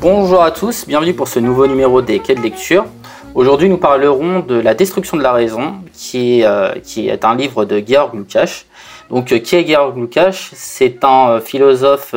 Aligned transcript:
Bonjour 0.00 0.42
à 0.42 0.50
tous, 0.50 0.86
bienvenue 0.86 1.14
pour 1.14 1.28
ce 1.28 1.38
nouveau 1.38 1.66
numéro 1.66 2.02
des 2.02 2.18
Quais 2.18 2.34
de 2.34 2.40
lecture. 2.40 2.86
Aujourd'hui, 3.34 3.68
nous 3.68 3.76
parlerons 3.76 4.40
de 4.40 4.54
La 4.54 4.74
destruction 4.74 5.16
de 5.16 5.22
la 5.22 5.32
raison, 5.32 5.74
qui 5.92 6.40
est, 6.40 6.46
euh, 6.46 6.74
un 7.22 7.36
livre 7.36 7.64
de 7.64 7.82
Georg 7.86 8.14
Lukács. 8.14 8.66
Donc, 9.10 9.30
euh, 9.30 9.38
qui 9.38 9.56
est 9.56 9.66
Georg 9.66 9.96
Lukács? 9.96 10.50
C'est 10.52 11.04
un 11.04 11.30
euh, 11.30 11.40
philosophe 11.40 12.14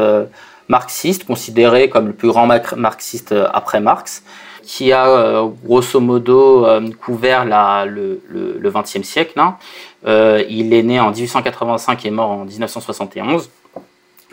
marxiste, 0.69 1.25
considéré 1.25 1.89
comme 1.89 2.07
le 2.07 2.13
plus 2.13 2.29
grand 2.29 2.47
marxiste 2.47 3.35
après 3.53 3.79
Marx, 3.79 4.23
qui 4.63 4.93
a 4.93 5.45
grosso 5.63 5.99
modo 5.99 6.65
couvert 7.01 7.45
le 7.85 8.21
XXe 8.63 9.03
siècle. 9.03 9.39
Hein. 9.39 9.57
Il 10.05 10.73
est 10.73 10.83
né 10.83 10.99
en 10.99 11.11
1885 11.11 12.05
et 12.05 12.11
mort 12.11 12.31
en 12.31 12.45
1971. 12.45 13.49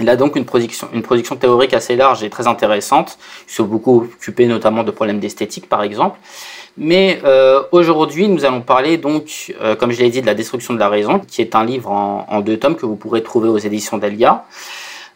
Il 0.01 0.09
a 0.09 0.17
donc 0.17 0.35
une 0.37 0.47
production, 0.47 0.89
une 0.95 1.03
production 1.03 1.37
théorique 1.37 1.75
assez 1.75 1.95
large 1.95 2.23
et 2.23 2.31
très 2.31 2.47
intéressante. 2.47 3.19
Il 3.47 3.53
s'est 3.53 3.63
beaucoup 3.63 4.09
occupé 4.15 4.47
notamment 4.47 4.83
de 4.83 4.91
problèmes 4.91 5.21
d'esthétique, 5.21 5.69
par 5.69 5.83
exemple. 5.83 6.19
Mais 6.79 7.21
euh, 7.25 7.63
aujourd'hui, 7.73 8.29
nous 8.29 8.47
allons 8.47 8.63
parler 8.63 8.97
donc, 8.97 9.55
euh, 9.61 9.77
comme 9.77 9.91
je 9.91 10.01
l'ai 10.01 10.09
dit, 10.09 10.23
de 10.23 10.27
la 10.27 10.35
destruction 10.35 10.73
de 10.73 10.79
la 10.79 10.89
raison, 10.89 11.19
qui 11.19 11.43
est 11.43 11.55
un 11.55 11.65
livre 11.65 11.91
en, 11.91 12.41
deux 12.41 12.59
tomes 12.59 12.77
que 12.77 12.87
vous 12.87 12.97
pourrez 12.97 13.23
trouver 13.23 13.49
aux 13.51 13.59
éditions 13.59 13.99
d'Elia. 13.99 14.45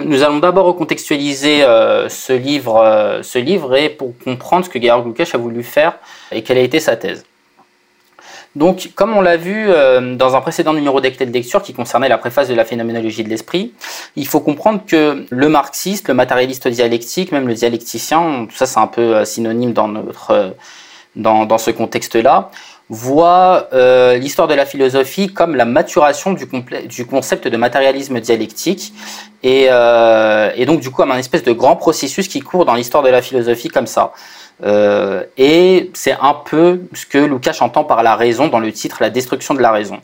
Nous 0.05 0.23
allons 0.23 0.41
d'abord 0.41 0.67
recontextualiser 0.67 1.63
euh, 1.63 2.09
ce 2.11 2.33
livre, 2.33 3.21
ce 3.23 3.39
livre 3.39 3.77
et 3.77 3.89
pour 3.89 4.13
comprendre 4.19 4.67
ce 4.67 4.71
que 4.71 4.83
Georg 4.83 5.07
Lukács 5.07 5.35
a 5.35 5.39
voulu 5.39 5.63
faire 5.63 5.95
et 6.31 6.43
quelle 6.43 6.59
a 6.59 6.63
été 6.63 6.81
sa 6.81 6.97
thèse. 6.97 7.25
Donc, 8.57 8.91
comme 8.95 9.17
on 9.17 9.21
l'a 9.21 9.37
vu 9.37 9.67
euh, 9.69 10.15
dans 10.15 10.37
un 10.37 10.41
précédent 10.41 10.75
numéro 10.75 11.01
d'acte 11.01 11.23
de 11.23 11.33
lecture 11.33 11.61
qui 11.63 11.73
concernait 11.73 12.09
la 12.09 12.19
préface 12.19 12.49
de 12.49 12.55
la 12.55 12.65
phénoménologie 12.65 13.25
de 13.25 13.29
l'esprit, 13.29 13.73
il 14.15 14.29
faut 14.29 14.41
comprendre 14.41 14.83
que 14.87 15.27
le 15.29 15.49
marxiste, 15.49 16.07
le 16.07 16.15
matérialiste 16.15 16.69
dialectique, 16.69 17.33
même 17.33 17.49
le 17.49 17.55
dialecticien, 17.55 18.47
tout 18.49 18.57
ça 18.57 18.67
c'est 18.67 18.79
un 18.79 18.87
peu 18.87 19.17
euh, 19.17 19.25
synonyme 19.25 19.73
dans 19.73 19.89
notre 19.89 20.31
euh, 20.31 20.51
dans, 21.17 21.59
ce 21.59 21.71
contexte-là, 21.71 22.51
voit 22.89 23.69
l'histoire 24.17 24.49
de 24.49 24.55
la 24.55 24.67
philosophie 24.67 25.33
comme 25.33 25.55
la 25.55 25.65
maturation 25.65 26.33
du, 26.33 27.07
concept 27.07 27.47
de 27.47 27.57
matérialisme 27.57 28.19
dialectique 28.19 28.93
et 29.45 29.69
donc 30.67 30.81
du 30.81 30.91
coup 30.91 30.97
comme 30.97 31.13
un 31.13 31.19
espèce 31.19 31.45
de 31.45 31.53
grand 31.53 31.77
processus 31.77 32.27
qui 32.27 32.41
court 32.41 32.65
dans 32.65 32.75
l'histoire 32.75 33.05
de 33.05 33.11
la 33.11 33.23
philosophie 33.23 33.69
comme 33.69 33.87
ça. 33.87 34.13
Euh, 34.63 35.25
et 35.37 35.91
c'est 35.95 36.17
un 36.21 36.35
peu 36.35 36.83
ce 36.93 37.07
que 37.07 37.19
Lukács 37.19 37.61
entend 37.61 37.85
par 37.85 38.03
la 38.03 38.15
raison 38.15 38.49
dans 38.49 38.61
le 38.61 38.73
titre 38.73 38.99
La 39.01 39.11
destruction 39.11 39.55
de 39.55 39.61
la 39.61 39.73
raison. 39.73 40.01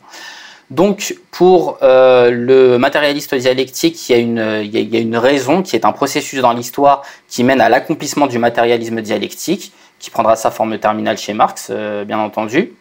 Donc, 0.69 1.15
pour 1.31 1.79
euh, 1.81 2.31
le 2.31 2.77
matérialiste 2.77 3.35
dialectique, 3.35 4.09
il 4.09 4.13
y, 4.13 4.15
a 4.15 4.99
une, 4.99 5.17
raison 5.17 5.63
qui 5.63 5.75
est 5.75 5.83
un 5.83 5.91
processus 5.91 6.39
dans 6.39 6.53
l'histoire 6.53 7.03
qui 7.27 7.43
mène 7.43 7.59
à 7.59 7.67
l'accomplissement 7.67 8.25
du 8.27 8.39
matérialisme 8.39 9.01
dialectique, 9.01 9.73
qui 9.99 10.09
prendra 10.09 10.37
sa 10.37 10.49
forme 10.49 10.77
terminale 10.79 11.17
chez 11.17 11.33
Marx, 11.33 11.67
euh, 11.71 12.05
bien 12.05 12.19
entendu. 12.19 12.73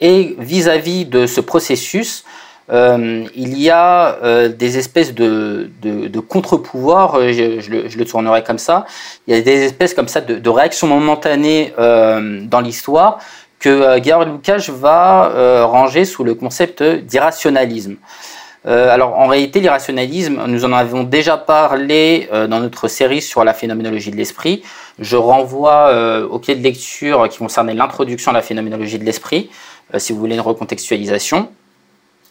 Et 0.00 0.36
vis-à-vis 0.38 1.04
-vis 1.04 1.08
de 1.08 1.26
ce 1.26 1.40
processus, 1.40 2.24
euh, 2.70 3.24
il 3.34 3.58
y 3.58 3.70
a 3.70 4.18
euh, 4.22 4.48
des 4.48 4.78
espèces 4.78 5.14
de, 5.14 5.70
de, 5.82 6.20
contre-pouvoirs, 6.20 7.16
euh, 7.16 7.32
je, 7.32 7.98
le, 7.98 8.04
tournerai 8.04 8.44
comme 8.44 8.58
ça, 8.58 8.86
il 9.26 9.34
y 9.34 9.38
a 9.38 9.40
des 9.40 9.64
espèces 9.64 9.94
comme 9.94 10.08
ça 10.08 10.20
de, 10.20 10.48
réactions 10.48 10.86
momentanées 10.86 11.72
dans 11.76 12.60
l'histoire 12.60 13.18
que 13.58 14.00
Georg 14.02 14.28
Lukács 14.28 14.68
va 14.70 15.64
ranger 15.64 16.04
sous 16.04 16.24
le 16.24 16.34
concept 16.34 16.82
d'irrationalisme. 16.82 17.96
alors 18.64 19.18
en 19.18 19.28
réalité, 19.28 19.60
l'irrationalisme, 19.60 20.42
nous 20.46 20.64
en 20.64 20.72
avons 20.72 21.04
déjà 21.04 21.36
parlé 21.36 22.28
dans 22.32 22.60
notre 22.60 22.88
série 22.88 23.22
sur 23.22 23.44
la 23.44 23.54
phénoménologie 23.54 24.10
de 24.10 24.16
l'esprit. 24.16 24.62
Je 24.98 25.16
renvoie 25.16 26.24
au 26.28 26.38
pied 26.38 26.54
de 26.54 26.62
lecture 26.62 27.28
qui 27.28 27.38
concernait 27.38 27.74
l'introduction 27.74 28.32
à 28.32 28.34
la 28.34 28.42
phénoménologie 28.42 28.98
de 28.98 29.04
l'esprit, 29.04 29.48
si 29.96 30.12
vous 30.12 30.18
voulez 30.18 30.34
une 30.34 30.40
recontextualisation. 30.40 31.48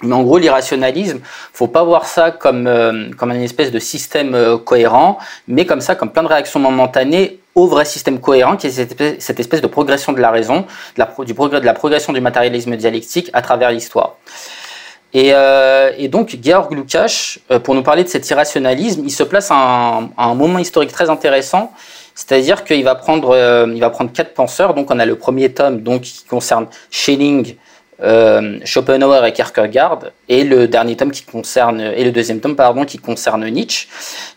Mais 0.04 0.16
en 0.16 0.24
gros, 0.24 0.38
l'irrationalisme, 0.38 1.20
faut 1.54 1.68
pas 1.68 1.84
voir 1.84 2.06
ça 2.06 2.32
comme, 2.32 2.68
euh, 2.68 3.10
comme 3.18 3.32
une 3.32 3.44
espèce 3.44 3.72
de 3.72 3.80
système 3.80 4.34
euh, 4.34 4.58
cohérent, 4.58 5.18
mais 5.48 5.66
comme 5.66 5.82
ça, 5.82 5.96
comme 5.96 6.12
plein 6.12 6.24
de 6.24 6.28
réactions 6.28 6.60
momentanées 6.60 7.40
au 7.54 7.68
vrai 7.68 7.86
système 7.86 8.20
cohérent, 8.20 8.56
qui 8.56 8.68
est 8.68 9.20
cette 9.20 9.40
espèce, 9.40 9.62
de 9.62 9.68
progression 9.68 10.14
de 10.14 10.20
la 10.20 10.32
raison, 10.32 10.62
de 10.96 11.00
la, 11.00 11.14
du 11.26 11.34
progrès, 11.34 11.60
de 11.60 11.66
la 11.66 11.74
progression 11.74 12.14
du 12.14 12.22
matérialisme 12.22 12.76
dialectique 12.78 13.30
à 13.34 13.42
travers 13.42 13.72
l'histoire. 13.72 14.16
Et, 15.14 15.32
euh, 15.34 15.92
et, 15.98 16.08
donc, 16.08 16.38
Georg 16.42 16.74
Lukács, 16.74 17.40
pour 17.64 17.76
nous 17.76 17.84
parler 17.84 18.06
de 18.06 18.08
cet 18.08 18.30
irrationalisme, 18.30 19.02
il 19.04 19.12
se 19.12 19.24
place 19.24 19.52
à 19.52 19.56
un, 19.56 20.04
à 20.18 20.26
un 20.28 20.36
moment 20.36 20.60
historique 20.60 20.94
très 20.94 21.10
intéressant, 21.10 21.74
c'est-à-dire 22.16 22.64
qu'il 22.64 22.84
va 22.86 22.96
prendre, 22.96 23.36
il 23.74 23.80
va 23.82 23.90
prendre 23.90 24.14
quatre 24.14 24.34
penseurs. 24.34 24.74
Donc, 24.74 24.90
on 24.90 25.00
a 25.00 25.06
le 25.06 25.16
premier 25.16 25.52
tome, 25.52 25.82
donc 25.82 26.04
qui 26.04 26.24
concerne 26.24 26.68
Schelling, 26.90 27.56
euh, 28.04 28.60
Schopenhauer 28.66 29.26
et 29.26 29.34
Kierkegaard, 29.34 30.00
et 30.28 30.44
le 30.44 30.68
dernier 30.68 30.96
tome 30.96 31.12
qui 31.12 31.24
concerne, 31.24 31.80
et 31.82 32.04
le 32.04 32.12
deuxième 32.12 32.40
tome, 32.40 32.56
pardon, 32.56 32.84
qui 32.84 32.98
concerne 32.98 33.48
Nietzsche. 33.48 33.88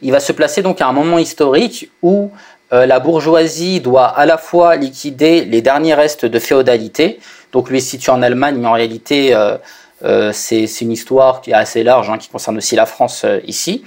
Il 0.03 0.13
va 0.13 0.21
se 0.21 0.33
placer 0.33 0.63
donc 0.63 0.81
à 0.81 0.87
un 0.87 0.93
moment 0.93 1.19
historique 1.19 1.91
où 2.03 2.31
euh, 2.73 2.85
la 2.85 3.01
bourgeoisie 3.01 3.81
doit 3.81 4.07
à 4.07 4.27
la 4.27 4.37
fois 4.37 4.77
liquider 4.77 5.45
les 5.45 5.63
derniers 5.63 5.95
restes 5.95 6.27
de 6.27 6.39
féodalité, 6.39 7.21
donc 7.53 7.71
lui 7.71 7.79
est 7.79 7.81
situé 7.81 8.13
en 8.13 8.21
Allemagne, 8.21 8.57
mais 8.59 8.69
en 8.69 8.73
réalité, 8.73 9.35
euh, 9.35 10.33
c'est 10.33 10.67
une 10.83 10.93
histoire 10.93 11.41
qui 11.41 11.53
est 11.53 11.55
assez 11.55 11.83
large, 11.83 12.11
hein, 12.11 12.19
qui 12.19 12.29
concerne 12.29 12.59
aussi 12.59 12.77
la 12.77 12.85
France 12.85 13.25
ici. 13.47 13.85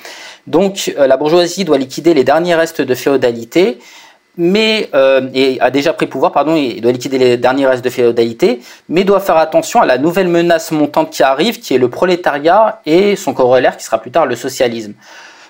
Donc 0.47 0.91
la 0.97 1.17
bourgeoisie 1.17 1.63
doit 1.65 1.77
liquider 1.77 2.15
les 2.15 2.23
derniers 2.23 2.55
restes 2.55 2.81
de 2.81 2.95
féodalité, 2.95 3.77
mais 4.37 4.89
euh, 4.93 5.29
et 5.33 5.59
a 5.59 5.71
déjà 5.71 5.93
pris 5.93 6.07
pouvoir, 6.07 6.31
pardon, 6.31 6.55
et 6.55 6.79
doit 6.81 6.91
liquider 6.91 7.17
les 7.17 7.37
derniers 7.37 7.67
restes 7.67 7.83
de 7.83 7.89
féodalité, 7.89 8.59
mais 8.89 9.03
doit 9.03 9.19
faire 9.19 9.37
attention 9.37 9.81
à 9.81 9.85
la 9.85 9.97
nouvelle 9.97 10.27
menace 10.27 10.71
montante 10.71 11.11
qui 11.11 11.23
arrive, 11.23 11.59
qui 11.59 11.73
est 11.73 11.77
le 11.79 11.89
prolétariat 11.89 12.81
et 12.85 13.15
son 13.15 13.33
corollaire 13.33 13.77
qui 13.77 13.83
sera 13.83 13.99
plus 13.99 14.11
tard 14.11 14.25
le 14.25 14.35
socialisme. 14.35 14.93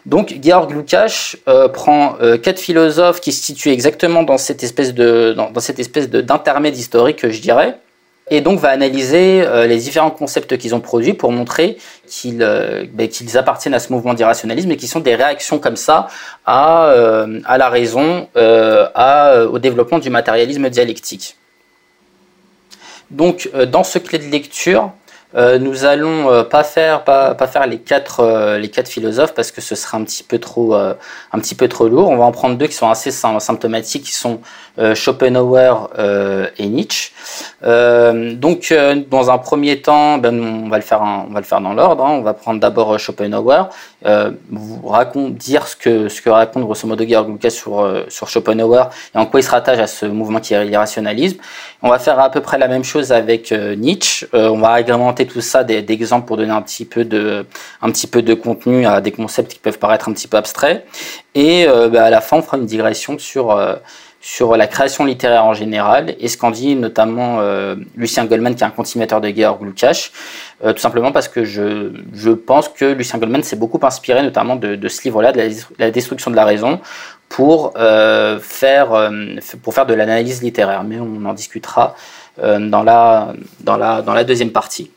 Donc 0.06 0.40
Georg 0.42 0.72
Lukács 0.72 1.36
euh, 1.50 1.68
prend 1.68 2.16
euh, 2.22 2.38
quatre 2.38 2.60
philosophes 2.60 3.20
qui 3.20 3.34
se 3.34 3.44
situent 3.44 3.72
exactement 3.72 4.24
dans 4.24 4.38
cette 4.38 4.64
espèce 4.64 4.94
de 4.94 5.34
dans, 5.36 5.52
dans 5.52 5.60
cette 5.60 5.80
espèce 5.80 6.10
d'intermède 6.10 6.78
historique, 6.78 7.30
je 7.30 7.42
dirais, 7.42 7.78
et 8.30 8.42
donc 8.42 8.60
va 8.60 8.70
analyser 8.70 9.42
euh, 9.42 9.68
les 9.68 9.78
différents 9.78 10.12
concepts 10.12 10.58
qu'ils 10.58 10.76
ont 10.76 10.82
produits 10.82 11.14
pour 11.14 11.32
montrer 11.32 11.78
qu'ils 12.08 12.44
euh, 12.44 12.86
ben, 12.92 13.08
qu'ils 13.08 13.38
appartiennent 13.38 13.74
à 13.74 13.80
ce 13.80 13.92
mouvement 13.94 14.14
d'irrationalisme 14.14 14.72
et 14.72 14.78
qui 14.78 14.88
sont 14.88 15.00
des 15.00 15.16
réactions 15.16 15.60
comme 15.60 15.78
ça 15.78 16.08
à, 16.46 16.88
euh, 16.90 17.40
à 17.46 17.58
la 17.58 17.70
raison, 17.70 18.28
à, 18.36 19.44
au 19.50 19.60
développement 19.60 20.00
du 20.00 20.10
matérialisme 20.10 20.70
dialectique. 20.70 21.38
Donc 23.12 23.50
dans 23.72 23.84
ce 23.84 24.00
clé 24.00 24.20
de 24.20 24.26
lecture, 24.26 24.92
nous 25.34 25.86
allons 25.86 26.44
pas 26.44 26.64
faire 26.64 27.06
pas, 27.06 27.36
pas 27.36 27.48
faire 27.48 27.66
les 27.66 27.80
quatre 27.80 28.58
les 28.58 28.70
quatre 28.70 28.90
philosophes 28.90 29.34
parce 29.34 29.52
que 29.52 29.62
ce 29.62 29.76
serait 29.76 29.98
un 29.98 30.04
petit 30.04 30.24
peu 30.24 30.40
trop 30.40 30.74
un 30.76 30.96
petit 31.40 31.56
peu 31.56 31.70
trop 31.70 31.88
lourd. 31.88 32.10
On 32.10 32.18
va 32.18 32.26
en 32.26 32.34
prendre 32.34 32.58
deux 32.58 32.68
qui 32.68 32.76
sont 32.76 32.90
assez 32.90 33.12
symptomatiques, 33.12 34.04
qui 34.04 34.16
sont 34.16 34.42
Schopenhauer 34.94 35.90
et 36.58 36.68
Nietzsche. 36.68 37.12
donc 37.62 38.74
dans 39.10 39.32
un 39.32 39.38
premier 39.38 39.82
temps, 39.82 40.18
ben, 40.18 40.40
on 40.40 40.70
va 40.70 40.78
le 40.78 40.84
faire 40.84 41.02
on 41.02 41.34
va 41.34 41.40
le 41.40 41.46
faire 41.46 41.62
dans 41.62 41.74
l'ordre. 41.74 42.06
Hein. 42.06 42.18
On 42.20 42.22
va 42.22 42.34
prendre 42.34 42.60
d'abord 42.60 43.00
Schopenhauer, 43.00 43.70
vous 44.52 45.30
dire 45.30 45.68
ce 45.68 45.76
que 45.76 46.10
ce 46.10 46.22
que 46.22 46.30
raconte 46.30 46.64
grosso 46.64 46.88
modo 46.88 47.06
Georg 47.08 47.30
Lukács 47.30 47.52
sur 47.52 48.04
sur 48.10 48.30
Schopenhauer 48.30 48.90
et 49.16 49.18
en 49.18 49.26
quoi 49.26 49.40
il 49.40 49.44
se 49.44 49.52
rattache 49.52 49.80
à 49.80 49.88
ce 49.88 50.06
mouvement 50.06 50.40
qui 50.40 50.54
est 50.54 50.66
l'irrationalisme. 50.66 51.38
On 51.82 51.90
va 51.90 52.00
faire 52.00 52.20
à 52.20 52.30
peu 52.32 52.42
près 52.42 52.58
la 52.58 52.68
même 52.68 52.84
chose 52.84 53.12
avec 53.12 53.52
Nietzsche. 53.52 54.28
on 54.34 54.60
va 54.60 54.72
agrémenter 54.72 55.26
tout 55.26 55.42
ça 55.42 55.64
d'exemples 55.64 56.28
pour 56.28 56.38
donner 56.38 56.52
un 56.52 56.62
petit 56.62 56.86
peu 56.86 57.06
de, 57.06 57.46
un 57.82 57.92
petit 57.92 58.08
peu 58.08 58.22
de 58.22 58.34
contenu 58.34 58.86
à 58.86 59.02
des 59.02 59.12
concepts 59.12 59.54
qui 59.54 59.60
peuvent 59.60 59.80
paraître 59.80 60.10
un 60.10 60.14
petit 60.14 60.28
peu 60.28 60.38
abstraits. 60.38 60.86
Et 61.36 61.68
euh, 61.68 61.90
bah, 61.90 62.06
à 62.06 62.10
la 62.10 62.22
fin, 62.22 62.38
on 62.38 62.42
fera 62.42 62.58
une 62.58 62.66
digression 62.66 63.18
sur 63.18 63.52
euh, 63.52 63.76
sur 64.36 64.58
la 64.58 64.68
création 64.68 65.06
littéraire 65.06 65.46
en 65.46 65.54
général 65.54 66.16
et 66.20 66.28
ce 66.28 66.38
qu'en 66.38 66.52
dit 66.52 66.76
notamment 66.76 67.38
euh, 67.40 67.76
Lucien 67.96 68.26
Goldman 68.26 68.56
qui 68.56 68.64
est 68.64 68.68
un 68.68 68.72
continuateur 68.72 69.22
de 69.22 69.30
Georg 69.30 69.64
Lukács, 69.64 70.12
tout 70.62 70.78
simplement 70.78 71.12
parce 71.14 71.30
que 71.30 71.46
je, 71.46 72.32
pense 72.32 72.68
que 72.68 72.86
Lucien 72.86 73.20
Goldman 73.20 73.44
s'est 73.44 73.56
beaucoup 73.56 73.80
inspiré 73.84 74.22
notamment 74.24 74.56
de, 74.56 74.88
ce 74.90 75.04
livre-là, 75.04 75.32
de 75.32 75.42
la, 75.80 75.92
destruction 75.92 76.30
de 76.30 76.36
la 76.36 76.44
raison, 76.44 76.82
pour, 77.30 77.74
faire, 78.42 79.12
pour 79.62 79.74
faire 79.74 79.86
de 79.86 79.94
l'analyse 79.94 80.42
littéraire. 80.42 80.84
Mais 80.84 80.98
on 81.00 81.24
en 81.26 81.34
discutera 81.34 81.96
dans, 82.42 82.84
la, 82.84 83.34
dans, 83.60 83.78
la, 83.78 84.02
dans 84.02 84.14
la 84.14 84.24
deuxième 84.24 84.52
partie. 84.52 84.90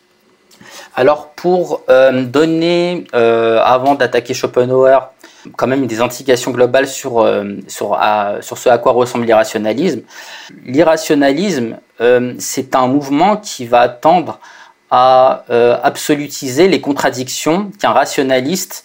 Alors 0.94 1.28
pour 1.30 1.82
euh, 1.88 2.24
donner, 2.24 3.04
euh, 3.14 3.60
avant 3.62 3.94
d'attaquer 3.94 4.34
Schopenhauer, 4.34 5.12
quand 5.56 5.66
même 5.66 5.86
des 5.86 6.00
indications 6.00 6.50
globales 6.50 6.86
sur, 6.86 7.20
euh, 7.20 7.56
sur, 7.68 7.98
sur 8.40 8.58
ce 8.58 8.68
à 8.68 8.78
quoi 8.78 8.92
ressemble 8.92 9.24
l'irrationalisme. 9.24 10.02
L'irrationalisme, 10.64 11.78
c'est 12.38 12.74
un 12.74 12.86
mouvement 12.86 13.36
qui 13.36 13.66
va 13.66 13.88
tendre 13.88 14.40
à 14.90 15.44
absolutiser 15.82 16.66
les 16.66 16.80
contradictions 16.80 17.70
qu'un 17.78 17.92
rationaliste 17.92 18.84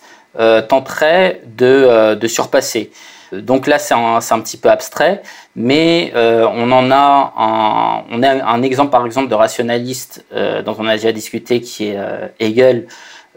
tenterait 0.67 1.41
de 1.45 2.27
surpasser. 2.27 2.91
Donc 3.31 3.67
là, 3.67 3.79
c'est 3.79 3.93
un, 3.93 4.17
un, 4.17 4.39
petit 4.39 4.57
peu 4.57 4.69
abstrait, 4.69 5.21
mais 5.55 6.11
euh, 6.15 6.47
on 6.51 6.71
en 6.71 6.91
a 6.91 7.33
un, 7.37 8.03
on 8.11 8.23
a 8.23 8.45
un 8.45 8.61
exemple, 8.61 8.91
par 8.91 9.05
exemple, 9.05 9.29
de 9.29 9.35
rationaliste 9.35 10.25
euh, 10.33 10.61
dont 10.61 10.75
on 10.79 10.87
a 10.87 10.95
déjà 10.95 11.11
discuté, 11.11 11.61
qui 11.61 11.87
est 11.87 11.97
euh, 11.97 12.27
Hegel, 12.39 12.87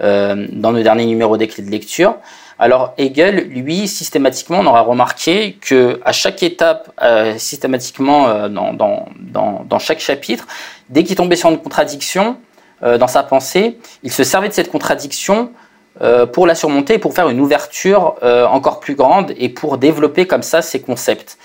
dans 0.00 0.70
le 0.70 0.84
dernier 0.84 1.06
numéro 1.06 1.36
des 1.36 1.48
clés 1.48 1.64
de 1.64 1.70
lecture. 1.70 2.14
Alors 2.58 2.94
Hegel, 2.98 3.48
lui, 3.48 3.86
systématiquement, 3.86 4.58
on 4.60 4.66
aura 4.66 4.80
remarqué 4.80 5.56
que 5.60 6.00
à 6.04 6.12
chaque 6.12 6.42
étape, 6.42 6.90
systématiquement 7.36 8.48
dans, 8.48 8.72
dans, 8.72 9.08
dans, 9.20 9.64
dans, 9.64 9.78
chaque 9.78 10.00
chapitre, 10.00 10.46
dès 10.88 11.04
qu'il 11.04 11.14
tombait 11.14 11.36
sur 11.36 11.50
une 11.50 11.58
contradiction 11.58 12.36
dans 12.82 13.06
sa 13.06 13.22
pensée, 13.22 13.78
il 14.02 14.10
se 14.10 14.24
servait 14.24 14.48
de 14.48 14.54
cette 14.54 14.72
contradiction 14.72 15.52
euh, 16.00 16.26
pour 16.26 16.46
la 16.46 16.54
surmonter 16.54 16.98
pour 16.98 17.12
faire 17.12 17.28
une 17.28 17.40
ouverture 17.40 18.14
euh, 18.22 18.46
encore 18.46 18.78
plus 18.78 18.94
grande 18.94 19.34
et 19.36 19.48
pour 19.48 19.78
développer 19.78 20.28
comme 20.28 20.44
ça 20.44 20.62
ces 20.62 20.80
concepts. 20.80 21.38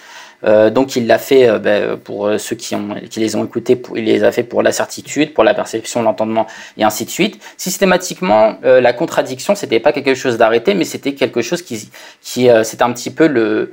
Euh, 0.46 0.70
donc 0.70 0.96
il 0.96 1.08
l'a 1.08 1.18
fait 1.18 1.48
euh, 1.48 1.60
ben, 1.60 1.98
pour 1.98 2.30
ceux 2.38 2.56
qui, 2.56 2.76
les 3.18 3.36
ont 3.36 3.46
écoutés, 3.46 3.82
il 3.96 4.06
les 4.06 4.24
a 4.24 4.32
fait 4.32 4.44
pour 4.44 4.62
la 4.62 4.72
certitude, 4.72 5.34
pour 5.34 5.44
la 5.44 5.54
perception, 5.54 6.02
l'entendement 6.02 6.48
et 6.78 6.84
ainsi 6.84 7.06
de 7.06 7.10
suite. 7.10 7.42
Systématiquement, 7.58 8.58
la 8.64 8.94
contradiction, 8.94 9.56
c'était 9.56 9.80
pas 9.80 9.92
quelque 9.92 10.16
chose 10.16 10.38
d'arrêté, 10.38 10.74
mais 10.74 10.86
c'était 10.86 11.14
quelque 11.14 11.42
chose 11.42 11.62
qui, 11.62 11.90
qui 12.22 12.50
un 12.84 12.92
petit 12.92 13.10
peu 13.10 13.28
le, 13.28 13.72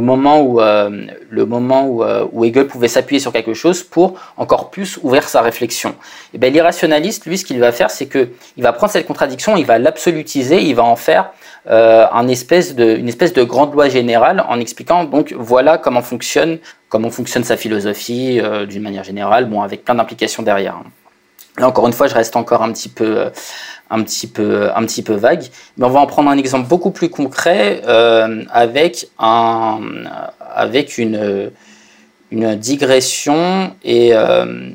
moment 0.00 0.40
où, 0.40 0.60
euh, 0.60 1.06
le 1.30 1.46
moment 1.46 1.86
où, 1.86 2.02
euh, 2.02 2.26
où 2.32 2.44
Hegel 2.44 2.66
pouvait 2.66 2.88
s'appuyer 2.88 3.20
sur 3.20 3.32
quelque 3.32 3.54
chose 3.54 3.82
pour 3.82 4.20
encore 4.36 4.70
plus 4.70 4.98
ouvrir 5.02 5.28
sa 5.28 5.40
réflexion. 5.40 5.94
Et 6.34 6.38
ben, 6.38 6.52
l'irrationaliste, 6.52 7.26
lui, 7.26 7.38
ce 7.38 7.44
qu'il 7.44 7.58
va 7.60 7.72
faire, 7.72 7.90
c'est 7.90 8.06
que 8.06 8.28
il 8.56 8.62
va 8.62 8.72
prendre 8.72 8.92
cette 8.92 9.06
contradiction, 9.06 9.56
il 9.56 9.64
va 9.64 9.78
l'absolutiser, 9.78 10.60
il 10.60 10.74
va 10.74 10.84
en 10.84 10.96
faire 10.96 11.30
euh, 11.68 12.06
espèce 12.28 12.74
de, 12.74 12.96
une 12.96 13.08
espèce 13.08 13.32
de 13.32 13.42
grande 13.42 13.72
loi 13.72 13.88
générale 13.88 14.44
en 14.48 14.60
expliquant 14.60 15.04
donc 15.04 15.34
voilà 15.36 15.78
comment 15.78 16.02
fonctionne, 16.02 16.58
comment 16.88 17.10
fonctionne 17.10 17.44
sa 17.44 17.56
philosophie 17.56 18.40
euh, 18.40 18.66
d'une 18.66 18.82
manière 18.82 19.04
générale, 19.04 19.46
bon, 19.46 19.62
avec 19.62 19.84
plein 19.84 19.94
d'implications 19.94 20.42
derrière. 20.42 20.80
Là, 21.58 21.66
encore 21.66 21.86
une 21.86 21.92
fois, 21.92 22.06
je 22.06 22.14
reste 22.14 22.36
encore 22.36 22.62
un 22.62 22.72
petit 22.72 22.88
peu, 22.88 23.30
un 23.90 24.02
petit 24.02 24.26
peu, 24.28 24.70
un 24.74 24.82
petit 24.84 25.02
peu 25.02 25.14
vague. 25.14 25.44
Mais 25.76 25.86
on 25.86 25.90
va 25.90 26.00
en 26.00 26.06
prendre 26.06 26.30
un 26.30 26.38
exemple 26.38 26.68
beaucoup 26.68 26.90
plus 26.90 27.10
concret 27.10 27.82
euh, 27.86 28.44
avec, 28.50 29.08
un, 29.18 29.80
avec 30.54 30.98
une, 30.98 31.50
une 32.30 32.54
digression 32.54 33.72
et, 33.82 34.10
euh, 34.12 34.70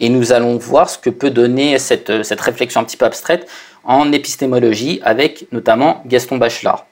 et 0.00 0.08
nous 0.08 0.32
allons 0.32 0.56
voir 0.56 0.88
ce 0.88 0.98
que 0.98 1.10
peut 1.10 1.30
donner 1.30 1.78
cette, 1.78 2.24
cette 2.24 2.40
réflexion 2.40 2.80
un 2.80 2.84
petit 2.84 2.96
peu 2.96 3.04
abstraite 3.04 3.46
en 3.84 4.12
épistémologie 4.12 5.00
avec 5.02 5.46
notamment 5.52 6.02
Gaston 6.06 6.38
Bachelard. 6.38 6.86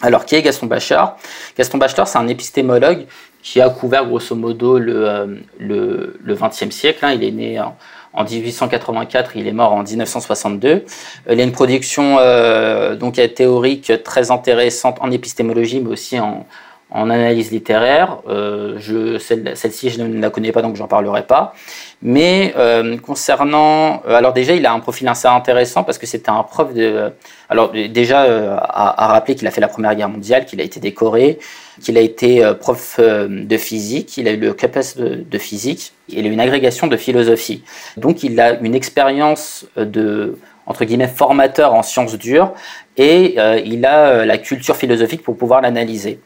Alors, 0.00 0.24
qui 0.24 0.36
est 0.36 0.42
Gaston 0.42 0.66
Bachelard? 0.66 1.16
Gaston 1.56 1.78
Bachelard, 1.78 2.06
c'est 2.06 2.18
un 2.18 2.28
épistémologue 2.28 3.06
qui 3.42 3.60
a 3.60 3.68
couvert 3.68 4.06
grosso 4.06 4.34
modo 4.36 4.78
le, 4.78 5.08
euh, 5.08 5.26
le, 5.58 6.20
le 6.22 6.34
XXe 6.34 6.70
siècle. 6.70 7.04
Hein. 7.04 7.12
Il 7.12 7.24
est 7.24 7.30
né 7.32 7.58
en, 7.58 7.76
en 8.12 8.24
1884, 8.24 9.36
il 9.36 9.46
est 9.46 9.52
mort 9.52 9.72
en 9.72 9.82
1962. 9.82 10.68
Euh, 10.68 10.82
il 11.30 11.40
a 11.40 11.42
une 11.42 11.52
production 11.52 12.18
euh, 12.18 12.94
donc 12.94 13.20
théorique 13.34 13.92
très 14.04 14.30
intéressante 14.30 14.98
en 15.00 15.10
épistémologie, 15.10 15.80
mais 15.80 15.90
aussi 15.90 16.18
en, 16.18 16.46
en 16.90 17.10
analyse 17.10 17.50
littéraire. 17.50 18.18
Euh, 18.28 18.76
je, 18.78 19.18
celle, 19.18 19.54
ci 19.56 19.90
je 19.90 20.00
ne 20.02 20.20
la 20.20 20.30
connais 20.30 20.52
pas, 20.52 20.62
donc 20.62 20.76
j'en 20.76 20.88
parlerai 20.88 21.26
pas. 21.26 21.54
Mais 22.00 22.54
euh, 22.56 22.96
concernant, 22.98 24.02
euh, 24.06 24.14
alors 24.14 24.32
déjà, 24.32 24.54
il 24.54 24.64
a 24.64 24.72
un 24.72 24.80
profil 24.80 25.06
assez 25.08 25.28
intéressant 25.28 25.84
parce 25.84 25.98
que 25.98 26.06
c'était 26.06 26.30
un 26.30 26.42
prof 26.42 26.72
de. 26.72 27.12
Alors 27.50 27.72
déjà, 27.72 28.22
à, 28.22 29.04
à, 29.04 29.06
rappeler 29.08 29.34
qu'il 29.34 29.46
a 29.46 29.50
fait 29.50 29.60
la 29.60 29.68
Première 29.68 29.94
Guerre 29.94 30.08
mondiale, 30.08 30.44
qu'il 30.44 30.60
a 30.60 30.64
été 30.64 30.80
décoré, 30.80 31.38
qu'il 31.82 31.96
a 31.96 32.00
été 32.00 32.52
prof 32.60 33.00
de 33.00 33.56
physique, 33.56 34.16
il 34.18 34.28
a 34.28 34.32
eu 34.32 34.36
le 34.36 34.52
CAPES 34.52 34.96
de, 34.96 35.24
de 35.28 35.38
physique, 35.38 35.92
il 36.08 36.26
a 36.26 36.28
eu 36.28 36.32
une 36.32 36.40
agrégation 36.40 36.86
de 36.88 36.96
philosophie. 36.96 37.62
Donc, 37.96 38.22
il 38.22 38.38
a 38.38 38.58
une 38.60 38.74
expérience 38.74 39.66
de 39.76 40.38
entre 40.68 40.84
guillemets 40.84 41.08
formateur 41.08 41.74
en 41.74 41.82
sciences 41.82 42.16
dures 42.16 42.52
et 42.96 43.34
euh, 43.38 43.60
il 43.64 43.84
a 43.84 44.24
la 44.24 44.38
culture 44.38 44.76
philosophique 44.76 45.22
pour 45.22 45.36
pouvoir 45.36 45.60
l'analyser. 45.60 46.20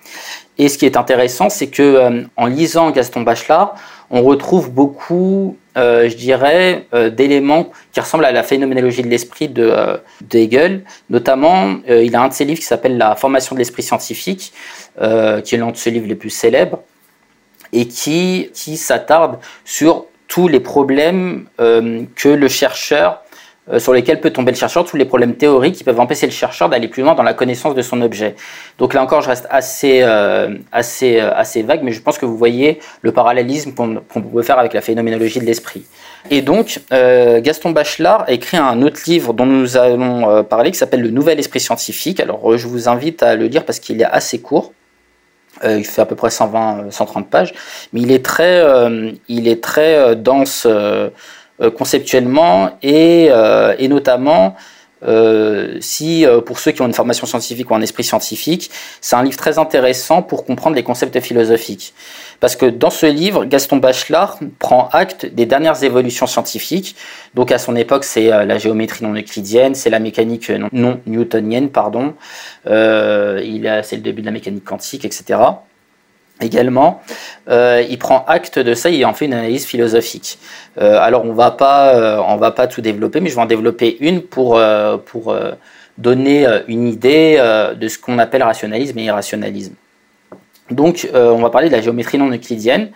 Et 0.59 0.69
ce 0.69 0.77
qui 0.77 0.87
est 0.87 0.97
intéressant, 0.97 1.49
c'est 1.49 1.69
que 1.69 1.83
euh, 1.83 2.23
en 2.37 2.47
lisant 2.47 2.91
Gaston 2.91 3.23
Bachelard, 3.23 3.75
on 4.11 4.23
retrouve 4.23 4.71
beaucoup, 4.71 5.57
euh, 5.79 6.09
je 6.09 6.17
dirais, 6.17 6.87
euh, 6.93 7.09
d'éléments 7.09 7.71
qui 7.93 8.01
ressemblent 8.01 8.27
à 8.27 8.33
la 8.33 8.43
phénoménologie 8.43 9.03
de 9.03 9.09
l'esprit 9.09 9.49
de, 9.49 10.01
Hegel. 10.33 10.85
Notamment, 11.09 11.77
il 11.89 12.15
a 12.15 12.23
un 12.23 12.29
de 12.29 12.35
ses 12.35 12.45
livres 12.45 12.61
qui 12.61 12.67
s'appelle 12.67 12.99
La 12.99 13.17
formation 13.17 13.55
de 13.55 13.59
l'esprit 13.59 13.83
scientifique, 13.83 14.53
qui 14.99 15.55
est 15.55 15.59
l'un 15.59 15.71
de 15.71 15.77
ses 15.77 15.91
livres 15.91 16.07
les 16.07 16.15
plus 16.15 16.31
célèbres, 16.31 16.81
et 17.73 17.89
qui, 17.89 18.51
qui 18.53 18.77
s'attarde 18.77 19.39
sur 19.65 20.07
tous 20.29 20.49
les 20.49 20.61
problèmes 20.61 21.47
que 21.57 22.29
le 22.29 22.49
chercheur 22.49 23.22
euh, 23.71 23.79
sur 23.79 23.93
lesquels 23.93 24.21
peut 24.21 24.31
tomber 24.31 24.51
le 24.51 24.57
chercheur, 24.57 24.85
tous 24.85 24.97
les 24.97 25.05
problèmes 25.05 25.37
théoriques 25.37 25.77
qui 25.77 25.85
peuvent 25.85 26.01
empêcher 26.01 26.27
le 26.27 26.33
chercheur 26.33 26.69
d'aller 26.69 26.89
plus 26.89 27.05
loin 27.05 27.15
dans 27.15 27.23
la 27.23 27.33
connaissance 27.33 27.77
de 27.77 27.83
son 27.83 28.03
objet. 28.03 28.35
Donc 28.79 28.93
là 28.93 29.01
encore, 29.01 29.21
je 29.21 29.29
reste 29.29 29.47
assez, 29.51 30.01
euh, 30.03 30.57
assez, 30.73 31.21
euh, 31.21 31.33
assez 31.33 31.63
vague, 31.63 31.85
mais 31.85 31.93
je 31.93 32.03
pense 32.03 32.19
que 32.19 32.27
vous 32.27 32.37
voyez 32.37 32.81
le 33.03 33.13
parallélisme 33.13 33.73
qu'on 33.73 34.21
peut 34.21 34.43
faire 34.43 34.59
avec 34.59 34.73
la 34.73 34.81
phénoménologie 34.81 35.39
de 35.39 35.45
l'esprit. 35.45 35.85
Et 36.31 36.43
donc, 36.43 36.81
Gaston 36.91 37.71
Bachelard 37.71 38.25
a 38.29 38.33
écrit 38.33 38.57
un 38.57 38.81
autre 38.83 39.01
livre 39.07 39.33
dont 39.33 39.47
nous 39.47 39.77
allons 39.77 40.45
parler, 40.45 40.71
qui 40.71 40.79
s'appelle 40.79 41.03
Le 41.03 41.11
Nouvel 41.11 41.39
Esprit 41.41 41.59
Scientifique. 41.59 42.21
Alors, 42.21 42.57
je 42.57 42.69
vous 42.69 42.89
invite 42.89 43.25
à 43.25 43.35
le 43.35 43.47
lire 43.47 43.65
parce 43.65 43.81
qu'il 43.81 44.01
est 44.01 44.05
assez 44.05 44.41
court. 44.41 44.73
il 45.65 45.85
fait 45.85 46.03
à 46.03 46.07
peu 46.07 46.15
près 46.15 46.31
120, 46.31 46.91
130 46.91 47.29
pages, 47.29 47.55
mais 47.93 48.01
il 48.03 48.13
est 48.13 48.25
très, 48.25 48.63
il 49.29 49.49
est 49.49 49.63
très 49.63 50.15
dense 50.15 50.67
conceptuellement 51.71 52.71
et, 52.83 53.29
euh, 53.31 53.75
et 53.79 53.89
notamment 53.89 54.57
euh, 55.05 55.79
si 55.81 56.25
pour 56.47 56.61
ceux 56.61 56.71
qui 56.71 56.81
ont 56.81 56.87
une 56.87 56.93
formation 56.93 57.27
scientifique 57.27 57.71
ou 57.71 57.75
un 57.75 57.83
esprit 57.83 58.05
scientifique, 58.05 58.71
c'est 59.01 59.17
un 59.17 59.25
livre 59.25 59.37
très 59.37 59.59
intéressant 59.59 60.23
pour 60.23 60.45
comprendre 60.45 60.77
les 60.77 60.85
concepts 60.85 61.19
philosophiques. 61.21 61.93
Parce 62.39 62.55
que 62.55 62.67
dans 62.67 62.91
ce 62.91 63.07
livre, 63.07 63.45
Gaston 63.45 63.79
Bachelard 63.79 64.39
prend 64.61 64.89
acte 64.93 65.27
des 65.27 65.45
dernières 65.45 65.83
évolutions 65.83 66.29
scientifiques. 66.29 66.95
Donc 67.35 67.51
à 67.51 67.59
son 67.59 67.75
époque, 67.75 68.05
c'est 68.05 68.29
la 68.29 68.59
géométrie 68.59 69.05
non 69.05 69.15
euclidienne, 69.15 69.75
c'est 69.75 69.91
la 69.91 69.99
mécanique 69.99 70.51
non 70.73 71.01
newtonienne, 71.07 71.71
pardon. 71.71 72.15
Euh, 72.69 73.41
il 73.45 73.81
c'est 73.83 73.97
le 73.97 74.03
début 74.03 74.21
de 74.21 74.27
la 74.27 74.33
mécanique 74.33 74.65
quantique, 74.65 75.05
etc 75.05 75.39
également, 76.43 77.01
euh, 77.49 77.85
il 77.89 77.99
prend 77.99 78.25
acte 78.27 78.59
de 78.59 78.75
ça, 78.75 78.91
il 78.91 79.05
en 79.05 79.15
fait 79.15 79.27
une 79.27 79.35
analyse 79.35 79.67
philosophique. 79.67 80.39
Euh, 80.81 80.99
alors 80.99 81.25
on 81.25 81.33
va 81.33 81.51
pas, 81.51 81.95
euh, 81.95 82.23
on 82.27 82.37
va 82.37 82.51
pas 82.51 82.67
tout 82.67 82.81
développer, 82.81 83.21
mais 83.21 83.31
je 83.31 83.35
vais 83.35 83.41
en 83.41 83.47
développer 83.47 83.97
une 84.01 84.23
pour 84.23 84.61
pour 85.07 85.37
donner 85.99 86.47
une 86.69 86.89
idée 86.89 87.37
de 87.77 87.89
ce 87.89 87.99
qu'on 87.99 88.19
appelle 88.19 88.43
rationalisme 88.43 88.99
et 88.99 89.05
irrationalisme. 89.05 89.75
Donc 90.71 91.09
on 91.15 91.39
va 91.39 91.51
parler 91.51 91.69
de 91.69 91.75
la 91.75 91.83
géométrie 91.83 92.19
non 92.19 92.31
euclidienne 92.31 92.91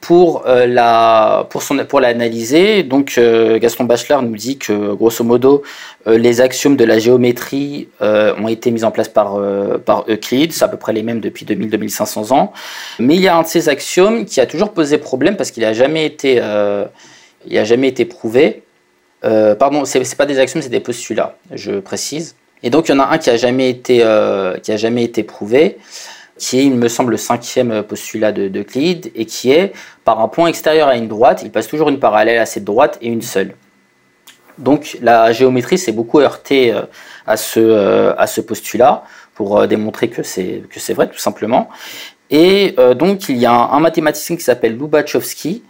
pour 0.00 0.46
euh, 0.46 0.66
la 0.66 1.46
pour 1.50 1.62
son 1.62 1.76
pour 1.84 2.00
l'analyser. 2.00 2.82
Donc 2.82 3.14
euh, 3.18 3.58
Gaston 3.58 3.84
Bachelard 3.84 4.22
nous 4.22 4.36
dit 4.36 4.58
que 4.58 4.94
grosso 4.94 5.22
modo 5.24 5.62
euh, 6.06 6.16
les 6.16 6.40
axiomes 6.40 6.76
de 6.76 6.84
la 6.84 6.98
géométrie 6.98 7.88
ont 8.00 8.48
été 8.48 8.70
mis 8.70 8.84
en 8.84 8.90
place 8.90 9.08
par 9.08 9.38
par 9.84 10.04
Euclide. 10.08 10.52
C'est 10.52 10.64
à 10.64 10.68
peu 10.68 10.78
près 10.78 10.92
les 10.92 11.02
mêmes 11.02 11.20
depuis 11.20 11.44
2000 11.44 11.70
2500 11.70 12.32
ans. 12.32 12.52
Mais 12.98 13.16
il 13.16 13.20
y 13.20 13.28
a 13.28 13.36
un 13.36 13.42
de 13.42 13.46
ces 13.46 13.68
axiomes 13.68 14.24
qui 14.24 14.40
a 14.40 14.46
toujours 14.46 14.72
posé 14.72 14.98
problème 14.98 15.36
parce 15.36 15.50
qu'il 15.50 15.64
a 15.64 15.72
jamais 15.72 16.06
été 16.06 16.36
il 17.46 17.58
a 17.58 17.64
jamais 17.64 17.88
été 17.88 18.04
prouvé. 18.04 18.62
Pardon 19.22 19.84
c'est 19.84 20.16
pas 20.16 20.26
des 20.26 20.38
axiomes 20.38 20.62
c'est 20.62 20.70
des 20.70 20.80
postulats 20.80 21.36
je 21.52 21.72
précise. 21.72 22.36
Et 22.62 22.70
donc 22.70 22.88
il 22.88 22.92
y 22.92 22.94
en 22.94 23.00
a 23.00 23.08
un 23.08 23.18
qui 23.18 23.30
a 23.30 23.36
jamais 23.36 23.68
été 23.68 23.98
qui 24.62 24.72
a 24.72 24.76
jamais 24.76 25.04
été 25.04 25.22
prouvé 25.22 25.76
qui 26.40 26.58
est, 26.58 26.64
il 26.64 26.74
me 26.74 26.88
semble, 26.88 27.12
le 27.12 27.18
cinquième 27.18 27.82
postulat 27.82 28.32
de, 28.32 28.50
et 29.14 29.26
qui 29.26 29.52
est, 29.52 29.72
par 30.04 30.20
un 30.20 30.28
point 30.28 30.48
extérieur 30.48 30.88
à 30.88 30.96
une 30.96 31.06
droite, 31.06 31.42
il 31.44 31.52
passe 31.52 31.68
toujours 31.68 31.90
une 31.90 32.00
parallèle 32.00 32.38
à 32.38 32.46
cette 32.46 32.64
droite 32.64 32.98
et 33.02 33.08
une 33.08 33.20
seule. 33.20 33.54
Donc 34.56 34.96
la 35.02 35.32
géométrie 35.32 35.76
s'est 35.76 35.92
beaucoup 35.92 36.18
heurtée 36.18 36.72
euh, 36.72 36.82
à 37.26 37.36
ce, 37.36 37.60
euh, 37.60 38.14
à 38.16 38.26
ce 38.26 38.40
postulat 38.40 39.04
pour 39.34 39.58
euh, 39.58 39.66
démontrer 39.66 40.08
que 40.08 40.22
c'est, 40.22 40.62
vrai, 40.94 41.08
tout 41.08 41.18
simplement. 41.18 41.68
Et 42.30 42.76
donc 42.96 43.28
il 43.28 43.38
y 43.38 43.46
a 43.46 43.52
un, 43.52 43.80
mathématicien 43.80 44.36
qui 44.36 44.42
s'appelle 44.42 44.78
Lubachevski 44.78 45.64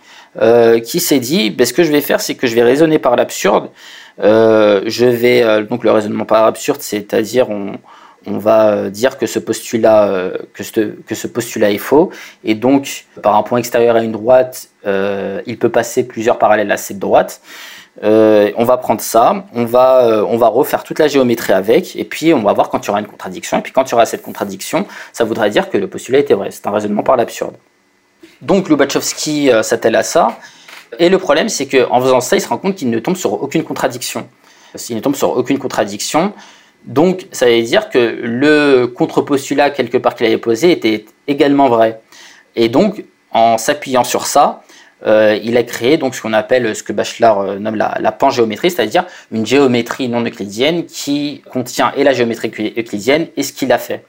qui 0.85 1.01
s'est 1.01 1.19
dit, 1.19 1.49
ben, 1.49 1.67
ce 1.67 1.73
que 1.73 1.83
je 1.83 1.91
vais 1.91 2.03
faire, 2.03 2.21
c'est 2.21 2.35
que 2.35 2.47
je 2.47 2.55
vais 2.55 2.63
raisonner 2.63 2.99
par 2.99 3.17
l'absurde. 3.17 3.71
je 4.19 5.05
vais, 5.07 5.65
donc 5.65 5.85
le 5.85 5.91
raisonnement 5.91 6.27
par 6.27 6.45
l'absurde, 6.45 6.83
c'est-à-dire 6.83 7.49
on, 7.49 7.79
on 8.27 8.39
va 8.39 8.71
euh, 8.71 8.91
dire 8.91 9.19
que 9.19 9.27
ce 9.27 9.39
postulat, 9.39 10.09
euh, 10.09 10.37
que 10.55 10.63
ce, 10.63 11.27
postulat 11.27 11.71
est 11.71 11.79
faux, 11.79 12.11
et 12.45 12.55
donc 12.55 13.07
par 13.23 13.37
un 13.37 13.43
point 13.43 13.59
extérieur 13.59 13.97
à 13.97 14.03
une 14.03 14.13
droite, 14.13 14.69
euh, 14.87 15.41
il 15.47 15.59
peut 15.59 15.69
passer 15.69 16.07
plusieurs 16.07 16.39
parallèles 16.39 16.71
à 16.71 16.77
cette 16.77 16.99
droite. 16.99 17.41
on 18.03 18.65
va 18.65 18.77
prendre 18.77 19.01
ça, 19.01 19.45
on 19.55 19.65
va, 19.65 20.25
on 20.27 20.37
va 20.37 20.49
refaire 20.49 20.85
toute 20.85 20.99
la 20.99 21.09
géométrie 21.09 21.53
avec, 21.53 21.97
et 21.97 22.05
puis 22.05 22.33
on 22.35 22.43
va 22.43 22.53
voir 22.53 22.69
quand 22.69 22.85
il 22.85 22.89
y 22.89 22.91
aura 22.91 23.01
une 23.01 23.07
contradiction. 23.07 23.59
Et 23.59 23.63
puis 23.63 23.73
quand 23.73 23.85
il 23.89 23.93
y 23.93 23.95
aura 23.95 24.07
cette 24.07 24.23
contradiction, 24.23 24.87
ça 25.13 25.25
voudrait 25.25 25.51
dire 25.51 25.71
que 25.71 25.79
le 25.79 25.89
postulat 25.89 26.19
était 26.21 26.35
vrai. 26.35 26.51
C'est 26.51 26.67
un 26.67 26.71
raisonnement 26.71 27.03
par 27.03 27.17
l'absurde. 27.17 27.57
Donc 28.43 28.69
Lubachevski 28.69 29.51
s'attelle 29.63 29.97
à 29.97 30.03
ça. 30.03 30.39
Et 30.99 31.09
le 31.09 31.19
problème, 31.19 31.49
c'est 31.49 31.67
qu'en 31.67 32.01
faisant 32.01 32.21
ça, 32.21 32.37
il 32.37 32.41
se 32.41 32.49
rend 32.49 32.59
compte 32.59 32.75
qu'il 32.75 32.91
ne 32.91 32.99
tombe 32.99 33.17
sur 33.17 33.43
aucune 33.43 33.65
contradiction. 33.65 34.27
Il 34.89 34.97
ne 34.97 35.01
tombe 35.01 35.17
sur 35.17 35.37
aucune 35.37 35.59
contradiction. 35.59 36.33
Donc, 36.85 37.27
ça 37.33 37.47
veut 37.47 37.63
dire 37.63 37.91
que 37.91 37.99
le 38.23 38.87
contre-postulat, 38.87 39.71
quelque 39.71 39.99
part 39.99 40.15
qu'il 40.15 40.27
avait 40.27 40.39
posé, 40.39 40.73
était 40.73 41.05
également 41.29 41.69
vrai. 41.69 42.01
Et 42.57 42.69
donc, 42.69 43.05
en 43.33 43.59
s'appuyant 43.59 44.05
sur 44.05 44.27
ça, 44.27 44.63
euh, 45.07 45.39
il 45.43 45.57
a 45.57 45.63
créé 45.63 45.97
donc 45.97 46.15
ce 46.15 46.23
qu'on 46.23 46.33
appelle, 46.33 46.75
ce 46.77 46.83
que 46.83 46.93
Bachelard 46.93 47.41
euh, 47.41 47.59
nomme 47.59 47.77
la, 47.77 47.97
la 48.01 48.13
pangéométrie, 48.13 48.71
c'est-à-dire 48.71 49.07
une 49.33 49.47
géométrie 49.47 50.09
non 50.09 50.21
euclidienne 50.23 50.85
qui 50.85 51.43
contient 51.51 51.93
et 51.97 52.05
la 52.05 52.13
géométrie 52.13 52.75
euclidienne 52.77 53.29
et 53.37 53.43
ce 53.43 53.53
qu'il 53.53 53.73
a 53.73 53.79
fait. 53.79 54.05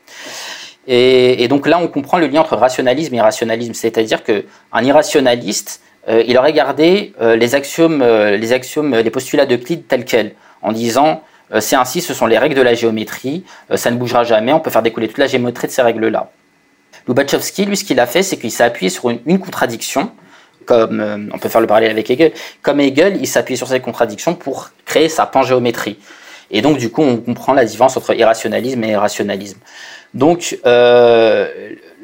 Et, 0.87 1.47
donc 1.47 1.67
là, 1.67 1.79
on 1.79 1.87
comprend 1.87 2.17
le 2.17 2.27
lien 2.27 2.41
entre 2.41 2.57
rationalisme 2.57 3.13
et 3.13 3.17
irrationalisme, 3.17 3.73
c'est-à-dire 3.73 4.23
qu'un 4.23 4.83
irrationaliste 4.83 5.81
euh, 6.09 6.23
il 6.27 6.35
aurait 6.37 6.53
gardé 6.53 7.13
les 7.21 7.53
axiomes, 7.53 8.03
les 8.03 8.51
axiomes, 8.51 8.95
les 8.95 9.09
postulats 9.11 9.45
d'Euclide 9.45 9.87
tels 9.87 10.05
quels, 10.05 10.33
en 10.63 10.71
disant 10.71 11.23
c'est 11.60 11.75
ainsi, 11.75 12.01
ce 12.01 12.13
sont 12.13 12.25
les 12.25 12.38
règles 12.38 12.55
de 12.55 12.62
la 12.62 12.74
géométrie, 12.74 13.43
ça 13.75 13.91
ne 13.91 13.98
bougera 13.98 14.24
jamais, 14.24 14.53
on 14.53 14.60
peut 14.60 14.70
faire 14.70 14.81
découler 14.81 15.08
toute 15.08 15.17
la 15.17 15.27
géométrie 15.27 15.67
de 15.67 15.72
ces 15.72 15.81
règles-là. 15.81 16.29
Lubachevski, 17.08 17.65
lui, 17.65 17.75
ce 17.75 17.84
qu'il 17.84 18.00
a 18.00 18.05
fait, 18.05 18.24
c'est 18.24 18.38
qu'il 18.38 18.51
s'est 18.51 18.63
appuyé 18.63 18.89
sur 18.89 19.10
une, 19.10 19.39
contradiction, 19.39 20.12
comme 20.65 21.29
on 21.34 21.38
peut 21.39 21.50
faire 21.50 21.62
le 21.62 21.67
parallèle 21.67 21.91
avec 21.91 22.10
Hegel. 22.10 22.31
Comme 22.62 22.79
Hegel, 22.79 23.17
il 23.20 23.27
s'appuie 23.27 23.58
sur 23.58 23.67
cette 23.67 23.81
contradiction 23.81 24.36
pour 24.36 24.70
créer 24.86 25.10
sa 25.10 25.25
pangéométrie. 25.25 25.98
Et 26.51 26.62
donc, 26.62 26.77
du 26.77 26.89
coup, 26.89 27.01
on 27.01 27.17
comprend 27.17 27.53
la 27.53 27.65
différence 27.65 27.98
entre 27.98 28.13
irrationalisme 28.13 28.84
et 28.84 28.96
rationalisme. 28.96 29.60
Donc, 30.13 30.60
euh, 30.65 31.48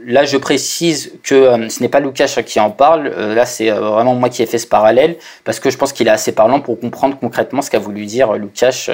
là, 0.08 0.24
je 0.26 0.38
précise 0.38 1.12
que 1.22 1.36
euh, 1.36 1.70
ce 1.70 1.82
n'est 1.82 1.90
pas 1.90 2.00
Lukács 2.00 2.44
qui 2.46 2.60
en 2.60 2.72
parle. 2.72 3.12
Euh, 3.16 3.36
là, 3.36 3.46
c'est 3.46 3.70
euh, 3.70 3.80
vraiment 3.80 4.16
moi 4.16 4.30
qui 4.30 4.42
ai 4.42 4.46
fait 4.46 4.58
ce 4.58 4.66
parallèle 4.66 5.18
parce 5.44 5.60
que 5.60 5.70
je 5.70 5.78
pense 5.78 5.94
qu'il 5.94 6.08
est 6.08 6.12
assez 6.12 6.32
parlant 6.32 6.62
pour 6.62 6.80
comprendre 6.80 7.18
concrètement 7.20 7.62
ce 7.62 7.70
qu'a 7.70 7.80
voulu 7.80 8.06
dire 8.06 8.34
Lukács 8.34 8.90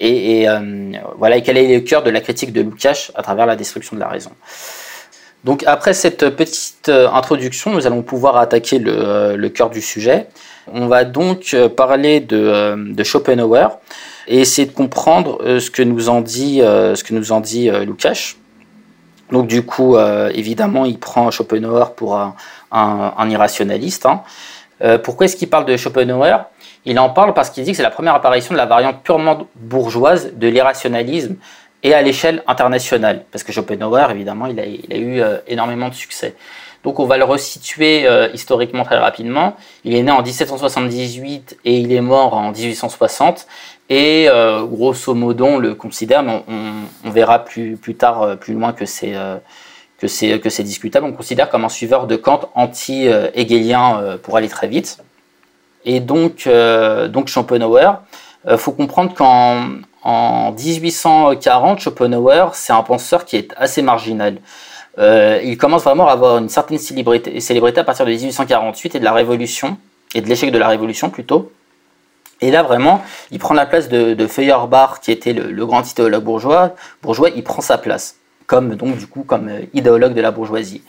et, 0.00 0.46
voilà, 1.16 1.40
quel 1.40 1.56
est 1.56 1.72
le 1.72 1.80
cœur 1.80 2.02
de 2.02 2.10
la 2.10 2.20
critique 2.20 2.52
de 2.52 2.60
Lukács 2.60 3.12
à 3.14 3.22
travers 3.22 3.46
la 3.46 3.54
destruction 3.54 3.94
de 3.94 4.00
la 4.00 4.08
raison. 4.08 4.32
Donc, 5.44 5.62
après 5.66 5.94
cette 5.94 6.30
petite 6.30 6.88
introduction, 6.88 7.70
nous 7.70 7.86
allons 7.86 8.02
pouvoir 8.02 8.36
attaquer 8.36 8.80
le, 8.80 9.48
cœur 9.50 9.70
du 9.70 9.80
sujet. 9.80 10.26
On 10.72 10.88
va 10.88 11.04
donc 11.04 11.54
parler 11.76 12.18
de, 12.18 12.92
de 12.92 13.04
Schopenhauer 13.04 13.78
et 14.26 14.40
essayer 14.40 14.66
de 14.66 14.72
comprendre 14.72 15.60
ce 15.60 15.70
que 15.70 15.82
nous 15.82 16.08
en 16.08 16.22
dit, 16.22 16.58
ce 16.58 17.04
que 17.04 17.14
nous 17.14 17.30
en 17.30 17.40
dit 17.40 17.70
Lukács. 17.70 18.36
Donc 19.30 19.46
du 19.46 19.64
coup, 19.64 19.96
euh, 19.96 20.30
évidemment, 20.34 20.84
il 20.84 20.98
prend 20.98 21.30
Schopenhauer 21.30 21.94
pour 21.96 22.16
un, 22.16 23.28
irrationaliste. 23.28 24.06
Hein. 24.06 24.22
Euh, 24.82 24.98
pourquoi 24.98 25.26
est-ce 25.26 25.36
qu'il 25.36 25.48
parle 25.48 25.64
de 25.64 25.76
Schopenhauer? 25.76 26.36
Il 26.84 26.98
en 26.98 27.10
parle 27.10 27.32
parce 27.32 27.50
qu'il 27.50 27.64
dit 27.64 27.70
que 27.70 27.76
c'est 27.76 27.82
la 27.82 27.90
première 27.90 28.14
apparition 28.14 28.52
de 28.52 28.58
la 28.58 28.66
variante 28.66 29.02
purement 29.02 29.46
bourgeoise 29.56 30.32
de 30.34 30.48
l'irrationalisme 30.48 31.36
et 31.82 31.94
à 31.94 32.02
l'échelle 32.02 32.42
internationale. 32.46 33.24
Parce 33.30 33.44
que 33.44 33.52
Schopenhauer, 33.52 34.10
évidemment, 34.10 34.46
il 34.46 34.60
a, 34.60 34.66
eu 34.66 35.20
euh, 35.20 35.38
énormément 35.46 35.88
de 35.88 35.94
succès. 35.94 36.34
Donc 36.84 37.00
on 37.00 37.06
va 37.06 37.16
le 37.16 37.24
resituer 37.24 38.06
historiquement 38.34 38.84
très 38.84 38.98
rapidement. 38.98 39.56
Il 39.84 39.94
est 39.94 40.02
né 40.02 40.10
en 40.10 40.22
1778 40.22 41.58
et 41.64 41.78
il 41.78 41.90
est 41.92 42.02
mort 42.02 42.34
en 42.34 42.52
1860. 42.52 43.46
Et 43.90 44.28
euh, 44.30 44.64
grosso 44.64 45.14
modo, 45.14 45.44
on 45.44 45.58
le 45.58 45.74
considère, 45.74 46.22
mais 46.22 46.42
on, 47.04 47.10
verra 47.10 47.44
plus, 47.44 47.78
tard, 47.98 48.22
euh, 48.22 48.36
plus 48.36 48.54
loin 48.54 48.72
que 48.72 48.86
c'est 48.86 49.14
euh, 49.14 49.38
discutable. 50.60 51.06
On 51.06 51.12
considère 51.12 51.50
comme 51.50 51.64
un 51.64 51.68
suiveur 51.68 52.06
de 52.06 52.16
Kant 52.16 52.50
anti-hegelien 52.54 54.18
pour 54.22 54.36
aller 54.36 54.48
très 54.48 54.68
vite. 54.68 54.98
Et 55.84 56.00
donc 56.00 56.48
donc 57.08 57.28
Schopenhauer, 57.28 58.00
faut 58.56 58.72
comprendre 58.72 59.14
qu'en 59.14 59.68
en 60.02 60.52
1840, 60.52 61.80
Schopenhauer, 61.80 62.50
c'est 62.54 62.72
un 62.72 62.82
penseur 62.82 63.24
qui 63.24 63.36
est 63.36 63.54
assez 63.56 63.80
marginal. 63.80 64.38
Il 64.98 65.56
commence 65.58 65.84
vraiment 65.84 66.08
à 66.08 66.12
avoir 66.12 66.38
une 66.38 66.48
certaine 66.48 66.78
célébrité, 66.78 67.80
à 67.80 67.84
partir 67.84 68.06
de 68.06 68.10
1848 68.10 68.94
et 68.94 68.98
de 68.98 69.04
la 69.04 69.12
Révolution, 69.12 69.76
et 70.14 70.20
de 70.20 70.28
l'échec 70.28 70.50
de 70.50 70.58
la 70.58 70.68
Révolution 70.68 71.10
plutôt. 71.10 71.50
Et 72.40 72.50
là, 72.50 72.62
vraiment, 72.62 73.02
il 73.30 73.38
prend 73.38 73.54
la 73.54 73.66
place 73.66 73.88
de, 73.88 74.26
Feuerbach, 74.26 75.00
qui 75.00 75.12
était 75.12 75.32
le, 75.32 75.66
grand 75.66 75.90
idéologue 75.90 76.24
bourgeois. 76.24 76.74
Bourgeois, 77.02 77.30
il 77.34 77.42
prend 77.42 77.62
sa 77.62 77.78
place, 77.78 78.16
comme 78.46 78.74
donc 78.74 78.96
du 78.98 79.06
coup 79.06 79.22
comme 79.22 79.48
euh, 79.48 79.62
idéologue 79.72 80.14
de 80.14 80.20
la 80.20 80.30
bourgeoisie. 80.30 80.82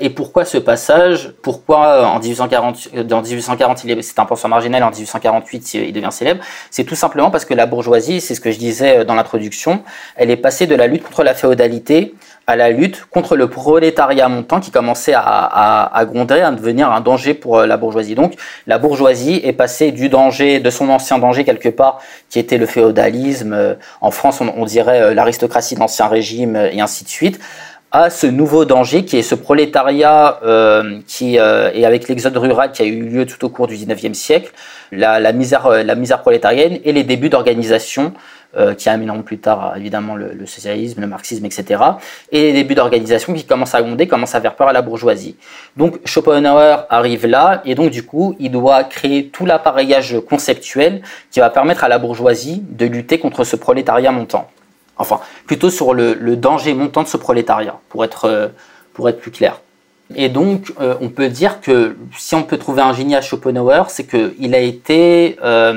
Et 0.00 0.10
pourquoi 0.10 0.44
ce 0.44 0.58
passage? 0.58 1.34
Pourquoi 1.42 1.86
euh, 1.88 2.04
en 2.04 2.20
1840, 2.20 2.94
dans 3.04 3.20
1840, 3.20 3.84
c'est 4.00 4.18
un 4.18 4.24
penseur 4.24 4.48
marginal, 4.48 4.82
en 4.84 4.90
1848, 4.90 5.74
il 5.74 5.92
devient 5.92 6.12
célèbre? 6.12 6.42
C'est 6.70 6.84
tout 6.84 6.94
simplement 6.94 7.30
parce 7.30 7.44
que 7.44 7.54
la 7.54 7.66
bourgeoisie, 7.66 8.20
c'est 8.20 8.36
ce 8.36 8.40
que 8.40 8.52
je 8.52 8.58
disais 8.58 8.98
euh, 8.98 9.04
dans 9.04 9.14
l'introduction, 9.14 9.82
elle 10.14 10.30
est 10.30 10.36
passée 10.36 10.66
de 10.66 10.76
la 10.76 10.86
lutte 10.86 11.02
contre 11.02 11.24
la 11.24 11.34
féodalité 11.34 12.14
à 12.48 12.56
la 12.56 12.70
lutte 12.70 13.04
contre 13.10 13.36
le 13.36 13.48
prolétariat 13.48 14.26
montant 14.28 14.58
qui 14.58 14.70
commençait 14.70 15.12
à, 15.12 15.20
à, 15.20 15.96
à 15.98 16.04
gronder, 16.06 16.40
à 16.40 16.50
devenir 16.50 16.90
un 16.90 17.02
danger 17.02 17.34
pour 17.34 17.58
euh, 17.58 17.66
la 17.66 17.76
bourgeoisie. 17.76 18.14
Donc 18.14 18.36
la 18.66 18.78
bourgeoisie 18.78 19.38
est 19.44 19.52
passée 19.52 19.92
du 19.92 20.08
danger, 20.08 20.58
de 20.58 20.70
son 20.70 20.88
ancien 20.88 21.18
danger 21.18 21.44
quelque 21.44 21.68
part, 21.68 22.00
qui 22.30 22.38
était 22.38 22.56
le 22.56 22.64
féodalisme, 22.64 23.52
euh, 23.52 23.74
en 24.00 24.10
France 24.10 24.40
on, 24.40 24.64
dirait 24.64 25.02
euh, 25.02 25.14
l'aristocratie 25.14 25.74
d'Ancien 25.74 26.08
Régime 26.08 26.56
et 26.56 26.80
ainsi 26.80 27.04
de 27.04 27.10
suite, 27.10 27.38
à 27.90 28.10
ce 28.10 28.26
nouveau 28.26 28.64
danger 28.64 29.04
qui 29.04 29.16
est 29.16 29.22
ce 29.22 29.34
prolétariat 29.34 30.40
euh, 30.44 30.98
qui 31.06 31.38
euh, 31.38 31.70
et 31.72 31.86
avec 31.86 32.08
l'exode 32.08 32.36
rural 32.36 32.70
qui 32.72 32.82
a 32.82 32.84
eu 32.84 33.02
lieu 33.02 33.24
tout 33.24 33.42
au 33.44 33.48
cours 33.48 33.66
du 33.66 33.76
19e 33.76 34.12
siècle, 34.12 34.52
la, 34.92 35.20
la 35.20 35.32
misère, 35.32 35.68
la 35.68 35.94
misère 35.94 36.20
prolétarienne 36.20 36.78
et 36.84 36.92
les 36.92 37.02
débuts 37.02 37.30
d'organisation 37.30 38.12
euh, 38.56 38.74
qui 38.74 38.88
amèneront 38.88 39.22
plus 39.22 39.38
tard 39.38 39.74
évidemment 39.76 40.16
le, 40.16 40.46
socialisme, 40.46 41.00
le 41.00 41.06
marxisme, 41.06 41.44
etc. 41.46 41.82
Et 42.32 42.40
les 42.42 42.52
débuts 42.52 42.74
d'organisation 42.74 43.32
qui 43.32 43.44
commencent 43.44 43.74
à 43.74 43.82
gronder, 43.82 44.06
commencent 44.06 44.34
à 44.34 44.40
faire 44.40 44.54
peur 44.54 44.68
à 44.68 44.72
la 44.72 44.82
bourgeoisie. 44.82 45.36
Donc 45.76 45.98
Schopenhauer 46.04 46.86
arrive 46.90 47.26
là 47.26 47.62
et 47.64 47.74
donc 47.74 47.90
du 47.90 48.04
coup 48.04 48.36
il 48.38 48.50
doit 48.50 48.84
créer 48.84 49.28
tout 49.28 49.46
l'appareillage 49.46 50.16
conceptuel 50.28 51.02
qui 51.30 51.40
va 51.40 51.48
permettre 51.48 51.84
à 51.84 51.88
la 51.88 51.98
bourgeoisie 51.98 52.62
de 52.68 52.84
lutter 52.84 53.18
contre 53.18 53.44
ce 53.44 53.56
prolétariat 53.56 54.12
montant. 54.12 54.48
Enfin, 54.98 55.20
plutôt 55.46 55.70
sur 55.70 55.94
le, 55.94 56.14
danger 56.36 56.74
montant 56.74 57.02
de 57.02 57.08
ce 57.08 57.16
prolétariat, 57.16 57.78
pour 57.88 58.04
être, 58.04 58.24
euh, 58.26 58.48
pour 58.94 59.08
être 59.08 59.20
plus 59.20 59.30
clair. 59.30 59.60
Et 60.14 60.28
donc, 60.28 60.72
euh, 60.80 60.94
on 61.00 61.10
peut 61.10 61.28
dire 61.28 61.60
que 61.60 61.96
si 62.16 62.34
on 62.34 62.42
peut 62.42 62.56
trouver 62.56 62.82
un 62.82 62.94
génie 62.94 63.14
à 63.14 63.20
Schopenhauer, 63.20 63.84
c'est 63.88 64.06
qu'il 64.06 64.54
a 64.54 64.60
été 64.60 65.36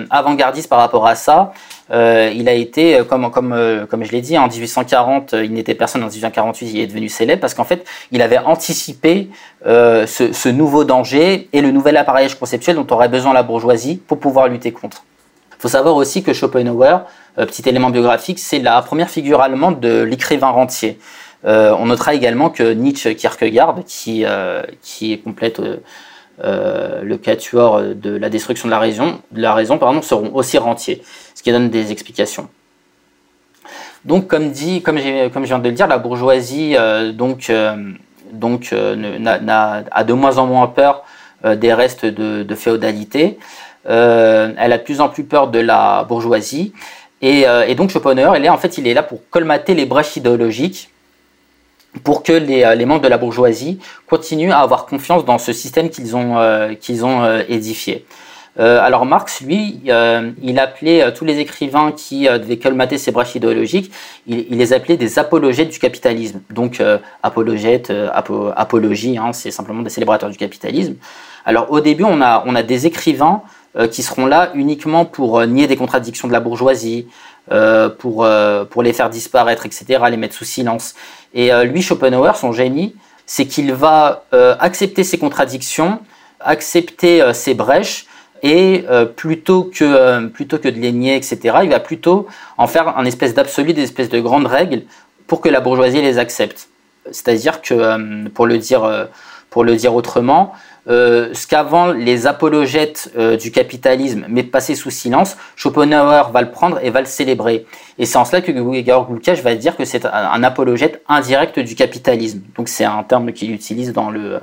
avant-gardiste 0.10 0.70
par 0.70 0.80
rapport 0.80 1.06
à 1.06 1.16
ça 1.16 1.54
euh, 1.92 2.32
il 2.34 2.48
a 2.48 2.54
été, 2.54 2.96
euh, 2.96 3.04
comme, 3.04 3.30
comme, 3.32 3.52
euh, 3.54 3.86
comme 3.86 4.04
je 4.04 4.12
l'ai 4.12 4.22
dit, 4.22 4.38
en 4.38 4.48
1840, 4.48 5.34
il 5.34 5.54
n'était 5.54 5.76
personne, 5.76 6.02
en 6.04 6.08
1848, 6.08 6.70
il 6.70 6.80
est 6.80 6.88
devenu 6.88 7.10
célèbre 7.10 7.42
parce 7.42 7.54
qu'en 7.54 7.66
fait, 7.66 7.86
il 8.12 8.22
avait 8.22 8.38
anticipé 8.38 9.30
ce, 9.66 10.06
ce, 10.32 10.50
nouveau 10.50 10.84
danger 10.84 11.50
et 11.54 11.62
le 11.62 11.72
nouvel 11.72 11.98
appareillage 11.98 12.36
conceptuel 12.36 12.76
dont 12.76 12.88
aurait 12.92 13.10
besoin 13.10 13.34
la 13.34 13.44
bourgeoisie 13.44 13.98
pour 13.98 14.20
pouvoir 14.20 14.48
lutter 14.48 14.72
contre. 14.72 15.04
Il 15.58 15.62
faut 15.62 15.68
savoir 15.68 15.96
aussi 15.96 16.24
que 16.24 16.34
Schopenhauer, 16.34 17.02
petit 17.36 17.68
élément 17.68 17.90
biographique, 17.90 18.40
c'est 18.40 18.60
la 18.60 18.82
première 18.82 19.10
figure 19.10 19.42
allemande 19.42 19.80
de 19.80 20.02
l'écrivain 20.04 20.50
rentier. 20.50 21.00
on 21.44 21.86
notera 21.86 22.14
également 22.14 22.50
que 22.50 22.74
Nietzsche 22.74 23.16
Kierkegaard, 23.16 23.80
qui, 23.86 24.26
qui 24.82 25.20
complète 25.20 25.62
le 26.44 27.16
quatuor 27.18 27.82
de 27.96 28.16
la 28.16 28.30
destruction 28.30 28.68
de 28.68 28.72
la 28.72 28.80
raison, 28.80 29.22
de 29.32 29.42
la 29.42 29.54
raison 29.54 29.78
pardon, 29.78 30.02
seront 30.02 30.32
aussi 30.34 30.58
rentiers 30.58 31.02
ce 31.36 31.44
qui 31.44 31.52
donne 31.52 31.70
des 31.70 31.92
explications. 31.92 32.50
Donc, 34.06 34.28
comme 34.28 34.52
dit, 34.52 34.82
comme, 34.82 34.98
je 34.98 35.30
viens 35.44 35.60
de 35.60 35.70
le 35.70 35.76
dire, 35.76 35.88
la 35.88 36.00
bourgeoisie 36.00 36.76
euh, 36.78 37.12
donc, 37.12 37.50
euh, 37.50 37.94
euh, 38.44 39.84
a, 39.92 40.04
de 40.04 40.14
moins 40.14 40.38
en 40.38 40.48
moins 40.48 40.68
peur 40.68 41.04
des 41.44 41.74
restes 41.74 42.06
de, 42.06 42.56
féodalité. 42.56 43.40
elle 43.86 44.74
a 44.74 44.78
de 44.78 44.84
plus 44.84 45.02
en 45.02 45.10
plus 45.10 45.24
peur 45.24 45.48
de 45.48 45.60
la 45.60 46.04
bourgeoisie. 46.08 46.74
Et, 47.22 47.76
donc 47.76 47.92
Schopenhauer, 47.92 48.38
il 48.38 48.46
est, 48.46 48.50
en 48.50 48.58
fait, 48.58 48.78
il 48.78 48.88
est 48.88 48.94
là 48.94 49.04
pour 49.04 49.22
colmater 49.30 49.76
les 49.76 49.86
brèches 49.86 50.16
idéologiques 50.16 50.90
pour 52.04 52.24
que 52.24 52.32
les, 52.32 52.74
les, 52.76 52.86
membres 52.86 53.02
de 53.02 53.08
la 53.10 53.18
bourgeoisie 53.18 53.80
continuent 54.08 54.52
à 54.52 54.60
avoir 54.60 54.86
confiance 54.86 55.26
dans 55.26 55.38
ce 55.38 55.54
système 55.54 55.90
qu'ils 55.90 56.16
ont, 56.16 56.76
qu'ils 56.80 57.06
ont 57.06 57.42
édifié. 57.48 58.06
Euh, 58.60 58.80
alors 58.82 59.06
Marx, 59.06 59.42
lui, 59.42 59.82
euh, 59.88 60.32
il 60.42 60.60
appelait 60.60 61.02
euh, 61.02 61.12
tous 61.12 61.24
les 61.24 61.40
écrivains 61.40 61.94
qui 61.94 62.24
devaient 62.26 62.58
colmater 62.58 62.98
ces 62.98 63.12
brèches 63.12 63.36
idéologiques, 63.36 63.92
il, 64.28 64.46
les 64.50 64.74
appelait 64.74 64.98
des 64.98 65.20
apologètes 65.20 65.70
du 65.70 65.80
capitalisme. 65.80 66.42
Donc 66.50 66.82
apologète, 67.24 67.92
apologie, 68.56 69.18
hein, 69.18 69.34
c'est 69.34 69.52
simplement 69.52 69.82
des 69.82 69.90
célébrateurs 69.90 70.30
du 70.30 70.38
capitalisme. 70.38 70.96
Alors 71.46 71.72
au 71.72 71.80
début, 71.80 72.04
on 72.04 72.22
a, 72.22 72.44
on 72.46 72.56
a 72.56 72.64
des 72.64 72.86
écrivains 72.86 73.42
qui 73.92 74.04
seront 74.04 74.26
là 74.26 74.52
uniquement 74.54 75.06
pour 75.06 75.46
nier 75.46 75.68
des 75.68 75.78
contradictions 75.78 76.28
de 76.28 76.34
la 76.34 76.40
bourgeoisie, 76.40 77.08
pour, 78.00 78.28
pour 78.70 78.84
les 78.84 78.94
faire 78.94 79.10
disparaître, 79.10 79.66
etc., 79.66 80.04
les 80.10 80.18
mettre 80.18 80.36
sous 80.36 80.44
silence. 80.44 80.94
Et 81.34 81.52
lui, 81.64 81.82
Schopenhauer, 81.82 82.36
son 82.36 82.52
génie, 82.52 82.96
c'est 83.26 83.46
qu'il 83.46 83.74
va 83.74 84.26
accepter 84.60 85.06
ces 85.06 85.18
contradictions, 85.18 86.00
accepter 86.42 87.32
ces 87.34 87.54
brèches, 87.54 88.08
et 88.44 88.84
plutôt, 89.16 89.64
que, 89.64 90.28
plutôt 90.28 90.58
que 90.58 90.68
de 90.68 90.80
les 90.80 90.92
nier, 90.92 91.16
etc., 91.16 91.60
il 91.64 91.70
va 91.70 91.80
plutôt 91.80 92.28
en 92.58 92.68
faire 92.68 92.98
un 92.98 93.06
espèce 93.06 93.34
d'absolu, 93.34 93.74
des 93.74 93.84
espèces 93.84 94.10
de 94.10 94.20
grandes 94.20 94.48
règles 94.48 94.84
pour 95.28 95.40
que 95.40 95.48
la 95.48 95.62
bourgeoisie 95.62 96.02
les 96.02 96.18
accepte. 96.18 96.68
C'est-à-dire 97.10 97.62
que, 97.62 97.74
euh, 97.74 98.30
pour 98.34 98.46
le 98.46 98.58
dire, 98.58 98.84
euh, 98.84 99.06
pour 99.50 99.64
le 99.64 99.78
dire 99.78 99.96
autrement, 99.96 100.54
euh, 100.88 101.34
ce 101.34 101.46
qu'avant 101.48 101.92
les 101.92 102.28
apologètes 102.28 103.12
du 103.40 103.52
capitalisme 103.52 104.26
mais 104.28 104.44
passé 104.44 104.76
sous 104.76 104.90
silence, 104.90 105.38
Schopenhauer 105.56 106.32
va 106.32 106.42
le 106.42 106.52
prendre 106.52 106.80
et 106.84 106.90
va 106.90 107.02
le 107.02 107.06
célébrer. 107.06 107.66
Et 107.98 108.06
c'est 108.06 108.18
en 108.18 108.26
cela 108.26 108.42
que 108.42 108.52
Georg 108.84 109.14
Lukács 109.14 109.42
va 109.42 109.56
dire 109.56 109.76
que 109.78 109.86
c'est 109.86 110.06
un, 110.06 110.44
apologète 110.44 111.02
indirect 111.08 111.60
du 111.60 111.76
capitalisme. 111.76 112.42
Donc 112.56 112.68
c'est 112.68 112.86
un 112.86 113.04
terme 113.04 113.32
qu'il 113.32 113.52
utilise 113.52 113.94
dans 113.94 114.10
le, 114.10 114.40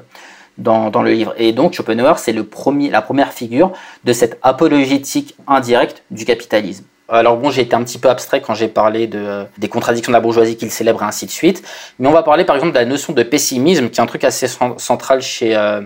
dans, 0.59 1.02
le 1.02 1.11
livre. 1.11 1.35
Et 1.38 1.52
donc 1.52 1.73
Schopenhauer, 1.73 2.18
c'est 2.18 2.33
le 2.33 2.45
premier, 2.45 2.90
la 2.90 3.02
première 3.02 3.33
figure 3.33 3.73
de 4.04 4.12
cette 4.12 4.38
apologétique 4.42 5.37
indirecte 5.47 6.02
du 6.11 6.25
capitalisme. 6.25 6.85
Alors 7.11 7.38
bon, 7.38 7.50
j'ai 7.50 7.62
été 7.62 7.75
un 7.75 7.83
petit 7.85 7.99
peu 7.99 8.11
abstrait 8.11 8.42
quand 8.42 8.54
j'ai 8.54 8.68
parlé 8.68 9.07
de, 9.07 9.45
des 9.57 9.68
contradictions 9.68 10.12
de 10.12 10.16
la 10.16 10.21
bourgeoisie 10.21 10.57
qu'il 10.57 10.71
célèbre 10.71 11.02
et 11.02 11.07
ainsi 11.07 11.25
de 11.25 11.30
suite. 11.30 11.62
Mais 11.99 12.07
on 12.07 12.12
va 12.12 12.23
parler 12.23 12.45
par 12.45 12.54
exemple 12.54 12.73
de 12.73 12.78
la 12.78 12.85
notion 12.85 13.14
de 13.14 13.23
pessimisme, 13.23 13.88
qui 13.88 13.99
est 13.99 14.02
un 14.02 14.07
truc 14.07 14.25
assez 14.25 14.47
central 14.47 15.23
chez, 15.23 15.57
euh, 15.57 15.80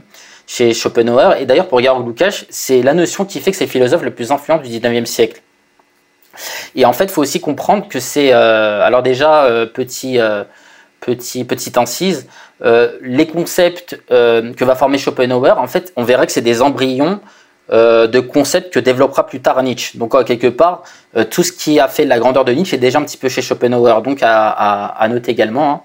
chez 0.47 0.75
Schopenhauer. 0.75 1.41
Et 1.41 1.47
d'ailleurs, 1.47 1.69
pour 1.69 1.81
Georg 1.81 2.07
Lukács, 2.07 2.47
c'est 2.51 2.83
la 2.83 2.95
notion 2.95 3.25
qui 3.25 3.41
fait 3.41 3.51
que 3.51 3.57
c'est 3.57 3.67
le 3.67 3.71
philosophe 3.71 4.03
le 4.03 4.13
plus 4.13 4.31
influent 4.33 4.59
du 4.59 4.69
19e 4.69 5.07
siècle. 5.07 5.43
Et 6.75 6.85
en 6.85 6.93
fait, 6.93 7.05
il 7.05 7.11
faut 7.11 7.23
aussi 7.23 7.41
comprendre 7.41 7.89
que 7.89 8.01
c'est... 8.01 8.33
Euh, 8.33 8.83
alors 8.83 9.03
déjà, 9.03 9.45
euh, 9.45 9.67
petit, 9.67 10.19
petit, 11.01 11.45
petite 11.45 11.79
incise, 11.79 12.27
les 12.63 13.27
concepts 13.27 14.01
que 14.09 14.65
va 14.65 14.75
former 14.75 14.99
Schopenhauer, 14.99 15.59
en 15.59 15.67
fait, 15.67 15.93
on 15.97 16.05
verrait 16.05 16.27
que 16.27 16.33
c'est 16.33 16.41
des 16.41 16.63
embryons 16.63 17.21
euh, 17.71 18.09
de 18.09 18.19
concepts 18.21 18.75
que 18.75 18.81
développera 18.81 19.25
plus 19.25 19.41
tard 19.41 19.63
Nietzsche. 19.63 19.97
Donc, 19.97 20.13
quelque 20.27 20.49
part, 20.49 20.83
euh, 21.17 21.25
tout 21.25 21.43
ce 21.43 21.53
qui 21.53 21.79
a 21.79 21.87
fait 21.89 22.05
la 22.05 22.19
grandeur 22.19 22.45
de 22.45 22.53
Nietzsche 22.53 22.77
est 22.77 22.81
déjà 22.81 22.99
un 22.99 23.05
petit 23.05 23.17
peu 23.17 23.29
chez 23.29 23.41
Schopenhauer, 23.41 24.03
donc 24.03 24.19
à, 24.21 25.07
noter 25.09 25.31
également. 25.31 25.71
Hein. 25.71 25.81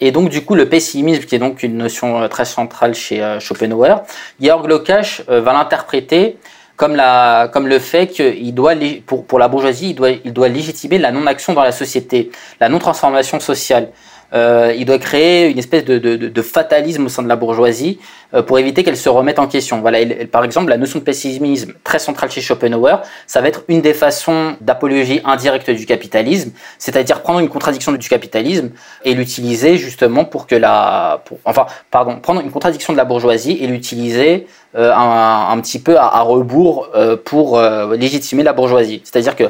Et 0.00 0.10
donc, 0.10 0.28
du 0.28 0.44
coup, 0.44 0.54
le 0.54 0.68
pessimisme, 0.68 1.24
qui 1.24 1.34
est 1.34 1.38
donc 1.38 1.62
une 1.62 1.76
notion 1.76 2.22
euh, 2.22 2.28
très 2.28 2.44
centrale 2.44 2.94
chez 2.94 3.38
Schopenhauer, 3.40 4.02
Georg 4.40 4.68
Lukács 4.68 5.22
va 5.28 5.52
l'interpréter 5.52 6.38
comme, 6.76 6.94
la, 6.94 7.48
comme 7.52 7.66
le 7.66 7.78
fait 7.78 8.06
qu'il 8.06 8.54
doit, 8.54 8.74
pour, 9.06 9.24
pour 9.24 9.38
la 9.38 9.48
bourgeoisie, 9.48 9.90
il 9.90 9.94
doit, 9.94 10.10
il 10.10 10.32
doit 10.32 10.48
légitimer 10.48 10.98
la 10.98 11.10
non-action 11.10 11.54
dans 11.54 11.64
la 11.64 11.72
société, 11.72 12.30
la 12.60 12.68
non-transformation 12.68 13.40
sociale. 13.40 13.88
Euh, 14.34 14.74
il 14.76 14.84
doit 14.84 14.98
créer 14.98 15.50
une 15.50 15.58
espèce 15.58 15.84
de, 15.84 16.42
fatalisme 16.42 17.06
au 17.06 17.08
sein 17.08 17.22
de 17.22 17.28
la 17.28 17.36
bourgeoisie 17.36 17.98
euh, 18.34 18.42
pour 18.42 18.58
éviter 18.58 18.82
qu'elle 18.82 18.96
se 18.96 19.08
remette 19.08 19.38
en 19.38 19.46
question. 19.46 19.80
Voilà, 19.80 19.98
par 20.30 20.44
exemple, 20.44 20.70
la 20.70 20.76
notion 20.76 20.98
de 20.98 21.04
pessimisme 21.04 21.72
très 21.84 21.98
centrale 21.98 22.30
chez 22.30 22.40
Schopenhauer, 22.40 23.02
ça 23.26 23.40
va 23.40 23.48
être 23.48 23.62
une 23.68 23.80
des 23.80 23.94
façons 23.94 24.56
d'apologie 24.60 25.20
indirecte 25.24 25.70
du 25.70 25.86
capitalisme, 25.86 26.50
c'est-à-dire 26.78 27.22
prendre 27.22 27.40
une 27.40 27.48
contradiction 27.48 27.92
du 27.92 28.08
capitalisme 28.08 28.70
et 29.04 29.14
l'utiliser 29.14 29.76
justement 29.76 30.24
pour 30.24 30.46
que 30.46 30.54
la, 30.54 31.22
enfin, 31.44 31.66
pardon, 31.90 32.18
prendre 32.20 32.40
une 32.40 32.50
contradiction 32.50 32.92
de 32.92 32.98
la 32.98 33.04
bourgeoisie 33.04 33.58
et 33.60 33.66
l'utiliser 33.66 34.46
euh, 34.76 34.92
un, 34.94 35.58
petit 35.60 35.78
peu 35.78 35.96
à, 35.96 36.04
à 36.06 36.20
rebours 36.20 36.90
pour 37.24 37.60
légitimer 37.92 38.42
la 38.42 38.52
bourgeoisie. 38.52 39.00
C'est-à-dire 39.04 39.36
que 39.36 39.44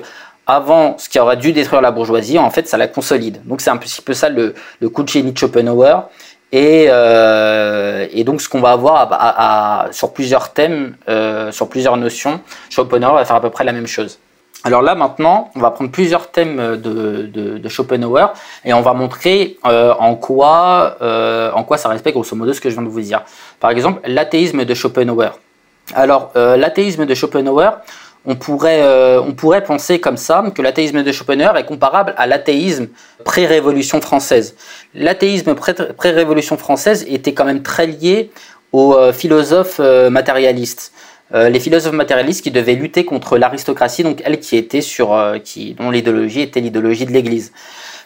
avant 0.47 0.97
ce 0.99 1.09
qui 1.09 1.19
aurait 1.19 1.37
dû 1.37 1.53
détruire 1.53 1.81
la 1.81 1.91
bourgeoisie, 1.91 2.39
en 2.39 2.51
fait, 2.51 2.69
ça 2.69 2.77
la 2.77 2.87
consolide. 2.87 3.41
Donc 3.45 3.61
c'est 3.61 3.71
un 3.71 3.77
petit 3.77 4.01
peu 4.01 4.15
ça 4.15 4.29
le, 4.29 4.55
coup 4.89 5.03
de 5.03 5.09
génie 5.09 5.33
de 5.33 5.39
Schopenhauer. 5.39 6.09
Et, 6.53 6.87
euh, 6.89 8.07
et 8.13 8.23
donc 8.23 8.41
ce 8.41 8.49
qu'on 8.49 8.61
va 8.61 8.71
avoir 8.71 9.89
sur 9.93 10.13
plusieurs 10.13 10.53
thèmes, 10.53 10.97
euh, 11.09 11.51
sur 11.51 11.69
plusieurs 11.69 11.97
notions, 11.97 12.41
Schopenhauer 12.71 13.15
va 13.15 13.25
faire 13.25 13.37
à 13.37 13.41
peu 13.41 13.51
près 13.51 13.65
la 13.65 13.73
même 13.73 13.89
chose. 13.89 14.21
Alors 14.63 14.81
là 14.81 14.95
maintenant, 14.95 15.51
on 15.57 15.61
va 15.61 15.73
prendre 15.73 15.91
plusieurs 15.91 16.31
thèmes 16.31 16.77
de, 16.77 17.29
de, 17.59 17.69
Schopenhauer 17.69 18.33
et 18.65 18.73
on 18.73 18.81
va 18.81 18.95
montrer 18.95 19.59
euh, 19.67 19.93
en, 19.99 20.15
quoi, 20.15 20.97
en 21.55 21.65
quoi 21.65 21.79
ça 21.79 21.89
respecte 21.89 22.15
grosso 22.15 22.37
modo 22.37 22.53
ce 22.53 22.61
que 22.61 22.71
je 22.71 22.75
viens 22.75 22.85
de 22.85 22.89
vous 22.89 23.01
dire. 23.01 23.23
Par 23.59 23.71
exemple, 23.71 24.01
l'athéisme 24.05 24.65
de 24.65 24.75
Schopenhauer. 24.75 25.39
Alors 25.95 26.31
l'athéisme 26.35 27.07
de 27.07 27.15
Schopenhauer, 27.15 27.79
on 28.27 28.35
pourrait, 28.35 28.83
euh, 28.83 29.21
on 29.23 29.33
pourrait 29.33 29.63
penser 29.63 30.01
comme 30.01 30.17
ça 30.17 30.45
que 30.55 30.61
l'athéisme 30.61 31.03
de 31.03 31.13
Schopenhauer 31.13 31.57
est 31.57 31.65
comparable 31.65 32.13
à 32.17 32.27
l'athéisme 32.27 32.89
pré-révolution 33.25 34.01
française. 34.01 34.57
L'athéisme 34.95 35.55
pré-révolution 35.55 36.57
française 36.57 37.07
était 37.09 37.33
quand 37.33 37.45
même 37.45 37.63
très 37.63 37.87
lié 37.87 38.31
aux 38.73 38.95
euh, 38.95 39.13
philosophes 39.13 39.81
euh, 39.81 40.11
matérialistes. 40.11 40.93
les 41.35 41.59
philosophes 41.59 41.93
matérialistes 41.93 42.43
qui 42.45 42.53
devaient 42.53 42.77
lutter 42.77 43.05
contre 43.05 43.37
l'aristocratie, 43.37 44.05
donc 44.05 44.23
elle 44.25 44.39
qui 44.39 44.57
était 44.57 44.81
sur, 44.81 45.09
qui, 45.43 45.75
dont 45.75 45.91
l'idéologie 45.91 46.41
était 46.41 46.61
l'idéologie 46.61 47.05
de 47.05 47.11
l'Église. 47.11 47.53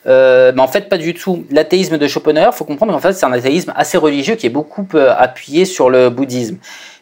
mais 0.06 0.58
en 0.58 0.68
fait, 0.68 0.88
pas 0.88 0.96
du 0.96 1.12
tout. 1.12 1.44
L'athéisme 1.50 1.98
de 1.98 2.06
Schopenhauer, 2.08 2.54
faut 2.54 2.64
comprendre 2.64 2.94
qu'en 2.94 2.98
fait, 2.98 3.12
c'est 3.12 3.26
un 3.26 3.32
athéisme 3.32 3.74
assez 3.76 3.98
religieux 3.98 4.36
qui 4.36 4.46
est 4.46 4.54
beaucoup 4.60 4.86
appuyé 4.94 5.66
sur 5.66 5.90
le 5.90 6.08
bouddhisme. 6.08 6.56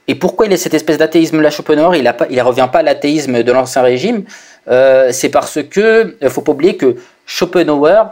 Et 0.09 0.14
pourquoi 0.14 0.47
il 0.47 0.53
est 0.53 0.57
cette 0.57 0.73
espèce 0.73 0.97
d'athéisme 0.97 1.42
là 1.42 1.51
Schopenhauer 1.51 1.99
Il 1.99 2.05
ne 2.05 2.42
revient 2.42 2.68
pas 2.73 2.79
à 2.79 2.83
l'athéisme 2.83 3.42
de 3.42 3.53
l'ancien 3.53 3.83
régime. 3.83 4.25
Euh, 4.68 5.11
c'est 5.12 5.29
parce 5.29 5.62
que 5.62 6.16
ne 6.21 6.27
euh, 6.27 6.31
faut 6.31 6.40
pas 6.40 6.53
oublier 6.53 6.77
que 6.77 6.97
Schopenhauer 7.27 8.05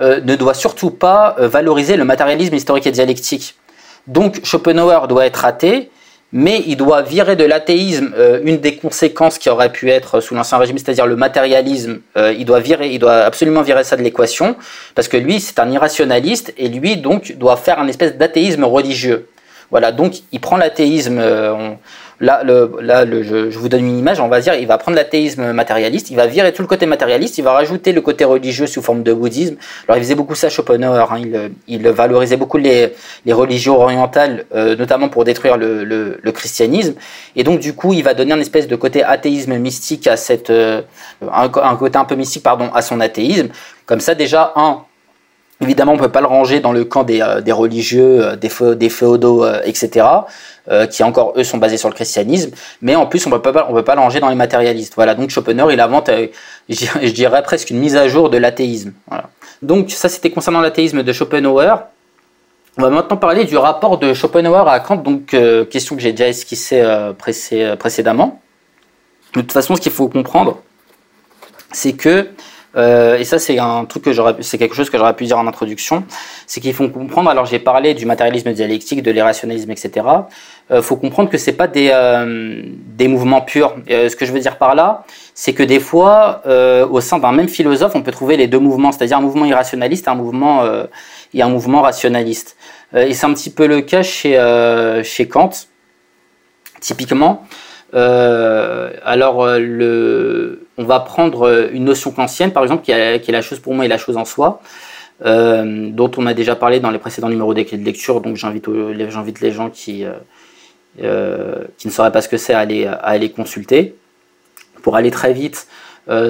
euh, 0.00 0.20
ne 0.20 0.34
doit 0.34 0.54
surtout 0.54 0.90
pas 0.90 1.36
valoriser 1.38 1.96
le 1.96 2.04
matérialisme 2.04 2.54
historique 2.54 2.88
et 2.88 2.90
dialectique. 2.90 3.54
Donc 4.08 4.44
Schopenhauer 4.44 5.06
doit 5.08 5.26
être 5.26 5.44
athée, 5.44 5.90
mais 6.32 6.60
il 6.66 6.76
doit 6.76 7.02
virer 7.02 7.36
de 7.36 7.44
l'athéisme 7.44 8.12
une 8.42 8.58
des 8.58 8.74
conséquences 8.74 9.38
qui 9.38 9.48
aurait 9.48 9.70
pu 9.70 9.90
être 9.90 10.20
sous 10.20 10.34
l'ancien 10.34 10.58
régime, 10.58 10.76
c'est-à-dire 10.76 11.06
le 11.06 11.14
matérialisme. 11.14 12.00
il 12.16 12.44
doit 12.44 12.58
virer, 12.58 12.90
il 12.90 12.98
doit 12.98 13.18
absolument 13.18 13.62
virer 13.62 13.84
ça 13.84 13.96
de 13.96 14.02
l'équation, 14.02 14.56
parce 14.96 15.06
que 15.06 15.16
lui 15.16 15.40
c'est 15.40 15.60
un 15.60 15.70
irrationaliste 15.70 16.52
et 16.58 16.68
lui 16.68 16.96
donc 16.96 17.36
doit 17.38 17.56
faire 17.56 17.78
un 17.78 17.86
espèce 17.86 18.16
d'athéisme 18.16 18.64
religieux. 18.64 19.28
Voilà, 19.74 19.90
donc 19.90 20.22
il 20.30 20.38
prend 20.38 20.56
l'athéisme. 20.56 21.18
Euh, 21.20 21.72
là, 22.20 22.44
je, 22.46 23.58
vous 23.58 23.68
donne 23.68 23.84
une 23.84 23.98
image, 23.98 24.20
on 24.20 24.28
va 24.28 24.38
dire, 24.38 24.54
il 24.54 24.68
va 24.68 24.78
prendre 24.78 24.96
l'athéisme 24.96 25.50
matérialiste, 25.50 26.12
il 26.12 26.16
va 26.16 26.28
virer 26.28 26.52
tout 26.52 26.62
le 26.62 26.68
côté 26.68 26.86
matérialiste, 26.86 27.38
il 27.38 27.42
va 27.42 27.54
rajouter 27.54 27.90
le 27.90 28.00
côté 28.00 28.24
religieux 28.24 28.68
sous 28.68 28.82
forme 28.82 29.02
de 29.02 29.12
bouddhisme. 29.12 29.56
Alors 29.88 29.98
il 29.98 30.04
faisait 30.04 30.14
beaucoup 30.14 30.36
ça 30.36 30.48
Schopenhauer, 30.48 31.10
hein, 31.10 31.50
il, 31.66 31.88
valorisait 31.88 32.36
beaucoup 32.36 32.56
les, 32.56 32.92
religions 33.28 33.80
orientales, 33.80 34.44
euh, 34.54 34.76
notamment 34.76 35.08
pour 35.08 35.24
détruire 35.24 35.56
le, 35.56 36.20
christianisme. 36.32 36.94
Et 37.34 37.42
donc 37.42 37.58
du 37.58 37.74
coup, 37.74 37.94
il 37.94 38.04
va 38.04 38.14
donner 38.14 38.32
un 38.32 38.38
espèce 38.38 38.68
de 38.68 38.76
côté 38.76 39.02
athéisme 39.02 39.58
mystique 39.58 40.06
à 40.06 40.16
cette, 40.16 40.50
euh, 40.50 40.82
un, 41.20 41.50
un, 41.52 41.74
côté 41.74 41.98
un 41.98 42.04
peu 42.04 42.14
mystique 42.14 42.44
pardon, 42.44 42.70
à 42.72 42.80
son 42.80 43.00
athéisme. 43.00 43.48
Comme 43.86 43.98
ça, 43.98 44.14
déjà 44.14 44.52
un, 44.54 44.84
Évidemment, 45.60 45.92
on 45.92 45.96
ne 45.96 46.00
peut 46.00 46.10
pas 46.10 46.20
le 46.20 46.26
ranger 46.26 46.60
dans 46.60 46.72
le 46.72 46.84
camp 46.84 47.04
des, 47.04 47.20
euh, 47.20 47.54
religieux, 47.54 48.24
euh, 48.24 48.36
des, 48.36 48.88
féodaux, 48.88 49.44
euh, 49.44 49.60
etc., 49.64 50.06
qui 50.90 51.02
encore, 51.02 51.34
eux, 51.36 51.44
sont 51.44 51.58
basés 51.58 51.76
sur 51.76 51.90
le 51.90 51.94
christianisme. 51.94 52.52
Mais 52.80 52.94
en 52.96 53.06
plus, 53.06 53.26
on 53.26 53.30
ne 53.30 53.36
peut 53.36 53.52
pas 53.52 53.94
le 53.94 54.00
ranger 54.00 54.18
dans 54.18 54.30
les 54.30 54.34
matérialistes. 54.34 54.94
Voilà, 54.96 55.14
donc 55.14 55.28
Schopenhauer, 55.28 55.74
il 55.74 55.80
invente, 55.80 56.10
je 56.68 57.12
dirais, 57.12 57.42
presque 57.42 57.68
une 57.68 57.78
mise 57.78 57.96
à 57.96 58.08
jour 58.08 58.30
de 58.30 58.38
l'athéisme. 58.38 58.92
Donc 59.60 59.90
ça, 59.90 60.08
c'était 60.08 60.30
concernant 60.30 60.62
l'athéisme 60.62 61.02
de 61.02 61.12
Schopenhauer. 61.12 61.86
On 62.78 62.82
va 62.82 62.88
maintenant 62.88 63.18
parler 63.18 63.44
du 63.44 63.58
rapport 63.58 63.98
de 63.98 64.14
Schopenhauer 64.14 64.66
à 64.66 64.80
Kant, 64.80 64.96
donc 64.96 65.36
question 65.68 65.96
que 65.96 66.02
j'ai 66.02 66.12
déjà 66.12 66.28
esquissée 66.28 66.82
précédemment. 67.78 68.40
De 69.34 69.42
toute 69.42 69.52
façon, 69.52 69.76
ce 69.76 69.82
qu'il 69.82 69.92
faut 69.92 70.08
comprendre, 70.08 70.62
c'est 71.72 71.92
que 71.92 72.28
euh, 72.76 73.16
et 73.18 73.24
ça, 73.24 73.38
c'est 73.38 73.58
un 73.58 73.84
truc 73.84 74.04
que 74.04 74.12
j'aurais, 74.12 74.34
c'est 74.40 74.58
quelque 74.58 74.74
chose 74.74 74.90
que 74.90 74.98
j'aurais 74.98 75.14
pu 75.14 75.24
dire 75.24 75.38
en 75.38 75.46
introduction, 75.46 76.04
c'est 76.46 76.60
qu'il 76.60 76.74
faut 76.74 76.88
comprendre. 76.88 77.30
Alors, 77.30 77.46
j'ai 77.46 77.58
parlé 77.58 77.94
du 77.94 78.06
matérialisme 78.06 78.52
dialectique, 78.52 79.02
de 79.02 79.10
l'irrationalisme, 79.10 79.70
etc. 79.70 79.90
Il 80.70 80.76
euh, 80.76 80.82
faut 80.82 80.96
comprendre 80.96 81.30
que 81.30 81.38
c'est 81.38 81.52
pas 81.52 81.68
des 81.68 81.90
euh, 81.92 82.62
des 82.86 83.08
mouvements 83.08 83.42
purs. 83.42 83.76
ce 83.88 84.14
que 84.16 84.26
je 84.26 84.32
veux 84.32 84.40
dire 84.40 84.58
par 84.58 84.74
là, 84.74 85.04
c'est 85.34 85.52
que 85.52 85.62
des 85.62 85.80
fois, 85.80 86.42
au 86.90 87.00
sein 87.00 87.18
d'un 87.18 87.32
même 87.32 87.48
philosophe, 87.48 87.92
on 87.94 88.02
peut 88.02 88.12
trouver 88.12 88.36
les 88.36 88.46
deux 88.46 88.60
mouvements, 88.60 88.92
c'est-à-dire 88.92 89.18
un 89.18 89.22
mouvement 89.22 89.44
irrationnaliste, 89.44 90.06
et 90.06 90.10
un 90.10 90.14
mouvement 90.14 90.64
et 91.32 91.42
un 91.42 91.48
mouvement 91.48 91.82
rationaliste. 91.82 92.56
et 92.94 93.12
c'est 93.14 93.26
un 93.26 93.34
petit 93.34 93.50
peu 93.50 93.66
le 93.66 93.80
cas 93.80 94.02
chez 94.02 94.34
chez 95.02 95.26
Kant, 95.26 95.50
typiquement. 96.80 97.44
Euh, 97.94 98.90
alors, 99.04 99.42
euh, 99.44 99.58
le, 99.58 100.63
on 100.78 100.84
va 100.84 101.00
prendre 101.00 101.42
euh, 101.42 101.68
une 101.72 101.84
notion 101.84 102.10
kantienne, 102.10 102.52
par 102.52 102.62
exemple, 102.62 102.82
qui 102.84 102.92
est, 102.92 103.28
la 103.28 103.42
chose 103.42 103.60
pour 103.60 103.74
moi 103.74 103.84
et 103.84 103.88
la 103.88 103.98
chose 103.98 104.16
en 104.16 104.24
soi, 104.24 104.60
dont 105.20 106.10
on 106.16 106.26
a 106.26 106.34
déjà 106.34 106.56
parlé 106.56 106.80
dans 106.80 106.90
les 106.90 106.98
précédents 106.98 107.28
numéros 107.28 107.54
des 107.54 107.64
clés 107.64 107.78
de 107.78 107.84
lecture. 107.84 108.20
Donc, 108.20 108.36
j'invite, 108.36 108.66
les 109.40 109.52
gens 109.52 109.70
qui, 109.70 110.04
qui 110.98 111.86
ne 111.86 111.92
sauraient 111.92 112.12
pas 112.12 112.20
ce 112.20 112.28
que 112.28 112.36
c'est 112.36 112.52
à 112.52 112.58
aller, 112.58 113.30
consulter. 113.30 113.94
Pour 114.82 114.96
aller 114.96 115.10
très 115.10 115.32
vite, 115.32 115.68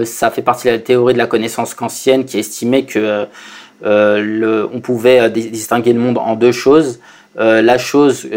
ça 0.04 0.30
fait 0.30 0.42
partie 0.42 0.68
de 0.68 0.72
la 0.74 0.78
théorie 0.78 1.14
de 1.14 1.18
la 1.18 1.26
connaissance 1.26 1.74
kantienne 1.74 2.24
qui 2.24 2.38
estimait 2.38 2.84
que 2.84 3.26
on 3.82 4.80
pouvait 4.80 5.30
distinguer 5.30 5.94
le 5.94 6.00
monde 6.00 6.18
en 6.18 6.36
deux 6.36 6.52
choses. 6.52 7.00
la 7.36 7.78
chose 7.78 8.28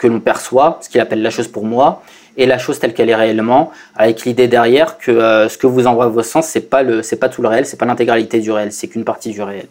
que 0.00 0.06
l'on 0.06 0.20
perçoit, 0.20 0.78
ce 0.82 0.88
qu'il 0.88 1.00
appelle 1.00 1.22
la 1.22 1.30
chose 1.30 1.46
pour 1.46 1.64
moi, 1.64 2.02
et 2.40 2.46
la 2.46 2.56
chose 2.56 2.78
telle 2.78 2.94
qu'elle 2.94 3.10
est 3.10 3.14
réellement, 3.14 3.70
avec 3.94 4.24
l'idée 4.24 4.48
derrière 4.48 4.96
que 4.96 5.10
euh, 5.10 5.48
ce 5.50 5.58
que 5.58 5.66
vous 5.66 5.86
envoie 5.86 6.08
vos 6.08 6.22
sens, 6.22 6.46
c'est 6.46 6.70
pas 6.70 6.82
pas 6.82 7.28
tout 7.28 7.42
le 7.42 7.48
réel, 7.48 7.66
c'est 7.66 7.76
pas 7.76 7.84
l'intégralité 7.84 8.40
du 8.40 8.50
réel, 8.50 8.72
c'est 8.72 8.88
qu'une 8.88 9.04
partie 9.04 9.30
du 9.30 9.42
réel. 9.42 9.66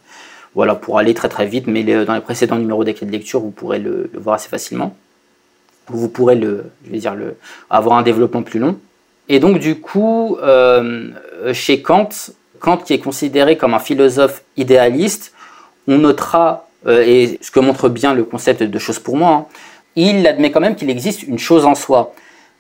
Voilà, 0.54 0.76
pour 0.76 1.00
aller 1.00 1.16
très 1.16 1.30
très 1.30 1.48
vite, 1.48 1.66
mais 1.66 1.84
dans 2.06 2.14
les 2.14 2.22
précédents 2.22 2.58
numéros 2.58 2.84
des 2.84 2.94
clés 2.94 3.08
de 3.08 3.12
lecture, 3.12 3.40
vous 3.40 3.50
pourrez 3.50 3.80
le, 3.80 4.12
voir 4.14 4.36
assez 4.36 4.50
facilement. 4.50 4.96
Vous 5.88 6.10
pourrez 6.10 6.36
le, 6.36 6.66
je 6.86 6.92
vais 6.92 7.00
dire 7.00 7.16
le, 7.16 7.38
avoir 7.72 7.98
un 7.98 8.04
développement 8.04 8.44
plus 8.44 8.60
long. 8.60 8.78
Et 9.30 9.40
donc 9.40 9.58
du 9.58 9.80
coup, 9.80 10.38
euh, 10.44 11.10
chez 11.54 11.82
Kant, 11.82 12.10
Kant 12.60 12.78
qui 12.78 12.94
est 12.94 13.00
considéré 13.00 13.58
comme 13.58 13.74
un 13.74 13.80
philosophe 13.80 14.44
idéaliste, 14.58 15.34
on 15.88 15.98
notera, 15.98 16.68
euh, 16.86 17.04
et 17.04 17.40
ce 17.42 17.50
que 17.50 17.60
montre 17.60 17.90
bien 17.90 18.14
le 18.14 18.24
concept 18.24 18.62
de 18.62 18.80
chose 18.80 19.00
pour 19.00 19.18
moi, 19.18 19.32
hein, 19.32 19.46
il 19.96 20.28
admet 20.28 20.52
quand 20.52 20.60
même 20.60 20.76
qu'il 20.76 20.92
existe 20.92 21.24
une 21.24 21.40
chose 21.40 21.66
en 21.66 21.74
soi. 21.74 22.14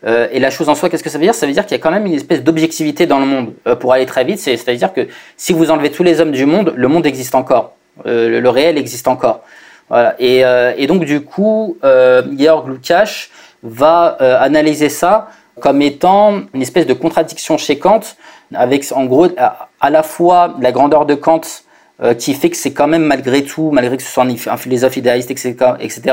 Euh, 0.05 0.27
et 0.31 0.39
la 0.39 0.49
chose 0.49 0.69
en 0.69 0.75
soi, 0.75 0.89
qu'est-ce 0.89 1.03
que 1.03 1.09
ça 1.09 1.17
veut 1.17 1.25
dire? 1.25 1.35
Ça 1.35 1.45
veut 1.45 1.51
dire 1.51 1.65
qu'il 1.65 1.77
y 1.77 1.79
a 1.79 1.83
quand 1.83 1.91
même 1.91 2.05
une 2.05 2.13
espèce 2.13 2.43
d'objectivité 2.43 3.05
dans 3.05 3.19
le 3.19 3.25
monde. 3.25 3.53
Euh, 3.67 3.75
pour 3.75 3.93
aller 3.93 4.05
très 4.05 4.23
vite, 4.23 4.39
c'est-à-dire 4.39 4.93
que 4.93 5.07
si 5.35 5.53
vous 5.53 5.71
enlevez 5.71 5.91
tous 5.91 6.03
les 6.03 6.21
hommes 6.21 6.31
du 6.31 6.45
monde, 6.45 6.73
le 6.75 6.87
monde 6.87 7.05
existe 7.05 7.35
encore. 7.35 7.73
Euh, 8.05 8.39
le, 8.39 8.49
réel 8.49 8.77
existe 8.77 9.07
encore. 9.07 9.41
Voilà. 9.89 10.15
Et, 10.19 10.43
et, 10.77 10.87
donc 10.87 11.03
du 11.03 11.21
coup, 11.21 11.77
Georg 11.81 12.67
Lukács 12.67 13.31
va 13.63 14.05
analyser 14.39 14.87
ça 14.87 15.29
comme 15.59 15.81
étant 15.81 16.41
une 16.53 16.61
espèce 16.61 16.85
de 16.85 16.93
contradiction 16.93 17.57
chez 17.57 17.79
Kant, 17.79 18.01
avec 18.53 18.85
en 18.91 19.05
gros 19.05 19.27
à 19.37 19.89
la 19.89 20.03
fois 20.03 20.53
la 20.61 20.71
grandeur 20.71 21.07
de 21.07 21.15
Kant 21.15 21.41
euh, 22.01 22.13
qui 22.13 22.33
fait 22.33 22.49
que 22.49 22.55
c'est 22.55 22.71
quand 22.71 22.87
même 22.87 23.03
malgré 23.03 23.43
tout, 23.43 23.71
malgré 23.71 23.97
que 23.97 24.03
ce 24.03 24.09
soit 24.09 24.23
un, 24.23 24.57
philosophe 24.57 24.95
idéaliste, 24.95 25.31
etc., 25.31 25.53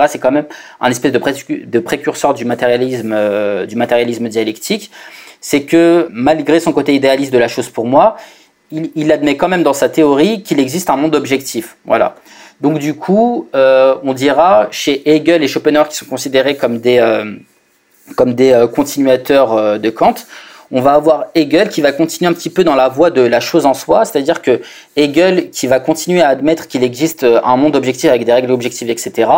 c'est 0.08 0.18
quand 0.18 0.32
même 0.32 0.46
un 0.80 0.90
espèce 0.90 1.12
de, 1.12 1.78
précurseur 1.78 2.34
du 2.34 2.44
matérialisme, 2.44 3.12
euh, 3.14 3.66
du 3.66 3.76
matérialisme 3.76 4.28
dialectique. 4.28 4.90
C'est 5.40 5.62
que 5.62 6.08
malgré 6.10 6.58
son 6.58 6.72
côté 6.72 6.92
idéaliste 6.92 7.32
de 7.32 7.38
la 7.38 7.46
chose 7.46 7.68
pour 7.68 7.86
moi, 7.86 8.16
il, 8.72 8.90
il 8.96 9.12
admet 9.12 9.36
quand 9.36 9.48
même 9.48 9.62
dans 9.62 9.74
sa 9.74 9.88
théorie 9.88 10.42
qu'il 10.42 10.58
existe 10.58 10.90
un 10.90 10.96
monde 10.96 11.14
objectif. 11.14 11.76
Voilà. 11.84 12.16
Donc 12.60 12.80
du 12.80 12.94
coup, 12.94 13.48
euh, 13.54 13.94
on 14.02 14.12
dira 14.12 14.66
chez 14.72 15.08
Hegel 15.08 15.44
et 15.44 15.46
Schopenhauer 15.46 15.88
qui 15.88 15.96
sont 15.96 16.06
considérés 16.06 16.56
comme 16.56 16.80
des 16.80 16.98
comme 18.16 18.34
des 18.34 18.66
continuateurs 18.74 19.78
de 19.78 19.90
Kant, 19.90 20.14
on 20.72 20.80
va 20.80 20.94
avoir 20.94 21.26
Hegel 21.34 21.68
qui 21.68 21.80
va 21.80 21.92
continuer 21.92 22.28
un 22.28 22.32
petit 22.32 22.50
peu 22.50 22.64
dans 22.64 22.74
la 22.74 22.88
voie 22.88 23.10
de 23.10 23.20
la 23.20 23.40
chose 23.40 23.66
en 23.66 23.74
soi, 23.74 24.04
c'est-à-dire 24.04 24.42
que 24.42 24.60
Hegel 24.96 25.50
qui 25.50 25.66
va 25.66 25.80
continuer 25.80 26.22
à 26.22 26.28
admettre 26.28 26.66
qu'il 26.66 26.82
existe 26.82 27.22
euh, 27.22 27.40
un 27.44 27.56
monde 27.56 27.76
objectif 27.76 28.10
avec 28.10 28.24
des 28.24 28.32
règles 28.32 28.50
objectives, 28.50 28.90
etc., 28.90 29.30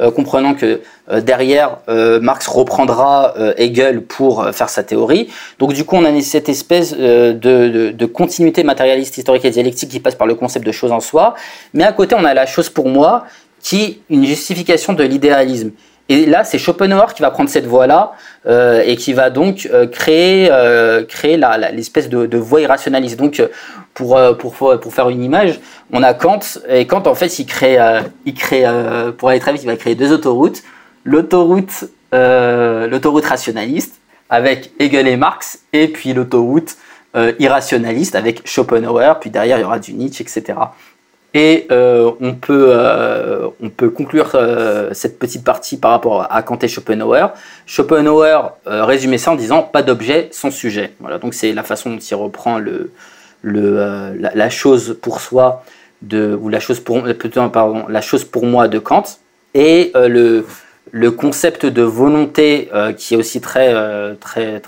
euh, 0.00 0.10
comprenant 0.10 0.54
que 0.54 0.80
euh, 1.10 1.20
derrière, 1.20 1.78
Marx 1.88 2.46
reprendra 2.48 3.34
Hegel 3.56 4.02
pour 4.02 4.46
faire 4.52 4.68
sa 4.68 4.82
théorie. 4.82 5.28
Donc 5.58 5.72
du 5.72 5.84
coup, 5.84 5.96
on 5.96 6.04
a 6.04 6.20
cette 6.22 6.48
espèce 6.48 6.94
de, 6.94 8.06
continuité 8.06 8.64
matérialiste, 8.64 9.18
historique 9.18 9.44
et 9.44 9.50
dialectique 9.50 9.90
qui 9.90 10.00
passe 10.00 10.14
par 10.14 10.26
le 10.26 10.34
concept 10.34 10.66
de 10.66 10.72
chose 10.72 10.92
en 10.92 11.00
soi, 11.00 11.34
mais 11.72 11.84
à 11.84 11.92
côté, 11.92 12.14
on 12.18 12.24
a 12.24 12.34
la 12.34 12.46
chose 12.46 12.70
pour 12.70 12.88
moi, 12.88 13.24
qui 13.62 13.82
est 13.82 13.98
une 14.10 14.24
justification 14.24 14.92
de 14.92 15.04
l'idéalisme. 15.04 15.70
Et 16.10 16.26
là, 16.26 16.44
c'est 16.44 16.58
Schopenhauer 16.58 17.14
qui 17.14 17.22
va 17.22 17.30
prendre 17.30 17.48
cette 17.48 17.66
voie-là 17.66 18.12
euh, 18.46 18.82
et 18.84 18.96
qui 18.96 19.14
va 19.14 19.30
donc 19.30 19.68
euh, 19.72 19.86
créer, 19.86 20.48
euh, 20.50 21.02
créer 21.04 21.38
l'espèce 21.72 22.10
de, 22.10 22.26
de, 22.26 22.38
voie 22.38 22.60
irrationaliste. 22.60 23.18
Donc, 23.18 23.42
pour, 23.94 24.18
pour, 24.38 24.78
pour 24.80 24.94
faire 24.94 25.08
une 25.08 25.22
image, 25.22 25.60
on 25.92 26.02
a 26.02 26.12
Kant, 26.12 26.40
et 26.68 26.86
Kant, 26.86 27.04
en 27.06 27.14
fait, 27.14 27.38
il 27.38 27.46
crée, 27.46 27.78
il 28.26 28.34
crée 28.34 28.64
pour 29.16 29.28
aller 29.30 29.38
très 29.38 29.52
vite, 29.52 29.62
il 29.62 29.66
va 29.66 29.76
créer 29.76 29.94
deux 29.94 30.12
autoroutes. 30.12 30.62
L'autoroute 31.04 31.84
l'autoroute 32.12 33.24
rationaliste 33.24 34.00
avec 34.28 34.72
Hegel 34.78 35.06
et 35.06 35.16
Marx, 35.16 35.60
et 35.72 35.88
puis 35.88 36.12
l'autoroute 36.12 36.76
irrationaliste 37.38 38.16
avec 38.16 38.42
Schopenhauer, 38.44 39.20
puis 39.20 39.30
derrière, 39.30 39.58
il 39.58 39.62
y 39.62 39.64
aura 39.64 39.78
du 39.78 39.94
Nietzsche, 39.94 40.22
etc. 40.22 40.58
Et 41.36 41.66
euh, 41.72 42.12
on, 42.20 42.34
peut, 42.34 42.68
euh, 42.68 43.48
on 43.60 43.68
peut 43.68 43.90
conclure 43.90 44.30
euh, 44.36 44.90
cette 44.92 45.18
petite 45.18 45.42
partie 45.42 45.76
par 45.76 45.90
rapport 45.90 46.32
à 46.32 46.42
Kant 46.44 46.58
et 46.62 46.68
Schopenhauer. 46.68 47.32
Schopenhauer 47.66 48.52
résumait 48.64 49.18
ça 49.18 49.32
en 49.32 49.34
disant 49.34 49.62
pas 49.62 49.82
d'objet 49.82 50.28
sans 50.30 50.52
sujet. 50.52 50.92
Voilà, 51.00 51.18
donc 51.18 51.34
c'est 51.34 51.52
la 51.52 51.64
façon 51.64 51.90
dont 51.90 51.98
il 51.98 52.14
reprend 52.14 52.60
la, 53.42 54.50
chose 54.50 54.96
pour 55.02 55.20
soi 55.20 55.64
ou 56.12 56.48
la 56.48 56.60
chose 56.60 56.78
pour, 56.78 57.02
pardon, 57.52 57.86
la 57.88 58.00
chose 58.00 58.24
pour 58.24 58.46
moi 58.46 58.68
de 58.68 58.78
Kant. 58.78 59.04
Et 59.54 59.90
le, 59.96 60.44
concept 61.10 61.66
de 61.66 61.82
volonté 61.82 62.70
qui 62.96 63.14
est 63.14 63.16
aussi 63.16 63.40
très, 63.40 63.74
très 64.20 64.60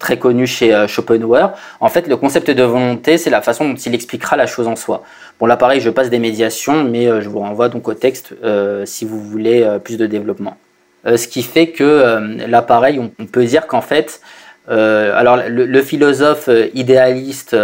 très 0.00 0.18
connu 0.18 0.46
chez 0.46 0.86
Schopenhauer. 0.88 1.52
En 1.80 1.88
fait, 1.88 2.08
le 2.08 2.16
concept 2.16 2.50
de 2.50 2.62
volonté, 2.62 3.16
c'est 3.16 3.30
la 3.30 3.40
façon 3.40 3.68
dont 3.68 3.76
il 3.76 3.94
expliquera 3.94 4.36
la 4.36 4.46
chose 4.46 4.66
en 4.66 4.76
soi. 4.76 5.04
Bon, 5.40 5.46
là, 5.46 5.56
pareil, 5.56 5.80
je 5.80 5.90
passe 5.90 6.10
des 6.10 6.20
médiations, 6.20 6.84
mais 6.84 7.08
euh, 7.08 7.20
je 7.20 7.28
vous 7.28 7.40
renvoie 7.40 7.68
donc 7.68 7.88
au 7.88 7.94
texte 7.94 8.34
euh, 8.44 8.86
si 8.86 9.04
vous 9.04 9.20
voulez 9.20 9.62
euh, 9.62 9.78
plus 9.78 9.96
de 9.96 10.06
développement. 10.06 10.56
ce 11.04 11.26
qui 11.26 11.42
fait 11.42 11.68
que 11.68 12.46
là, 12.46 12.62
pareil, 12.62 12.98
on, 12.98 13.26
peut 13.26 13.44
dire 13.44 13.66
qu'en 13.66 13.82
fait, 13.82 14.20
alors 14.68 15.38
le, 15.46 15.82
philosophe 15.82 16.48
idéaliste 16.72 17.54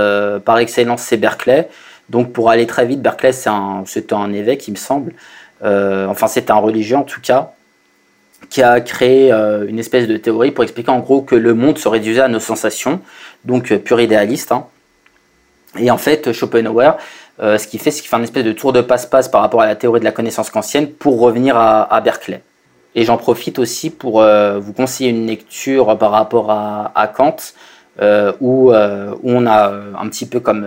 par 0.45 0.59
excellence, 0.59 1.03
c'est 1.03 1.17
Berkeley. 1.17 1.69
Donc, 2.11 2.33
pour 2.33 2.51
aller 2.51 2.67
très 2.67 2.85
vite, 2.85 3.01
Berkeley, 3.01 3.33
c'est 3.33 3.49
un, 3.49 3.85
un 4.13 4.33
évêque, 4.33 4.69
il 4.69 4.73
me 4.73 4.77
semble. 4.77 5.15
enfin, 5.63 6.27
c'est 6.27 6.51
un 6.51 6.57
religieux 6.57 6.97
en 6.97 7.05
tout 7.05 7.23
cas 7.23 7.53
qui 8.51 8.63
a 8.63 8.81
créé 8.83 9.33
une 9.33 9.79
espèce 9.79 10.07
de 10.07 10.19
théorie 10.19 10.51
pour 10.51 10.65
expliquer 10.65 10.91
en 10.91 10.99
gros 10.99 11.23
que 11.23 11.37
le 11.37 11.55
monde 11.55 11.79
se 11.79 11.89
réduisait 11.89 12.21
à 12.21 12.29
nos 12.29 12.41
sensations, 12.41 13.01
donc 13.47 13.75
pur 13.79 14.01
idéaliste. 14.03 14.53
Hein. 14.53 14.67
Et 15.79 15.91
en 15.91 15.99
fait, 15.99 16.33
Schopenhauer, 16.33 16.99
euh, 17.43 17.57
ce 17.59 17.67
qu'il 17.67 17.81
fait, 17.81 17.91
c'est 17.91 18.01
qu'il 18.01 18.09
fait 18.09 18.17
un 18.17 18.23
espèce 18.23 18.45
de 18.45 18.53
tour 18.53 18.73
de 18.73 18.81
passe-passe 18.81 19.29
par 19.29 19.41
rapport 19.41 19.63
à 19.63 19.67
la 19.67 19.75
théorie 19.75 20.01
de 20.01 20.05
la 20.05 20.13
connaissance 20.13 20.51
kantienne 20.51 20.91
pour 20.91 21.21
revenir 21.21 21.57
à, 21.57 22.01
Berkeley. 22.01 22.43
Et 22.95 23.05
j'en 23.05 23.17
profite 23.17 23.59
aussi 23.59 23.89
pour 23.91 24.21
euh, 24.21 24.59
vous 24.59 24.73
conseiller 24.73 25.11
une 25.11 25.27
lecture 25.27 25.97
par 25.97 26.11
rapport 26.11 26.51
à, 26.51 27.13
Kant, 27.15 27.37
euh, 28.03 28.33
où, 28.41 28.73
on 28.73 29.47
a 29.47 29.73
un 29.99 30.09
petit 30.09 30.27
peu 30.27 30.41
comme, 30.41 30.67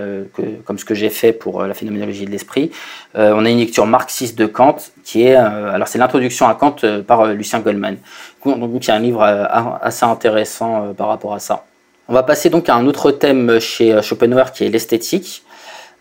comme 0.65 0.79
ce 0.79 0.85
que 0.85 0.95
j'ai 0.95 1.09
fait 1.09 1.31
pour 1.31 1.63
la 1.63 1.73
phénoménologie 1.73 2.25
de 2.25 2.31
l'esprit, 2.31 2.71
on 3.13 3.45
a 3.45 3.49
une 3.49 3.59
lecture 3.59 3.85
marxiste 3.85 4.37
de 4.37 4.45
Kant 4.45 4.77
qui 5.03 5.23
est, 5.23 5.35
alors 5.35 5.87
c'est 5.87 5.99
l'introduction 5.99 6.47
à 6.47 6.55
Kant 6.55 6.75
par 7.05 7.27
Lucien 7.27 7.59
Goldman. 7.59 7.97
Donc 8.45 8.85
il 8.85 8.87
y 8.87 8.91
a 8.91 8.95
un 8.95 8.99
livre 8.99 9.21
assez 9.21 10.05
intéressant 10.05 10.93
par 10.97 11.07
rapport 11.09 11.33
à 11.33 11.39
ça. 11.39 11.65
On 12.07 12.13
va 12.13 12.23
passer 12.23 12.49
donc 12.49 12.67
à 12.69 12.75
un 12.75 12.85
autre 12.87 13.11
thème 13.11 13.59
chez 13.59 14.01
Schopenhauer 14.01 14.51
qui 14.53 14.65
est 14.65 14.69
l'esthétique. 14.69 15.43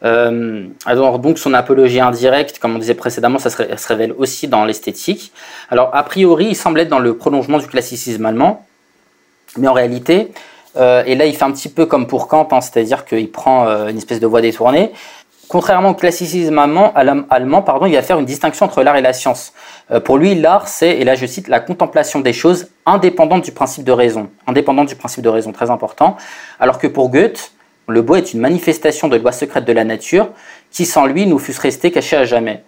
Euh, 0.04 0.66
alors 0.84 1.18
donc 1.18 1.38
son 1.38 1.54
apologie 1.54 2.00
indirecte, 2.00 2.58
comme 2.58 2.74
on 2.74 2.78
disait 2.78 2.94
précédemment, 2.94 3.38
ça 3.38 3.50
se, 3.50 3.88
révèle 3.88 4.12
aussi 4.18 4.48
dans 4.48 4.64
l'esthétique. 4.64 5.32
Alors 5.70 5.90
a 5.94 6.02
priori, 6.02 6.46
il 6.46 6.56
semble 6.56 6.80
être 6.80 6.88
dans 6.88 6.98
le 6.98 7.16
prolongement 7.16 7.58
du 7.58 7.66
classicisme 7.66 8.24
allemand, 8.26 8.66
mais 9.56 9.68
en 9.68 9.72
réalité, 9.72 10.32
euh, 10.76 11.04
et 11.06 11.14
là 11.14 11.26
il 11.26 11.36
fait 11.36 11.44
un 11.44 11.52
petit 11.52 11.68
peu 11.68 11.86
comme 11.86 12.06
pour 12.06 12.28
Kant, 12.28 12.48
hein, 12.50 12.60
c'est-à-dire 12.60 13.04
qu'il 13.04 13.30
prend 13.30 13.68
euh, 13.68 13.88
une 13.88 13.98
espèce 13.98 14.20
de 14.20 14.26
voie 14.26 14.40
détournée. 14.40 14.92
Contrairement 15.48 15.90
au 15.90 15.94
classicisme 15.94 16.58
allemand, 16.58 16.94
allemand 16.94 17.60
pardon, 17.60 17.84
il 17.84 17.94
va 17.94 18.02
faire 18.02 18.18
une 18.18 18.24
distinction 18.24 18.64
entre 18.64 18.82
l'art 18.82 18.96
et 18.96 19.02
la 19.02 19.12
science. 19.12 19.52
pour 20.04 20.16
lui, 20.16 20.34
l'art, 20.34 20.66
c'est, 20.66 20.96
et 20.96 21.04
là 21.04 21.14
je 21.14 21.26
cite, 21.26 21.46
la 21.46 21.60
contemplation 21.60 22.20
des 22.20 22.32
choses 22.32 22.68
indépendante 22.86 23.44
du 23.44 23.52
principe 23.52 23.84
de 23.84 23.92
raison. 23.92 24.30
Indépendante 24.46 24.88
du 24.88 24.96
principe 24.96 25.22
de 25.22 25.28
raison, 25.28 25.52
très 25.52 25.68
important. 25.68 26.16
Alors 26.58 26.78
que 26.78 26.86
pour 26.86 27.10
Goethe, 27.10 27.52
le 27.92 28.02
bois 28.02 28.18
est 28.18 28.32
une 28.32 28.40
manifestation 28.40 29.08
de 29.08 29.16
loi 29.16 29.32
secrète 29.32 29.64
de 29.64 29.72
la 29.72 29.84
nature 29.84 30.30
qui, 30.70 30.86
sans 30.86 31.06
lui, 31.06 31.26
nous 31.26 31.38
fussent 31.38 31.58
restés 31.58 31.90
cachés 31.90 32.16
à 32.16 32.24
jamais. 32.24 32.64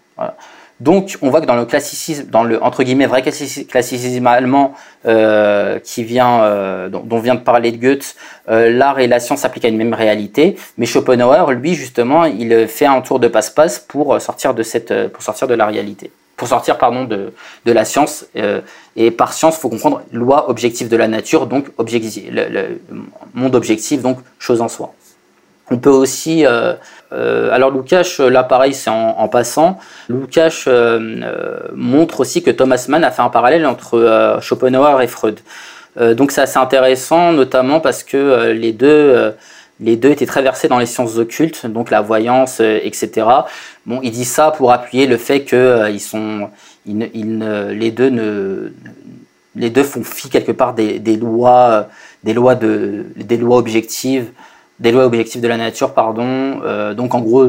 Donc, 0.80 1.16
on 1.22 1.30
voit 1.30 1.40
que 1.40 1.46
dans 1.46 1.54
le 1.54 1.66
classicisme, 1.66 2.26
dans 2.30 2.42
le 2.42 2.62
entre 2.62 2.82
guillemets 2.82 3.06
vrai 3.06 3.22
classicisme 3.22 4.26
allemand 4.26 4.74
euh, 5.06 5.78
qui 5.78 6.02
vient, 6.02 6.42
euh, 6.42 6.88
dont, 6.88 7.18
vient 7.20 7.36
de 7.36 7.40
parler 7.40 7.70
de 7.70 7.76
Goethe, 7.76 8.16
euh, 8.48 8.70
l'art 8.70 8.98
et 8.98 9.06
la 9.06 9.20
science 9.20 9.40
s'appliquent 9.40 9.66
à 9.66 9.68
une 9.68 9.76
même 9.76 9.94
réalité. 9.94 10.56
Mais 10.76 10.86
Schopenhauer, 10.86 11.52
lui, 11.52 11.74
justement, 11.74 12.24
il 12.24 12.66
fait 12.66 12.86
un 12.86 13.00
tour 13.02 13.20
de 13.20 13.28
passe-passe 13.28 13.78
pour 13.78 14.20
sortir 14.20 14.52
de 14.52 14.64
cette, 14.64 15.08
pour 15.12 15.22
sortir 15.22 15.46
de 15.46 15.54
la 15.54 15.66
réalité, 15.66 16.10
pour 16.36 16.48
sortir, 16.48 16.76
pardon, 16.76 17.04
de, 17.04 17.32
de 17.64 17.72
la 17.72 17.84
science. 17.84 18.26
et 18.96 19.10
par 19.12 19.32
science, 19.32 19.56
faut 19.56 19.68
comprendre 19.68 20.02
loi 20.10 20.50
objective 20.50 20.88
de 20.88 20.96
la 20.96 21.06
nature, 21.06 21.46
donc 21.46 21.66
monde 23.32 23.54
objectif, 23.54 24.02
donc 24.02 24.18
chose 24.40 24.60
en 24.60 24.68
soi. 24.68 24.92
On 25.70 25.78
peut 25.78 25.90
aussi 25.90 26.44
alors 27.10 27.70
Lukács, 27.70 28.18
là 28.18 28.42
pareil, 28.42 28.74
c'est 28.74 28.90
en, 28.90 29.28
passant. 29.28 29.78
Lukács 30.08 30.68
montre 31.74 32.20
aussi 32.20 32.42
que 32.42 32.50
Thomas 32.50 32.84
Mann 32.88 33.04
a 33.04 33.10
fait 33.10 33.22
un 33.22 33.28
parallèle 33.28 33.64
entre 33.66 34.38
Schopenhauer 34.42 35.00
et 35.00 35.06
Freud. 35.06 35.40
donc 35.96 36.32
c'est 36.32 36.42
assez 36.42 36.58
intéressant, 36.58 37.32
notamment 37.32 37.80
parce 37.80 38.02
que 38.02 38.50
les 38.50 38.72
deux 38.72 39.32
les 39.80 39.96
deux 39.96 40.10
étaient 40.10 40.26
très 40.26 40.42
versés 40.42 40.68
dans 40.68 40.78
les 40.78 40.86
sciences 40.86 41.16
occultes, 41.16 41.66
donc 41.66 41.90
la 41.90 42.00
voyance, 42.00 42.60
euh, 42.60 42.78
etc. 42.82 43.26
Bon, 43.86 44.00
il 44.02 44.10
dit 44.10 44.24
ça 44.24 44.50
pour 44.50 44.72
appuyer 44.72 45.06
le 45.06 45.16
fait 45.16 45.44
que 45.44 45.56
euh, 45.56 45.90
ils 45.90 46.00
sont, 46.00 46.50
les 46.86 47.90
deux 47.90 48.10
ne, 48.10 48.72
les 49.56 49.70
deux 49.70 49.82
font 49.82 50.04
fi 50.04 50.28
quelque 50.28 50.52
part 50.52 50.74
des, 50.74 50.98
lois, 51.16 51.88
des 52.22 52.34
lois 52.34 52.54
de, 52.54 53.06
des 53.16 53.36
lois 53.36 53.58
objectives, 53.58 54.30
des 54.80 54.92
lois 54.92 55.04
objectives 55.04 55.40
de 55.40 55.48
la 55.48 55.56
nature, 55.56 55.94
pardon. 55.94 56.60
Euh, 56.64 56.94
donc 56.94 57.14
en 57.14 57.20
gros, 57.20 57.46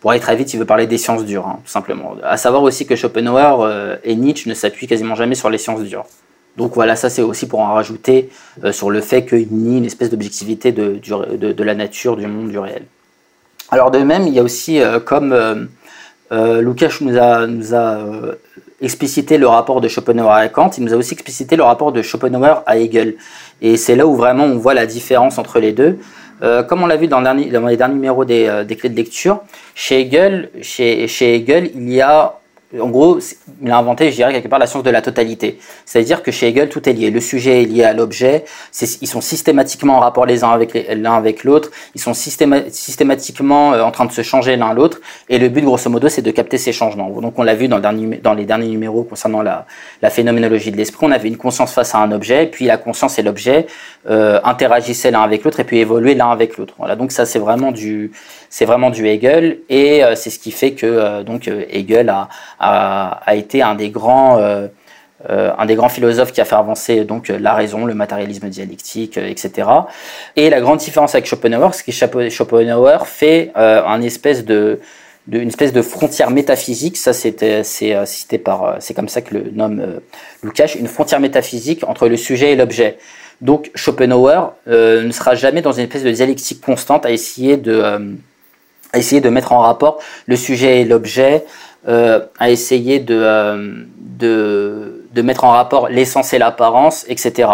pour 0.00 0.10
aller 0.10 0.20
très 0.20 0.36
vite, 0.36 0.52
il 0.54 0.58
veut 0.58 0.66
parler 0.66 0.86
des 0.86 0.98
sciences 0.98 1.24
dures, 1.24 1.46
hein, 1.46 1.60
tout 1.64 1.70
simplement. 1.70 2.16
À 2.22 2.36
savoir 2.36 2.62
aussi 2.62 2.86
que 2.86 2.96
Schopenhauer 2.96 3.98
et 4.04 4.14
Nietzsche 4.14 4.48
ne 4.48 4.54
s'appuient 4.54 4.86
quasiment 4.86 5.14
jamais 5.14 5.34
sur 5.34 5.50
les 5.50 5.58
sciences 5.58 5.82
dures. 5.82 6.06
Donc 6.56 6.74
voilà, 6.74 6.96
ça 6.96 7.10
c'est 7.10 7.22
aussi 7.22 7.46
pour 7.46 7.60
en 7.60 7.74
rajouter 7.74 8.30
euh, 8.64 8.72
sur 8.72 8.90
le 8.90 9.00
fait 9.00 9.26
qu'il 9.26 9.48
nie 9.50 9.78
une 9.78 9.84
espèce 9.84 10.10
d'objectivité 10.10 10.72
de, 10.72 11.62
la 11.62 11.74
nature, 11.74 12.16
du 12.16 12.26
monde, 12.26 12.50
du 12.50 12.58
réel. 12.58 12.84
Alors 13.70 13.90
de 13.90 13.98
même, 13.98 14.26
il 14.26 14.32
y 14.32 14.38
a 14.38 14.42
aussi, 14.42 14.80
euh, 14.80 15.00
comme 15.00 15.32
euh, 15.32 15.66
euh 16.32 16.60
Lukács 16.60 17.00
nous 17.00 17.18
a 17.18 17.46
explicité 18.80 19.38
le 19.38 19.46
rapport 19.46 19.80
de 19.80 19.88
Schopenhauer 19.88 20.34
à 20.34 20.48
Kant, 20.48 20.70
il 20.76 20.84
nous 20.84 20.92
a 20.92 20.96
aussi 20.96 21.14
explicité 21.14 21.56
le 21.56 21.62
rapport 21.62 21.92
de 21.92 22.02
Schopenhauer 22.02 22.62
à 22.66 22.78
Hegel. 22.78 23.16
Et 23.62 23.76
c'est 23.76 23.96
là 23.96 24.06
où 24.06 24.14
vraiment 24.14 24.44
on 24.44 24.58
voit 24.58 24.74
la 24.74 24.86
différence 24.86 25.38
entre 25.38 25.60
les 25.60 25.72
deux. 25.72 25.98
Comme 26.40 26.82
on 26.82 26.86
l'a 26.86 26.96
vu 26.96 27.08
dans, 27.08 27.20
les 27.20 27.76
derniers 27.76 27.94
numéros 27.94 28.24
des, 28.24 28.64
des, 28.66 28.76
clés 28.76 28.88
de 28.88 28.96
lecture, 28.96 29.40
chez 29.74 30.00
Hegel, 30.00 30.50
chez 30.60 31.34
Hegel, 31.34 31.70
il 31.74 31.92
y 31.92 32.00
a 32.00 32.34
en 32.80 32.88
gros, 32.88 33.20
il 33.62 33.70
a 33.70 33.78
inventé, 33.78 34.10
je 34.10 34.16
dirais, 34.16 34.32
quelque 34.32 34.48
part 34.48 34.58
la 34.58 34.66
science 34.66 34.82
de 34.82 34.90
la 34.90 35.00
totalité. 35.00 35.58
C'est-à-dire 35.84 36.24
que 36.24 36.32
chez 36.32 36.48
Hegel, 36.48 36.68
tout 36.68 36.88
est 36.88 36.92
lié. 36.92 37.10
Le 37.10 37.20
sujet 37.20 37.62
est 37.62 37.66
lié 37.66 37.84
à 37.84 37.92
l'objet. 37.92 38.44
Ils 39.00 39.06
sont 39.06 39.20
systématiquement 39.20 39.98
en 39.98 40.00
rapport 40.00 40.26
les 40.26 40.42
uns 40.42 40.50
avec 40.50 40.74
l'un 40.74 41.14
avec 41.14 41.44
l'autre. 41.44 41.70
Ils 41.94 42.00
sont 42.00 42.12
systématiquement 42.12 43.72
euh, 43.72 43.82
en 43.82 43.92
train 43.92 44.04
de 44.04 44.10
se 44.10 44.22
changer 44.22 44.56
l'un 44.56 44.74
l'autre. 44.74 45.00
Et 45.28 45.38
le 45.38 45.48
but, 45.48 45.62
grosso 45.62 45.88
modo, 45.88 46.08
c'est 46.08 46.22
de 46.22 46.30
capter 46.32 46.58
ces 46.58 46.72
changements. 46.72 47.08
Donc, 47.20 47.38
on 47.38 47.44
l'a 47.44 47.54
vu 47.54 47.68
dans, 47.68 47.78
les 48.34 48.44
derniers 48.44 48.68
numéros 48.68 49.04
concernant 49.04 49.42
la, 49.42 49.66
phénoménologie 50.10 50.72
de 50.72 50.76
l'esprit. 50.76 51.06
On 51.06 51.12
avait 51.12 51.28
une 51.28 51.36
conscience 51.36 51.72
face 51.72 51.94
à 51.94 51.98
un 51.98 52.10
objet, 52.10 52.46
puis 52.46 52.64
la 52.64 52.78
conscience 52.78 53.18
et 53.20 53.22
l'objet 53.22 53.66
euh, 54.10 54.40
interagissaient 54.42 55.12
l'un 55.12 55.22
avec 55.22 55.44
l'autre 55.44 55.60
et 55.60 55.64
puis 55.64 55.78
évoluaient 55.78 56.14
l'un 56.14 56.30
avec 56.30 56.56
l'autre. 56.56 56.74
Voilà. 56.78 56.96
Donc, 56.96 57.12
ça, 57.12 57.26
c'est 57.26 57.38
vraiment 57.38 57.70
du, 57.70 58.10
c'est 58.50 58.64
vraiment 58.64 58.90
du 58.90 59.06
Hegel. 59.06 59.58
Et 59.68 60.02
euh, 60.02 60.16
c'est 60.16 60.30
ce 60.30 60.40
qui 60.40 60.50
fait 60.50 60.72
que 60.72 61.22
donc 61.22 61.48
Hegel 61.48 62.08
a 62.08 62.28
a, 62.58 63.34
été 63.34 63.62
un 63.62 63.74
des 63.74 63.90
grands 63.90 64.38
euh, 64.38 64.68
euh, 65.30 65.50
un 65.58 65.66
des 65.66 65.74
grands 65.74 65.88
philosophes 65.88 66.30
qui 66.30 66.40
a 66.40 66.44
fait 66.44 66.54
avancer 66.54 67.04
donc 67.04 67.28
la 67.28 67.54
raison, 67.54 67.86
le 67.86 67.94
matérialisme 67.94 68.48
dialectique, 68.48 69.16
euh, 69.16 69.26
etc. 69.26 69.68
Et 70.36 70.50
la 70.50 70.60
grande 70.60 70.78
différence 70.78 71.14
avec 71.14 71.26
Schopenhauer, 71.26 71.70
c'est 71.72 71.84
que 71.84 72.28
Schopenhauer 72.30 73.06
fait 73.06 73.50
un 73.54 74.02
espèce 74.02 74.44
de, 74.44 74.78
une 75.32 75.48
espèce 75.48 75.72
de 75.72 75.82
frontière 75.82 76.30
métaphysique. 76.30 76.96
Ça, 76.96 77.12
c'était 77.12 77.64
c'est 77.64 77.94
cité 78.06 78.38
par 78.38 78.76
c'est 78.80 78.94
comme 78.94 79.08
ça 79.08 79.22
que 79.22 79.34
le 79.34 79.50
nomme 79.52 80.00
Lukács, 80.42 80.74
une 80.74 80.86
frontière 80.86 81.18
métaphysique 81.18 81.82
entre 81.88 82.08
le 82.08 82.16
sujet 82.16 82.52
et 82.52 82.56
l'objet. 82.56 82.98
Donc 83.40 83.70
Schopenhauer 83.74 84.52
ne 84.66 85.10
sera 85.12 85.34
jamais 85.34 85.62
dans 85.62 85.72
une 85.72 85.84
espèce 85.84 86.04
de 86.04 86.10
dialectique 86.10 86.60
constante 86.60 87.06
à 87.06 87.10
essayer 87.10 87.56
de 87.56 88.16
à 88.92 88.98
essayer 88.98 89.20
de 89.20 89.28
mettre 89.28 89.52
en 89.52 89.60
rapport 89.60 90.00
le 90.26 90.36
sujet 90.36 90.80
et 90.80 90.84
l'objet, 90.84 91.44
à 91.86 92.50
essayer 92.50 92.98
de, 92.98 93.16
euh, 93.18 93.84
de, 93.98 95.04
de, 95.12 95.22
mettre 95.22 95.44
en 95.44 95.50
rapport 95.50 95.88
l'essence 95.88 96.32
et 96.32 96.38
l'apparence, 96.38 97.04
etc. 97.08 97.48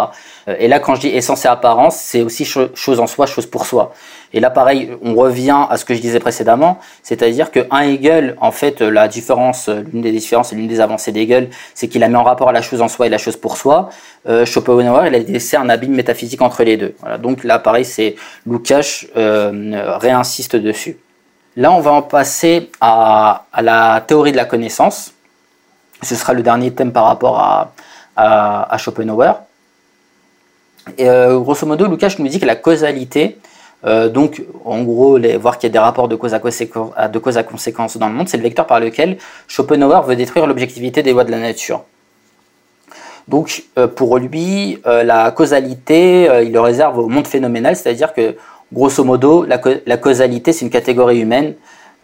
Euh, 0.49 0.57
et 0.59 0.69
là, 0.69 0.79
quand 0.79 0.95
je 0.95 1.03
dis 1.03 1.09
essence 1.09 1.45
et 1.45 1.49
apparence, 1.49 1.97
c'est 1.97 2.23
aussi 2.23 2.45
chose 2.45 3.01
en 3.01 3.07
soi, 3.07 3.27
chose 3.27 3.47
pour 3.47 3.67
soi. 3.67 3.93
Et 4.33 4.41
là, 4.41 4.49
pareil, 4.49 4.91
on 5.03 5.15
revient 5.15 5.67
à 5.69 5.77
ce 5.77 5.85
que 5.85 5.95
je 5.95 6.01
disais 6.01 6.19
précédemment, 6.19 6.79
c'est-à-dire 7.03 7.51
que 7.51 7.61
un 7.71 7.83
Hegel, 7.83 8.37
en 8.41 8.51
fait, 8.51 8.81
la 8.81 9.07
différence, 9.07 9.69
l'une 9.69 10.01
des 10.01 10.13
différences 10.13 10.53
et 10.53 10.57
l'une 10.57 10.69
des 10.69 10.81
avancées 10.81 11.13
d'Hegel, 11.13 11.51
c'est 11.75 11.89
qu'il 11.89 12.03
a 12.03 12.09
mis 12.09 12.17
en 12.17 12.23
rapport 12.23 12.51
la 12.53 12.63
chose 12.63 12.81
en 12.81 12.89
soi 12.89 13.07
et 13.07 13.11
la 13.11 13.19
chose 13.19 13.37
pour 13.37 13.57
soi. 13.59 13.91
Euh, 14.27 14.47
Schopenhauer, 14.47 15.09
il 15.09 15.15
a 15.15 15.19
laissé 15.19 15.57
un 15.57 15.69
abîme 15.69 15.93
métaphysique 15.95 16.41
entre 16.41 16.65
les 16.65 16.79
deux. 16.79 16.95
Voilà. 17.01 17.19
Donc 17.19 17.45
là, 17.45 17.59
pareil, 17.59 17.85
c'est 17.85 18.17
Lukács 18.47 19.09
euh, 19.17 19.99
réinsiste 19.99 20.57
dessus. 20.57 20.97
Là, 21.57 21.71
on 21.71 21.81
va 21.81 21.93
en 21.93 22.03
passer 22.03 22.71
à, 22.81 23.45
la 23.61 24.03
théorie 24.07 24.33
de 24.33 24.37
la 24.37 24.47
connaissance. 24.47 25.13
Ce 26.03 26.15
sera 26.15 26.33
le 26.33 26.43
dernier 26.43 26.73
thème 26.73 26.93
par 26.93 27.05
rapport 27.05 27.39
à, 27.39 28.79
Schopenhauer. 28.79 29.35
Et 30.99 31.09
euh, 31.09 31.39
grosso 31.39 31.67
modo, 31.67 31.87
Lukács 31.87 32.19
nous 32.19 32.29
dit 32.29 32.41
que 32.41 32.47
la 32.47 32.57
causalité, 32.57 33.39
euh, 33.85 34.09
donc 34.09 34.43
en 34.65 34.83
gros, 34.83 35.19
voir 35.39 35.59
qu'il 35.59 35.69
y 35.69 35.71
a 35.71 35.73
des 35.73 35.79
rapports 35.79 36.09
de 36.09 36.17
cause, 36.17 36.35
à 36.35 36.41
conséquence 37.43 37.97
dans 37.97 38.09
le 38.09 38.15
monde, 38.15 38.29
c'est 38.29 38.37
le 38.37 38.43
vecteur 38.43 38.67
par 38.67 38.81
lequel 38.81 39.19
Schopenhauer 39.47 40.03
veut 40.07 40.17
détruire 40.17 40.47
l'objectivité 40.47 41.03
des 41.03 41.13
lois 41.13 41.25
de 41.25 41.31
la 41.31 41.39
nature. 41.39 41.85
Donc 43.29 43.65
euh, 43.79 43.87
pour 43.87 44.19
lui, 44.19 44.81
la 44.85 45.31
causalité, 45.31 46.29
il 46.43 46.53
le 46.53 46.61
réserve 46.61 46.99
au 46.99 47.09
monde 47.09 47.27
phénoménal, 47.27 47.77
c'est-à-dire 47.77 48.13
que 48.13 48.37
grosso 48.73 49.05
modo, 49.05 49.45
la, 49.45 49.97
causalité, 49.99 50.53
c'est 50.53 50.65
une 50.65 50.71
catégorie 50.71 51.21
humaine. 51.21 51.55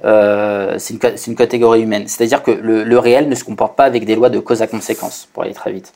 Euh, 0.04 0.76
c'est 0.78 0.94
une, 1.26 1.34
catégorie 1.34 1.82
humaine. 1.82 2.06
C'est-à-dire 2.06 2.42
que 2.42 2.52
le, 2.52 2.98
réel 2.98 3.28
ne 3.28 3.34
se 3.34 3.42
comporte 3.42 3.74
pas 3.76 3.84
avec 3.84 4.04
des 4.04 4.14
lois 4.14 4.30
de 4.30 4.38
cause 4.38 4.62
à 4.62 4.66
conséquence, 4.66 5.28
pour 5.32 5.42
aller 5.42 5.54
très 5.54 5.72
vite. 5.72 5.92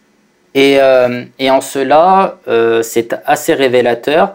Et, 0.55 0.79
euh, 0.81 1.25
en 1.41 1.61
cela, 1.61 2.39
euh, 2.49 2.83
c'est 2.83 3.15
assez 3.27 3.55
révélateur. 3.55 4.35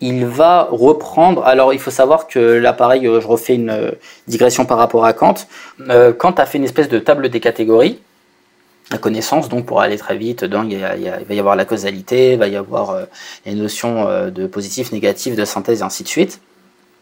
il 0.00 0.26
va 0.26 0.68
reprendre. 0.70 1.44
Alors, 1.44 1.72
il 1.72 1.78
faut 1.78 1.92
savoir 1.92 2.26
que 2.26 2.38
là, 2.38 2.72
pareil, 2.72 3.04
je 3.04 3.26
refais 3.26 3.54
une 3.54 3.92
digression 4.26 4.64
par 4.66 4.78
rapport 4.78 5.04
à 5.04 5.12
Kant. 5.12 5.34
Kant 6.18 6.34
a 6.36 6.46
fait 6.46 6.58
une 6.58 6.64
espèce 6.64 6.88
de 6.88 6.98
table 6.98 7.28
des 7.28 7.40
catégories 7.40 8.00
la 8.90 8.98
connaissance, 8.98 9.48
donc 9.48 9.66
pour 9.66 9.80
aller 9.80 9.96
très 9.96 10.16
vite, 10.16 10.44
donc, 10.44 10.66
il, 10.70 10.78
va 10.78 11.34
y 11.34 11.38
avoir 11.38 11.56
la 11.56 11.64
causalité, 11.64 12.32
il 12.32 12.38
va 12.38 12.48
y 12.48 12.56
avoir 12.56 12.90
euh, 12.90 13.04
les 13.46 13.54
notions 13.54 14.06
euh, 14.08 14.30
de 14.30 14.46
positif, 14.46 14.92
négatif, 14.92 15.36
de 15.36 15.44
synthèse 15.44 15.80
et 15.80 15.82
ainsi 15.82 16.02
de 16.02 16.08
suite. 16.08 16.40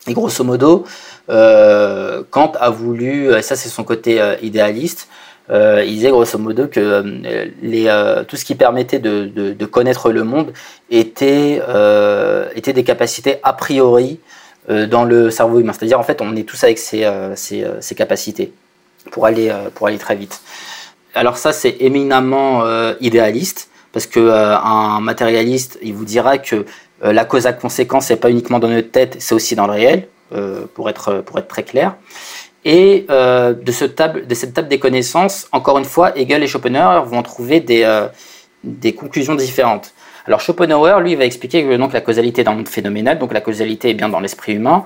Et 0.06 0.14
grosso 0.14 0.44
modo, 0.44 0.84
euh, 1.28 2.22
Kant 2.30 2.52
a 2.58 2.70
voulu, 2.70 3.34
et 3.34 3.42
ça 3.42 3.56
c'est 3.56 3.68
son 3.68 3.84
côté 3.84 4.20
idéaliste, 4.42 5.08
il 5.50 5.86
disait 5.86 6.10
grosso 6.10 6.38
modo 6.38 6.66
que 6.66 7.04
les, 7.62 7.84
tout 8.26 8.36
ce 8.36 8.44
qui 8.44 8.54
permettait 8.54 8.98
de, 8.98 9.64
connaître 9.66 10.10
le 10.10 10.24
monde 10.24 10.52
était, 10.90 11.60
était 12.56 12.72
des 12.72 12.84
capacités 12.84 13.36
a 13.44 13.52
priori 13.52 14.18
dans 14.68 15.04
le 15.04 15.30
cerveau 15.30 15.60
humain. 15.60 15.72
C'est-à-dire 15.72 16.00
en 16.00 16.04
fait 16.04 16.20
on 16.20 16.34
est 16.34 16.48
tous 16.48 16.64
avec 16.64 16.78
ces, 16.78 17.06
ces 17.36 17.94
capacités 17.94 18.52
pour 19.12 19.26
aller, 19.26 19.52
pour 19.74 19.86
aller 19.86 19.98
très 19.98 20.16
vite 20.16 20.40
alors 21.14 21.36
ça 21.36 21.52
c'est 21.52 21.76
éminemment 21.80 22.64
euh, 22.64 22.94
idéaliste 23.00 23.68
parce 23.92 24.06
que 24.06 24.20
euh, 24.20 24.56
un 24.58 25.00
matérialiste 25.00 25.78
il 25.82 25.94
vous 25.94 26.04
dira 26.04 26.38
que 26.38 26.64
euh, 27.04 27.12
la 27.12 27.24
cause 27.24 27.46
à 27.46 27.52
conséquence 27.52 28.06
c'est 28.06 28.16
pas 28.16 28.30
uniquement 28.30 28.58
dans 28.58 28.68
notre 28.68 28.90
tête 28.90 29.16
c'est 29.18 29.34
aussi 29.34 29.54
dans 29.54 29.66
le 29.66 29.72
réel 29.72 30.08
pour 30.72 30.88
être 30.88 31.20
pour 31.26 31.38
être 31.38 31.48
très 31.48 31.62
clair. 31.62 31.94
Et 32.64 33.04
de, 33.10 33.72
ce 33.72 33.84
table, 33.84 34.26
de 34.26 34.34
cette 34.34 34.54
table 34.54 34.68
des 34.68 34.78
connaissances 34.78 35.46
encore 35.52 35.76
une 35.76 35.84
fois 35.84 36.16
Hegel 36.16 36.42
et 36.42 36.46
Schopenhauer 36.46 37.04
vont 37.04 37.22
trouver 37.22 37.60
des 37.60 37.84
des 38.64 38.94
conclusions 38.94 39.34
différentes. 39.34 39.92
Alors 40.26 40.40
Schopenhauer, 40.40 41.00
lui, 41.00 41.16
va 41.16 41.24
expliquer 41.24 41.64
que 41.64 41.76
donc, 41.76 41.92
la 41.92 42.00
causalité 42.00 42.42
est 42.42 42.44
dans 42.44 42.52
le 42.52 42.58
monde 42.58 42.68
phénoménal, 42.68 43.18
donc 43.18 43.32
la 43.32 43.40
causalité 43.40 43.90
est 43.90 43.94
bien 43.94 44.08
dans 44.08 44.20
l'esprit 44.20 44.54
humain, 44.54 44.84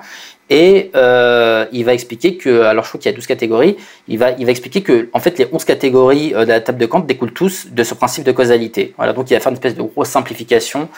et 0.49 0.91
euh, 0.95 1.67
il 1.73 1.85
va 1.85 1.93
expliquer 1.93 2.37
que, 2.37 2.63
alors 2.63 2.85
je 2.85 2.91
crois 2.91 3.01
qu'il 3.01 3.11
y 3.11 3.15
a 3.15 3.17
12 3.17 3.27
catégories, 3.27 3.77
il 4.07 4.19
va, 4.19 4.31
il 4.33 4.45
va 4.45 4.53
expliquer 4.53 4.83
que 4.83 5.09
en 5.13 5.19
fait 5.19 5.39
les 5.39 5.49
11 5.51 5.65
catégories 5.65 6.35
euh, 6.35 6.45
de 6.45 6.51
la 6.51 6.61
table 6.61 6.79
de 6.79 6.87
Kant 6.87 7.01
découlent 7.01 7.33
tous 7.33 7.67
de 7.73 7.83
ce 7.83 7.95
principe 7.95 8.25
de 8.25 8.33
causalité. 8.33 8.95
Voilà, 8.97 9.13
donc 9.13 9.29
il 9.31 9.35
va 9.35 9.41
faire 9.41 9.51
une 9.51 9.57
espèce 9.57 9.75
de 9.75 9.83
grosse 9.83 10.09
simplification 10.09 10.89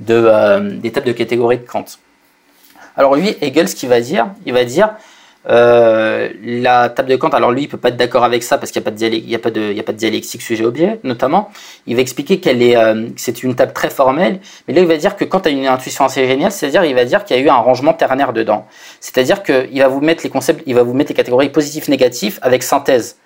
de, 0.00 0.14
euh, 0.14 0.78
des 0.78 0.90
tables 0.90 1.06
de 1.06 1.12
catégories 1.12 1.58
de 1.58 1.66
Kant. 1.66 1.84
Alors 2.96 3.14
lui, 3.14 3.36
Hegel, 3.40 3.68
ce 3.68 3.76
qu'il 3.76 3.88
va 3.88 4.00
dire, 4.00 4.26
il 4.44 4.52
va 4.52 4.64
dire 4.64 4.90
euh, 5.46 6.28
la 6.42 6.88
table 6.88 7.08
de 7.08 7.16
Kant, 7.16 7.28
alors 7.30 7.52
lui, 7.52 7.62
il 7.62 7.68
peut 7.68 7.78
pas 7.78 7.88
être 7.88 7.96
d'accord 7.96 8.24
avec 8.24 8.42
ça 8.42 8.58
parce 8.58 8.70
qu'il 8.70 8.82
n'y 8.82 8.86
a, 9.34 9.38
pas 9.38 9.50
de 9.50 9.76
a, 9.76 9.80
a 9.80 9.82
pas 9.82 9.92
de 9.92 9.96
dialectique 9.96 10.42
sujet-objet, 10.42 11.00
notamment. 11.04 11.50
Il 11.86 11.96
va 11.96 12.02
expliquer 12.02 12.40
qu'elle 12.40 12.62
est, 12.62 12.76
euh, 12.76 13.08
c'est 13.16 13.42
une 13.42 13.54
table 13.54 13.72
très 13.72 13.88
formelle, 13.88 14.40
mais 14.66 14.74
là, 14.74 14.80
il 14.80 14.86
va 14.86 14.96
dire 14.96 15.16
que 15.16 15.24
tu 15.24 15.36
as 15.36 15.50
une 15.50 15.66
intuition 15.66 16.04
assez 16.04 16.26
géniale, 16.26 16.52
c'est-à-dire, 16.52 16.84
il 16.84 16.94
va 16.94 17.04
dire 17.04 17.24
qu'il 17.24 17.36
y 17.36 17.40
a 17.40 17.42
eu 17.42 17.48
un 17.48 17.56
rangement 17.56 17.94
ternaire 17.94 18.32
dedans. 18.32 18.66
C'est-à-dire 19.00 19.42
qu'il 19.42 19.78
va 19.78 19.88
vous 19.88 20.00
mettre 20.00 20.22
les 20.24 20.30
concepts, 20.30 20.62
il 20.66 20.74
va 20.74 20.82
vous 20.82 20.94
mettre 20.94 21.10
les 21.10 21.16
catégories 21.16 21.50
positif-négatif 21.50 22.38
avec 22.42 22.62
synthèse. 22.62 23.16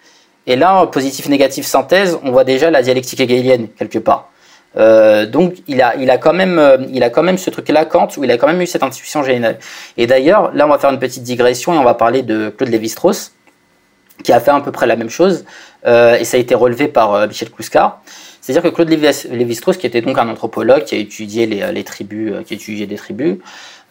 Et 0.47 0.57
là, 0.57 0.87
positif, 0.87 1.29
négatif, 1.29 1.67
synthèse, 1.67 2.19
on 2.23 2.33
voit 2.33 2.45
déjà 2.45 2.71
la 2.71 2.83
dialectique 2.83 3.21
hegelienne, 3.21 3.69
quelque 3.79 3.99
part. 3.99 4.29
Donc 4.77 5.55
il 5.69 5.83
a, 5.83 5.97
il, 5.97 6.11
a 6.11 6.19
quand 6.19 6.33
même, 6.33 6.87
il 6.93 7.03
a 7.03 7.11
quand 7.11 7.23
même 7.23 7.39
ce 7.39 7.51
truc-là, 7.51 7.85
Kant, 7.85 8.09
où 8.17 8.25
il 8.25 8.31
a 8.31 8.39
quand 8.39 8.47
même 8.47 8.61
eu 8.61 8.67
cette 8.67 8.83
intuition 8.83 9.23
générale. 9.23 9.59
Et 9.97 10.07
d'ailleurs, 10.07 10.53
là, 10.55 10.67
on 10.67 10.71
va 10.71 10.79
faire 10.79 10.91
une 10.91 10.99
petite 10.99 11.23
digression 11.23 11.75
et 11.75 11.79
on 11.79 11.85
va 11.85 11.95
parler 11.95 12.23
de 12.23 12.49
Claude 12.51 12.71
Lévi-Strauss, 12.71 13.33
qui 14.25 14.33
a 14.33 14.41
fait 14.41 14.51
à 14.51 14.61
peu 14.61 14.73
près 14.73 14.87
la 14.87 14.97
même 14.97 15.11
chose, 15.11 15.45
et 15.85 16.25
ça 16.25 16.37
a 16.37 16.41
été 16.41 16.55
relevé 16.55 16.89
par 16.89 17.27
Michel 17.29 17.51
Kouskar. 17.51 18.03
C'est-à-dire 18.41 18.63
que 18.63 18.75
Claude 18.75 18.89
Lévi-Strauss, 18.89 19.77
qui 19.77 19.87
était 19.87 20.01
donc 20.01 20.19
un 20.19 20.29
anthropologue, 20.29 20.85
qui 20.85 20.95
a 20.95 20.99
étudié 20.99 21.47
les, 21.47 21.71
les 21.73 21.85
tribus, 21.85 22.35
qui 22.47 22.83
a 22.83 22.87
des 22.87 22.97
tribus, 22.97 23.37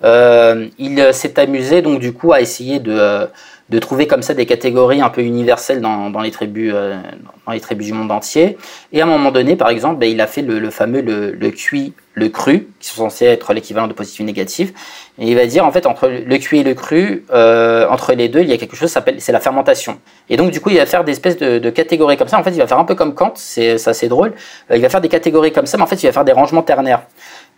il 0.03 1.09
s'est 1.13 1.39
amusé 1.39 1.81
donc 1.81 1.99
du 1.99 2.11
coup 2.13 2.33
à 2.33 2.41
essayer 2.41 2.79
de 2.79 3.27
de 3.71 3.79
trouver 3.79 4.05
comme 4.05 4.21
ça 4.21 4.33
des 4.33 4.45
catégories 4.45 5.01
un 5.01 5.09
peu 5.09 5.21
universelles 5.21 5.79
dans, 5.79 6.09
dans 6.09 6.19
les, 6.19 6.31
tribus, 6.31 6.73
euh, 6.75 6.97
dans 7.45 7.53
les 7.53 7.61
tribus 7.61 7.87
du 7.87 7.93
monde 7.93 8.11
entier. 8.11 8.57
Et 8.91 8.99
à 8.99 9.05
un 9.05 9.07
moment 9.07 9.31
donné, 9.31 9.55
par 9.55 9.69
exemple, 9.69 9.97
ben, 9.97 10.11
il 10.11 10.19
a 10.19 10.27
fait 10.27 10.41
le, 10.41 10.69
fameux 10.69 10.99
le, 10.99 11.31
le, 11.31 11.51
cuit, 11.51 11.93
le 12.13 12.27
cru, 12.27 12.67
qui 12.81 12.89
sont 12.89 13.03
censés 13.03 13.27
être 13.27 13.53
l'équivalent 13.53 13.87
de 13.87 13.93
positif 13.93 14.19
et 14.19 14.23
négatif. 14.25 14.73
Et 15.19 15.27
il 15.29 15.35
va 15.35 15.45
dire, 15.45 15.65
en 15.65 15.71
fait, 15.71 15.85
entre 15.85 16.09
le 16.09 16.37
cuit 16.37 16.59
et 16.59 16.63
le 16.63 16.73
cru, 16.73 17.23
euh, 17.31 17.87
entre 17.87 18.11
les 18.11 18.27
deux, 18.27 18.41
il 18.41 18.49
y 18.49 18.51
a 18.51 18.57
quelque 18.57 18.75
chose 18.75 18.89
qui 18.89 18.93
s'appelle, 18.93 19.21
c'est 19.21 19.31
la 19.31 19.39
fermentation. 19.39 19.99
Et 20.29 20.35
donc, 20.35 20.51
du 20.51 20.59
coup, 20.59 20.69
il 20.69 20.77
va 20.77 20.85
faire 20.85 21.05
des 21.05 21.13
espèces 21.13 21.37
de, 21.37 21.57
de, 21.57 21.69
catégories 21.69 22.17
comme 22.17 22.27
ça. 22.27 22.37
En 22.37 22.43
fait, 22.43 22.51
il 22.51 22.57
va 22.57 22.67
faire 22.67 22.79
un 22.79 22.83
peu 22.83 22.95
comme 22.95 23.15
Kant, 23.15 23.31
c'est 23.35 23.87
assez 23.87 24.09
drôle. 24.09 24.33
Euh, 24.69 24.75
il 24.75 24.81
va 24.81 24.89
faire 24.89 24.99
des 24.99 25.07
catégories 25.07 25.53
comme 25.53 25.65
ça, 25.65 25.77
mais 25.77 25.83
en 25.83 25.87
fait, 25.87 26.03
il 26.03 26.07
va 26.07 26.11
faire 26.11 26.25
des 26.25 26.33
rangements 26.33 26.63
ternaires. 26.63 27.03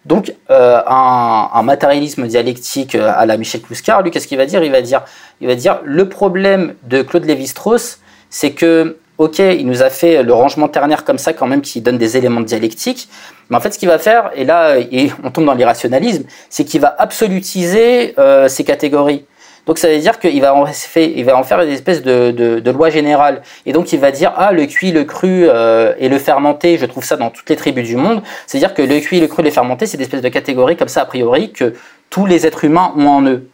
Donc, 0.05 0.33
euh, 0.49 0.81
un, 0.85 1.63
matérialisme 1.63 2.27
dialectique 2.27 2.95
euh, 2.95 3.11
à 3.15 3.25
la 3.25 3.37
Michel 3.37 3.61
Kluskar, 3.61 4.01
lui, 4.01 4.11
qu'est-ce 4.11 4.27
qu'il 4.27 4.37
va 4.37 4.45
dire? 4.45 4.61
Il 4.63 4.71
va 4.71 4.81
dire, 4.81 5.03
il 5.39 5.47
va 5.47 5.55
dire, 5.55 5.79
le 5.85 6.09
problème 6.09 6.75
de 6.83 7.01
Claude 7.01 7.25
Lévi-Strauss, 7.25 7.99
c'est 8.29 8.51
que, 8.51 8.97
ok, 9.17 9.39
il 9.39 9.65
nous 9.65 9.81
a 9.81 9.89
fait 9.89 10.21
le 10.21 10.33
rangement 10.33 10.67
ternaire 10.67 11.05
comme 11.05 11.17
ça, 11.17 11.31
quand 11.31 11.47
même, 11.47 11.61
qui 11.61 11.79
donne 11.79 11.97
des 11.97 12.17
éléments 12.17 12.41
dialectiques, 12.41 13.07
mais 13.49 13.55
en 13.55 13.59
fait, 13.61 13.71
ce 13.71 13.79
qu'il 13.79 13.87
va 13.87 13.97
faire, 13.97 14.31
et 14.35 14.43
là, 14.43 14.77
et 14.77 15.11
on 15.23 15.31
tombe 15.31 15.45
dans 15.45 15.53
l'irrationalisme, 15.53 16.23
c'est 16.49 16.65
qu'il 16.65 16.81
va 16.81 16.93
absolutiser 16.97 18.13
euh, 18.17 18.49
ces 18.49 18.65
catégories. 18.65 19.25
Donc 19.65 19.77
ça 19.77 19.87
veut 19.87 19.99
dire 19.99 20.19
qu'il 20.19 20.41
va, 20.41 20.53
en 20.55 20.65
faire 20.65 21.61
une 21.61 21.69
espèce 21.69 22.01
de, 22.03 22.69
loi 22.69 22.89
générale. 22.89 23.41
Et 23.65 23.71
donc 23.71 23.93
il 23.93 23.99
va 23.99 24.11
dire, 24.11 24.33
ah, 24.35 24.51
le 24.51 24.65
cuit, 24.65 24.91
le 24.91 25.05
cru 25.05 25.45
euh, 25.47 25.93
et 25.99 26.09
le 26.09 26.17
fermenté, 26.19 26.77
je 26.77 26.85
trouve 26.85 27.05
ça 27.05 27.15
dans 27.15 27.29
toutes 27.29 27.49
les 27.49 27.55
tribus 27.55 27.87
du 27.87 27.95
monde. 27.95 28.21
C'est-à-dire 28.45 28.73
que 28.73 28.81
le 28.81 28.99
cuit, 28.99 29.21
le 29.21 29.27
cru, 29.27 29.41
le 29.41 29.51
fermenté, 29.51 29.85
c'est 29.85 29.97
des 29.97 30.03
espèces 30.03 30.21
de 30.21 30.29
catégories 30.29 30.75
comme 30.75 30.89
ça, 30.89 31.01
a 31.01 31.05
priori, 31.05 31.51
que 31.51 31.73
tous 32.09 32.25
les 32.25 32.45
êtres 32.45 32.65
humains 32.65 32.93
ont 32.97 33.07
en 33.07 33.25
eux. 33.25 33.47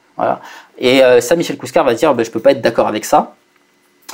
Et 0.80 1.04
euh, 1.04 1.22
ça, 1.22 1.36
Michel 1.36 1.58
Kouskar 1.58 1.86
va 1.86 1.93
dire, 1.93 2.13
ben, 2.13 2.26
je 2.26 2.32
peux 2.32 2.39
pas 2.39 2.52
être 2.52 2.62
d'accord 2.62 2.88
avec 2.88 3.06
ça, 3.06 3.36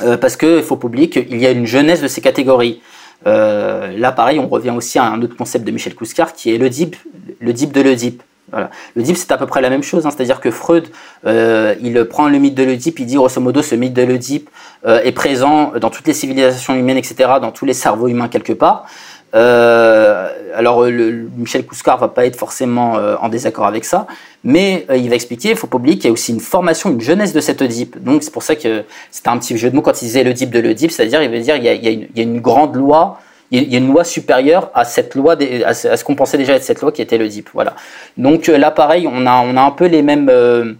euh, 0.02 0.16
parce 0.16 0.36
qu'il 0.36 0.62
faut 0.62 0.76
pas 0.76 0.86
oublier 0.86 1.08
qu'il 1.08 1.38
y 1.38 1.46
a 1.46 1.50
une 1.50 1.66
jeunesse 1.66 2.02
de 2.02 2.08
ces 2.08 2.20
catégories. 2.20 2.82
là, 3.24 4.12
pareil, 4.12 4.38
on 4.38 4.48
revient 4.48 4.70
aussi 4.76 4.98
à 4.98 5.04
un 5.04 5.22
autre 5.22 5.36
concept 5.36 5.64
de 5.64 5.70
Michel 5.70 5.94
Kouskar, 5.94 6.34
qui 6.34 6.54
est 6.54 6.58
le 6.58 6.68
dip, 6.68 6.94
le 7.40 7.52
dip 7.54 7.72
de 7.72 7.80
l'Oedipe. 7.80 8.22
Voilà. 8.52 8.70
L'Oedipe, 8.94 9.16
c'est 9.16 9.32
à 9.32 9.38
peu 9.38 9.46
près 9.46 9.60
la 9.60 9.70
même 9.70 9.82
chose, 9.82 10.06
hein. 10.06 10.10
c'est-à-dire 10.10 10.40
que 10.40 10.50
Freud, 10.50 10.88
euh, 11.26 11.74
il 11.82 12.04
prend 12.04 12.28
le 12.28 12.38
mythe 12.38 12.54
de 12.54 12.62
l'Oedipe, 12.62 13.00
il 13.00 13.06
dit 13.06 13.16
grosso 13.16 13.40
modo, 13.40 13.60
ce 13.60 13.74
mythe 13.74 13.92
de 13.92 14.02
l'Oedipe 14.02 14.48
euh, 14.86 15.00
est 15.02 15.12
présent 15.12 15.72
dans 15.80 15.90
toutes 15.90 16.06
les 16.06 16.12
civilisations 16.12 16.74
humaines, 16.74 16.96
etc., 16.96 17.16
dans 17.40 17.50
tous 17.50 17.64
les 17.64 17.74
cerveaux 17.74 18.06
humains 18.06 18.28
quelque 18.28 18.52
part. 18.52 18.86
Euh, 19.34 20.30
alors, 20.54 20.84
Michel 20.84 21.66
Kouskar 21.66 21.98
va 21.98 22.08
pas 22.08 22.24
être 22.24 22.36
forcément 22.36 22.94
en 23.20 23.28
désaccord 23.28 23.66
avec 23.66 23.84
ça, 23.84 24.06
mais 24.44 24.86
il 24.94 25.08
va 25.10 25.16
expliquer, 25.16 25.50
il 25.50 25.56
faut 25.56 25.66
pas 25.66 25.76
oublier 25.76 25.96
qu'il 25.96 26.06
y 26.06 26.08
a 26.08 26.12
aussi 26.12 26.32
une 26.32 26.40
formation, 26.40 26.90
une 26.90 27.00
jeunesse 27.00 27.32
de 27.32 27.40
cet 27.40 27.60
Oedipe. 27.60 28.02
Donc, 28.02 28.22
c'est 28.22 28.32
pour 28.32 28.44
ça 28.44 28.54
que 28.54 28.84
c'était 29.10 29.28
un 29.28 29.38
petit 29.38 29.58
jeu 29.58 29.70
de 29.70 29.76
mots 29.76 29.82
quand 29.82 30.00
il 30.00 30.06
disait 30.06 30.22
l'Oedipe 30.22 30.50
de 30.50 30.60
l'Oedipe, 30.60 30.92
c'est-à-dire, 30.92 31.20
il 31.20 31.30
veut 31.30 31.40
dire, 31.40 31.56
il 31.56 31.64
y 31.64 32.10
y 32.14 32.20
a 32.20 32.22
une 32.22 32.40
grande 32.40 32.76
loi 32.76 33.18
il 33.50 33.72
y 33.72 33.76
a 33.76 33.78
une 33.78 33.88
loi 33.88 34.04
supérieure 34.04 34.70
à 34.74 34.84
cette 34.84 35.14
loi, 35.14 35.36
à 35.64 35.74
ce 35.74 36.04
qu'on 36.04 36.14
pensait 36.14 36.38
déjà 36.38 36.54
être 36.54 36.64
cette 36.64 36.80
loi 36.80 36.92
qui 36.92 37.02
était 37.02 37.18
le 37.18 37.28
DIP. 37.28 37.48
Voilà. 37.54 37.74
Donc 38.16 38.48
euh, 38.48 38.58
là, 38.58 38.70
pareil, 38.70 39.08
on 39.10 39.26
a, 39.26 39.42
on 39.42 39.56
a 39.56 39.62
un 39.62 39.70
peu 39.70 39.86
les 39.86 40.02
mêmes, 40.02 40.28
euh, 40.30 40.74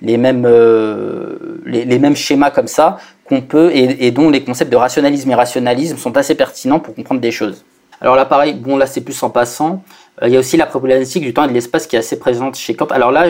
les 0.00 0.16
mêmes, 0.16 0.44
euh, 0.46 1.60
les, 1.66 1.98
mêmes 1.98 2.16
schémas 2.16 2.50
comme 2.50 2.68
ça 2.68 2.98
qu'on 3.24 3.40
peut 3.40 3.70
et, 3.74 4.10
dont 4.10 4.30
les 4.30 4.42
concepts 4.42 4.70
de 4.70 4.76
rationalisme 4.76 5.30
et 5.30 5.34
rationalisme 5.34 5.96
sont 5.96 6.16
assez 6.16 6.34
pertinents 6.34 6.80
pour 6.80 6.94
comprendre 6.94 7.20
des 7.20 7.30
choses. 7.32 7.64
Alors 8.00 8.16
là, 8.16 8.24
pareil, 8.24 8.54
bon, 8.54 8.76
là, 8.76 8.86
c'est 8.86 9.00
plus 9.00 9.20
en 9.22 9.30
passant. 9.30 9.82
il 10.22 10.30
y 10.30 10.36
a 10.36 10.40
aussi 10.40 10.56
la 10.56 10.66
problématique 10.66 11.22
du 11.22 11.32
temps 11.32 11.44
et 11.44 11.48
de 11.48 11.52
l'espace 11.52 11.86
qui 11.86 11.94
est 11.94 12.00
assez 12.00 12.18
présente 12.18 12.56
chez 12.56 12.74
Kant. 12.74 12.86
Alors 12.86 13.12
là, 13.12 13.26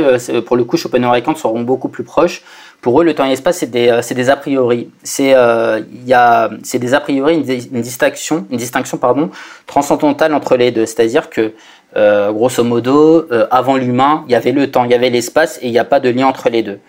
pour 0.47 0.57
le 0.57 0.65
coup, 0.65 0.79
Schopenhauer 0.79 1.17
et 1.17 1.23
Kant 1.23 1.35
seront 1.35 1.61
beaucoup 1.61 1.89
plus 1.89 2.05
proches 2.05 2.43
pour 2.83 3.01
eux, 3.01 3.05
le 3.05 3.15
temps 3.15 3.25
et 3.25 3.29
l'espace, 3.29 3.59
c'est 3.59 3.71
des, 3.71 3.89
euh, 3.89 4.01
des, 4.03 4.29
a 4.29 4.37
priori. 4.37 4.91
C'est 5.05 5.35
euh, 5.35 5.81
des 5.81 6.95
a 6.95 7.01
priori, 7.01 7.37
une, 7.37 7.81
distinction, 7.81 8.45
une 8.51 8.59
distinction 8.59 8.99
pardon, 8.99 9.31
transcendantale 9.67 10.35
entre 10.35 10.57
les 10.57 10.73
deux. 10.73 10.85
C'est-à-dire 10.85 11.31
que, 11.31 11.53
euh, 11.97 12.33
grosso 12.33 12.65
modo, 12.65 13.29
avant 13.53 13.77
l'humain, 13.77 14.25
il 14.27 14.33
y 14.33 14.35
avait 14.35 14.51
le 14.51 14.69
temps, 14.71 14.85
il 14.85 14.91
y 14.91 14.95
avait 14.95 15.11
l'espace, 15.11 15.61
et 15.63 15.69
il 15.69 15.71
n'y 15.71 15.79
a 15.79 15.85
pas 15.85 16.01
de 16.01 16.11
lien 16.11 16.27
entre 16.27 16.51
les 16.51 16.63
deux. 16.63 16.81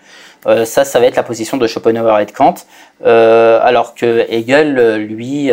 Ça, 0.64 0.84
ça 0.84 1.00
va 1.00 1.06
être 1.06 1.16
la 1.16 1.22
position 1.22 1.56
de 1.56 1.66
Schopenhauer 1.66 2.20
et 2.20 2.26
de 2.26 2.32
Kant. 2.32 2.54
alors 3.02 3.94
que 3.94 4.26
Hegel, 4.28 5.06
lui, 5.06 5.50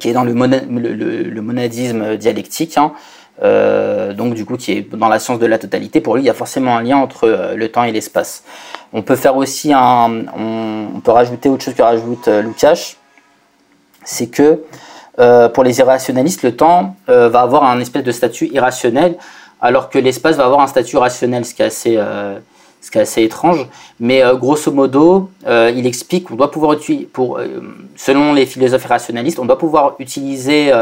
qui 0.00 0.08
est 0.08 0.12
dans 0.12 0.24
le, 0.24 0.32
le, 0.32 1.42
monadisme 1.42 2.16
dialectique, 2.16 2.76
hein, 2.78 2.92
euh, 3.42 4.14
donc 4.14 4.34
du 4.34 4.44
coup 4.44 4.56
qui 4.56 4.72
est 4.72 4.96
dans 4.96 5.08
la 5.08 5.18
science 5.18 5.38
de 5.38 5.46
la 5.46 5.58
totalité, 5.58 6.00
pour 6.00 6.16
lui 6.16 6.22
il 6.22 6.26
y 6.26 6.30
a 6.30 6.34
forcément 6.34 6.76
un 6.76 6.82
lien 6.82 6.96
entre 6.96 7.24
euh, 7.24 7.54
le 7.54 7.68
temps 7.68 7.84
et 7.84 7.92
l'espace. 7.92 8.42
On 8.92 9.02
peut 9.02 9.16
faire 9.16 9.36
aussi 9.36 9.72
un, 9.72 10.24
on, 10.36 11.00
peut 11.00 11.12
rajouter 11.12 11.48
autre 11.48 11.64
chose 11.64 11.74
que 11.74 11.82
rajoute 11.82 12.26
euh, 12.28 12.42
Lukács, 12.42 12.96
c'est 14.04 14.28
que 14.28 14.62
euh, 15.20 15.48
pour 15.48 15.62
les 15.62 15.78
irrationalistes, 15.78 16.42
le 16.42 16.56
temps 16.56 16.96
va 17.06 17.40
avoir 17.40 17.64
un 17.64 17.80
espèce 17.80 18.04
de 18.04 18.12
statut 18.12 18.46
irrationnel, 18.46 19.16
alors 19.60 19.90
que 19.90 19.98
l'espace 19.98 20.36
va 20.36 20.44
avoir 20.44 20.60
un 20.60 20.68
statut 20.68 20.96
rationnel, 20.96 21.44
ce 21.44 21.54
qui 21.54 21.62
est 21.62 21.66
assez, 21.66 21.98
ce 22.80 22.90
qui 22.90 22.98
est 22.98 23.00
assez 23.00 23.24
étrange. 23.24 23.66
Mais 23.98 24.22
grosso 24.34 24.70
modo, 24.70 25.28
il 25.44 25.86
explique 25.88 26.28
qu'on 26.28 26.36
doit 26.36 26.52
pouvoir 26.52 26.74
utiliser, 26.74 27.06
pour, 27.06 27.40
selon 27.96 28.32
les 28.32 28.46
philosophes 28.46 28.84
irrationalistes, 28.84 29.40
on 29.40 29.44
doit 29.44 29.58
pouvoir 29.58 29.96
utiliser 29.98 30.72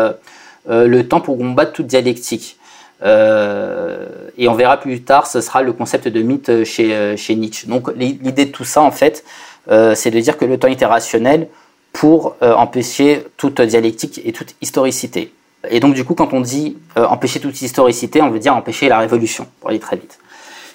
le 0.68 1.02
temps 1.02 1.20
pour 1.20 1.38
combattre 1.38 1.72
toute 1.72 1.86
dialectique. 1.86 2.58
Euh, 3.02 4.06
et 4.38 4.48
on 4.48 4.54
verra 4.54 4.78
plus 4.78 5.02
tard, 5.02 5.26
ce 5.26 5.40
sera 5.40 5.62
le 5.62 5.72
concept 5.72 6.08
de 6.08 6.22
mythe 6.22 6.64
chez, 6.64 6.94
euh, 6.94 7.16
chez 7.16 7.36
Nietzsche. 7.36 7.68
Donc 7.68 7.90
l'idée 7.94 8.46
de 8.46 8.50
tout 8.50 8.64
ça, 8.64 8.82
en 8.82 8.90
fait, 8.90 9.24
c'est 9.68 10.10
de 10.12 10.20
dire 10.20 10.36
que 10.36 10.44
le 10.44 10.58
temps 10.58 10.68
est 10.68 10.84
rationnel 10.84 11.48
pour 11.92 12.36
empêcher 12.40 13.24
toute 13.36 13.60
dialectique 13.60 14.20
et 14.24 14.30
toute 14.30 14.54
historicité. 14.60 15.32
Et 15.68 15.80
donc 15.80 15.94
du 15.94 16.04
coup, 16.04 16.14
quand 16.14 16.32
on 16.32 16.40
dit 16.40 16.76
empêcher 16.94 17.40
toute 17.40 17.60
historicité, 17.60 18.22
on 18.22 18.30
veut 18.30 18.38
dire 18.38 18.54
empêcher 18.54 18.88
la 18.88 19.00
révolution, 19.00 19.48
pour 19.58 19.70
aller 19.70 19.80
très 19.80 19.96
vite. 19.96 20.20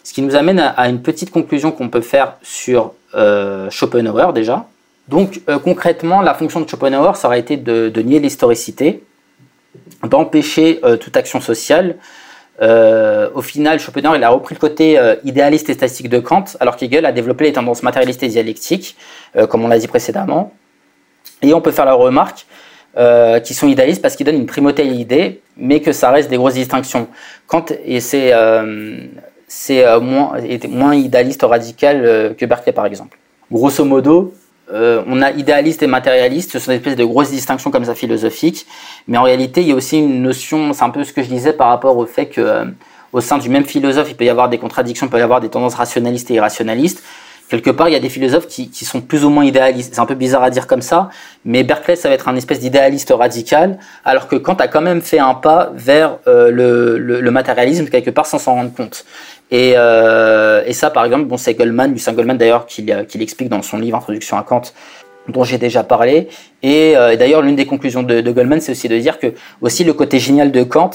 Ce 0.04 0.12
qui 0.12 0.22
nous 0.22 0.36
amène 0.36 0.60
à, 0.60 0.90
une 0.90 1.02
petite 1.02 1.32
conclusion 1.32 1.72
qu'on 1.72 1.88
peut 1.88 2.02
faire 2.02 2.34
sur 2.42 2.92
Schopenhauer 3.70 4.34
déjà. 4.34 4.68
Donc 5.08 5.40
concrètement, 5.64 6.22
la 6.22 6.34
fonction 6.34 6.60
de 6.60 6.68
Schopenhauer, 6.68 7.16
ça 7.16 7.30
aurait 7.30 7.40
été 7.40 7.56
de, 7.56 7.88
de 7.88 8.02
nier 8.02 8.20
l'historicité, 8.20 9.04
d'empêcher 10.04 10.80
euh, 10.84 10.98
toute 10.98 11.16
action 11.18 11.42
sociale. 11.42 11.98
Euh, 12.62 13.30
au 13.34 13.42
final, 13.42 13.80
Schopenhauer 13.80 14.18
il 14.18 14.24
a 14.24 14.30
repris 14.30 14.56
le 14.56 14.60
côté 14.60 15.00
euh, 15.00 15.16
idéaliste 15.24 15.70
et 15.70 15.74
statistique 15.74 16.10
de 16.10 16.20
Kant, 16.20 16.46
alors 16.60 16.76
qu'Hegel 16.76 17.06
a 17.06 17.12
développé 17.12 17.46
les 17.46 17.54
tendances 17.54 17.84
matérialistes 17.84 18.24
et 18.24 18.28
dialectiques, 18.28 18.98
comme 19.50 19.64
on 19.64 19.68
l'a 19.68 19.80
dit 19.80 19.88
précédemment. 19.88 20.54
Et 21.42 21.54
on 21.54 21.62
peut 21.62 21.72
faire 21.72 21.86
la 21.86 21.94
remarque 21.94 22.46
qui 23.44 23.54
sont 23.54 23.70
idéalistes 23.70 24.02
parce 24.02 24.18
qu'ils 24.18 24.26
donnent 24.26 24.36
une 24.36 24.46
primauté 24.46 24.82
à 24.82 24.86
l'idée, 24.86 25.42
mais 25.56 25.80
que 25.80 25.94
ça 25.94 26.12
reste 26.12 26.30
des 26.30 26.36
grosses 26.36 26.56
distinctions. 26.56 27.08
Kant 27.48 27.66
et 27.86 28.02
c'est 28.02 28.34
moins, 30.02 30.34
moins 30.68 30.94
idéaliste 30.94 31.44
radical 31.44 32.36
que 32.38 32.46
Berkeley 32.46 32.74
par 32.74 32.86
exemple. 32.86 33.18
Grosso 33.50 33.86
modo, 33.86 34.34
euh, 34.74 35.04
on 35.08 35.22
a 35.22 35.32
idéaliste 35.32 35.84
et 35.84 35.88
matérialiste, 35.88 36.52
ce 36.52 36.60
sont 36.60 36.72
des 36.72 36.78
espèces 36.78 36.96
de 36.96 37.04
grosses 37.04 37.32
distinctions 37.32 37.72
comme 37.72 37.86
ça 37.86 37.96
philosophiques, 37.96 38.66
mais 39.08 39.18
en 39.18 39.24
réalité 39.24 39.62
il 39.62 39.68
y 39.68 39.72
a 39.72 39.76
aussi 39.76 40.00
une 40.00 40.22
notion, 40.22 40.74
c'est 40.74 40.84
un 40.84 40.90
peu 40.90 41.04
ce 41.04 41.14
que 41.14 41.24
je 41.24 41.28
disais 41.28 41.54
par 41.54 41.70
rapport 41.70 41.98
au 41.98 42.06
fait 42.06 42.28
que 42.28 42.42
euh, 42.42 42.66
au 43.14 43.22
sein 43.22 43.38
du 43.38 43.50
même 43.50 43.66
philosophe 43.66 44.10
il 44.10 44.16
peut 44.16 44.26
y 44.26 44.30
avoir 44.30 44.50
des 44.50 44.58
contradictions, 44.58 45.08
il 45.08 45.10
peut 45.10 45.20
y 45.20 45.22
avoir 45.22 45.42
des 45.42 45.50
tendances 45.50 45.76
rationalistes 45.76 46.32
et 46.32 46.36
irrationalistes. 46.36 47.04
Quelque 47.52 47.70
part, 47.70 47.90
il 47.90 47.92
y 47.92 47.98
a 47.98 48.00
des 48.00 48.08
philosophes 48.08 48.48
qui, 48.48 48.86
sont 48.86 49.02
plus 49.02 49.26
ou 49.26 49.30
moins 49.30 49.44
idéalistes. 49.44 49.94
C'est 49.94 50.00
un 50.00 50.06
peu 50.06 50.16
bizarre 50.16 50.42
à 50.42 50.50
dire 50.50 50.68
comme 50.68 50.82
ça, 50.82 51.10
mais 51.44 51.64
Berkeley, 51.64 51.98
ça 51.98 52.08
va 52.08 52.16
être 52.16 52.30
un 52.30 52.36
espèce 52.38 52.62
d'idéaliste 52.62 53.12
radical, 53.14 53.78
alors 54.06 54.30
que 54.30 54.38
Kant 54.38 54.54
a 54.54 54.70
quand 54.70 54.80
même 54.80 55.02
fait 55.02 55.20
un 55.20 55.34
pas 55.34 55.70
vers 55.76 56.20
euh, 56.28 56.50
le, 56.50 57.30
matérialisme, 57.30 57.90
quelque 57.90 58.10
part, 58.10 58.26
sans 58.26 58.40
s'en 58.40 58.54
rendre 58.54 58.74
compte. 58.74 59.04
Euh, 59.54 60.64
et, 60.66 60.74
ça, 60.74 60.90
par 60.90 61.06
exemple, 61.06 61.26
bon, 61.26 61.38
c'est 61.38 61.54
Goldman, 61.54 61.92
Lucien 61.92 62.14
Goldman 62.14 62.38
d'ailleurs, 62.38 62.66
qui, 62.66 62.82
l'explique 62.82 63.50
dans 63.50 63.62
son 63.62 63.78
livre 63.78 63.98
Introduction 63.98 64.38
à 64.38 64.44
Kant, 64.44 64.62
dont 65.28 65.44
j'ai 65.44 65.58
déjà 65.58 65.84
parlé. 65.84 66.30
Et, 66.64 66.96
euh, 66.96 67.16
d'ailleurs, 67.16 67.42
l'une 67.42 67.56
des 67.56 67.66
conclusions 67.66 68.04
de, 68.04 68.32
Goldman, 68.32 68.62
c'est 68.62 68.72
aussi 68.72 68.88
de 68.88 68.98
dire 68.98 69.20
que 69.20 69.34
aussi 69.62 69.84
le 69.84 69.94
côté 69.94 70.20
génial 70.20 70.52
de 70.52 70.64
Kant, 70.64 70.92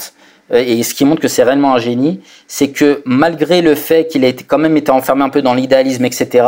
euh, 0.53 0.63
et 0.65 0.81
ce 0.81 0.93
qui 0.93 1.03
montre 1.03 1.21
que 1.21 1.27
c'est 1.27 1.43
réellement 1.43 1.75
un 1.75 1.77
génie, 1.77 2.21
c'est 2.47 2.69
que 2.69 3.01
malgré 3.05 3.61
le 3.61 3.75
fait 3.75 4.07
qu'il 4.07 4.23
a 4.23 4.29
été, 4.29 4.43
quand 4.45 4.57
même 4.57 4.77
été 4.77 4.91
enfermé 4.91 5.23
un 5.23 5.29
peu 5.29 5.41
dans 5.41 5.53
l'idéalisme, 5.53 6.05
etc., 6.05 6.47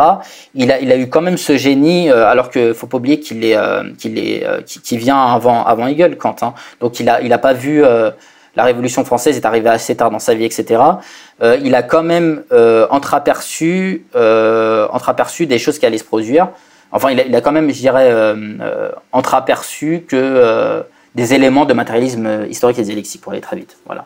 il 0.55 0.71
a, 0.71 0.79
il 0.79 0.91
a 0.91 0.97
eu 0.97 1.09
quand 1.09 1.21
même 1.21 1.37
ce 1.37 1.57
génie, 1.57 2.09
alors 2.09 2.49
que 2.49 2.73
faut 2.73 2.87
pas 2.87 2.97
oublier 2.97 3.19
qu'il 3.19 3.43
est, 3.43 3.57
qu'il 3.97 4.17
est, 4.17 4.45
qui 4.65 4.97
vient 4.97 5.21
avant, 5.21 5.65
avant 5.65 5.85
Hegel, 5.85 6.17
Kant. 6.17 6.37
Hein. 6.41 6.53
Donc 6.79 7.01
il 7.01 7.09
a, 7.09 7.21
il 7.21 7.33
a 7.33 7.37
pas 7.37 7.51
vu 7.51 7.83
la 8.55 8.63
Révolution 8.63 9.05
française 9.05 9.37
est 9.37 9.45
arrivée 9.45 9.69
assez 9.69 9.95
tard 9.95 10.11
dans 10.11 10.19
sa 10.19 10.33
vie, 10.33 10.45
etc. 10.45 10.81
il 11.41 11.75
a 11.75 11.83
quand 11.83 12.03
même 12.03 12.43
entreaperçu, 12.89 14.05
entreaperçu 14.13 15.45
des 15.45 15.59
choses 15.59 15.79
qui 15.79 15.85
allaient 15.85 15.97
se 15.97 16.03
produire. 16.03 16.49
Enfin, 16.91 17.11
il 17.11 17.35
a, 17.35 17.41
quand 17.41 17.51
même, 17.51 17.69
je 17.69 17.79
dirais, 17.79 18.11
entreaperçu 19.11 20.05
que 20.07 20.83
des 21.15 21.33
éléments 21.33 21.65
de 21.65 21.73
matérialisme 21.73 22.45
historique 22.49 22.79
et 22.79 22.83
dialectique, 22.83 23.21
pour 23.21 23.31
aller 23.31 23.41
très 23.41 23.55
vite. 23.55 23.77
Voilà. 23.85 24.05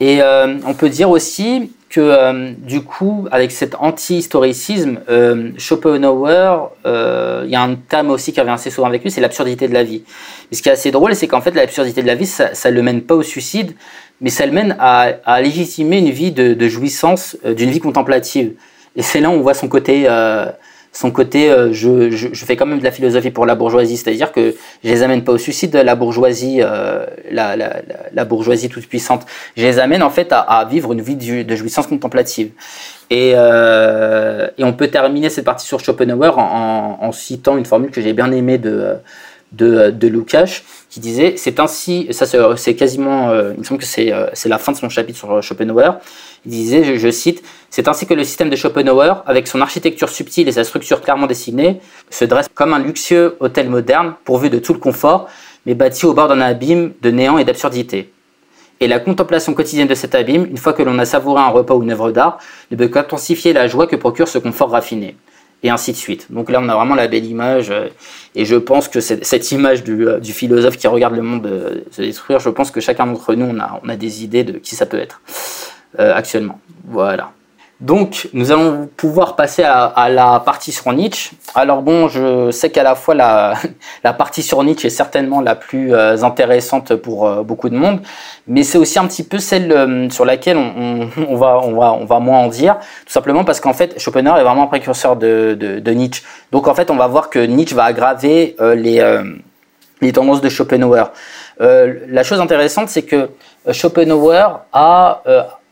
Et 0.00 0.20
on 0.22 0.74
peut 0.74 0.88
dire 0.88 1.10
aussi 1.10 1.70
que 1.88 2.00
euh, 2.00 2.52
du 2.58 2.82
coup, 2.82 3.26
avec 3.30 3.52
cet 3.52 3.74
anti-historicisme, 3.76 5.00
euh, 5.08 5.52
Schopenhauer, 5.56 6.72
euh, 6.84 7.42
il 7.44 7.50
y 7.50 7.56
a 7.56 7.62
un 7.62 7.74
thème 7.76 8.10
aussi 8.10 8.32
qui 8.32 8.40
revient 8.40 8.52
assez 8.52 8.70
souvent 8.70 8.88
avec 8.88 9.02
lui, 9.02 9.10
c'est 9.10 9.20
l'absurdité 9.20 9.68
de 9.68 9.74
la 9.74 9.84
vie. 9.84 10.02
Et 10.50 10.54
ce 10.54 10.62
qui 10.62 10.68
est 10.68 10.72
assez 10.72 10.90
drôle, 10.90 11.14
c'est 11.14 11.28
qu'en 11.28 11.40
fait, 11.40 11.52
l'absurdité 11.52 12.02
de 12.02 12.06
la 12.06 12.14
vie, 12.14 12.26
ça 12.26 12.50
ne 12.50 12.70
le 12.74 12.82
mène 12.82 13.02
pas 13.02 13.14
au 13.14 13.22
suicide, 13.22 13.72
mais 14.20 14.30
ça 14.30 14.46
le 14.46 14.52
mène 14.52 14.76
à, 14.78 15.12
à 15.24 15.40
légitimer 15.40 15.98
une 15.98 16.10
vie 16.10 16.32
de, 16.32 16.54
de 16.54 16.68
jouissance, 16.68 17.36
d'une 17.44 17.70
vie 17.70 17.80
contemplative. 17.80 18.52
Et 18.96 19.02
c'est 19.02 19.20
là 19.20 19.30
où 19.30 19.32
on 19.32 19.40
voit 19.40 19.54
son 19.54 19.68
côté 19.68 20.06
son 20.96 21.10
côté 21.10 21.50
euh, 21.50 21.74
je, 21.74 22.44
fais 22.46 22.56
quand 22.56 22.64
même 22.64 22.78
de 22.78 22.84
la 22.84 22.90
philosophie 22.90 23.30
pour 23.30 23.44
la 23.44 23.54
bourgeoisie, 23.54 23.98
c'est-à-dire 23.98 24.32
que 24.32 24.54
je 24.82 24.88
les 24.88 25.02
amène 25.02 25.24
pas 25.24 25.32
au 25.32 25.36
suicide 25.38 25.70
de 25.70 25.78
la 25.78 25.94
bourgeoisie, 25.94 26.60
euh, 26.62 27.04
la, 27.30 28.24
bourgeoisie 28.24 28.70
toute 28.70 28.86
puissante. 28.86 29.26
Je 29.58 29.62
les 29.62 29.78
amène 29.78 30.02
en 30.02 30.08
fait 30.08 30.28
à, 30.30 30.66
vivre 30.70 30.94
une 30.94 31.02
vie 31.02 31.16
de, 31.16 31.54
jouissance 31.54 31.86
contemplative. 31.86 32.52
Et, 33.10 33.34
euh, 33.36 34.48
et, 34.56 34.64
on 34.64 34.72
peut 34.72 34.88
terminer 34.88 35.28
cette 35.28 35.44
partie 35.44 35.66
sur 35.66 35.80
Schopenhauer 35.80 36.38
en, 36.38 37.12
citant 37.12 37.58
une 37.58 37.66
formule 37.66 37.90
que 37.90 38.00
j'ai 38.00 38.14
bien 38.14 38.32
aimée 38.32 38.58
de 38.58 38.94
de, 39.52 39.90
de 39.90 40.08
Lukács 40.08 40.64
qui 40.90 40.98
disait 40.98 41.34
c'est 41.36 41.60
ainsi 41.60 42.08
ça 42.10 42.26
c'est 42.56 42.74
quasiment 42.74 43.32
il 43.32 43.60
me 43.60 43.64
semble 43.64 43.78
que 43.78 43.86
c'est 43.86 44.10
la 44.48 44.58
fin 44.58 44.72
de 44.72 44.76
son 44.76 44.88
chapitre 44.88 45.18
sur 45.18 45.40
Schopenhauer 45.40 45.92
disait 46.46 46.98
je, 46.98 47.10
cite 47.10 47.42
c'est 47.70 47.88
ainsi 47.88 48.06
que 48.06 48.14
le 48.14 48.24
système 48.24 48.50
de 48.50 48.56
Schopenhauer 48.56 49.22
avec 49.26 49.48
son 49.48 49.60
architecture 49.60 50.08
subtile 50.08 50.48
et 50.48 50.52
sa 50.52 50.64
structure 50.64 51.00
clairement 51.00 51.26
dessinée 51.26 51.80
se 52.10 52.24
dresse 52.24 52.48
comme 52.54 52.72
un 52.72 52.78
luxueux 52.78 53.36
hôtel 53.40 53.68
moderne 53.68 54.14
pourvu 54.24 54.50
de 54.50 54.58
tout 54.58 54.72
le 54.72 54.78
confort 54.78 55.28
mais 55.66 55.74
bâti 55.74 56.06
au 56.06 56.14
bord 56.14 56.28
d'un 56.28 56.40
abîme 56.40 56.92
de 57.02 57.10
néant 57.10 57.38
et 57.38 57.44
d'absurdité 57.44 58.10
et 58.80 58.88
la 58.88 59.00
contemplation 59.00 59.54
quotidienne 59.54 59.88
de 59.88 59.94
cet 59.94 60.14
abîme, 60.14 60.46
une 60.50 60.58
fois 60.58 60.72
que 60.72 60.82
l'on 60.82 60.98
a 60.98 61.04
savouré 61.04 61.40
un 61.40 61.48
repas 61.48 61.74
ou 61.74 61.82
une 61.82 61.92
œuvre 61.92 62.10
d'art, 62.10 62.38
ne 62.70 62.76
peut 62.76 62.88
qu'intensifier 62.88 63.52
la 63.52 63.68
joie 63.68 63.86
que 63.86 63.96
procure 63.96 64.28
ce 64.28 64.38
confort 64.38 64.70
raffiné. 64.70 65.16
Et 65.62 65.70
ainsi 65.70 65.92
de 65.92 65.96
suite. 65.96 66.30
Donc 66.30 66.50
là, 66.50 66.60
on 66.62 66.68
a 66.68 66.74
vraiment 66.74 66.94
la 66.94 67.08
belle 67.08 67.24
image, 67.24 67.70
euh, 67.70 67.88
et 68.34 68.44
je 68.44 68.56
pense 68.56 68.88
que 68.88 69.00
cette 69.00 69.52
image 69.52 69.82
euh, 69.88 70.20
du, 70.20 70.32
philosophe 70.32 70.76
qui 70.76 70.86
regarde 70.86 71.16
le 71.16 71.22
monde 71.22 71.46
euh, 71.46 71.80
se 71.90 72.02
détruire, 72.02 72.38
je 72.40 72.50
pense 72.50 72.70
que 72.70 72.80
chacun 72.80 73.06
d'entre 73.06 73.34
nous, 73.34 73.56
on 73.82 73.88
a 73.88 73.96
des 73.96 74.22
idées 74.22 74.44
de 74.44 74.58
qui 74.58 74.76
ça 74.76 74.84
peut 74.84 74.98
être 74.98 75.22
actuellement. 75.98 76.60
Voilà. 76.84 77.30
Donc, 77.80 78.30
nous 78.32 78.52
allons 78.52 78.88
pouvoir 78.96 79.36
passer 79.36 79.62
à, 79.62 80.08
la 80.08 80.40
partie 80.40 80.72
sur 80.72 80.90
Nietzsche. 80.94 81.32
Alors 81.54 81.82
bon, 81.82 82.08
je 82.08 82.50
sais 82.50 82.70
qu'à 82.70 82.82
la 82.82 82.94
fois 82.94 83.14
la, 83.14 83.54
partie 84.14 84.42
sur 84.42 84.64
Nietzsche 84.64 84.86
est 84.86 84.90
certainement 84.90 85.42
la 85.42 85.54
plus 85.54 85.94
euh, 85.94 86.22
intéressante 86.22 86.94
pour 86.96 87.26
euh, 87.28 87.42
beaucoup 87.42 87.68
de 87.68 87.76
monde, 87.76 88.00
mais 88.46 88.62
c'est 88.62 88.78
aussi 88.78 88.98
un 88.98 89.06
petit 89.06 89.24
peu 89.24 89.38
celle 89.38 89.70
euh, 89.72 90.08
sur 90.08 90.24
laquelle 90.24 90.56
on, 90.56 91.36
va, 91.36 92.18
moins 92.18 92.38
en 92.38 92.48
dire, 92.48 92.78
tout 92.78 93.12
simplement 93.12 93.44
parce 93.44 93.60
qu'en 93.60 93.74
fait, 93.74 94.00
Schopenhauer 94.00 94.38
est 94.38 94.44
vraiment 94.44 94.62
un 94.62 94.68
précurseur 94.68 95.16
de, 95.16 95.90
Nietzsche. 95.90 96.22
Donc 96.52 96.68
en 96.68 96.74
fait, 96.74 96.90
on 96.90 96.96
va 96.96 97.08
voir 97.08 97.28
que 97.28 97.40
Nietzsche 97.40 97.76
va 97.76 97.84
aggraver 97.84 98.56
les, 98.74 99.20
les 100.00 100.12
tendances 100.12 100.40
de 100.40 100.48
Schopenhauer. 100.48 101.12
la 101.60 102.22
chose 102.22 102.40
intéressante, 102.40 102.88
c'est 102.88 103.02
que 103.02 103.28
Schopenhauer 103.70 104.60
a 104.72 105.22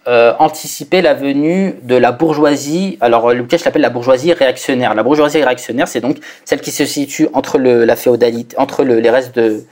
euh, 0.07 0.35
anticiper 0.39 1.01
la 1.01 1.15
venue 1.15 1.77
de 1.83 1.97
la 1.97 2.13
bourgeoisie. 2.13 2.99
Alors 3.01 3.33
Lukács 3.33 3.65
l'appelle 3.65 3.83
la 3.83 3.91
bourgeoisie 3.91 4.33
réactionnaire. 4.33 4.95
La 4.95 5.03
bourgeoisie 5.03 5.43
réactionnaire, 5.43 5.89
c'est 5.89 6.01
donc 6.01 6.19
celle 6.45 6.61
qui 6.61 6.71
se 6.71 6.85
situe 6.85 7.29
entre 7.33 7.59
la 7.59 7.97
féodalité, 7.97 8.57
entre 8.59 8.85
le, 8.85 9.01
les 9.01 9.11
restes 9.11 9.35
de, 9.35 9.65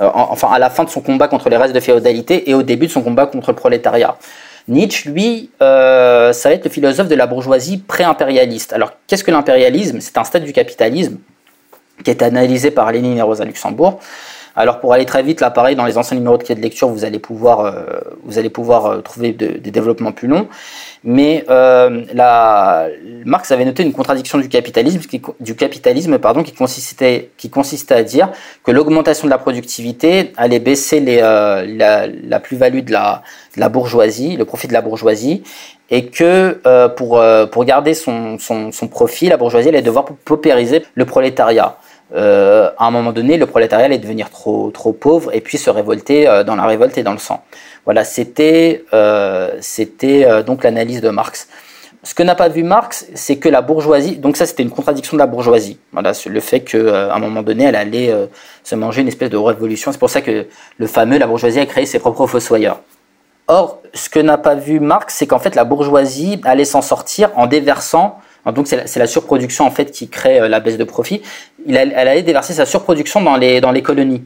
euh, 0.00 0.10
enfin 0.12 0.48
à 0.52 0.58
la 0.58 0.70
fin 0.70 0.84
de 0.84 0.90
son 0.90 1.00
combat 1.00 1.28
contre 1.28 1.48
les 1.48 1.56
restes 1.56 1.74
de 1.74 1.80
féodalité 1.80 2.50
et 2.50 2.54
au 2.54 2.62
début 2.62 2.86
de 2.86 2.92
son 2.92 3.02
combat 3.02 3.26
contre 3.26 3.50
le 3.50 3.56
prolétariat. 3.56 4.16
Nietzsche, 4.68 5.10
lui, 5.10 5.50
euh, 5.62 6.32
ça 6.32 6.50
va 6.50 6.54
être 6.54 6.64
le 6.64 6.70
philosophe 6.70 7.08
de 7.08 7.14
la 7.14 7.26
bourgeoisie 7.26 7.78
pré-impérialiste. 7.78 8.72
Alors, 8.74 8.92
qu'est-ce 9.06 9.24
que 9.24 9.30
l'impérialisme? 9.30 10.00
C'est 10.00 10.18
un 10.18 10.24
stade 10.24 10.44
du 10.44 10.52
capitalisme 10.52 11.16
qui 12.04 12.10
est 12.10 12.22
analysé 12.22 12.70
par 12.70 12.92
Lénine 12.92 13.16
et 13.16 13.22
Rosa 13.22 13.44
Luxembourg. 13.44 13.98
Alors 14.58 14.80
pour 14.80 14.92
aller 14.92 15.04
très 15.04 15.22
vite, 15.22 15.40
là 15.40 15.52
pareil, 15.52 15.76
dans 15.76 15.84
les 15.84 15.98
anciens 15.98 16.16
numéros 16.16 16.36
de 16.36 16.42
clé 16.42 16.56
de 16.56 16.60
lecture, 16.60 16.88
vous 16.88 17.04
allez 17.04 17.20
pouvoir, 17.20 17.60
euh, 17.60 17.84
vous 18.24 18.40
allez 18.40 18.50
pouvoir 18.50 18.86
euh, 18.86 19.00
trouver 19.02 19.30
des 19.30 19.70
développements 19.70 20.10
plus 20.10 20.26
longs. 20.26 20.48
Mais 21.04 21.44
euh, 21.48 22.02
Marx 23.24 23.52
avait 23.52 23.64
noté 23.64 23.84
une 23.84 23.92
contradiction 23.92 24.36
du 24.36 24.48
capitalisme, 24.48 24.98
qui, 24.98 25.22
du 25.38 25.54
capitalisme 25.54 26.18
pardon, 26.18 26.42
qui, 26.42 26.52
consistait, 26.52 27.30
qui 27.36 27.52
à 27.90 28.02
dire 28.02 28.32
que 28.64 28.72
l'augmentation 28.72 29.28
de 29.28 29.30
la 29.30 29.38
productivité 29.38 30.32
allait 30.36 30.58
baisser 30.58 30.98
la, 30.98 32.40
plus-value 32.40 32.80
de 32.80 32.90
la, 32.90 33.22
de 33.54 33.60
la 33.60 33.68
bourgeoisie, 33.68 34.36
le 34.36 34.44
profit 34.44 34.66
de 34.66 34.72
la 34.72 34.80
bourgeoisie, 34.80 35.44
et 35.88 36.06
que 36.06 36.58
pour, 36.96 37.22
pour 37.52 37.64
garder 37.64 37.94
son, 37.94 38.40
son, 38.40 38.72
son 38.72 38.88
profit, 38.88 39.28
la 39.28 39.36
bourgeoisie 39.36 39.68
allait 39.68 39.82
devoir 39.82 40.06
paupériser 40.24 40.84
le 40.94 41.04
prolétariat 41.04 41.78
euh, 42.14 42.70
à 42.78 42.86
un 42.86 42.90
moment 42.90 43.12
donné, 43.12 43.36
le 43.36 43.46
prolétariat 43.46 43.86
allait 43.86 43.98
devenir 43.98 44.30
trop, 44.30 44.70
trop 44.70 44.92
pauvre 44.92 45.34
et 45.34 45.40
puis 45.40 45.58
se 45.58 45.68
révolter 45.70 46.28
euh, 46.28 46.42
dans 46.42 46.56
la 46.56 46.66
révolte 46.66 46.96
et 46.98 47.02
dans 47.02 47.12
le 47.12 47.18
sang. 47.18 47.44
Voilà, 47.84 48.04
c'était 48.04 48.84
euh, 48.92 50.42
donc 50.42 50.64
l'analyse 50.64 51.00
de 51.00 51.10
Marx. 51.10 51.48
Ce 52.04 52.14
que 52.14 52.22
n'a 52.22 52.34
pas 52.34 52.48
vu 52.48 52.62
Marx, 52.62 53.06
c'est 53.14 53.36
que 53.36 53.48
la 53.48 53.60
bourgeoisie, 53.60 54.16
donc 54.16 54.36
ça 54.36 54.46
c'était 54.46 54.62
une 54.62 54.70
contradiction 54.70 55.16
de 55.16 55.18
la 55.18 55.26
bourgeoisie. 55.26 55.78
Voilà, 55.92 56.12
le 56.26 56.40
fait 56.40 56.60
qu'à 56.60 57.12
un 57.12 57.18
moment 57.18 57.42
donné, 57.42 57.64
elle 57.64 57.76
allait 57.76 58.14
se 58.62 58.76
manger 58.76 59.02
une 59.02 59.08
espèce 59.08 59.30
de 59.30 59.36
révolution. 59.36 59.90
C'est 59.90 59.98
pour 59.98 60.08
ça 60.08 60.20
que 60.20 60.46
le 60.78 60.86
fameux, 60.86 61.18
la 61.18 61.26
bourgeoisie 61.26 61.58
a 61.58 61.66
créé 61.66 61.86
ses 61.86 61.98
propres 61.98 62.26
fossoyeurs. 62.28 62.80
Or, 63.48 63.82
ce 63.94 64.08
que 64.08 64.20
n'a 64.20 64.38
pas 64.38 64.54
vu 64.54 64.78
Marx, 64.78 65.14
c'est 65.16 65.26
qu'en 65.26 65.40
fait 65.40 65.56
la 65.56 65.64
bourgeoisie 65.64 66.40
allait 66.44 66.64
s'en 66.64 66.82
sortir 66.82 67.30
en 67.34 67.46
déversant 67.46 68.18
donc 68.52 68.66
c'est 68.66 68.96
la, 68.96 69.06
surproduction 69.06 69.66
en 69.66 69.70
fait 69.70 69.90
qui 69.90 70.08
crée 70.08 70.40
euh, 70.40 70.48
la 70.48 70.60
baisse 70.60 70.78
de 70.78 70.84
profit. 70.84 71.22
elle 71.68 71.92
allait 71.94 72.22
déverser 72.22 72.52
sa 72.52 72.66
surproduction 72.66 73.20
dans 73.20 73.36
les, 73.36 73.60
dans 73.60 73.72
les 73.72 73.82
colonies. 73.82 74.22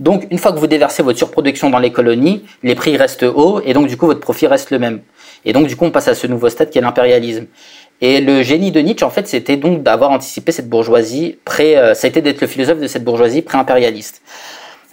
Donc 0.00 0.26
une 0.30 0.38
fois 0.38 0.52
que 0.52 0.58
vous 0.58 0.66
déversez 0.66 1.02
votre 1.02 1.18
surproduction 1.18 1.70
dans 1.70 1.78
les 1.78 1.90
colonies, 1.90 2.44
les 2.62 2.74
prix 2.74 2.96
restent 2.96 3.24
hauts 3.24 3.60
et 3.64 3.72
donc 3.72 3.88
du 3.88 3.96
coup 3.96 4.06
votre 4.06 4.20
profit 4.20 4.46
reste 4.46 4.70
le 4.70 4.78
même. 4.78 5.00
Et 5.44 5.52
donc 5.52 5.66
du 5.66 5.76
coup 5.76 5.84
on 5.84 5.90
passe 5.90 6.08
à 6.08 6.14
ce 6.14 6.26
nouveau 6.26 6.48
stade 6.48 6.70
qui 6.70 6.78
est 6.78 6.82
l'impérialisme. 6.82 7.46
Et 8.00 8.20
le 8.20 8.42
génie 8.42 8.70
de 8.70 8.80
Nietzsche 8.80 9.04
en 9.04 9.10
fait 9.10 9.26
c'était 9.26 9.56
donc 9.56 9.82
d'avoir 9.82 10.10
anticipé 10.10 10.52
cette 10.52 10.68
bourgeoisie 10.68 11.38
pré, 11.44 11.76
euh, 11.76 11.94
ça 11.94 12.06
a 12.06 12.10
été 12.10 12.22
d'être 12.22 12.40
le 12.40 12.46
philosophe 12.46 12.78
de 12.78 12.86
cette 12.86 13.04
bourgeoisie 13.04 13.42
pré-impérialiste. 13.42 14.22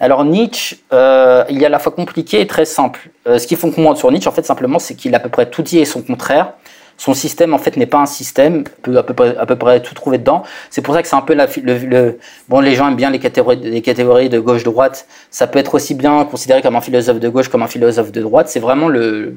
Alors 0.00 0.24
Nietzsche, 0.24 0.76
euh, 0.92 1.44
il 1.48 1.64
a 1.64 1.68
à 1.68 1.70
la 1.70 1.78
fois 1.78 1.92
compliqué 1.92 2.40
et 2.40 2.46
très 2.46 2.64
simple. 2.64 3.08
ce 3.26 3.46
qui 3.46 3.56
comprendre 3.56 3.96
sur 3.96 4.10
Nietzsche 4.10 4.28
en 4.28 4.32
fait 4.32 4.44
simplement 4.44 4.80
c'est 4.80 4.94
qu'il 4.94 5.14
a 5.14 5.18
à 5.18 5.20
peu 5.20 5.30
près 5.30 5.48
tout 5.48 5.62
dit 5.62 5.78
et 5.78 5.84
son 5.84 6.02
contraire. 6.02 6.54
Son 6.98 7.14
système, 7.14 7.52
en 7.52 7.58
fait, 7.58 7.76
n'est 7.76 7.86
pas 7.86 7.98
un 7.98 8.06
système, 8.06 8.64
peut 8.82 8.96
à 8.96 9.02
peu 9.02 9.14
près, 9.14 9.36
à 9.36 9.46
peu 9.46 9.56
près 9.56 9.80
tout 9.80 9.94
trouver 9.94 10.18
dedans. 10.18 10.42
C'est 10.70 10.82
pour 10.82 10.94
ça 10.94 11.02
que 11.02 11.08
c'est 11.08 11.16
un 11.16 11.20
peu 11.20 11.34
la, 11.34 11.46
le, 11.62 12.18
bon, 12.48 12.60
les 12.60 12.74
gens 12.74 12.88
aiment 12.88 12.96
bien 12.96 13.10
les 13.10 13.18
catégories, 13.18 13.56
les 13.56 13.82
catégories 13.82 14.28
de 14.28 14.40
gauche-droite. 14.40 15.06
Ça 15.30 15.46
peut 15.46 15.58
être 15.58 15.74
aussi 15.74 15.94
bien 15.94 16.24
considéré 16.24 16.62
comme 16.62 16.76
un 16.76 16.80
philosophe 16.80 17.20
de 17.20 17.28
gauche 17.28 17.48
comme 17.48 17.62
un 17.62 17.68
philosophe 17.68 18.12
de 18.12 18.22
droite. 18.22 18.48
C'est 18.48 18.60
vraiment 18.60 18.88
le, 18.88 19.36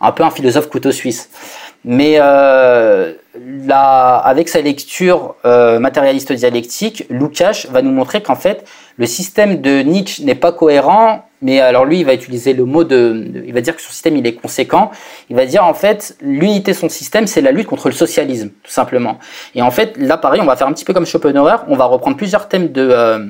un 0.00 0.12
peu 0.12 0.22
un 0.22 0.30
philosophe 0.30 0.68
couteau 0.68 0.92
suisse. 0.92 1.28
Mais 1.84 2.14
euh, 2.18 3.12
avec 4.24 4.48
sa 4.48 4.60
lecture 4.60 5.34
euh, 5.44 5.78
matérialiste 5.78 6.32
dialectique, 6.32 7.04
Lukács 7.10 7.66
va 7.70 7.82
nous 7.82 7.90
montrer 7.90 8.22
qu'en 8.22 8.36
fait, 8.36 8.66
le 8.96 9.06
système 9.06 9.60
de 9.60 9.82
Nietzsche 9.82 10.24
n'est 10.24 10.34
pas 10.34 10.52
cohérent, 10.52 11.26
mais 11.44 11.60
alors 11.60 11.84
lui, 11.84 12.00
il 12.00 12.06
va 12.06 12.14
utiliser 12.14 12.54
le 12.54 12.64
mot 12.64 12.84
de, 12.84 13.42
il 13.46 13.52
va 13.52 13.60
dire 13.60 13.76
que 13.76 13.82
son 13.82 13.90
système 13.90 14.16
il 14.16 14.26
est 14.26 14.32
conséquent. 14.32 14.90
Il 15.28 15.36
va 15.36 15.44
dire 15.44 15.62
en 15.62 15.74
fait, 15.74 16.16
l'unité 16.22 16.72
de 16.72 16.76
son 16.76 16.88
système, 16.88 17.26
c'est 17.26 17.42
la 17.42 17.52
lutte 17.52 17.66
contre 17.66 17.88
le 17.88 17.94
socialisme, 17.94 18.48
tout 18.62 18.70
simplement. 18.70 19.18
Et 19.54 19.60
en 19.60 19.70
fait, 19.70 19.98
là, 19.98 20.16
pareil, 20.16 20.40
on 20.40 20.46
va 20.46 20.56
faire 20.56 20.66
un 20.66 20.72
petit 20.72 20.86
peu 20.86 20.94
comme 20.94 21.04
Schopenhauer, 21.04 21.56
on 21.68 21.76
va 21.76 21.84
reprendre 21.84 22.16
plusieurs 22.16 22.48
thèmes 22.48 22.72
de 22.72 22.88
euh, 22.90 23.26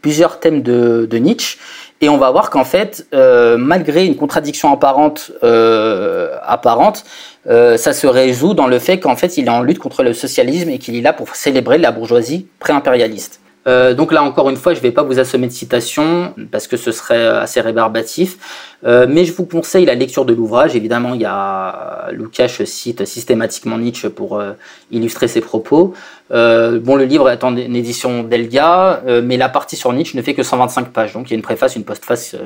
plusieurs 0.00 0.40
thèmes 0.40 0.62
de, 0.62 1.06
Nietzsche 1.18 1.58
et 2.00 2.08
on 2.08 2.16
va 2.16 2.30
voir 2.30 2.48
qu'en 2.48 2.64
fait, 2.64 3.06
euh, 3.12 3.58
malgré 3.58 4.06
une 4.06 4.16
contradiction 4.16 4.72
apparente, 4.72 5.30
euh, 5.44 6.38
apparente 6.42 7.04
ça 7.46 7.92
se 7.92 8.06
résout 8.06 8.54
dans 8.54 8.66
le 8.66 8.78
fait 8.78 8.98
qu'en 8.98 9.14
fait, 9.14 9.36
il 9.36 9.46
est 9.46 9.50
en 9.50 9.62
lutte 9.62 9.78
contre 9.78 10.02
le 10.02 10.14
socialisme 10.14 10.70
et 10.70 10.78
qu'il 10.78 10.96
est 10.96 11.02
là 11.02 11.12
pour 11.12 11.36
célébrer 11.36 11.76
la 11.76 11.92
bourgeoisie 11.92 12.48
pré-impérialiste. 12.58 13.40
Euh, 13.66 13.94
donc 13.94 14.12
là, 14.12 14.22
encore 14.22 14.48
une 14.48 14.56
fois, 14.56 14.74
je 14.74 14.78
ne 14.78 14.82
vais 14.82 14.92
pas 14.92 15.02
vous 15.02 15.18
assommer 15.18 15.48
de 15.48 15.52
citations 15.52 16.34
parce 16.50 16.68
que 16.68 16.76
ce 16.76 16.92
serait 16.92 17.26
assez 17.26 17.60
rébarbatif. 17.60 18.38
Euh, 18.84 19.06
mais 19.08 19.24
je 19.24 19.32
vous 19.32 19.46
conseille 19.46 19.84
la 19.86 19.94
lecture 19.94 20.24
de 20.24 20.32
l'ouvrage. 20.32 20.76
Évidemment, 20.76 21.14
il 21.14 21.22
y 21.22 21.26
a 21.26 22.08
Lukács 22.12 22.64
cite 22.64 23.04
systématiquement 23.04 23.78
Nietzsche 23.78 24.08
pour 24.08 24.38
euh, 24.38 24.52
illustrer 24.90 25.26
ses 25.28 25.40
propos. 25.40 25.94
bon, 26.30 26.96
le 26.96 27.04
livre 27.04 27.28
est 27.30 27.42
en 27.42 27.56
édition 27.56 28.22
d'Elga, 28.22 29.02
mais 29.22 29.36
la 29.36 29.48
partie 29.48 29.76
sur 29.76 29.92
Nietzsche 29.92 30.16
ne 30.16 30.22
fait 30.22 30.34
que 30.34 30.42
125 30.42 30.92
pages. 30.92 31.12
Donc 31.14 31.28
il 31.28 31.32
y 31.32 31.34
a 31.34 31.36
une 31.36 31.42
préface, 31.42 31.76
une 31.76 31.84
postface, 31.84 32.36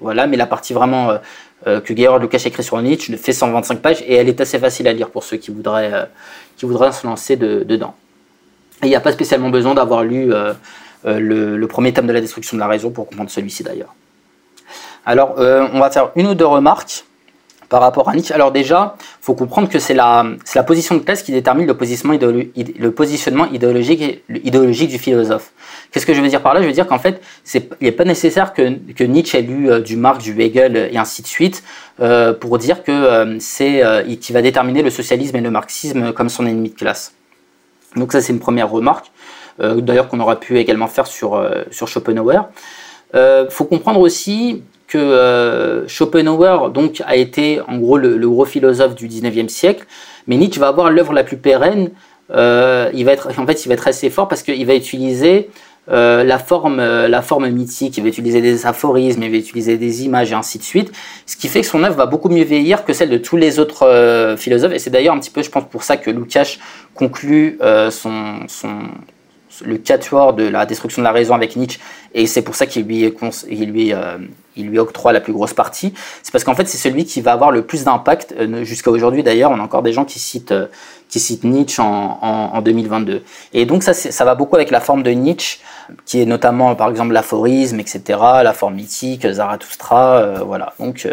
voilà. 0.00 0.26
Mais 0.26 0.36
la 0.36 0.46
partie 0.46 0.72
vraiment 0.72 1.18
que 1.64 1.96
Georg 1.96 2.22
Lukács 2.22 2.46
écrit 2.46 2.62
sur 2.62 2.80
Nietzsche 2.80 3.16
fait 3.16 3.32
125 3.32 3.80
pages 3.80 4.02
et 4.06 4.14
elle 4.14 4.28
est 4.28 4.40
assez 4.40 4.58
facile 4.58 4.88
à 4.88 4.92
lire 4.92 5.10
pour 5.10 5.24
ceux 5.24 5.36
qui 5.36 5.50
voudraient, 5.50 6.08
qui 6.56 6.66
voudraient 6.66 6.92
se 6.92 7.06
lancer 7.06 7.36
dedans. 7.36 7.94
Et 8.82 8.86
il 8.86 8.88
n'y 8.88 8.96
a 8.96 9.00
pas 9.00 9.12
spécialement 9.12 9.50
besoin 9.50 9.74
d'avoir 9.74 10.04
lu 10.04 10.32
euh, 10.32 10.54
euh, 11.06 11.18
le, 11.58 11.66
premier 11.66 11.92
thème 11.92 12.06
de 12.06 12.12
la 12.12 12.20
destruction 12.20 12.56
de 12.56 12.60
la 12.60 12.66
raison 12.66 12.90
pour 12.90 13.06
comprendre 13.06 13.30
celui-ci 13.30 13.62
d'ailleurs. 13.62 13.94
Alors, 15.04 15.34
euh, 15.38 15.66
on 15.72 15.80
va 15.80 15.90
faire 15.90 16.10
une 16.16 16.26
ou 16.26 16.34
deux 16.34 16.46
remarques 16.46 17.04
par 17.68 17.82
rapport 17.82 18.08
à 18.08 18.14
Nietzsche. 18.14 18.34
Alors 18.34 18.52
déjà, 18.52 18.96
il 18.98 19.24
faut 19.24 19.34
comprendre 19.34 19.68
que 19.68 19.78
c'est 19.78 19.94
la, 19.94 20.24
position 20.66 20.96
de 20.96 21.00
classe 21.00 21.22
qui 21.22 21.30
détermine 21.30 21.66
le 21.66 21.74
positionnement, 21.74 23.44
idéologique, 23.44 24.88
du 24.88 24.98
philosophe. 24.98 25.52
Qu'est-ce 25.92 26.04
que 26.04 26.14
je 26.14 26.20
veux 26.20 26.28
dire 26.28 26.42
par 26.42 26.54
là? 26.54 26.62
Je 26.62 26.66
veux 26.66 26.72
dire 26.72 26.88
qu'en 26.88 26.98
fait, 26.98 27.20
il 27.54 27.62
n'est 27.80 27.92
pas 27.92 28.04
nécessaire 28.04 28.54
que, 28.54 28.72
que, 28.92 29.04
Nietzsche 29.04 29.38
ait 29.38 29.42
lu 29.42 29.68
du 29.82 29.96
Marx, 29.96 30.24
du 30.24 30.40
Hegel 30.40 30.88
et 30.90 30.98
ainsi 30.98 31.22
de 31.22 31.28
suite 31.28 31.62
pour 32.40 32.58
dire 32.58 32.82
que 32.82 33.36
c'est 33.38 33.84
qui 34.20 34.32
va 34.32 34.42
déterminer 34.42 34.82
le 34.82 34.90
socialisme 34.90 35.36
et 35.36 35.40
le 35.40 35.50
marxisme 35.50 36.12
comme 36.12 36.28
son 36.28 36.46
ennemi 36.46 36.70
de 36.70 36.74
classe. 36.74 37.14
Donc 37.96 38.12
ça 38.12 38.20
c'est 38.20 38.32
une 38.32 38.40
première 38.40 38.70
remarque, 38.70 39.06
euh, 39.60 39.80
d'ailleurs 39.80 40.08
qu'on 40.08 40.20
aura 40.20 40.38
pu 40.38 40.58
également 40.58 40.86
faire 40.86 41.06
sur, 41.06 41.34
euh, 41.34 41.64
sur 41.70 41.88
Schopenhauer. 41.88 42.48
Il 43.12 43.18
euh, 43.18 43.50
faut 43.50 43.64
comprendre 43.64 44.00
aussi 44.00 44.62
que 44.86 45.84
Schopenhauer 45.86 46.70
donc, 46.70 47.00
a 47.06 47.14
été 47.14 47.60
en 47.68 47.78
gros 47.78 47.96
le, 47.96 48.18
gros 48.28 48.44
philosophe 48.44 48.96
du 48.96 49.08
19e 49.08 49.48
siècle, 49.48 49.86
mais 50.26 50.36
Nietzsche 50.36 50.58
va 50.58 50.68
avoir 50.68 50.90
l'œuvre 50.90 51.12
la 51.12 51.22
plus 51.22 51.36
pérenne. 51.36 51.90
il 52.30 53.04
va 53.04 53.12
être, 53.12 53.30
en 53.38 53.46
fait, 53.46 53.64
il 53.64 53.68
va 53.68 53.74
être 53.74 53.86
assez 53.86 54.10
fort 54.10 54.26
parce 54.26 54.42
qu'il 54.42 54.66
va 54.66 54.74
utiliser 54.74 55.48
la, 55.90 56.38
forme, 56.38 56.78
la 56.78 57.22
forme 57.22 57.48
mythique, 57.50 57.96
il 57.98 58.02
va 58.02 58.08
utiliser 58.08 58.40
des 58.40 58.66
aphorismes, 58.66 59.22
il 59.22 59.30
va 59.30 59.36
utiliser 59.36 59.76
des 59.76 60.04
images 60.04 60.32
et 60.32 60.34
ainsi 60.34 60.58
de 60.58 60.62
suite, 60.62 60.92
ce 61.26 61.36
qui 61.36 61.48
fait 61.48 61.60
que 61.60 61.66
son 61.66 61.82
œuvre 61.84 61.96
va 61.96 62.06
beaucoup 62.06 62.28
mieux 62.28 62.44
vieillir 62.44 62.84
que 62.84 62.92
celle 62.92 63.10
de 63.10 63.18
tous 63.18 63.36
les 63.36 63.58
autres 63.58 64.36
philosophes, 64.38 64.72
et 64.72 64.78
c'est 64.78 64.90
d'ailleurs 64.90 65.14
un 65.14 65.18
petit 65.18 65.30
peu, 65.30 65.42
je 65.42 65.50
pense, 65.50 65.64
pour 65.68 65.82
ça 65.82 65.96
que 65.96 66.10
Lukács 66.10 66.58
conclut 66.94 67.58
euh, 67.62 67.90
son, 67.90 68.46
le 69.64 69.78
quatuor 69.78 70.32
de 70.34 70.44
la 70.44 70.66
destruction 70.66 71.02
de 71.02 71.04
la 71.04 71.12
raison 71.12 71.34
avec 71.34 71.56
Nietzsche, 71.56 71.80
et 72.14 72.26
c'est 72.26 72.42
pour 72.42 72.54
ça 72.54 72.66
qu'il 72.66 72.84
lui, 72.86 73.12
il 73.48 73.70
lui, 73.70 73.92
euh, 73.92 74.18
il 74.56 74.68
lui 74.68 74.78
octroie 74.78 75.12
la 75.12 75.20
plus 75.20 75.32
grosse 75.32 75.54
partie. 75.54 75.94
C'est 76.22 76.32
parce 76.32 76.44
qu'en 76.44 76.54
fait, 76.54 76.68
c'est 76.68 76.78
celui 76.78 77.04
qui 77.04 77.20
va 77.20 77.32
avoir 77.32 77.50
le 77.50 77.62
plus 77.62 77.84
d'impact. 77.84 78.34
Euh, 78.38 78.64
jusqu'à 78.64 78.90
aujourd'hui, 78.90 79.22
d'ailleurs, 79.22 79.50
on 79.50 79.60
a 79.60 79.62
encore 79.62 79.82
des 79.82 79.92
gens 79.92 80.04
qui 80.04 80.18
citent, 80.18 80.54
qui 81.08 81.20
citent 81.20 81.44
Nietzsche 81.44 81.82
en, 81.82 82.18
en, 82.52 82.60
2022. 82.62 83.22
Et 83.52 83.64
donc, 83.64 83.82
ça, 83.82 83.94
ça 83.94 84.24
va 84.24 84.34
beaucoup 84.34 84.56
avec 84.56 84.70
la 84.70 84.80
forme 84.80 85.02
de 85.02 85.10
Nietzsche, 85.10 85.60
qui 86.04 86.20
est 86.20 86.26
notamment, 86.26 86.74
par 86.74 86.90
exemple, 86.90 87.12
l'aphorisme, 87.12 87.80
etc., 87.80 88.18
la 88.42 88.52
forme 88.52 88.74
mythique, 88.74 89.26
Zarathustra, 89.30 90.42
voilà. 90.44 90.74
Donc, 90.78 91.06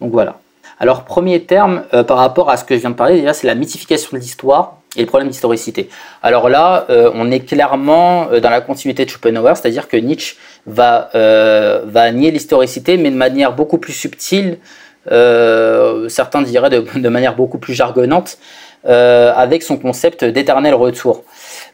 donc, 0.00 0.12
voilà. 0.12 0.38
Alors, 0.78 1.04
premier 1.04 1.44
terme, 1.44 1.84
par 2.06 2.18
rapport 2.18 2.50
à 2.50 2.56
ce 2.56 2.64
que 2.64 2.74
je 2.74 2.80
viens 2.80 2.90
de 2.90 2.96
parler, 2.96 3.30
c'est 3.32 3.46
la 3.46 3.54
mythification 3.54 4.10
de 4.12 4.18
l'histoire 4.18 4.81
et 4.96 5.00
le 5.00 5.06
problème 5.06 5.28
d'historicité. 5.28 5.88
Alors 6.22 6.48
là, 6.48 6.86
euh, 6.90 7.10
on 7.14 7.30
est 7.30 7.40
clairement 7.40 8.28
euh, 8.30 8.40
dans 8.40 8.50
la 8.50 8.60
continuité 8.60 9.04
de 9.04 9.10
Schopenhauer, 9.10 9.56
c'est-à-dire 9.56 9.88
que 9.88 9.96
Nietzsche 9.96 10.36
va, 10.66 11.10
euh, 11.14 11.82
va 11.86 12.10
nier 12.12 12.30
l'historicité, 12.30 12.96
mais 12.96 13.10
de 13.10 13.16
manière 13.16 13.54
beaucoup 13.54 13.78
plus 13.78 13.92
subtile, 13.92 14.58
certains 15.06 16.42
diraient 16.42 16.70
de, 16.70 16.84
de, 16.96 17.08
manière 17.08 17.34
beaucoup 17.34 17.58
plus 17.58 17.74
jargonnante, 17.74 18.38
avec 18.84 19.64
son 19.64 19.76
concept 19.76 20.24
d'éternel 20.24 20.74
retour. 20.74 21.24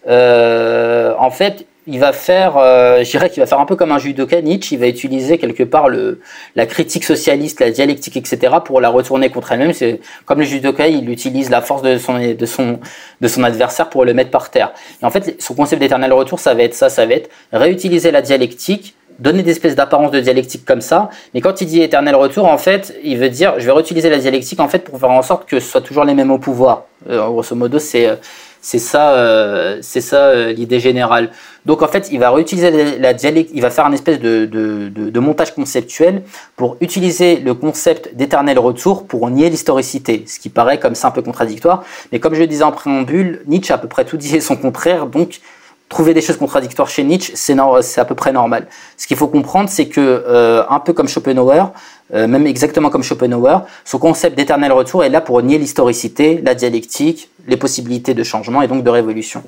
en 0.06 1.30
fait, 1.30 1.66
il 1.90 1.98
va 1.98 2.12
faire, 2.12 2.58
euh, 2.58 3.02
qu'il 3.02 3.18
va 3.18 3.46
faire 3.46 3.58
un 3.58 3.64
peu 3.64 3.74
comme 3.74 3.92
un 3.92 3.98
judoka 3.98 4.42
Nietzsche, 4.42 4.74
il 4.74 4.78
va 4.78 4.88
utiliser 4.88 5.38
quelque 5.38 5.62
part 5.62 5.88
le, 5.88 6.20
la 6.54 6.66
critique 6.66 7.02
socialiste, 7.02 7.60
la 7.60 7.70
dialectique, 7.70 8.16
etc. 8.18 8.56
pour 8.62 8.82
la 8.82 8.90
retourner 8.90 9.30
contre 9.30 9.52
elle-même. 9.52 9.72
C'est 9.72 10.00
comme 10.26 10.40
le 10.40 10.44
judoka, 10.44 10.86
il 10.86 11.08
utilise 11.08 11.48
la 11.48 11.62
force 11.62 11.80
de 11.80 11.96
son, 11.96 12.18
de 12.18 12.46
son, 12.46 12.78
de 13.22 13.28
son 13.28 13.42
adversaire 13.42 13.88
pour 13.88 14.04
le 14.04 14.12
mettre 14.12 14.30
par 14.30 14.50
terre. 14.50 14.72
Et 15.00 15.06
en 15.06 15.10
fait, 15.10 15.40
son 15.40 15.54
concept 15.54 15.80
d'éternel 15.80 16.12
retour, 16.12 16.38
ça 16.40 16.52
va 16.52 16.62
être 16.62 16.74
ça, 16.74 16.90
ça 16.90 17.06
va 17.06 17.14
être 17.14 17.30
réutiliser 17.52 18.10
la 18.10 18.20
dialectique, 18.20 18.94
donner 19.18 19.42
des 19.42 19.52
espèces 19.52 19.74
d'apparence 19.74 20.10
de 20.10 20.20
dialectique 20.20 20.66
comme 20.66 20.82
ça. 20.82 21.08
Mais 21.32 21.40
quand 21.40 21.62
il 21.62 21.66
dit 21.66 21.80
éternel 21.80 22.14
retour, 22.16 22.44
en 22.44 22.58
fait, 22.58 22.94
il 23.02 23.16
veut 23.16 23.30
dire, 23.30 23.54
je 23.58 23.64
vais 23.64 23.72
réutiliser 23.72 24.10
la 24.10 24.18
dialectique 24.18 24.60
en 24.60 24.68
fait 24.68 24.80
pour 24.80 25.00
faire 25.00 25.10
en 25.10 25.22
sorte 25.22 25.48
que 25.48 25.58
ce 25.58 25.70
soit 25.70 25.80
toujours 25.80 26.04
les 26.04 26.14
mêmes 26.14 26.30
au 26.30 26.38
pouvoir. 26.38 26.84
Euh, 27.08 27.26
grosso 27.28 27.56
modo, 27.56 27.78
c'est 27.78 28.06
euh, 28.06 28.16
c'est 28.60 28.78
ça, 28.78 29.12
euh, 29.12 29.78
c'est 29.82 30.00
ça 30.00 30.28
euh, 30.28 30.52
l'idée 30.52 30.80
générale. 30.80 31.30
Donc 31.66 31.82
en 31.82 31.88
fait, 31.88 32.08
il 32.10 32.18
va 32.18 32.30
réutiliser 32.30 32.98
la 32.98 33.14
dialecte, 33.14 33.50
il 33.54 33.60
va 33.60 33.70
faire 33.70 33.86
un 33.86 33.92
espèce 33.92 34.18
de, 34.20 34.46
de, 34.46 35.20
montage 35.20 35.54
conceptuel 35.54 36.22
pour 36.56 36.76
utiliser 36.80 37.36
le 37.36 37.54
concept 37.54 38.14
d'éternel 38.14 38.58
retour 38.58 39.06
pour 39.06 39.28
nier 39.30 39.50
l'historicité, 39.50 40.24
ce 40.26 40.38
qui 40.38 40.48
paraît 40.48 40.78
comme 40.78 40.94
ça 40.94 41.08
un 41.08 41.10
peu 41.10 41.22
contradictoire. 41.22 41.84
Mais 42.12 42.20
comme 42.20 42.34
je 42.34 42.40
le 42.40 42.46
disais 42.46 42.64
en 42.64 42.72
préambule, 42.72 43.42
Nietzsche 43.46 43.72
a 43.72 43.76
à 43.76 43.78
peu 43.78 43.88
près 43.88 44.04
tout 44.04 44.16
dit 44.16 44.40
son 44.40 44.56
contraire, 44.56 45.06
donc 45.06 45.40
trouver 45.88 46.14
des 46.14 46.20
choses 46.20 46.36
contradictoires 46.36 46.88
chez 46.88 47.02
Nietzsche, 47.02 47.32
c'est 47.34 48.00
à 48.00 48.04
peu 48.04 48.14
près 48.14 48.32
normal. 48.32 48.66
Ce 48.96 49.06
qu'il 49.06 49.16
faut 49.16 49.28
comprendre, 49.28 49.68
c'est 49.70 49.88
que, 49.88 50.00
euh, 50.00 50.62
un 50.68 50.80
peu 50.80 50.92
comme 50.92 51.08
Schopenhauer, 51.08 51.72
euh, 52.14 52.26
même 52.26 52.46
exactement 52.46 52.90
comme 52.90 53.02
Schopenhauer, 53.02 53.60
son 53.84 53.98
concept 53.98 54.36
d'éternel 54.36 54.72
retour 54.72 55.04
est 55.04 55.08
là 55.08 55.20
pour 55.20 55.40
nier 55.42 55.58
l'historicité, 55.58 56.40
la 56.44 56.54
dialectique, 56.54 57.30
les 57.46 57.56
possibilités 57.56 58.14
de 58.14 58.22
changement 58.22 58.62
et 58.62 58.68
donc 58.68 58.84
de 58.84 58.90
révolution. 58.90 59.42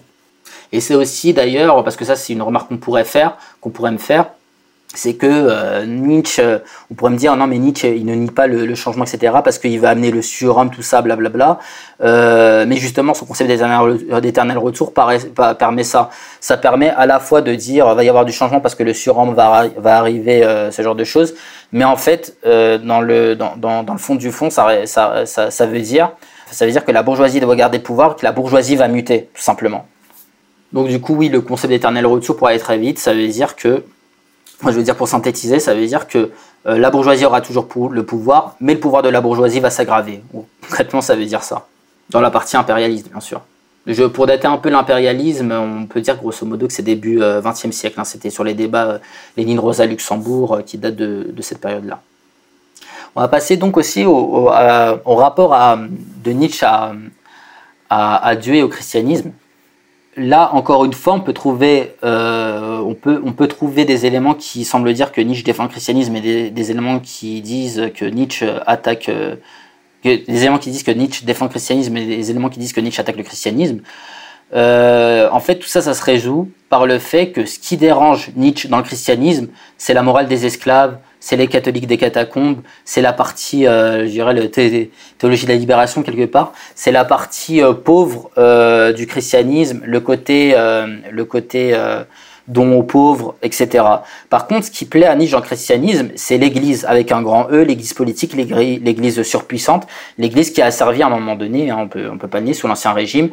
Et 0.73 0.81
c'est 0.81 0.95
aussi 0.95 1.33
d'ailleurs, 1.33 1.83
parce 1.85 1.97
que 1.97 2.05
ça 2.05 2.17
c'est 2.17 2.33
une 2.33 2.43
remarque 2.43 2.69
qu'on 2.69 2.79
pourrait 2.79 3.05
faire, 3.05 3.37
qu'on 3.61 3.71
pourrait 3.71 3.93
me 3.93 3.99
faire, 3.99 4.27
c'est 4.95 5.15
que 5.15 5.27
euh, 5.27 5.87
Nietzsche, 5.87 6.43
on 6.91 6.95
pourrait 6.95 7.13
me 7.13 7.17
dire 7.17 7.37
non 7.37 7.47
mais 7.47 7.59
Nietzsche 7.59 7.97
il 7.97 8.05
ne 8.05 8.15
nie 8.15 8.31
pas 8.31 8.49
le, 8.49 8.75
changement 8.75 9.05
etc 9.05 9.35
parce 9.45 9.59
qu'il 9.59 9.79
va 9.79 9.91
amener 9.91 10.11
le 10.11 10.21
surhomme 10.21 10.71
tout 10.71 10.83
ça 10.83 11.01
blablabla 11.01 11.61
euh, 12.03 12.65
mais 12.67 12.77
justement 12.77 13.15
son 13.15 13.25
concept 13.25 13.51
d'éternel 13.51 14.59
retour 14.59 14.93
permet 14.93 15.85
ça. 15.85 16.11
Ça 16.41 16.57
permet 16.57 16.91
à 16.91 17.07
la 17.07 17.21
fois 17.21 17.41
de 17.41 17.55
dire 17.55 17.95
va 17.95 18.03
y 18.03 18.09
avoir 18.09 18.25
du 18.25 18.33
changement 18.33 18.61
parce 18.61 18.75
que 18.75 18.83
le 18.83 18.93
surhomme 18.93 19.35
va, 19.35 19.69
arriver 19.85 20.43
euh, 20.43 20.71
ce 20.73 20.83
genre 20.83 20.97
de 20.97 21.05
choses 21.05 21.35
mais 21.73 21.85
en 21.85 21.97
fait 21.97 22.37
euh, 22.45 22.79
dans, 22.79 23.01
le, 23.01 23.37
fond 23.99 24.17
du 24.17 24.33
fond 24.33 24.51
ça 24.51 24.67
veut 24.67 25.81
dire 25.81 26.11
ça 26.51 26.67
veut 26.67 26.73
dire 26.73 26.85
que 26.85 26.91
la 26.91 27.05
bourgeoisie 27.05 27.39
doit 27.39 27.55
garder 27.55 27.79
le 27.79 27.85
pouvoir 27.85 28.17
que 28.17 28.25
la 28.25 28.33
bourgeoisie 28.33 28.75
va 28.75 28.89
muter 28.89 29.29
tout 29.35 29.43
simplement. 29.43 29.87
Donc 30.73 30.89
du 30.89 31.01
coup 31.01 31.15
oui 31.15 31.29
le 31.29 31.41
concept 31.43 31.71
d'éternel 31.71 32.07
retour 32.07 32.37
pour 32.37 32.49
aller 32.49 32.59
très 32.59 32.79
vite. 32.79 32.99
Ça 32.99 33.15
veut 33.15 33.29
dire 33.29 33.55
que 33.55 33.85
je 34.67 34.71
veux 34.77 34.83
dire 34.83 34.97
pour 34.97 35.09
synthétiser, 35.09 35.59
ça 35.59 35.75
veut 35.75 35.87
dire 35.87 36.07
que 36.07 36.31
euh, 36.67 36.79
la 36.79 36.91
bourgeoisie 36.91 37.25
aura 37.25 37.41
toujours 37.41 37.67
le 37.91 38.05
pouvoir, 38.05 38.57
mais 38.61 38.75
le 38.75 38.81
pouvoir 38.81 39.03
de 39.03 39.09
la 39.09 39.21
bourgeoisie 39.21 39.61
va 39.61 39.71
s'aggraver. 39.71 40.23
Concrètement, 40.63 41.01
ça 41.01 41.17
veut 41.17 41.25
dire 41.25 41.43
ça. 41.43 41.67
Dans 42.11 42.21
la 42.21 42.31
partie 42.31 42.57
impérialiste, 42.57 43.11
bien 43.11 43.21
sûr. 43.21 43.41
Pour 44.13 44.27
dater 44.27 44.47
un 44.47 44.59
peu 44.59 44.69
l'impérialisme, 44.69 45.51
on 45.53 45.87
peut 45.87 46.03
dire 46.03 46.17
grosso 46.17 46.45
modo 46.45 46.67
que 46.67 46.73
c'est 46.73 46.83
début 46.83 47.19
XXe 47.19 47.65
euh, 47.65 47.71
siècle. 47.73 47.99
Hein. 47.99 48.05
C'était 48.05 48.31
sur 48.31 48.45
les 48.45 48.55
débats 48.55 48.87
euh, 48.87 48.99
Lénine-Rosa 49.37 49.87
Luxembourg 49.87 50.61
qui 50.67 50.77
datent 50.77 50.97
de, 50.97 51.35
cette 51.41 51.61
période-là. 51.61 52.01
On 53.17 53.21
va 53.23 53.29
passer 53.29 53.57
donc 53.57 53.77
aussi 53.77 54.05
au, 54.05 54.45
rapport 54.45 55.57
de 56.25 56.31
Nietzsche 56.31 56.65
à, 56.65 56.93
à 57.89 58.37
Dieu 58.37 58.55
et 58.55 58.63
au 58.63 58.69
christianisme 58.69 59.33
là, 60.17 60.51
encore 60.55 60.85
une 60.85 60.93
fois, 60.93 61.15
on 61.15 61.21
peut 61.21 61.33
trouver, 61.33 61.95
euh, 62.05 62.79
on 62.79 62.95
peut, 62.95 63.21
on 63.25 63.33
peut 63.33 63.49
trouver 63.49 63.85
des 63.85 64.07
éléments 64.07 64.35
qui 64.35 64.65
semblent 64.65 64.93
dire 64.93 65.13
que 65.13 65.21
Nietzsche 65.21 65.43
défend 65.45 65.65
le 65.65 65.69
christianisme 65.69 66.15
et 66.17 66.51
des, 66.51 66.71
éléments 66.71 66.99
qui 66.99 67.41
disent 67.41 67.91
que 67.95 68.05
Nietzsche 68.05 68.47
attaque, 68.67 69.09
euh, 69.09 69.37
des 70.05 70.25
éléments 70.29 70.59
qui 70.59 70.71
disent 70.71 70.83
que 70.83 70.91
Nietzsche 70.91 71.25
défend 71.25 71.47
le 71.47 71.51
christianisme 71.51 71.97
et 71.97 72.07
des 72.07 72.31
éléments 72.31 72.49
qui 72.49 72.59
disent 72.59 72.73
que 72.73 72.81
Nietzsche 72.81 73.01
attaque 73.01 73.17
le 73.17 73.23
christianisme. 73.23 73.81
Euh, 74.53 75.29
en 75.31 75.41
fait, 75.41 75.57
tout 75.57 75.69
ça, 75.69 75.81
ça 75.81 75.95
se 75.95 76.03
résout 76.03 76.51
par 76.69 76.87
le 76.87 76.99
fait 76.99 77.31
que 77.31 77.47
ce 77.47 77.59
qui 77.59 77.77
dérange 77.77 78.31
Nietzsche 78.37 78.69
dans 78.69 78.79
le 78.79 78.83
christianisme, 78.83 79.49
c'est 79.79 79.95
la 79.95 80.03
morale 80.03 80.27
des 80.27 80.45
esclaves, 80.45 80.99
c'est 81.21 81.37
les 81.37 81.47
catholiques 81.47 81.87
des 81.87 81.99
catacombes, 81.99 82.63
c'est 82.85 83.03
la 83.03 83.13
partie, 83.13 83.67
euh, 83.67 84.07
je 84.07 84.11
dirais, 84.11 84.33
le 84.33 84.51
théologie 84.51 85.45
de 85.45 85.51
la 85.51 85.57
libération 85.57 86.03
quelque 86.03 86.25
part, 86.25 86.53
c'est 86.75 86.93
la 86.93 87.05
partie 87.05 87.63
euh, 87.63 87.75
pauvre 87.75 88.31
euh, 88.39 88.93
du 88.93 89.07
christianisme, 89.07 89.83
le 89.85 90.01
côté, 90.01 90.55
le 90.55 91.25
côté 91.25 91.77
dons 92.51 92.79
aux 92.79 92.83
pauvres, 92.83 93.35
etc. 93.43 93.85
Par 94.29 94.47
contre, 94.47 94.67
ce 94.67 94.71
qui 94.71 94.85
plaît 94.85 95.07
à 95.07 95.15
Nietzsche 95.15 95.37
le 95.37 95.43
christianisme, 95.43 96.09
c'est 96.17 96.39
l'Église 96.39 96.85
avec 96.85 97.13
un 97.13 97.23
grand 97.23 97.49
E, 97.51 97.63
l'Église 97.63 97.95
politique, 97.95 98.35
l'Église 98.35 99.23
surpuissante, 99.23 99.87
l'Église 100.19 100.51
qui 100.51 100.61
a 100.61 100.71
servi 100.71 101.03
à 101.03 101.07
un 101.07 101.11
moment 101.11 101.37
donné, 101.37 101.71
hein, 101.71 101.79
on 101.81 101.89
peut 101.89 102.09
on 102.11 102.19
peut 102.19 102.29
pas 102.29 102.41
nier 102.41 102.55
sous 102.55 102.67
l'ancien 102.67 102.93
régime, 102.93 103.31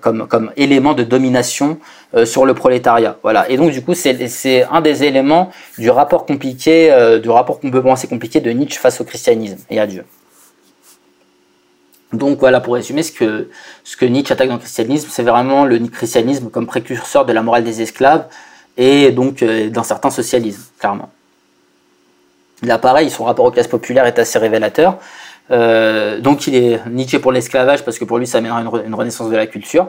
comme 0.00 0.26
comme 0.26 0.50
élément 0.56 0.94
de 0.94 1.02
domination 1.02 1.78
euh, 2.14 2.24
sur 2.24 2.46
le 2.46 2.54
prolétariat. 2.54 3.16
Voilà. 3.22 3.50
Et 3.50 3.56
donc 3.58 3.70
du 3.70 3.82
coup, 3.82 3.94
c'est 3.94 4.66
un 4.70 4.80
des 4.80 5.04
éléments 5.04 5.50
du 5.76 5.90
rapport 5.90 6.24
compliqué, 6.24 6.90
euh, 6.90 7.18
du 7.18 7.28
rapport 7.28 7.60
qu'on 7.60 7.70
peut 7.70 7.82
penser 7.82 8.08
compliqué 8.08 8.40
de 8.40 8.50
Nietzsche 8.50 8.78
face 8.78 9.00
au 9.00 9.04
christianisme 9.04 9.58
et 9.68 9.78
à 9.78 9.86
Dieu. 9.86 10.04
Donc 12.12 12.38
voilà, 12.38 12.60
pour 12.60 12.74
résumer, 12.74 13.02
ce 13.02 13.12
que, 13.12 13.50
ce 13.84 14.04
Nietzsche 14.04 14.32
attaque 14.32 14.48
dans 14.48 14.54
le 14.54 14.60
christianisme, 14.60 15.08
c'est 15.10 15.22
vraiment 15.22 15.64
le 15.64 15.78
christianisme 15.88 16.48
comme 16.48 16.66
précurseur 16.66 17.26
de 17.26 17.32
la 17.32 17.42
morale 17.42 17.64
des 17.64 17.82
esclaves 17.82 18.24
et 18.78 19.10
donc 19.10 19.42
euh, 19.42 19.68
d'un 19.68 19.82
certain 19.82 20.08
socialisme, 20.08 20.62
clairement. 20.78 21.10
Là, 22.62 22.78
pareil, 22.78 23.10
son 23.10 23.24
rapport 23.24 23.44
aux 23.44 23.50
classes 23.50 23.68
populaires 23.68 24.06
est 24.06 24.18
assez 24.18 24.38
révélateur. 24.38 24.98
Euh, 25.50 26.20
donc 26.20 26.46
il 26.46 26.54
est 26.54 26.80
Nietzsche 26.90 27.18
pour 27.18 27.32
l'esclavage 27.32 27.84
parce 27.84 27.98
que 27.98 28.04
pour 28.04 28.18
lui 28.18 28.26
ça 28.26 28.38
amènera 28.38 28.60
une, 28.60 28.94
renaissance 28.94 29.30
de 29.30 29.36
la 29.36 29.46
culture. 29.46 29.88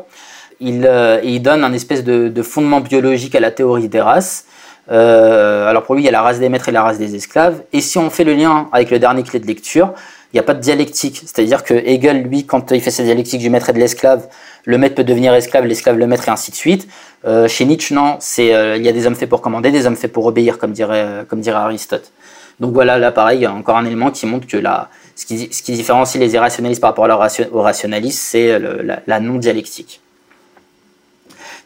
Il, 0.59 0.86
euh, 0.86 1.39
donne 1.39 1.63
un 1.63 1.74
espèce 1.74 2.03
de, 2.03 2.43
fondement 2.43 2.82
biologique 2.82 3.36
à 3.36 3.39
la 3.39 3.51
théorie 3.51 3.88
des 3.88 4.01
races. 4.01 4.45
alors 4.89 5.84
pour 5.84 5.95
lui 5.95 6.03
il 6.03 6.05
y 6.05 6.09
a 6.09 6.11
la 6.11 6.22
race 6.22 6.39
des 6.39 6.49
maîtres 6.49 6.70
et 6.70 6.72
la 6.72 6.84
race 6.84 6.97
des 6.97 7.15
esclaves. 7.15 7.61
Et 7.74 7.82
si 7.82 7.97
on 7.97 8.09
fait 8.09 8.24
le 8.24 8.34
lien 8.34 8.70
avec 8.72 8.91
le 8.91 8.99
dernier 8.99 9.24
clé 9.24 9.39
de 9.39 9.47
lecture, 9.47 9.93
il 10.32 10.36
n'y 10.36 10.39
a 10.39 10.43
pas 10.43 10.53
de 10.53 10.59
dialectique. 10.59 11.23
C'est-à-dire 11.25 11.63
que 11.63 11.73
Hegel, 11.73 12.21
lui, 12.21 12.45
quand 12.45 12.71
il 12.71 12.82
fait 12.82 12.91
sa 12.91 13.03
dialectique 13.03 13.39
du 13.39 13.49
maître 13.49 13.69
et 13.69 13.73
de 13.73 13.80
l'esclave, 13.80 14.27
le 14.65 14.77
maître 14.77 14.93
peut 14.93 15.03
devenir 15.03 15.34
esclave, 15.34 15.65
l'esclave 15.65 15.97
le 15.97 16.05
maître 16.05 16.27
et 16.27 16.32
ainsi 16.32 16.51
de 16.51 16.55
suite. 16.55 16.88
Euh, 17.25 17.47
chez 17.47 17.65
Nietzsche, 17.65 17.95
non, 17.95 18.17
c'est 18.19 18.53
euh, 18.53 18.77
il 18.77 18.86
y 18.86 18.89
a 18.89 18.91
des 18.91 19.07
hommes 19.07 19.15
faits 19.15 19.30
pour 19.30 19.41
commander, 19.41 19.71
des 19.71 19.88
hommes 19.88 19.95
faits 19.95 20.13
pour 20.13 20.27
obéir, 20.27 20.59
comme 20.59 20.71
dirait, 20.71 21.03
euh, 21.03 21.23
comme 21.25 21.41
dirait 21.41 21.57
Aristote. 21.57 22.11
Donc 22.59 22.73
voilà, 22.73 22.99
là 22.99 23.11
pareil, 23.11 23.39
il 23.39 23.41
y 23.41 23.45
a 23.47 23.53
encore 23.53 23.77
un 23.77 23.86
élément 23.86 24.11
qui 24.11 24.27
montre 24.27 24.45
que 24.45 24.57
la, 24.57 24.89
ce, 25.15 25.25
qui, 25.25 25.51
ce 25.51 25.63
qui 25.63 25.71
différencie 25.71 26.21
les 26.21 26.34
irrationalistes 26.36 26.82
par 26.82 26.91
rapport 26.91 27.05
aux 27.51 27.61
rationalistes, 27.61 28.19
c'est 28.19 28.59
la, 29.07 29.19
non-dialectique. 29.21 30.01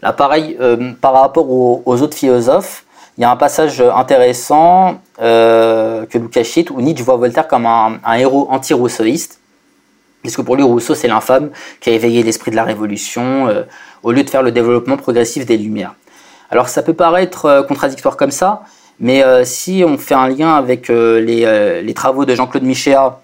Là 0.03 0.13
pareil, 0.13 0.55
par 1.01 1.13
rapport 1.13 1.49
aux 1.49 2.01
autres 2.01 2.15
philosophes, 2.15 2.82
il 3.17 3.21
y 3.21 3.23
a 3.23 3.31
un 3.31 3.35
passage 3.35 3.81
intéressant 3.81 4.99
euh, 5.21 6.05
que 6.07 6.17
Lucas 6.17 6.43
cite 6.43 6.71
où 6.71 6.81
Nietzsche 6.81 7.03
voit 7.03 7.17
Voltaire 7.17 7.47
comme 7.47 7.67
un, 7.67 7.99
héros 8.17 8.47
anti-rousseauiste. 8.49 9.39
Parce 10.23 10.35
que 10.35 10.41
pour 10.41 10.55
lui, 10.55 10.63
Rousseau, 10.63 10.95
c'est 10.95 11.07
l'infâme 11.07 11.51
qui 11.79 11.89
a 11.89 11.93
éveillé 11.93 12.23
l'esprit 12.23 12.49
de 12.49 12.55
la 12.55 12.63
Révolution 12.63 13.47
euh, 13.49 13.63
au 14.03 14.11
lieu 14.11 14.23
de 14.23 14.29
faire 14.29 14.41
le 14.41 14.51
développement 14.51 14.97
progressif 14.97 15.45
des 15.45 15.57
Lumières. 15.57 15.93
Alors 16.49 16.69
ça 16.69 16.81
peut 16.81 16.93
paraître 16.93 17.45
euh, 17.45 17.63
contradictoire 17.63 18.17
comme 18.17 18.31
ça, 18.31 18.63
mais 18.99 19.23
si 19.43 19.83
on 19.85 19.97
fait 19.97 20.13
un 20.13 20.29
lien 20.29 20.55
avec 20.55 20.87
les, 20.87 21.93
travaux 21.95 22.25
de 22.25 22.35
Jean-Claude 22.35 22.63
Michéa 22.63 23.19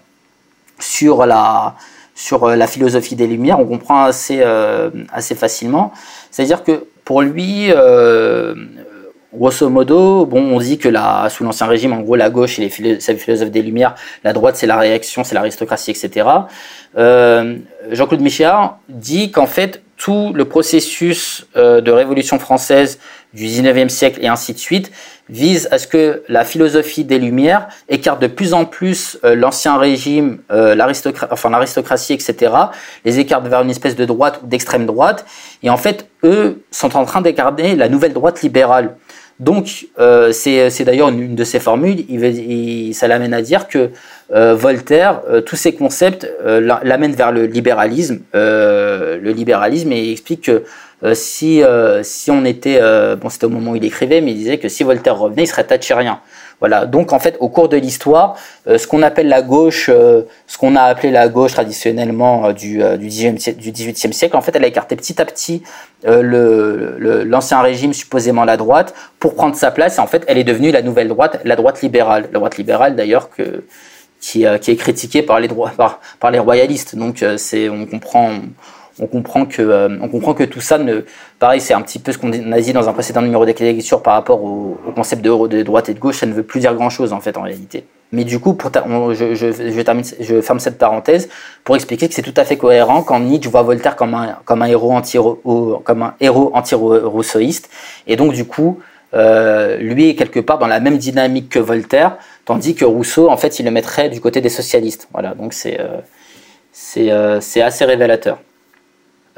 sur 0.78 1.24
la, 1.24 1.76
sur 2.14 2.48
la 2.48 2.66
philosophie 2.66 3.14
des 3.14 3.28
Lumières, 3.28 3.60
on 3.60 3.66
comprend 3.66 4.02
assez, 4.02 4.42
assez 5.12 5.36
facilement. 5.36 5.92
C'est-à-dire 6.30 6.64
que 6.64 6.86
pour 7.04 7.22
lui, 7.22 7.72
Grosso 9.32 9.70
modo, 9.70 10.26
bon, 10.26 10.56
on 10.56 10.58
dit 10.58 10.78
que 10.78 10.88
la, 10.88 11.28
sous 11.30 11.44
l'Ancien 11.44 11.68
Régime, 11.68 11.92
en 11.92 12.00
gros, 12.00 12.16
la 12.16 12.30
gauche, 12.30 12.56
c'est 12.56 12.62
les 12.62 12.68
philosophes 13.16 13.50
des 13.50 13.62
Lumières, 13.62 13.94
la 14.24 14.32
droite, 14.32 14.56
c'est 14.56 14.66
la 14.66 14.76
réaction, 14.76 15.22
c'est 15.22 15.36
l'aristocratie, 15.36 15.92
etc. 15.92 16.28
Euh, 16.98 17.56
Jean-Claude 17.90 18.22
Michéa 18.22 18.78
dit 18.88 19.30
qu'en 19.30 19.46
fait, 19.46 19.82
tout 20.00 20.32
le 20.34 20.46
processus 20.46 21.46
euh, 21.56 21.82
de 21.82 21.92
révolution 21.92 22.38
française 22.38 22.98
du 23.34 23.44
19e 23.44 23.90
siècle 23.90 24.18
et 24.22 24.28
ainsi 24.28 24.54
de 24.54 24.58
suite 24.58 24.90
vise 25.28 25.68
à 25.70 25.78
ce 25.78 25.86
que 25.86 26.22
la 26.28 26.44
philosophie 26.44 27.04
des 27.04 27.18
Lumières 27.18 27.68
écarte 27.88 28.20
de 28.20 28.26
plus 28.26 28.54
en 28.54 28.64
plus 28.64 29.18
euh, 29.24 29.34
l'ancien 29.34 29.76
régime, 29.76 30.38
euh, 30.50 30.74
l'aristocratie, 30.74 31.32
enfin 31.32 31.50
etc., 31.60 32.54
les 33.04 33.20
écarte 33.20 33.46
vers 33.46 33.60
une 33.60 33.70
espèce 33.70 33.94
de 33.94 34.06
droite 34.06 34.40
ou 34.42 34.46
d'extrême 34.46 34.86
droite, 34.86 35.26
et 35.62 35.68
en 35.68 35.76
fait, 35.76 36.08
eux 36.24 36.62
sont 36.70 36.96
en 36.96 37.04
train 37.04 37.20
d'écarter 37.20 37.76
la 37.76 37.90
nouvelle 37.90 38.14
droite 38.14 38.40
libérale. 38.40 38.96
Donc, 39.40 39.86
euh, 39.98 40.32
c'est 40.32 40.84
d'ailleurs 40.84 41.08
une, 41.08 41.34
de 41.34 41.44
ses 41.44 41.60
formules, 41.60 42.04
ça 42.92 43.08
l'amène 43.08 43.32
à 43.32 43.40
dire 43.40 43.68
que 43.68 43.88
euh, 44.32 44.54
Voltaire, 44.54 45.22
euh, 45.30 45.40
tous 45.40 45.56
ces 45.56 45.72
concepts 45.72 46.30
l'amènent 46.44 47.14
vers 47.14 47.32
le 47.32 47.46
libéralisme, 47.46 48.20
le 48.34 49.32
libéralisme, 49.32 49.92
et 49.92 50.02
il 50.02 50.12
explique 50.12 50.42
que 50.42 50.62
si, 51.14 51.62
si 52.02 52.30
on 52.30 52.44
était, 52.44 52.80
bon 53.16 53.30
c'était 53.30 53.46
au 53.46 53.50
moment 53.50 53.72
où 53.72 53.76
il 53.76 53.84
écrivait, 53.84 54.20
mais 54.20 54.32
il 54.32 54.36
disait 54.36 54.58
que 54.58 54.68
si 54.68 54.84
Voltaire 54.84 55.18
revenait, 55.18 55.44
il 55.44 55.48
serait 55.48 55.64
thatchérien. 55.64 56.20
Voilà. 56.60 56.84
Donc 56.86 57.12
en 57.12 57.18
fait, 57.18 57.36
au 57.40 57.48
cours 57.48 57.68
de 57.68 57.76
l'histoire, 57.76 58.36
euh, 58.68 58.78
ce 58.78 58.86
qu'on 58.86 59.02
appelle 59.02 59.28
la 59.28 59.42
gauche, 59.42 59.88
euh, 59.92 60.22
ce 60.46 60.58
qu'on 60.58 60.76
a 60.76 60.82
appelé 60.82 61.10
la 61.10 61.28
gauche 61.28 61.52
traditionnellement 61.52 62.46
euh, 62.46 62.52
du, 62.52 62.76
du, 62.98 63.08
18e, 63.08 64.12
siècle, 64.12 64.36
en 64.36 64.42
fait, 64.42 64.54
elle 64.54 64.64
a 64.64 64.68
écarté 64.68 64.94
petit 64.94 65.20
à 65.20 65.24
petit 65.24 65.62
l'ancien 66.02 67.60
régime, 67.60 67.92
supposément 67.92 68.44
la 68.44 68.56
droite, 68.56 68.94
pour 69.18 69.34
prendre 69.34 69.56
sa 69.56 69.70
place. 69.70 69.96
Et 69.98 70.00
en 70.00 70.06
fait, 70.06 70.24
elle 70.28 70.38
est 70.38 70.44
devenue 70.44 70.70
la 70.70 70.82
nouvelle 70.82 71.08
droite, 71.08 71.40
la 71.44 71.56
droite 71.56 71.82
libérale. 71.82 72.28
La 72.32 72.38
droite 72.38 72.56
libérale, 72.56 72.94
d'ailleurs, 72.94 73.30
que 73.30 73.64
qui, 74.20 74.44
qui, 74.60 74.70
est 74.70 74.76
critiquée 74.76 75.22
par 75.22 75.40
les, 75.40 75.48
droits, 75.48 75.72
par, 75.76 76.00
par 76.20 76.30
les 76.30 76.38
royalistes. 76.38 76.94
Donc, 76.94 77.24
c'est, 77.36 77.70
on 77.70 77.86
comprend, 77.86 78.32
comprend 79.06 79.46
que, 79.46 79.62
euh, 79.62 79.88
on 80.00 80.08
comprend 80.08 80.34
que 80.34 80.44
tout 80.44 80.60
ça 80.60 80.78
ne. 80.78 81.02
Pareil, 81.38 81.60
c'est 81.60 81.74
un 81.74 81.82
petit 81.82 81.98
peu 81.98 82.12
ce 82.12 82.18
qu'on 82.18 82.30
a 82.32 82.60
dit 82.60 82.72
dans 82.72 82.88
un 82.88 82.92
précédent 82.92 83.22
numéro 83.22 83.44
d'écriture 83.44 84.02
par 84.02 84.14
rapport 84.14 84.42
au, 84.42 84.78
concept 84.94 85.22
de, 85.22 85.62
droite 85.62 85.88
et 85.88 85.94
de 85.94 85.98
gauche, 85.98 86.18
ça 86.18 86.26
ne 86.26 86.32
veut 86.32 86.42
plus 86.42 86.60
dire 86.60 86.74
grand 86.74 86.90
chose 86.90 87.12
en 87.12 87.20
fait 87.20 87.36
en 87.36 87.42
réalité. 87.42 87.84
Mais 88.12 88.24
du 88.24 88.40
coup, 88.40 88.54
pour 88.54 88.70
je, 88.72 90.40
ferme 90.42 90.60
cette 90.60 90.78
parenthèse 90.78 91.28
pour 91.62 91.76
expliquer 91.76 92.08
que 92.08 92.14
c'est 92.14 92.22
tout 92.22 92.34
à 92.36 92.44
fait 92.44 92.56
cohérent 92.56 93.02
quand 93.02 93.20
Nietzsche 93.20 93.48
voit 93.48 93.62
Voltaire 93.62 93.94
comme 93.96 94.14
un, 94.14 94.66
héros 94.68 94.92
anti-rousseauiste, 96.54 97.70
et 98.06 98.16
donc 98.16 98.32
du 98.32 98.44
coup, 98.44 98.80
euh, 99.14 99.76
lui 99.78 100.08
est 100.08 100.14
quelque 100.14 100.40
part 100.40 100.58
dans 100.58 100.66
la 100.66 100.80
même 100.80 100.98
dynamique 100.98 101.48
que 101.48 101.58
Voltaire, 101.58 102.16
tandis 102.44 102.74
que 102.74 102.84
Rousseau, 102.84 103.28
en 103.28 103.36
fait, 103.36 103.58
il 103.60 103.64
le 103.64 103.70
mettrait 103.70 104.08
du 104.08 104.20
côté 104.20 104.40
des 104.40 104.48
socialistes. 104.48 105.08
Voilà, 105.12 105.34
donc 105.34 105.52
c'est 105.52 105.78
euh, 105.80 106.00
c'est 107.40 107.62
assez 107.62 107.84
révélateur. 107.84 108.38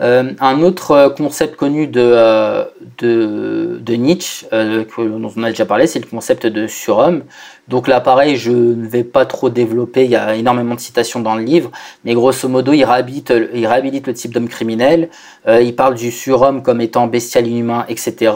Euh, 0.00 0.32
un 0.40 0.62
autre 0.62 0.92
euh, 0.92 1.10
concept 1.10 1.56
connu 1.56 1.86
de, 1.86 2.00
euh, 2.02 2.64
de, 2.98 3.94
Nietzsche, 3.94 4.46
dont 4.50 5.32
on 5.36 5.42
a 5.42 5.50
déjà 5.50 5.66
parlé, 5.66 5.86
c'est 5.86 6.00
le 6.00 6.06
concept 6.06 6.46
de 6.46 6.66
surhomme. 6.66 7.24
Donc 7.68 7.88
là, 7.88 8.00
pareil, 8.00 8.36
je 8.36 8.50
ne 8.50 8.86
vais 8.86 9.04
pas 9.04 9.26
trop 9.26 9.50
développer, 9.50 10.04
il 10.04 10.10
y 10.10 10.16
a 10.16 10.34
énormément 10.34 10.74
de 10.74 10.80
citations 10.80 11.20
dans 11.20 11.36
le 11.36 11.42
livre, 11.42 11.70
mais 12.04 12.14
grosso 12.14 12.48
modo, 12.48 12.72
il 12.72 12.84
réhabilite, 12.84 13.32
il 13.54 13.66
réhabilite 13.66 14.06
le 14.06 14.14
type 14.14 14.32
d'homme 14.32 14.48
criminel, 14.48 15.10
il 15.46 15.74
parle 15.76 15.94
du 15.94 16.10
surhomme 16.10 16.62
comme 16.62 16.80
étant 16.80 17.06
bestial 17.06 17.46
inhumain, 17.46 17.84
etc. 17.88 18.32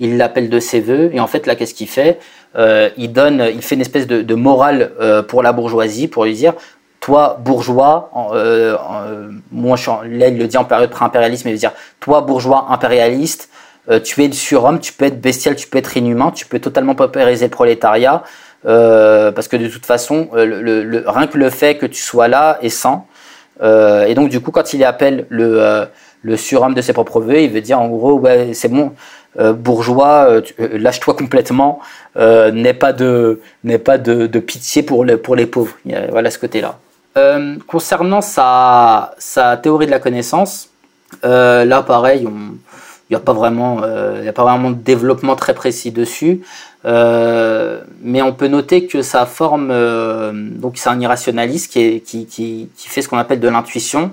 Il 0.00 0.16
l'appelle 0.16 0.48
de 0.48 0.58
ses 0.58 0.80
voeux, 0.80 1.10
et 1.12 1.20
en 1.20 1.26
fait, 1.26 1.46
là, 1.46 1.54
qu'est-ce 1.54 1.74
qu'il 1.74 1.88
fait? 1.88 2.18
Il 2.56 3.12
donne, 3.12 3.44
il 3.52 3.60
fait 3.60 3.74
une 3.74 3.82
espèce 3.82 4.06
de 4.06 4.34
morale 4.34 4.92
pour 5.28 5.42
la 5.42 5.52
bourgeoisie, 5.52 6.08
pour 6.08 6.24
lui 6.24 6.34
dire 6.34 6.54
toi 7.02 7.36
bourgeois, 7.44 8.10
euh, 8.32 8.76
euh, 8.76 9.30
moi 9.50 9.76
je 9.76 9.90
le 10.04 10.46
dit 10.46 10.56
en 10.56 10.64
période 10.64 10.88
pré-impérialisme, 10.88 11.48
il 11.48 11.52
veut 11.52 11.58
dire 11.58 11.72
toi 11.98 12.20
bourgeois 12.20 12.68
impérialiste, 12.70 13.50
euh, 13.90 13.98
tu 13.98 14.22
es 14.22 14.28
le 14.28 14.32
surhomme, 14.32 14.78
tu 14.78 14.92
peux 14.92 15.06
être 15.06 15.20
bestial, 15.20 15.56
tu 15.56 15.66
peux 15.66 15.78
être 15.78 15.96
inhumain, 15.96 16.30
tu 16.30 16.46
peux 16.46 16.60
totalement 16.60 16.94
paupériser 16.94 17.46
le 17.46 17.50
prolétariat, 17.50 18.22
parce 18.62 19.48
que 19.48 19.56
de 19.56 19.66
toute 19.66 19.84
façon, 19.84 20.28
rien 20.32 21.26
que 21.26 21.36
le 21.36 21.50
fait 21.50 21.76
que 21.76 21.86
tu 21.86 22.00
sois 22.00 22.28
là 22.28 22.58
est 22.62 22.68
sans. 22.68 23.08
et 23.60 24.14
donc 24.14 24.28
du 24.28 24.40
coup, 24.40 24.52
quand 24.52 24.72
il 24.72 24.84
appelle 24.84 25.26
le, 25.28 26.36
surhomme 26.36 26.74
de 26.74 26.80
ses 26.80 26.92
propres 26.92 27.20
voeux, 27.20 27.40
il 27.40 27.50
veut 27.50 27.60
dire 27.60 27.80
en 27.80 27.88
gros, 27.88 28.22
c'est 28.52 28.68
bon, 28.68 28.92
bourgeois, 29.36 30.40
lâche-toi 30.58 31.14
complètement, 31.14 31.80
n'aie 32.16 32.74
pas 32.74 32.92
de, 32.92 33.40
pitié 34.46 34.84
pour, 34.84 35.04
pour 35.20 35.34
les 35.34 35.46
pauvres. 35.46 35.74
Voilà 36.12 36.30
ce 36.30 36.38
côté-là. 36.38 36.78
Euh, 37.16 37.56
concernant 37.66 38.22
sa, 38.22 39.14
sa, 39.18 39.58
théorie 39.58 39.84
de 39.84 39.90
la 39.90 39.98
connaissance, 39.98 40.70
euh, 41.24 41.64
là 41.66 41.82
pareil, 41.82 42.22
il 42.22 42.30
n'y 43.10 43.16
a, 43.16 43.20
pas 43.20 43.34
vraiment, 43.34 43.80
euh, 43.82 44.26
a 44.26 44.32
pas 44.32 44.44
vraiment 44.44 44.70
de 44.70 44.76
développement 44.76 45.36
très 45.36 45.52
précis 45.52 45.90
dessus, 45.90 46.40
mais 46.84 48.22
on 48.22 48.32
peut 48.32 48.48
noter 48.48 48.86
que 48.86 49.02
sa 49.02 49.26
forme, 49.26 49.68
donc 50.58 50.78
c'est 50.78 50.88
un 50.88 51.00
irrationaliste 51.00 51.70
qui, 51.70 52.00
qui, 52.00 52.24
qui, 52.24 52.70
qui, 52.74 52.88
fait 52.88 53.02
ce 53.02 53.08
qu'on 53.08 53.18
appelle 53.18 53.40
de 53.40 53.48
l'intuition, 53.48 54.12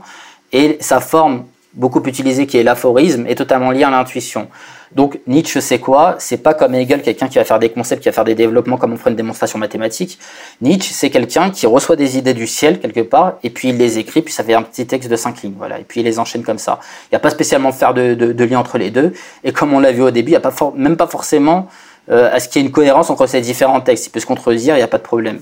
et 0.52 0.78
sa 0.82 1.00
forme 1.00 1.46
beaucoup 1.74 2.04
utilisé, 2.04 2.48
qui 2.48 2.58
est 2.58 2.64
l'aphorisme, 2.64 3.26
est 3.28 3.36
totalement 3.36 3.72
lié 3.72 3.84
à 3.84 3.92
l'intuition. 3.92 4.50
Donc 4.94 5.20
Nietzsche, 5.28 5.62
c'est 5.62 5.80
quoi? 5.80 6.16
C'est 6.20 6.38
pas 6.38 6.54
comme 6.54 6.74
Hegel, 6.74 7.02
quelqu'un 7.02 7.28
qui 7.28 7.38
va 7.38 7.44
faire 7.44 7.60
des 7.60 7.70
concepts, 7.70 8.02
qui 8.02 8.10
va 8.10 8.14
faire 8.14 8.24
des 8.24 8.36
développements 8.36 8.78
comme 8.78 8.94
on 8.94 8.98
ferait 8.98 9.12
une 9.12 9.16
démonstration 9.16 9.60
mathématique. 9.60 10.18
Nietzsche, 10.62 10.94
c'est 10.94 11.10
quelqu'un 11.10 11.52
qui 11.52 11.68
reçoit 11.68 11.96
des 11.96 12.18
idées 12.18 12.34
du 12.34 12.48
ciel 12.48 12.80
quelque 12.80 13.02
part, 13.02 13.34
et 13.44 13.50
puis 13.50 13.70
il 13.70 13.78
les 13.78 14.00
écrit, 14.00 14.22
puis 14.22 14.34
ça 14.34 14.44
fait 14.44 14.56
un 14.56 14.64
petit 14.64 14.88
texte 14.88 15.10
de 15.10 15.16
cinq 15.16 15.44
lignes, 15.44 15.56
voilà, 15.58 15.80
et 15.80 15.84
puis 15.84 16.02
il 16.02 16.04
les 16.04 16.20
enchaîne 16.20 16.44
comme 16.44 16.58
ça. 16.58 16.80
Il 17.06 17.14
n'y 17.14 17.18
a 17.18 17.20
pas 17.20 17.30
spécialement 17.30 17.72
faire 17.72 17.94
de, 17.94 18.16
de, 18.16 18.44
lien 18.44 18.60
entre 18.60 18.78
les 18.78 18.90
deux, 18.90 19.14
et 19.44 19.52
comme 19.52 19.74
on 19.74 19.80
l'a 19.80 19.92
vu 19.92 20.02
au 20.02 20.12
début, 20.12 20.30
il 20.30 20.34
n'y 20.34 20.38
a 20.38 20.40
pas 20.40 20.54
même 20.76 20.98
pas 20.98 21.08
forcément 21.08 21.68
euh, 22.10 22.34
à 22.34 22.40
ce 22.40 22.50
qu'il 22.50 22.62
y 22.62 22.66
ait 22.66 22.68
une 22.68 22.74
cohérence 22.74 23.12
entre 23.12 23.28
ces 23.28 23.42
différents 23.42 23.82
textes. 23.82 24.08
Il 24.08 24.10
peut 24.10 24.20
se 24.20 24.26
contredire, 24.26 24.74
il 24.76 24.80
n'y 24.80 24.84
a 24.84 24.88
pas 24.88 24.98
de 24.98 25.04
problème. 25.04 25.40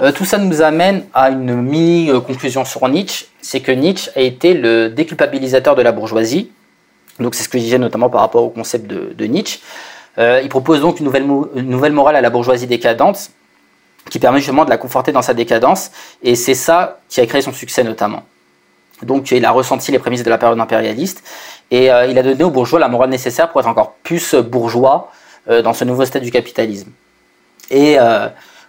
Euh, 0.00 0.10
tout 0.10 0.24
ça 0.24 0.38
nous 0.38 0.62
amène 0.62 1.04
à 1.14 1.30
une 1.30 1.54
mini-conclusion 1.54 2.64
sur 2.64 2.88
Nietzsche, 2.88 3.26
c'est 3.40 3.60
que 3.60 3.70
Nietzsche 3.70 4.10
a 4.16 4.20
été 4.20 4.54
le 4.54 4.88
déculpabilisateur 4.88 5.76
de 5.76 5.82
la 5.82 5.92
bourgeoisie, 5.92 6.50
donc 7.18 7.34
c'est 7.34 7.42
ce 7.42 7.48
que 7.48 7.58
je 7.58 7.64
disais 7.64 7.78
notamment 7.78 8.08
par 8.08 8.20
rapport 8.20 8.42
au 8.42 8.50
concept 8.50 8.86
de, 8.86 9.24
Nietzsche. 9.26 9.60
Euh, 10.18 10.40
il 10.42 10.48
propose 10.48 10.80
donc 10.80 11.00
une 11.00 11.06
nouvelle, 11.06 11.92
morale 11.92 12.16
à 12.16 12.20
la 12.20 12.30
bourgeoisie 12.30 12.66
décadente 12.66 13.30
qui 14.10 14.18
permet 14.18 14.38
justement 14.38 14.64
de 14.64 14.70
la 14.70 14.76
conforter 14.76 15.12
dans 15.12 15.22
sa 15.22 15.32
décadence 15.32 15.90
et 16.22 16.34
c'est 16.34 16.54
ça 16.54 17.00
qui 17.08 17.20
a 17.20 17.26
créé 17.26 17.40
son 17.40 17.52
succès 17.52 17.84
notamment. 17.84 18.24
Donc 19.02 19.30
il 19.30 19.44
a 19.44 19.50
ressenti 19.50 19.90
les 19.90 19.98
prémices 19.98 20.22
de 20.22 20.30
la 20.30 20.38
période 20.38 20.58
impérialiste 20.60 21.22
et 21.70 21.90
euh, 21.90 22.06
il 22.06 22.18
a 22.18 22.22
donné 22.22 22.44
aux 22.44 22.50
bourgeois 22.50 22.78
la 22.78 22.88
morale 22.88 23.10
nécessaire 23.10 23.50
pour 23.50 23.60
être 23.60 23.68
encore 23.68 23.94
plus 24.02 24.34
bourgeois 24.34 25.10
euh, 25.48 25.62
dans 25.62 25.72
ce 25.72 25.84
nouveau 25.84 26.04
stade 26.04 26.22
du 26.22 26.30
capitalisme. 26.30 26.90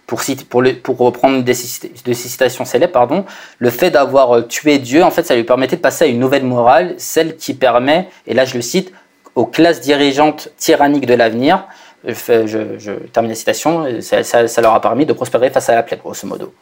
Pour, 0.06 0.20
pour, 0.48 0.62
pour 0.82 0.98
reprendre 0.98 1.42
des, 1.42 1.54
citations 1.54 2.64
célèbres, 2.64 2.92
pardon, 2.92 3.24
le 3.58 3.70
fait 3.70 3.90
d'avoir 3.90 4.36
euh, 4.36 4.42
tué 4.42 4.78
Dieu, 4.78 5.02
en 5.02 5.10
fait, 5.10 5.24
ça 5.24 5.34
lui 5.34 5.44
permettait 5.44 5.76
de 5.76 5.80
passer 5.80 6.04
à 6.04 6.08
une 6.08 6.18
nouvelle 6.18 6.44
morale, 6.44 6.94
celle 6.98 7.36
qui 7.36 7.54
permet, 7.54 8.08
et 8.26 8.34
là 8.34 8.44
je 8.44 8.54
le 8.54 8.62
cite, 8.62 8.92
aux 9.34 9.46
classes 9.46 9.80
dirigeantes 9.80 10.50
tyranniques 10.56 11.06
de 11.06 11.14
l'avenir, 11.14 11.64
je, 12.06 12.92
termine 13.12 13.30
la 13.30 13.34
citation, 13.34 13.86
ça, 14.00 14.22
ça, 14.22 14.60
leur 14.60 14.74
a 14.74 14.80
permis 14.80 15.06
de 15.06 15.12
prospérer 15.14 15.50
face 15.50 15.70
à 15.70 15.74
la 15.74 15.82
plaie, 15.82 15.96
grosso 15.96 16.26
modo. 16.26 16.52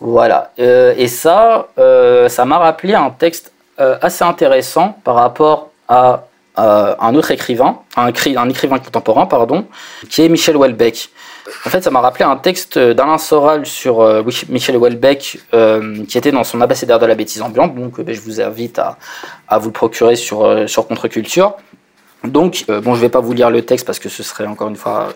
Voilà. 0.00 0.50
Euh, 0.58 0.94
et 0.98 1.06
ça, 1.06 1.68
euh, 1.78 2.28
ça 2.28 2.44
m'a 2.44 2.58
rappelé 2.58 2.94
un 2.94 3.10
texte 3.10 3.52
assez 3.76 4.22
intéressant 4.22 4.96
par 5.02 5.16
rapport 5.16 5.70
à 5.88 6.26
un 6.56 7.14
autre 7.14 7.30
écrivain, 7.30 7.80
un, 7.96 8.08
écrivain 8.08 8.78
contemporain, 8.78 9.26
pardon, 9.26 9.66
qui 10.08 10.22
est 10.22 10.28
Michel 10.28 10.56
Houellebecq. 10.56 11.10
En 11.66 11.70
fait, 11.70 11.82
ça 11.82 11.90
m'a 11.90 12.00
rappelé 12.00 12.24
un 12.24 12.36
texte 12.36 12.78
d'Alain 12.78 13.18
Soral 13.18 13.66
sur 13.66 14.00
euh, 14.00 14.22
Michel 14.48 14.76
Houellebecq, 14.76 15.40
euh, 15.52 16.04
qui 16.06 16.16
était 16.16 16.32
dans 16.32 16.44
son 16.44 16.60
abécédaire 16.60 16.98
de 16.98 17.06
la 17.06 17.14
bêtise 17.14 17.42
ambiante. 17.42 17.74
Donc, 17.74 17.98
euh, 17.98 18.02
ben, 18.02 18.14
je 18.14 18.20
vous 18.20 18.40
invite 18.40 18.78
à, 18.78 18.96
à, 19.48 19.58
vous 19.58 19.66
le 19.66 19.72
procurer 19.72 20.16
sur, 20.16 20.68
sur 20.68 20.86
Contre-Culture. 20.86 21.54
Donc, 22.22 22.64
bon, 22.68 22.94
je 22.94 23.00
vais 23.00 23.10
pas 23.10 23.20
vous 23.20 23.34
lire 23.34 23.50
le 23.50 23.62
texte 23.62 23.84
parce 23.84 23.98
que 23.98 24.08
ce 24.08 24.22
serait 24.22 24.46
encore 24.46 24.68
une 24.68 24.76
fois 24.76 25.08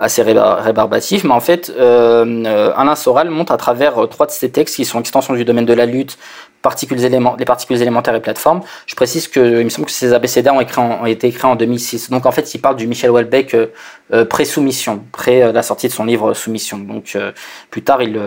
assez 0.00 0.22
rébarbatif, 0.22 1.24
mais 1.24 1.32
en 1.32 1.40
fait, 1.40 1.70
Alain 1.78 2.94
Soral 2.96 3.30
montre 3.30 3.52
à 3.52 3.56
travers 3.58 4.08
trois 4.08 4.26
de 4.26 4.32
ses 4.32 4.50
textes 4.50 4.76
qui 4.76 4.84
sont 4.84 4.98
extensions 4.98 5.34
du 5.34 5.44
domaine 5.44 5.66
de 5.66 5.74
la 5.74 5.86
lutte 5.86 6.16
particules 6.62 6.98
les 6.98 7.44
particules 7.44 7.80
élémentaires 7.80 8.14
et 8.14 8.20
plateformes. 8.20 8.60
Je 8.86 8.94
précise 8.94 9.28
que 9.28 9.60
il 9.60 9.64
me 9.64 9.70
semble 9.70 9.86
que 9.86 9.92
ces 9.92 10.12
abécédaires 10.12 10.54
ont, 10.54 11.06
été 11.06 11.28
écrits 11.28 11.46
en 11.46 11.56
2006. 11.56 12.10
Donc 12.10 12.26
en 12.26 12.32
fait, 12.32 12.54
il 12.54 12.60
parle 12.60 12.76
du 12.76 12.86
Michel 12.86 13.10
Houellebecq 13.10 13.54
euh, 13.54 13.66
euh 14.12 14.24
pré-soumission, 14.24 15.02
pré 15.12 15.42
euh, 15.42 15.52
la 15.52 15.62
sortie 15.62 15.88
de 15.88 15.92
son 15.92 16.04
livre 16.04 16.34
Soumission. 16.34 16.78
Donc 16.78 17.12
euh, 17.16 17.32
plus 17.70 17.82
tard, 17.82 18.02
il 18.02 18.18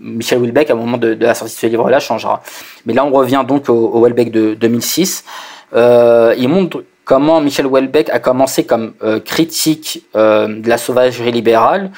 Michel 0.00 0.38
Houellebecq, 0.38 0.70
à 0.70 0.74
un 0.74 0.76
moment 0.76 0.98
de, 0.98 1.16
la 1.18 1.34
sortie 1.34 1.54
de 1.54 1.60
ce 1.60 1.66
livre-là, 1.66 1.98
changera. 1.98 2.42
Mais 2.86 2.92
là, 2.92 3.04
on 3.04 3.10
revient 3.10 3.44
donc 3.46 3.68
au, 3.68 3.74
au 3.74 3.98
Houellebecq 4.00 4.30
de 4.30 4.54
2006. 4.54 5.24
il 5.74 6.48
montre 6.48 6.84
comment 7.04 7.40
Michel 7.40 7.66
Houellebecq 7.66 8.10
a 8.10 8.18
commencé 8.18 8.64
comme 8.64 8.94
critique 9.24 10.04
de 10.14 10.68
la 10.68 10.78
sauvagerie 10.78 11.32
libérale 11.32 11.90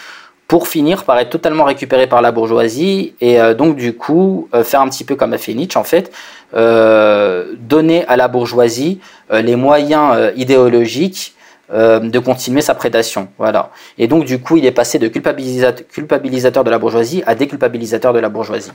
pour 0.48 0.68
finir 0.68 1.04
par 1.04 1.18
être 1.18 1.30
totalement 1.30 1.64
récupéré 1.64 2.06
par 2.06 2.22
la 2.22 2.30
bourgeoisie 2.30 3.14
et 3.20 3.40
euh, 3.40 3.54
donc 3.54 3.76
du 3.76 3.94
coup 3.94 4.48
euh, 4.54 4.62
faire 4.62 4.80
un 4.80 4.88
petit 4.88 5.04
peu 5.04 5.16
comme 5.16 5.32
a 5.32 5.38
fait 5.38 5.54
Nietzsche 5.54 5.78
en 5.78 5.84
fait, 5.84 6.12
euh, 6.54 7.54
donner 7.58 8.06
à 8.06 8.16
la 8.16 8.28
bourgeoisie 8.28 9.00
les 9.30 9.56
moyens 9.56 10.32
idéologiques 10.36 11.34
de 11.68 12.18
continuer 12.20 12.60
sa 12.60 12.76
prédation. 12.76 13.26
Voilà. 13.38 13.70
Et 13.98 14.06
donc 14.06 14.24
du 14.24 14.38
coup 14.38 14.56
il 14.56 14.64
est 14.64 14.70
passé 14.70 15.00
de 15.00 15.08
culpabilisateur, 15.08 16.62
de 16.62 16.70
la 16.70 16.78
bourgeoisie 16.78 17.24
à 17.26 17.34
déculpabilisateur 17.34 18.12
de 18.12 18.20
la 18.20 18.28
bourgeoisie. 18.28 18.70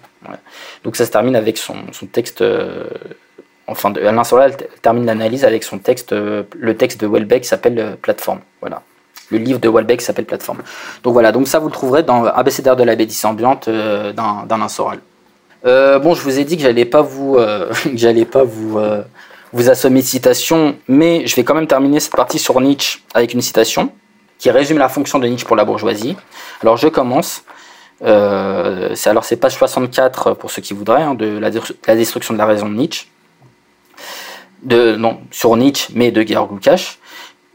Donc 0.83 0.97
ça 0.97 1.05
se 1.05 1.11
termine 1.11 1.37
avec 1.37 1.57
son, 1.57 1.75
son 1.93 2.05
texte. 2.07 2.43
Enfin, 3.71 3.93
Alain 3.93 4.23
Soral 4.23 4.55
termine 4.81 5.05
l'analyse 5.05 5.45
avec 5.45 5.63
son 5.63 5.79
texte, 5.79 6.11
le 6.11 6.77
texte 6.77 7.01
de 7.01 7.07
Welbeck 7.07 7.45
s'appelle 7.45 7.97
Plateforme. 8.01 8.39
Voilà 8.59 8.83
le 9.31 9.37
livre 9.37 9.59
de 9.59 9.69
Walbeck 9.69 9.99
qui 9.99 10.05
s'appelle 10.05 10.25
Plateforme. 10.25 10.61
Donc 11.03 11.13
voilà, 11.13 11.31
donc 11.31 11.47
ça 11.47 11.59
vous 11.59 11.67
le 11.67 11.71
trouverez 11.71 12.03
dans 12.03 12.25
Abécédaire 12.25 12.75
de 12.75 12.83
la 12.83 12.97
bêtise 12.97 13.23
ambiante 13.23 13.69
euh, 13.69 14.11
d'un 14.11 14.67
Soral. 14.67 14.99
Euh, 15.65 15.99
bon, 15.99 16.15
je 16.15 16.21
vous 16.21 16.39
ai 16.39 16.43
dit 16.43 16.57
que 16.57 16.63
j'allais 16.63 16.85
pas 16.85 17.01
vous, 17.01 17.37
euh, 17.37 17.71
j'allais 17.93 18.25
pas 18.25 18.43
vous, 18.43 18.79
euh, 18.79 19.03
vous 19.53 19.69
assommer 19.69 20.01
de 20.01 20.07
citations, 20.07 20.75
mais 20.87 21.27
je 21.27 21.35
vais 21.35 21.43
quand 21.43 21.53
même 21.53 21.67
terminer 21.67 21.99
cette 21.99 22.15
partie 22.15 22.39
sur 22.39 22.59
Nietzsche 22.61 22.99
avec 23.13 23.33
une 23.33 23.41
citation 23.41 23.91
qui 24.39 24.49
résume 24.49 24.79
la 24.79 24.89
fonction 24.89 25.19
de 25.19 25.27
Nietzsche 25.27 25.45
pour 25.45 25.55
la 25.55 25.65
bourgeoisie. 25.65 26.17
Alors 26.61 26.77
je 26.77 26.87
commence. 26.87 27.43
alors 28.03 29.23
c'est 29.23 29.35
page 29.37 29.55
64 29.55 30.33
pour 30.33 30.49
ceux 30.49 30.63
qui 30.63 30.73
voudraient 30.73 31.03
hein, 31.03 31.13
de 31.13 31.37
la, 31.37 31.51
destruction 31.95 32.33
de 32.33 32.39
la 32.39 32.47
raison 32.47 32.67
de 32.67 32.73
Nietzsche. 32.73 33.05
De, 34.63 34.95
non, 34.95 35.19
sur 35.31 35.55
Nietzsche, 35.57 35.91
mais 35.95 36.11
de 36.11 36.21
Georg 36.21 36.51
Lukács. 36.51 36.99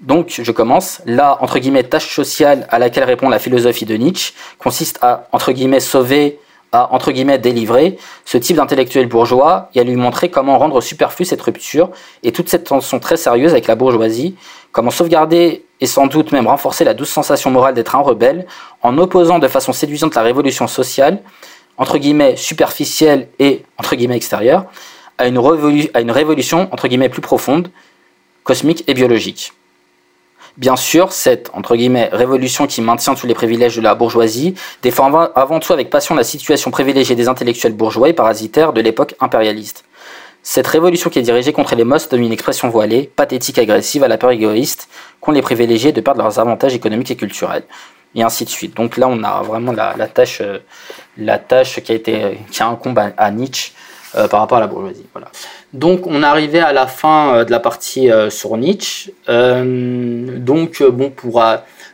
Donc, 0.00 0.40
je 0.42 0.52
commence. 0.52 1.00
La, 1.06 1.42
entre 1.42 1.58
guillemets, 1.58 1.84
tâche 1.84 2.14
sociale 2.14 2.66
à 2.70 2.78
laquelle 2.78 3.04
répond 3.04 3.28
la 3.28 3.38
philosophie 3.38 3.86
de 3.86 3.94
Nietzsche 3.96 4.32
consiste 4.58 4.98
à, 5.02 5.28
entre 5.32 5.52
guillemets, 5.52 5.80
sauver, 5.80 6.38
à, 6.72 6.92
entre 6.92 7.12
guillemets, 7.12 7.38
délivrer 7.38 7.96
ce 8.24 8.36
type 8.36 8.56
d'intellectuel 8.56 9.06
bourgeois 9.06 9.70
et 9.74 9.80
à 9.80 9.84
lui 9.84 9.96
montrer 9.96 10.30
comment 10.30 10.58
rendre 10.58 10.80
superflue 10.80 11.24
cette 11.24 11.40
rupture 11.40 11.90
et 12.22 12.32
toute 12.32 12.48
cette 12.48 12.64
tension 12.64 12.98
très 12.98 13.16
sérieuse 13.16 13.52
avec 13.52 13.66
la 13.68 13.74
bourgeoisie, 13.74 14.36
comment 14.72 14.90
sauvegarder 14.90 15.64
et 15.80 15.86
sans 15.86 16.06
doute 16.06 16.32
même 16.32 16.46
renforcer 16.46 16.84
la 16.84 16.92
douce 16.92 17.10
sensation 17.10 17.50
morale 17.50 17.74
d'être 17.74 17.94
un 17.94 18.00
rebelle 18.00 18.46
en 18.82 18.98
opposant 18.98 19.38
de 19.38 19.48
façon 19.48 19.72
séduisante 19.72 20.14
la 20.14 20.22
révolution 20.22 20.66
sociale, 20.66 21.22
entre 21.78 21.98
guillemets, 21.98 22.36
superficielle 22.36 23.28
et, 23.38 23.62
entre 23.78 23.96
guillemets, 23.96 24.16
extérieure, 24.16 24.66
à 25.18 25.28
une, 25.28 25.38
révolution, 25.38 26.68
entre 26.72 26.88
guillemets, 26.88 27.08
plus 27.08 27.20
profonde, 27.20 27.70
cosmique 28.44 28.84
et 28.86 28.94
biologique. 28.94 29.52
Bien 30.56 30.76
sûr, 30.76 31.12
cette 31.12 31.50
entre 31.52 31.76
guillemets 31.76 32.08
révolution 32.12 32.66
qui 32.66 32.80
maintient 32.80 33.14
tous 33.14 33.26
les 33.26 33.34
privilèges 33.34 33.76
de 33.76 33.82
la 33.82 33.94
bourgeoisie 33.94 34.54
défend 34.82 35.12
avant 35.34 35.60
tout 35.60 35.74
avec 35.74 35.90
passion 35.90 36.14
la 36.14 36.24
situation 36.24 36.70
privilégiée 36.70 37.14
des 37.14 37.28
intellectuels 37.28 37.74
bourgeois 37.74 38.08
et 38.08 38.14
parasitaires 38.14 38.72
de 38.72 38.80
l'époque 38.80 39.16
impérialiste. 39.20 39.84
Cette 40.42 40.66
révolution 40.68 41.10
qui 41.10 41.18
est 41.18 41.22
dirigée 41.22 41.52
contre 41.52 41.74
les 41.74 41.84
mœurs 41.84 42.08
donne 42.08 42.22
une 42.22 42.32
expression 42.32 42.68
voilée, 42.68 43.10
pathétique, 43.16 43.58
agressive, 43.58 44.04
à 44.04 44.08
la 44.08 44.16
peur 44.16 44.30
égoïste, 44.30 44.88
qu'ont 45.20 45.32
les 45.32 45.42
privilégiés 45.42 45.92
de 45.92 46.00
perdre 46.00 46.22
leurs 46.22 46.38
avantages 46.38 46.72
économiques 46.72 47.10
et 47.10 47.16
culturels. 47.16 47.64
Et 48.14 48.22
ainsi 48.22 48.44
de 48.44 48.48
suite. 48.48 48.74
Donc 48.76 48.96
là, 48.96 49.08
on 49.08 49.22
a 49.24 49.42
vraiment 49.42 49.72
la, 49.72 49.92
tâche, 50.06 50.40
euh, 50.40 50.60
la 51.18 51.38
tâche 51.38 51.80
qui 51.80 51.92
a 51.92 51.94
été, 51.96 52.38
qui 52.50 52.62
a 52.62 52.78
combat 52.80 53.10
à 53.16 53.30
Nietzsche 53.30 53.72
euh, 54.16 54.28
par 54.28 54.40
rapport 54.40 54.58
à 54.58 54.60
la 54.60 54.66
bourgeoisie. 54.66 55.04
Voilà. 55.12 55.28
Donc 55.72 56.06
on 56.06 56.22
arrivé 56.22 56.58
à 56.58 56.72
la 56.72 56.86
fin 56.86 57.34
euh, 57.34 57.44
de 57.44 57.50
la 57.50 57.60
partie 57.60 58.10
euh, 58.10 58.30
sur 58.30 58.56
Nietzsche. 58.56 59.10
donc 59.28 60.82
bon 60.82 61.10
pour 61.10 61.42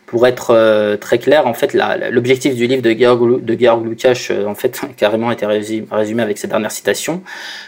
pour 0.06 0.26
être 0.26 0.98
très 1.00 1.18
clair, 1.18 1.46
en 1.46 1.54
fait, 1.54 1.72
l'objectif 2.10 2.54
du 2.54 2.66
livre 2.66 2.82
de 2.82 2.92
Georg, 2.92 3.42
de 3.42 3.56
Georg 3.58 3.82
Lukács, 3.86 4.30
en 4.46 4.54
fait, 4.54 4.78
carrément 4.98 5.30
été 5.30 5.46
résumé, 5.46 6.22
avec 6.22 6.36
cette 6.36 6.50
dernière 6.50 6.70
citation. 6.70 7.22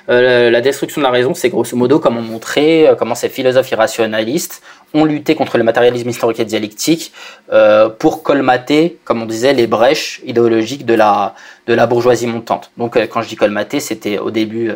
la 0.09 0.61
destruction 0.61 1.01
de 1.01 1.07
la 1.07 1.11
raison, 1.11 1.33
c'est 1.33 1.49
grosso 1.49 1.75
modo 1.75 1.99
comment 1.99 2.21
montrer 2.21 2.91
comment 2.99 3.15
ces 3.15 3.31
philosophes 3.31 3.71
irrationalistes 3.71 4.61
ont 4.95 5.05
lutté 5.05 5.35
contre 5.35 5.59
le 5.59 5.65
matérialisme 5.65 6.09
historique 6.09 6.41
et 6.41 6.45
dialectique 6.45 7.13
pour 7.99 8.23
colmater, 8.23 8.99
comme 9.05 9.23
on 9.23 9.27
disait, 9.27 9.53
les 9.53 9.67
brèches 9.67 10.21
idéologiques 10.25 10.87
de 10.87 10.95
la, 10.95 11.35
de 11.67 11.75
la 11.75 11.87
bourgeoisie 11.87 12.27
montante. 12.27 12.71
Donc 12.79 12.97
quand 13.09 13.21
je 13.23 13.29
dis 13.29 13.37
colmater, 13.37 13.81
c'était 13.81 14.19
au 14.19 14.31
début 14.31 14.71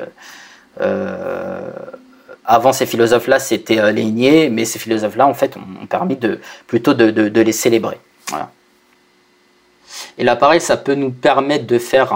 euh, 0.81 1.71
avant 2.45 2.73
ces 2.73 2.87
philosophes-là, 2.87 3.39
c'était 3.39 3.79
euh, 3.79 3.93
les 3.93 4.49
mais 4.51 4.64
ces 4.64 4.79
philosophes-là, 4.79 5.27
en 5.27 5.35
fait, 5.35 5.57
ont 5.57 5.87
permis 5.87 6.16
de, 6.16 6.41
plutôt 6.66 6.95
de, 6.95 7.41
les 7.41 7.53
célébrer. 7.53 7.99
Et 10.16 10.25
là, 10.25 10.37
pareil, 10.37 10.61
ça 10.61 10.77
peut 10.77 10.95
nous 10.95 11.11
permettre 11.11 11.66
de 11.66 11.79
faire 11.79 12.12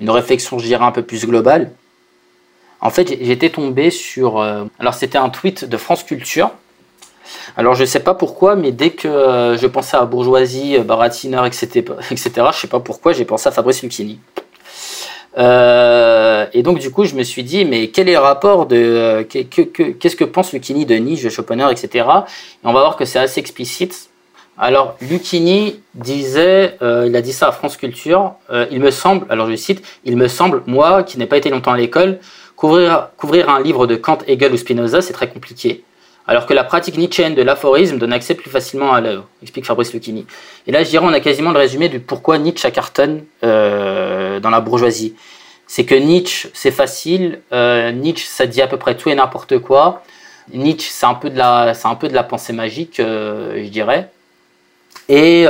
une 0.00 0.10
réflexion, 0.10 0.58
je 0.58 0.66
dirais, 0.66 0.84
un 0.84 0.92
peu 0.92 1.02
plus 1.02 1.26
globale. 1.26 1.72
En 2.80 2.90
fait, 2.90 3.16
j'étais 3.20 3.50
tombé 3.50 3.90
sur... 3.90 4.40
Euh, 4.40 4.64
alors, 4.78 4.94
c'était 4.94 5.18
un 5.18 5.28
tweet 5.28 5.64
de 5.64 5.76
France 5.76 6.02
Culture. 6.02 6.50
Alors, 7.56 7.74
je 7.74 7.84
sais 7.84 8.00
pas 8.00 8.14
pourquoi, 8.14 8.56
mais 8.56 8.72
dès 8.72 8.90
que 8.90 9.56
je 9.58 9.66
pensais 9.66 9.96
à 9.96 10.04
bourgeoisie, 10.04 10.78
baratineur, 10.78 11.46
etc., 11.46 11.68
etc., 12.10 12.30
je 12.52 12.58
sais 12.60 12.68
pas 12.68 12.80
pourquoi, 12.80 13.12
j'ai 13.12 13.24
pensé 13.24 13.48
à 13.48 13.52
Fabrice 13.52 13.82
Lucchini. 13.82 14.18
et 15.36 16.62
donc 16.62 16.78
du 16.78 16.90
coup, 16.90 17.04
je 17.04 17.14
me 17.14 17.22
suis 17.22 17.42
dit, 17.42 17.64
mais 17.64 17.88
quel 17.88 18.08
est 18.08 18.12
le 18.12 18.18
rapport 18.18 18.66
de 18.66 19.26
qu'est-ce 19.28 20.16
que 20.16 20.24
pense 20.24 20.52
Lucchini 20.52 20.86
de 20.86 20.94
Nietzsche, 20.94 21.30
Schopenhauer, 21.30 21.72
etc. 21.72 21.88
Et 21.94 22.66
on 22.66 22.72
va 22.72 22.80
voir 22.80 22.96
que 22.96 23.04
c'est 23.04 23.18
assez 23.18 23.40
explicite. 23.40 24.08
Alors, 24.58 24.96
Lucchini 25.00 25.80
disait, 25.94 26.76
il 26.80 27.16
a 27.16 27.22
dit 27.22 27.32
ça 27.32 27.48
à 27.48 27.52
France 27.52 27.76
Culture, 27.76 28.34
il 28.70 28.80
me 28.80 28.90
semble, 28.90 29.26
alors 29.30 29.50
je 29.50 29.56
cite, 29.56 29.82
il 30.04 30.16
me 30.16 30.28
semble, 30.28 30.62
moi 30.66 31.02
qui 31.02 31.18
n'ai 31.18 31.26
pas 31.26 31.36
été 31.36 31.50
longtemps 31.50 31.72
à 31.72 31.78
l'école, 31.78 32.18
couvrir, 32.56 33.08
couvrir 33.16 33.48
un 33.48 33.60
livre 33.60 33.86
de 33.86 33.96
Kant, 33.96 34.18
Hegel 34.26 34.52
ou 34.52 34.56
Spinoza, 34.56 35.00
c'est 35.00 35.12
très 35.12 35.28
compliqué 35.28 35.82
alors 36.26 36.46
que 36.46 36.54
la 36.54 36.64
pratique 36.64 36.96
nietzschéenne 36.96 37.34
de 37.34 37.42
l'aphorisme 37.42 37.98
donne 37.98 38.12
accès 38.12 38.34
plus 38.34 38.50
facilement 38.50 38.92
à 38.92 39.00
l'œuvre, 39.00 39.26
explique 39.42 39.66
Fabrice 39.66 39.92
Lucchini. 39.92 40.26
Et 40.66 40.72
là, 40.72 40.84
je 40.84 40.88
dirais, 40.88 41.04
on 41.04 41.12
a 41.12 41.20
quasiment 41.20 41.50
le 41.50 41.58
résumé 41.58 41.88
du 41.88 42.00
pourquoi 42.00 42.38
Nietzsche 42.38 42.70
cartonne 42.70 43.24
euh, 43.44 44.38
dans 44.38 44.50
la 44.50 44.60
bourgeoisie. 44.60 45.14
C'est 45.66 45.84
que 45.84 45.94
Nietzsche, 45.94 46.48
c'est 46.54 46.70
facile, 46.70 47.40
euh, 47.52 47.90
Nietzsche, 47.92 48.26
ça 48.26 48.46
dit 48.46 48.62
à 48.62 48.66
peu 48.66 48.76
près 48.76 48.96
tout 48.96 49.08
et 49.10 49.14
n'importe 49.14 49.58
quoi. 49.58 50.02
Nietzsche, 50.52 50.90
c'est 50.92 51.06
un 51.06 51.14
peu 51.14 51.30
de 51.30 51.38
la, 51.38 51.72
un 51.84 51.94
peu 51.94 52.08
de 52.08 52.14
la 52.14 52.22
pensée 52.22 52.52
magique, 52.52 53.00
euh, 53.00 53.62
je 53.64 53.68
dirais. 53.68 54.08
Et 55.08 55.46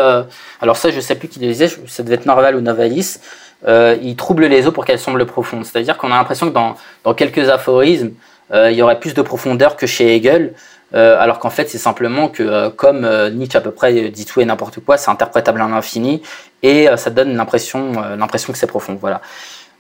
alors 0.61 0.77
ça, 0.77 0.91
je 0.91 0.99
sais 0.99 1.15
plus 1.15 1.29
qui 1.29 1.39
le 1.39 1.49
disait, 1.49 1.69
ça 1.87 2.03
devait 2.03 2.15
être 2.15 2.27
Norval 2.27 2.57
ou 2.57 2.61
Novalis. 2.61 3.19
il 3.67 4.17
trouble 4.17 4.47
les 4.47 4.67
eaux 4.67 4.73
pour 4.73 4.85
qu'elles 4.85 4.99
semblent 4.99 5.27
profondes. 5.27 5.65
C'est-à-dire 5.65 5.99
qu'on 5.99 6.11
a 6.11 6.17
l'impression 6.17 6.49
que 6.49 6.55
dans, 6.55 7.15
quelques 7.15 7.49
aphorismes, 7.51 8.13
euh, 8.13 8.31
il 8.53 8.75
y 8.75 8.83
aurait 8.83 9.01
plus 9.01 9.15
de 9.15 9.23
profondeur 9.23 9.77
que 9.77 9.87
chez 9.87 10.15
Hegel. 10.17 10.55
Euh, 10.95 11.17
alors 11.19 11.39
qu'en 11.39 11.51
fait, 11.51 11.71
c'est 11.71 11.79
simplement 11.79 12.29
que, 12.29 12.43
euh, 12.43 12.71
comme 12.71 13.09
Nietzsche 13.33 13.57
à 13.57 13.61
peu 13.61 13.71
près 13.71 14.11
dit 14.11 14.27
tout 14.27 14.41
et 14.41 14.45
n'importe 14.45 14.81
quoi, 14.81 14.97
c'est 14.99 15.11
interprétable 15.11 15.61
à 15.61 15.69
l'infini 15.69 16.23
et 16.63 16.89
ça 16.97 17.11
donne 17.11 17.35
l'impression, 17.35 17.93
l'impression 18.17 18.53
que 18.53 18.59
c'est 18.59 18.67
profond. 18.67 18.97
Voilà. 19.01 19.21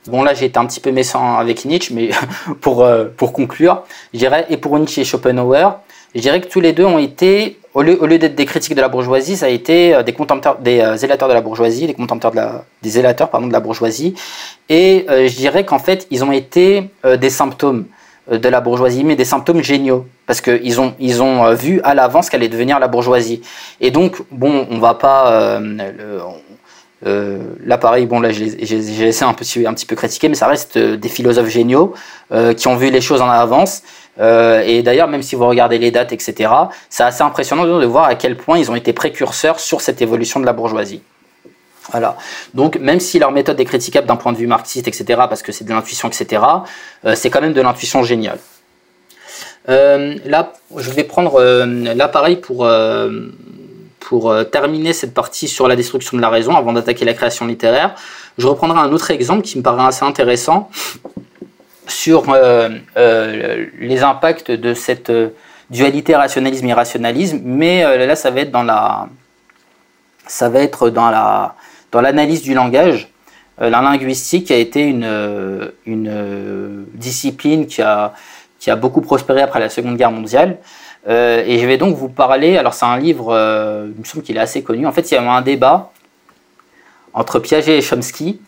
Bon, 0.08 0.24
là, 0.24 0.34
j'ai 0.34 0.46
été 0.46 0.58
un 0.58 0.66
petit 0.66 0.80
peu 0.80 0.90
méchant 0.90 1.38
avec 1.38 1.64
Nietzsche, 1.64 1.94
mais 1.94 2.10
pour, 2.60 2.84
pour 3.16 3.32
conclure, 3.32 3.84
et 4.12 4.56
pour 4.56 4.76
Nietzsche 4.78 5.02
et 5.02 5.04
Schopenhauer, 5.04 5.78
je 6.14 6.20
dirais 6.20 6.40
que 6.40 6.48
tous 6.48 6.60
les 6.60 6.72
deux 6.72 6.84
ont 6.84 6.98
été, 6.98 7.60
au 7.72 7.82
lieu, 7.82 7.96
au 8.02 8.06
lieu 8.06 8.18
d'être 8.18 8.34
des 8.34 8.46
critiques 8.46 8.74
de 8.74 8.80
la 8.80 8.88
bourgeoisie, 8.88 9.36
ça 9.36 9.46
a 9.46 9.48
été 9.48 10.02
des 10.02 10.12
contempteurs, 10.12 10.58
des 10.58 10.96
zélateurs 10.96 11.28
de 11.28 11.34
la 11.34 11.40
bourgeoisie, 11.40 11.86
des 11.86 11.94
contempteurs 11.94 12.32
de 12.32 12.36
la, 12.36 12.64
des 12.82 12.90
zélateurs, 12.90 13.30
pardon, 13.30 13.46
de 13.46 13.52
la 13.52 13.60
bourgeoisie. 13.60 14.14
Et 14.68 15.06
je 15.08 15.36
dirais 15.36 15.64
qu'en 15.64 15.78
fait, 15.78 16.08
ils 16.10 16.24
ont 16.24 16.32
été 16.32 16.90
des 17.04 17.30
symptômes. 17.30 17.86
Euh, 18.30 18.38
de 18.38 18.48
la 18.48 18.60
bourgeoisie, 18.60 19.02
mais 19.02 19.16
des 19.16 19.24
symptômes 19.24 19.62
géniaux, 19.62 20.06
parce 20.26 20.40
qu'ils 20.40 20.80
ont, 20.80 20.94
ils 21.00 21.22
ont 21.22 21.44
euh, 21.44 21.54
vu 21.54 21.80
à 21.82 21.92
l'avance 21.92 22.30
qu'elle 22.30 22.40
allait 22.40 22.48
devenir 22.48 22.78
la 22.78 22.86
bourgeoisie. 22.86 23.42
Et 23.80 23.90
donc, 23.90 24.22
bon, 24.30 24.66
on 24.70 24.78
va 24.78 24.94
pas... 24.94 25.58
Euh, 27.04 27.38
là, 27.66 27.78
pareil, 27.78 28.06
bon, 28.06 28.20
là, 28.20 28.30
j'ai 28.30 28.46
laissé 28.60 29.24
un 29.24 29.34
petit, 29.34 29.66
un 29.66 29.74
petit 29.74 29.86
peu 29.86 29.96
critiquer, 29.96 30.28
mais 30.28 30.36
ça 30.36 30.46
reste 30.46 30.78
des 30.78 31.08
philosophes 31.08 31.48
géniaux 31.48 31.94
qui 32.56 32.68
ont 32.68 32.76
vu 32.76 32.90
les 32.90 33.00
choses 33.00 33.20
en 33.20 33.28
avance. 33.28 33.82
et 34.20 34.82
d'ailleurs, 34.84 35.08
même 35.08 35.22
si 35.22 35.34
vous 35.34 35.48
regardez 35.48 35.78
les 35.78 35.90
dates, 35.90 36.12
etc., 36.12 36.48
c'est 36.88 37.02
assez 37.02 37.24
impressionnant 37.24 37.64
de 37.64 37.86
voir 37.86 38.04
à 38.04 38.14
quel 38.14 38.36
point 38.36 38.56
ils 38.56 38.70
ont 38.70 38.76
été 38.76 38.92
précurseurs 38.92 39.58
sur 39.58 39.80
cette 39.80 40.00
évolution 40.00 40.38
de 40.38 40.46
la 40.46 40.52
bourgeoisie. 40.52 41.02
Voilà. 41.90 42.16
Donc, 42.54 42.78
même 42.78 43.00
si 43.00 43.18
leur 43.18 43.32
méthode 43.32 43.58
est 43.58 43.64
critiquable 43.64 44.06
d'un 44.06 44.16
point 44.16 44.32
de 44.32 44.38
vue 44.38 44.46
marxiste, 44.46 44.86
etc., 44.88 45.04
parce 45.28 45.42
que 45.42 45.52
c'est 45.52 45.64
de 45.64 45.70
l'intuition, 45.70 46.08
etc., 46.08 46.42
euh, 47.04 47.14
c'est 47.14 47.30
quand 47.30 47.40
même 47.40 47.52
de 47.52 47.60
l'intuition 47.60 48.02
géniale. 48.02 48.38
Euh, 49.68 50.16
là, 50.24 50.52
je 50.76 50.90
vais 50.90 51.04
prendre 51.04 51.40
euh, 51.40 51.66
l'appareil 51.94 52.36
pour, 52.36 52.68
pour 54.00 54.34
terminer 54.50 54.92
cette 54.92 55.14
partie 55.14 55.48
sur 55.48 55.68
la 55.68 55.76
destruction 55.76 56.16
de 56.16 56.22
la 56.22 56.28
raison 56.28 56.56
avant 56.56 56.72
d'attaquer 56.72 57.04
la 57.04 57.14
création 57.14 57.46
littéraire. 57.46 57.94
Je 58.38 58.46
reprendrai 58.46 58.78
un 58.78 58.92
autre 58.92 59.10
exemple 59.10 59.42
qui 59.42 59.58
me 59.58 59.62
paraît 59.62 59.84
assez 59.84 60.04
intéressant 60.04 60.70
sur 61.86 62.24
les 62.96 64.02
impacts 64.02 64.50
de 64.50 64.72
cette 64.72 65.12
dualité 65.68 66.14
rationalisme-irrationalisme, 66.14 67.40
mais 67.44 68.06
là, 68.06 68.16
ça 68.16 68.30
va 68.30 68.40
être 68.40 68.50
dans 68.50 68.62
la, 68.62 69.08
ça 70.26 70.48
va 70.48 70.60
être 70.60 70.90
dans 70.90 71.10
la, 71.10 71.54
dans 71.92 72.00
l'analyse 72.00 72.42
du 72.42 72.54
langage, 72.54 73.08
euh, 73.60 73.70
la 73.70 73.82
linguistique 73.82 74.50
a 74.50 74.56
été 74.56 74.80
une, 74.80 75.04
euh, 75.04 75.68
euh, 75.86 76.82
discipline 76.94 77.66
qui 77.66 77.82
a, 77.82 78.14
beaucoup 78.76 79.02
prospéré 79.02 79.42
après 79.42 79.60
la 79.60 79.68
Seconde 79.68 79.96
Guerre 79.96 80.10
mondiale. 80.10 80.58
et 81.06 81.58
je 81.60 81.66
vais 81.66 81.76
donc 81.78 81.96
vous 81.96 82.08
parler, 82.08 82.56
alors 82.56 82.74
c'est 82.74 82.86
un 82.86 82.96
livre, 82.96 83.32
il 83.94 84.00
me 84.00 84.04
semble 84.04 84.24
qu'il 84.24 84.36
est 84.36 84.40
assez 84.40 84.62
connu, 84.62 84.86
en 84.86 84.92
fait 84.92 85.10
il 85.10 85.14
y 85.14 85.16
a 85.18 85.22
eu 85.22 85.26
un 85.26 85.42
débat 85.42 85.90
entre 87.12 87.40
Piaget 87.40 87.78
et 87.78 87.82
Chomsky 87.82 88.40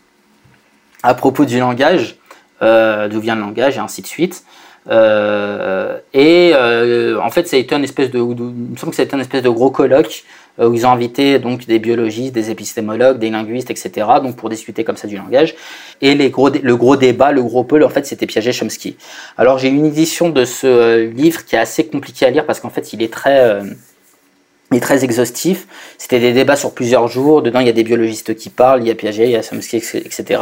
à 1.03 1.13
propos 1.13 1.43
du 1.43 1.59
langage, 1.59 2.15
d'où 2.61 3.19
vient 3.19 3.35
le 3.35 3.41
langage 3.41 3.75
et 3.75 3.81
ainsi 3.81 4.01
de 4.01 4.07
suite. 4.07 4.45
et 4.89 6.53
en 6.55 7.29
fait, 7.29 7.47
ça 7.49 7.57
a 7.57 7.59
été 7.59 7.75
espèce 7.75 8.09
de, 8.09 8.19
il 8.19 8.71
me 8.71 8.77
semble 8.77 8.91
que 8.91 8.95
ça 8.95 9.01
a 9.01 9.05
été 9.05 9.15
une 9.15 9.21
espèce 9.21 9.43
de 9.43 9.49
gros 9.49 9.69
colloque 9.69 10.23
où 10.57 10.73
ils 10.73 10.85
ont 10.85 10.91
invité 10.91 11.39
donc 11.39 11.65
des 11.65 11.79
biologistes, 11.79 12.33
des 12.33 12.49
épistémologues, 12.51 13.19
des 13.19 13.29
linguistes, 13.29 13.71
etc. 13.71 14.07
Donc 14.21 14.35
pour 14.35 14.49
discuter 14.49 14.83
comme 14.83 14.97
ça 14.97 15.07
du 15.07 15.17
langage. 15.17 15.55
Et 16.01 16.15
le 16.15 16.75
gros 16.75 16.95
débat, 16.95 17.31
le 17.31 17.43
gros 17.43 17.63
pôle, 17.63 17.83
en 17.83 17.89
fait, 17.89 18.05
c'était 18.05 18.25
Piaget-Chomsky. 18.25 18.97
Alors 19.37 19.57
j'ai 19.57 19.69
une 19.69 19.85
édition 19.85 20.29
de 20.29 20.45
ce 20.45 20.67
euh, 20.67 21.11
livre 21.11 21.45
qui 21.45 21.55
est 21.55 21.59
assez 21.59 21.85
compliqué 21.87 22.25
à 22.25 22.29
lire 22.29 22.45
parce 22.45 22.59
qu'en 22.59 22.69
fait, 22.69 22.93
il 22.93 23.01
est 23.01 23.11
très 23.11 23.39
euh, 23.39 23.63
est 24.73 24.79
très 24.79 25.03
exhaustif. 25.03 25.67
C'était 25.97 26.19
des 26.19 26.33
débats 26.33 26.55
sur 26.55 26.73
plusieurs 26.73 27.07
jours. 27.07 27.41
Dedans, 27.41 27.59
il 27.59 27.67
y 27.67 27.69
a 27.69 27.73
des 27.73 27.83
biologistes 27.83 28.35
qui 28.35 28.49
parlent, 28.49 28.81
il 28.81 28.87
y 28.87 28.91
a 28.91 28.95
Piaget, 28.95 29.25
il 29.25 29.31
y 29.31 29.35
a 29.35 29.41
Chomsky, 29.41 29.77
etc. 29.77 30.41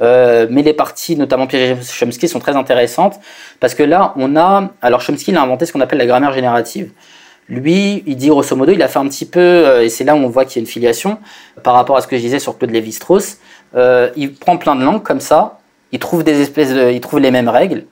Euh, 0.00 0.46
mais 0.50 0.62
les 0.62 0.72
parties, 0.72 1.16
notamment 1.16 1.46
Piaget 1.46 1.72
et 1.72 1.84
Chomsky, 1.84 2.28
sont 2.28 2.38
très 2.38 2.56
intéressantes 2.56 3.18
parce 3.60 3.74
que 3.74 3.82
là, 3.82 4.14
on 4.16 4.36
a. 4.36 4.70
Alors, 4.82 5.00
Chomsky, 5.00 5.32
il 5.32 5.36
a 5.36 5.42
inventé 5.42 5.66
ce 5.66 5.72
qu'on 5.72 5.80
appelle 5.80 5.98
la 5.98 6.06
grammaire 6.06 6.32
générative. 6.32 6.90
Lui, 7.48 8.02
il 8.06 8.16
dit 8.16 8.28
grosso 8.28 8.54
modo, 8.54 8.72
il 8.72 8.82
a 8.82 8.88
fait 8.88 8.98
un 8.98 9.08
petit 9.08 9.24
peu, 9.24 9.40
euh, 9.40 9.82
et 9.82 9.88
c'est 9.88 10.04
là 10.04 10.14
où 10.14 10.18
on 10.18 10.28
voit 10.28 10.44
qu'il 10.44 10.56
y 10.56 10.58
a 10.58 10.62
une 10.62 10.66
filiation 10.66 11.18
par 11.62 11.74
rapport 11.74 11.96
à 11.96 12.02
ce 12.02 12.06
que 12.06 12.16
je 12.16 12.20
disais 12.20 12.38
sur 12.38 12.58
Claude 12.58 12.70
Lévi-Strauss. 12.70 13.38
Euh, 13.74 14.10
il 14.16 14.34
prend 14.34 14.58
plein 14.58 14.76
de 14.76 14.84
langues 14.84 15.02
comme 15.02 15.20
ça, 15.20 15.58
il 15.90 15.98
trouve 15.98 16.24
des 16.24 16.40
espèces, 16.42 16.74
de, 16.74 16.90
il 16.90 17.00
trouve 17.00 17.20
les 17.20 17.30
mêmes 17.30 17.48
règles, 17.48 17.84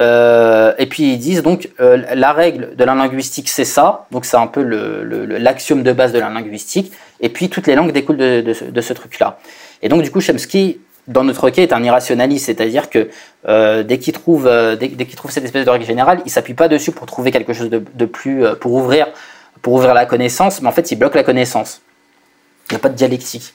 euh, 0.00 0.72
et 0.78 0.86
puis 0.86 1.12
ils 1.12 1.18
disent 1.18 1.42
donc 1.42 1.68
la 1.78 2.32
règle 2.32 2.74
de 2.76 2.84
la 2.84 2.94
linguistique 2.94 3.48
c'est 3.48 3.66
ça, 3.66 4.06
donc 4.10 4.24
c'est 4.24 4.36
un 4.38 4.46
peu 4.46 4.62
l'axiome 4.62 5.78
le, 5.78 5.84
de 5.84 5.92
base 5.92 6.12
de 6.12 6.18
la 6.18 6.30
linguistique, 6.30 6.90
et 7.20 7.28
puis 7.28 7.50
toutes 7.50 7.66
les 7.66 7.74
langues 7.74 7.92
découlent 7.92 8.16
de, 8.16 8.40
de, 8.40 8.70
de 8.70 8.80
ce 8.80 8.92
truc-là. 8.94 9.38
Et 9.82 9.88
donc 9.88 10.02
du 10.02 10.10
coup 10.10 10.20
Chomsky 10.20 10.80
dans 11.06 11.24
notre 11.24 11.50
cas, 11.50 11.62
est 11.62 11.72
un 11.72 11.82
irrationaliste, 11.82 12.46
c'est-à-dire 12.46 12.88
que 12.88 13.10
euh, 13.48 13.82
dès 13.82 13.98
qu'il 13.98 14.14
trouve, 14.14 14.46
euh, 14.46 14.76
dès, 14.76 14.88
trouve 15.16 15.30
cette 15.30 15.44
espèce 15.44 15.64
de 15.64 15.70
règle 15.70 15.84
générale, 15.84 16.20
il 16.24 16.30
s'appuie 16.30 16.54
pas 16.54 16.68
dessus 16.68 16.92
pour 16.92 17.06
trouver 17.06 17.30
quelque 17.30 17.52
chose 17.52 17.68
de, 17.70 18.06
plus, 18.06 18.44
euh, 18.44 18.54
pour 18.54 18.72
ouvrir, 18.72 19.08
pour 19.60 19.74
ouvrir 19.74 19.94
la 19.94 20.06
connaissance, 20.06 20.62
mais 20.62 20.68
en 20.68 20.72
fait, 20.72 20.90
il 20.92 20.96
bloque 20.96 21.14
la 21.14 21.24
connaissance. 21.24 21.82
Il 22.70 22.74
n'y 22.74 22.76
a 22.76 22.80
pas 22.80 22.88
de 22.88 22.94
dialectique. 22.94 23.54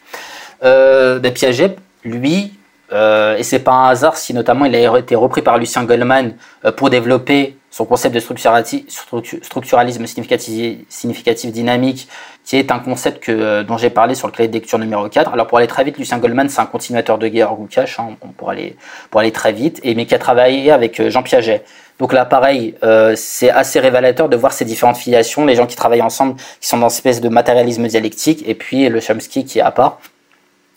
Ben 0.62 1.34
Piaget, 1.34 1.78
lui, 2.04 2.54
et 2.92 3.44
c'est 3.44 3.60
pas 3.60 3.72
un 3.72 3.90
hasard 3.90 4.18
si 4.18 4.34
notamment 4.34 4.66
il 4.66 4.76
a 4.76 5.00
été 5.00 5.16
repris 5.16 5.42
par 5.42 5.58
Lucien 5.58 5.84
Goldman 5.84 6.34
pour 6.76 6.90
développer 6.90 7.56
son 7.72 7.86
concept 7.86 8.16
de 8.16 8.20
structuralisme 8.20 10.06
significatif, 10.06 11.52
dynamique, 11.52 12.08
qui 12.44 12.58
est 12.58 12.72
un 12.72 12.80
concept 12.80 13.30
euh, 13.30 13.64
dont 13.64 13.78
j'ai 13.78 13.92
parlé 13.92 14.16
sur 14.16 14.28
le 14.28 14.34
clé 14.34 14.48
de 14.48 14.54
lecture 14.54 14.80
numéro 14.80 15.08
4. 15.08 15.32
Alors 15.32 15.46
pour 15.46 15.60
aller 15.60 15.68
très 15.68 15.84
vite, 15.84 15.98
Lucien 15.98 16.18
Goldman, 16.18 16.50
c'est 16.50 16.62
un 16.62 16.66
continuateur 16.66 17.20
de 17.20 17.28
Georg 17.28 17.62
Lukács, 17.62 18.00
hein, 18.00 18.16
pour, 18.38 18.50
aller, 18.50 18.76
pour 19.12 19.20
aller 19.22 19.32
très 19.32 19.54
vite, 19.54 19.80
et, 19.84 19.94
mais 19.94 20.06
qui 20.08 20.16
a 20.16 20.20
travaillé 20.20 20.72
avec 20.72 21.00
euh, 21.00 21.10
Jean 21.12 21.22
Piaget. 21.22 21.64
Donc 22.00 22.14
là, 22.14 22.26
pareil, 22.26 22.76
euh, 22.84 23.14
c'est 23.16 23.52
assez 23.52 23.80
révélateur 23.80 24.30
de 24.30 24.36
voir 24.38 24.54
ces 24.54 24.66
différentes 24.66 24.98
filiations, 24.98 25.46
les 25.46 25.56
gens 25.56 25.68
qui 25.68 25.76
travaillent 25.76 26.02
ensemble, 26.02 26.38
qui 26.60 26.68
sont 26.68 26.78
dans 26.78 26.90
une 26.90 26.96
espèce 26.96 27.22
de 27.22 27.30
matérialisme 27.30 27.86
dialectique, 27.88 28.44
et 28.48 28.56
puis 28.56 28.90
le 28.90 29.00
Chomsky 29.00 29.46
qui 29.46 29.60
est 29.60 29.64
à 29.64 29.72
part. 29.72 30.00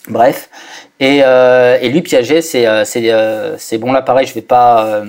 Bref. 0.09 0.49
Et, 0.99 1.19
et 1.19 1.89
lui, 1.89 2.01
Piaget, 2.01 2.41
c'est 2.41 2.67
c'est 2.85 3.77
bon 3.77 3.93
là, 3.93 4.01
pareil, 4.01 4.27
je 4.27 4.33
vais 4.33 4.41
pas 4.41 5.03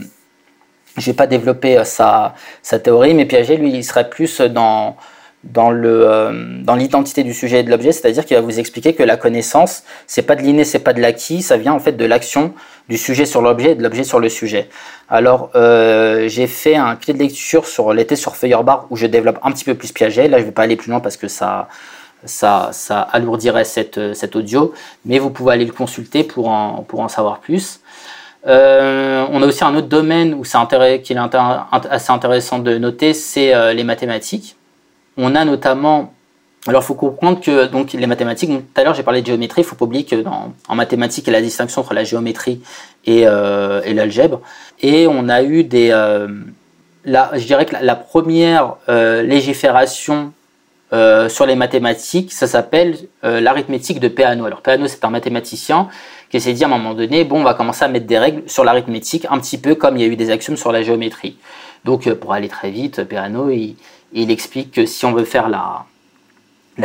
je 0.97 1.07
vais 1.07 1.17
pas 1.17 1.27
développer 1.27 1.79
euh, 1.79 1.85
sa, 1.85 2.35
sa 2.63 2.79
théorie, 2.79 3.15
mais 3.15 3.25
Piaget, 3.27 3.57
lui, 3.57 3.71
il 3.73 3.85
serait 3.85 4.09
plus 4.09 4.41
dans, 4.41 4.97
dans, 5.45 5.71
le, 5.71 6.09
euh, 6.09 6.63
dans 6.63 6.75
l'identité 6.75 7.23
du 7.23 7.35
sujet 7.35 7.61
et 7.61 7.63
de 7.63 7.71
l'objet, 7.71 7.93
c'est-à-dire 7.93 8.25
qu'il 8.25 8.37
va 8.37 8.43
vous 8.43 8.59
expliquer 8.59 8.95
que 8.95 9.03
la 9.03 9.17
connaissance, 9.17 9.85
c'est 10.07 10.23
pas 10.23 10.37
de 10.37 10.43
l'inné, 10.43 10.65
c'est 10.65 10.79
pas 10.79 10.93
de 10.93 11.01
l'acquis, 11.01 11.43
ça 11.43 11.57
vient 11.57 11.73
en 11.73 11.81
fait 11.81 11.93
de 11.93 12.05
l'action 12.05 12.55
du 12.89 12.97
sujet 12.97 13.27
sur 13.27 13.43
l'objet 13.43 13.73
et 13.73 13.75
de 13.75 13.83
l'objet 13.83 14.05
sur 14.05 14.21
le 14.21 14.29
sujet. 14.29 14.69
Alors, 15.09 15.51
euh, 15.55 16.29
j'ai 16.29 16.47
fait 16.47 16.77
un 16.77 16.97
clé 16.97 17.13
de 17.15 17.19
lecture 17.19 17.67
sur 17.67 17.93
l'été 17.93 18.17
sur 18.17 18.37
Feuerbach 18.37 18.87
où 18.91 18.97
je 18.97 19.07
développe 19.07 19.39
un 19.43 19.53
petit 19.53 19.65
peu 19.65 19.75
plus 19.75 19.93
Piaget. 19.93 20.29
Là, 20.29 20.39
je 20.39 20.45
vais 20.45 20.53
pas 20.53 20.63
aller 20.63 20.77
plus 20.77 20.91
loin 20.91 21.01
parce 21.01 21.17
que 21.17 21.29
ça, 21.29 21.69
ça, 22.25 22.71
ça 22.73 23.01
alourdirait 23.01 23.65
cette, 23.65 24.15
cet 24.15 24.37
audio, 24.37 24.73
mais 25.05 25.19
vous 25.19 25.31
pouvez 25.31 25.53
aller 25.53 25.65
le 25.65 25.73
consulter 25.73 26.25
pour 26.25 26.49
en, 26.49 26.85
pour 26.87 27.01
en 27.01 27.09
savoir 27.09 27.41
plus. 27.41 27.81
Euh, 28.47 29.27
on 29.31 29.43
a 29.43 29.47
aussi 29.47 29.65
un 29.65 29.75
autre 29.75 29.89
domaine 29.89 30.35
où 30.35 30.45
c'est 30.45 30.59
qui 31.03 31.13
est 31.15 31.19
assez 31.91 32.13
intéressant 32.13 32.59
de 32.59 32.77
noter, 32.77 33.15
c'est 33.15 33.55
euh, 33.55 33.73
les 33.73 33.85
mathématiques. 33.85 34.57
On 35.17 35.35
a 35.35 35.45
notamment 35.45 36.13
Alors, 36.67 36.83
il 36.83 36.87
faut 36.87 36.95
comprendre 36.95 37.41
que 37.41 37.67
donc, 37.67 37.93
les 37.93 38.07
mathématiques, 38.07 38.51
tout 38.51 38.81
à 38.81 38.85
l'heure 38.85 38.95
j'ai 38.95 39.03
parlé 39.03 39.23
de 39.23 39.27
géométrie, 39.27 39.63
il 39.63 39.65
faut 39.65 39.77
pas 39.77 39.85
oublier 39.85 40.05
que 40.05 40.23
en 40.27 40.75
mathématiques, 40.75 41.27
il 41.27 41.33
y 41.33 41.37
a 41.37 41.39
la 41.39 41.45
distinction 41.45 41.81
entre 41.81 41.95
la 41.95 42.05
géométrie 42.05 42.61
et, 43.07 43.23
euh, 43.27 43.81
l'algèbre. 43.95 44.41
Et 44.81 45.07
on 45.07 45.29
a 45.29 45.43
eu 45.43 45.65
des. 45.65 45.89
La, 47.07 47.33
je 47.35 47.45
dirais 47.45 47.67
que 47.67 47.77
la, 47.81 47.97
première 47.97 48.77
légifération 48.89 50.33
sur 51.29 51.47
les 51.47 51.55
mathématiques, 51.55 52.33
ça 52.33 52.47
s'appelle 52.47 52.97
l'arithmétique 53.23 54.01
de 54.01 54.09
Peano. 54.09 54.47
Alors 54.47 54.63
Peano, 54.63 54.87
c'est 54.87 55.05
un 55.05 55.11
mathématicien 55.11 55.89
qui 56.31 56.41
s'est 56.41 56.53
dit 56.53 56.65
à 56.65 56.67
un 56.67 56.71
moment 56.71 56.95
donné, 56.95 57.25
bon, 57.25 57.41
on 57.41 57.45
va 57.45 57.55
commencer 57.55 57.85
à 57.85 57.89
mettre 57.89 58.07
des 58.07 58.19
règles 58.19 58.43
sur 58.47 58.65
l'arithmétique, 58.65 59.27
un 59.31 59.39
petit 59.39 59.59
peu 59.59 59.75
comme 59.75 59.97
il 59.97 60.03
y 60.03 60.05
a 60.05 60.09
eu 60.09 60.17
des 60.17 60.31
axiomes 60.31 60.57
sur 60.57 60.73
la 60.73 60.83
géométrie. 60.83 61.37
Donc, 61.85 62.13
pour 62.15 62.33
aller 62.33 62.49
très 62.49 62.71
vite, 62.71 63.05
Peano, 63.05 63.51
il, 63.51 63.77
il 64.15 64.31
explique 64.31 64.71
que 64.73 64.87
si 64.87 65.05
on 65.05 65.13
veut 65.13 65.25
faire 65.25 65.49
la, 65.49 65.85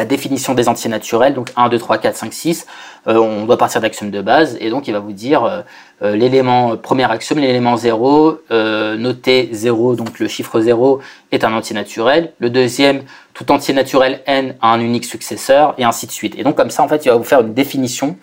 définition 0.06 0.54
des 0.54 0.68
entiers 0.68 0.90
naturels, 0.90 1.34
donc 1.34 1.52
1, 1.56 1.70
2, 1.70 1.78
3, 1.78 1.98
4, 2.00 2.16
5, 2.16 2.34
6, 2.34 2.68
on 3.06 3.46
doit 3.46 3.58
partir 3.58 3.82
d'axiomes 3.82 4.12
de 4.12 4.22
base, 4.22 4.58
et 4.60 4.70
donc 4.70 4.88
il 4.88 4.94
va 4.94 5.00
vous 5.00 5.14
dire 5.14 5.44
euh, 5.44 5.62
euh, 6.04 6.16
l'élément, 6.16 6.76
premier 6.78 7.10
axiome, 7.10 7.40
l'élément 7.40 7.78
0, 7.78 8.40
euh, 8.52 8.98
noté 8.98 9.50
0, 9.52 9.96
donc 9.96 10.20
le 10.20 10.28
chiffre 10.28 10.60
0 10.60 11.00
est 11.32 11.44
un 11.44 11.54
entier 11.54 11.74
naturel, 11.76 12.34
le 12.40 12.50
deuxième, 12.50 13.04
tout 13.34 13.52
entier 13.52 13.74
naturel 13.74 14.22
n 14.26 14.56
a 14.62 14.74
un 14.74 14.80
unique 14.80 15.06
successeur, 15.06 15.74
et 15.78 15.86
ainsi 15.86 16.06
de 16.08 16.12
suite. 16.12 16.36
Et 16.38 16.44
donc 16.44 16.56
comme 16.56 16.72
ça, 16.72 16.84
en 16.84 16.88
fait, 16.88 17.06
il 17.06 17.10
va 17.10 17.16
vous 17.16 17.24
faire 17.24 17.42
une 17.42 17.54
définition 17.54 18.18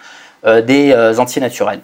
des 0.46 0.94
entiers 1.18 1.42
naturels. 1.42 1.80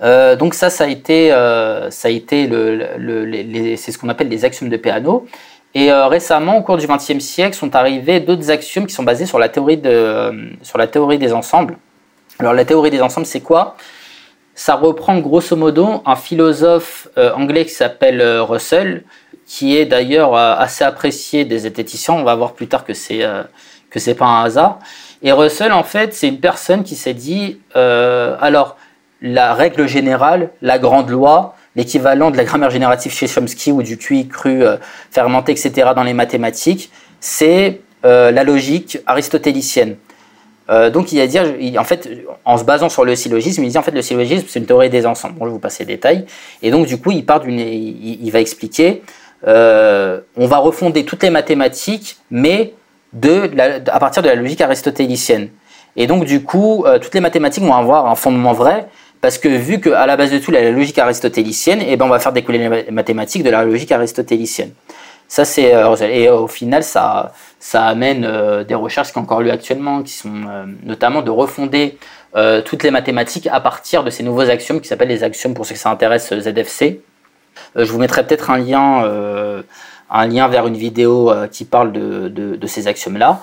donc 0.38 0.54
ça, 0.54 0.70
ça 0.70 0.84
a 0.84 0.86
été, 0.88 1.30
ça 1.30 2.08
a 2.08 2.10
été 2.10 2.46
le, 2.46 3.76
c'est 3.76 3.92
ce 3.92 3.98
qu'on 3.98 4.08
appelle 4.08 4.28
les 4.28 4.44
axiomes 4.44 4.70
de 4.70 4.76
Peano. 4.76 5.26
Et 5.74 5.92
euh, 5.92 6.06
récemment, 6.06 6.58
au 6.58 6.62
cours 6.62 6.78
du 6.78 6.86
XXe 6.86 7.18
siècle, 7.18 7.54
sont 7.54 7.76
arrivés 7.76 8.20
d'autres 8.20 8.50
axiomes 8.50 8.86
qui 8.86 8.94
sont 8.94 9.02
basés 9.02 9.26
sur 9.26 9.38
la 9.38 9.48
théorie, 9.48 9.76
de, 9.76 9.90
euh, 9.90 10.32
sur 10.62 10.78
la 10.78 10.86
théorie 10.86 11.18
des 11.18 11.32
ensembles. 11.32 11.76
Alors 12.38 12.54
la 12.54 12.64
théorie 12.64 12.90
des 12.90 13.02
ensembles, 13.02 13.26
c'est 13.26 13.40
quoi? 13.40 13.76
Ça 14.54 14.74
reprend 14.74 15.18
grosso 15.18 15.54
modo 15.56 16.02
un 16.04 16.16
philosophe 16.16 17.08
euh, 17.16 17.32
anglais 17.34 17.64
qui 17.64 17.74
s'appelle 17.74 18.22
Russell, 18.40 19.04
qui 19.46 19.76
est 19.76 19.86
d'ailleurs 19.86 20.34
assez 20.34 20.84
apprécié 20.84 21.44
des 21.44 21.58
zététiciens. 21.60 22.14
On 22.14 22.24
va 22.24 22.34
voir 22.34 22.54
plus 22.54 22.66
tard 22.66 22.84
que 22.84 22.92
c'est 22.92 23.22
que 23.88 23.98
c'est 23.98 24.14
pas 24.14 24.26
un 24.26 24.44
hasard. 24.44 24.78
Et 25.22 25.32
Russell, 25.32 25.72
en 25.72 25.82
fait, 25.82 26.14
c'est 26.14 26.28
une 26.28 26.40
personne 26.40 26.84
qui 26.84 26.94
s'est 26.94 27.14
dit 27.14 27.60
alors 27.74 28.76
la 29.20 29.54
règle 29.54 29.86
générale, 29.86 30.50
la 30.62 30.78
grande 30.78 31.10
loi, 31.10 31.56
l'équivalent 31.76 32.30
de 32.30 32.36
la 32.36 32.44
grammaire 32.44 32.70
générative 32.70 33.12
chez 33.12 33.26
Chomsky 33.26 33.72
ou 33.72 33.82
du 33.82 33.96
QI 33.96 34.28
cru 34.28 34.64
euh, 34.64 34.76
fermenté, 35.10 35.52
etc. 35.52 35.90
dans 35.94 36.02
les 36.02 36.14
mathématiques, 36.14 36.90
c'est 37.20 37.80
euh, 38.04 38.30
la 38.30 38.44
logique 38.44 38.98
aristotélicienne. 39.06 39.96
Euh, 40.70 40.90
donc 40.90 41.12
il 41.12 41.20
a 41.20 41.26
dire, 41.26 41.44
en 41.78 41.84
fait, 41.84 42.08
en 42.44 42.58
se 42.58 42.64
basant 42.64 42.88
sur 42.88 43.04
le 43.04 43.16
syllogisme, 43.16 43.64
il 43.64 43.70
dit 43.70 43.78
en 43.78 43.82
fait 43.82 43.92
le 43.92 44.02
syllogisme 44.02 44.44
c'est 44.48 44.58
une 44.58 44.66
théorie 44.66 44.90
des 44.90 45.06
ensembles. 45.06 45.34
Bon, 45.38 45.46
je 45.46 45.50
vous 45.50 45.58
passer 45.58 45.84
les 45.84 45.94
détails. 45.94 46.26
Et 46.62 46.70
donc 46.70 46.86
du 46.86 47.00
coup, 47.00 47.10
il 47.10 47.24
part 47.24 47.40
d'une, 47.40 47.58
il, 47.58 48.30
va 48.30 48.40
expliquer, 48.40 49.02
on 49.46 50.46
va 50.46 50.58
refonder 50.58 51.04
toutes 51.04 51.22
les 51.22 51.30
mathématiques, 51.30 52.18
mais 52.30 52.74
de, 53.12 53.50
à 53.90 53.98
partir 53.98 54.22
de 54.22 54.28
la 54.28 54.34
logique 54.34 54.60
aristotélicienne. 54.60 55.48
Et 55.96 56.06
donc 56.06 56.24
du 56.24 56.42
coup, 56.42 56.84
toutes 57.00 57.14
les 57.14 57.20
mathématiques 57.20 57.64
vont 57.64 57.74
avoir 57.74 58.06
un 58.06 58.14
fondement 58.14 58.52
vrai, 58.52 58.86
parce 59.20 59.38
que 59.38 59.48
vu 59.48 59.80
qu'à 59.80 60.06
la 60.06 60.16
base 60.16 60.30
de 60.30 60.38
tout, 60.38 60.50
il 60.50 60.54
y 60.54 60.58
a 60.58 60.62
la 60.62 60.70
logique 60.70 60.98
aristotélicienne, 60.98 61.80
et 61.80 61.92
eh 61.92 61.96
ben 61.96 62.06
on 62.06 62.08
va 62.08 62.20
faire 62.20 62.32
découler 62.32 62.58
les 62.58 62.90
mathématiques 62.90 63.42
de 63.42 63.50
la 63.50 63.64
logique 63.64 63.90
aristotélicienne. 63.90 64.72
Ça, 65.28 65.44
c'est 65.44 65.74
euh, 65.74 65.94
et 65.96 66.30
au 66.30 66.48
final, 66.48 66.82
ça, 66.82 67.32
ça 67.60 67.84
amène 67.84 68.24
euh, 68.24 68.64
des 68.64 68.74
recherches 68.74 69.12
qui 69.12 69.18
ont 69.18 69.22
encore 69.22 69.42
lieu 69.42 69.50
actuellement, 69.50 70.02
qui 70.02 70.12
sont 70.12 70.32
euh, 70.48 70.64
notamment 70.82 71.22
de 71.22 71.30
refonder 71.30 71.98
toutes 72.66 72.84
les 72.84 72.92
mathématiques 72.92 73.48
à 73.50 73.58
partir 73.58 74.04
de 74.04 74.10
ces 74.10 74.22
nouveaux 74.22 74.48
axiomes 74.48 74.80
qui 74.80 74.86
s'appellent 74.86 75.08
les 75.08 75.24
axiomes 75.24 75.54
pour 75.54 75.66
ceux 75.66 75.74
que 75.74 75.80
ça 75.80 75.90
intéresse 75.90 76.32
ZFC. 76.32 77.00
je 77.74 77.90
vous 77.90 77.98
mettrai 77.98 78.24
peut-être 78.24 78.50
un 78.50 78.58
lien, 78.58 79.02
un 80.10 80.26
lien 80.26 80.48
vers 80.48 80.66
une 80.66 80.76
vidéo 80.76 81.32
qui 81.50 81.64
parle 81.64 81.92
de, 81.92 82.66
ces 82.66 82.88
axiomes-là. 82.88 83.42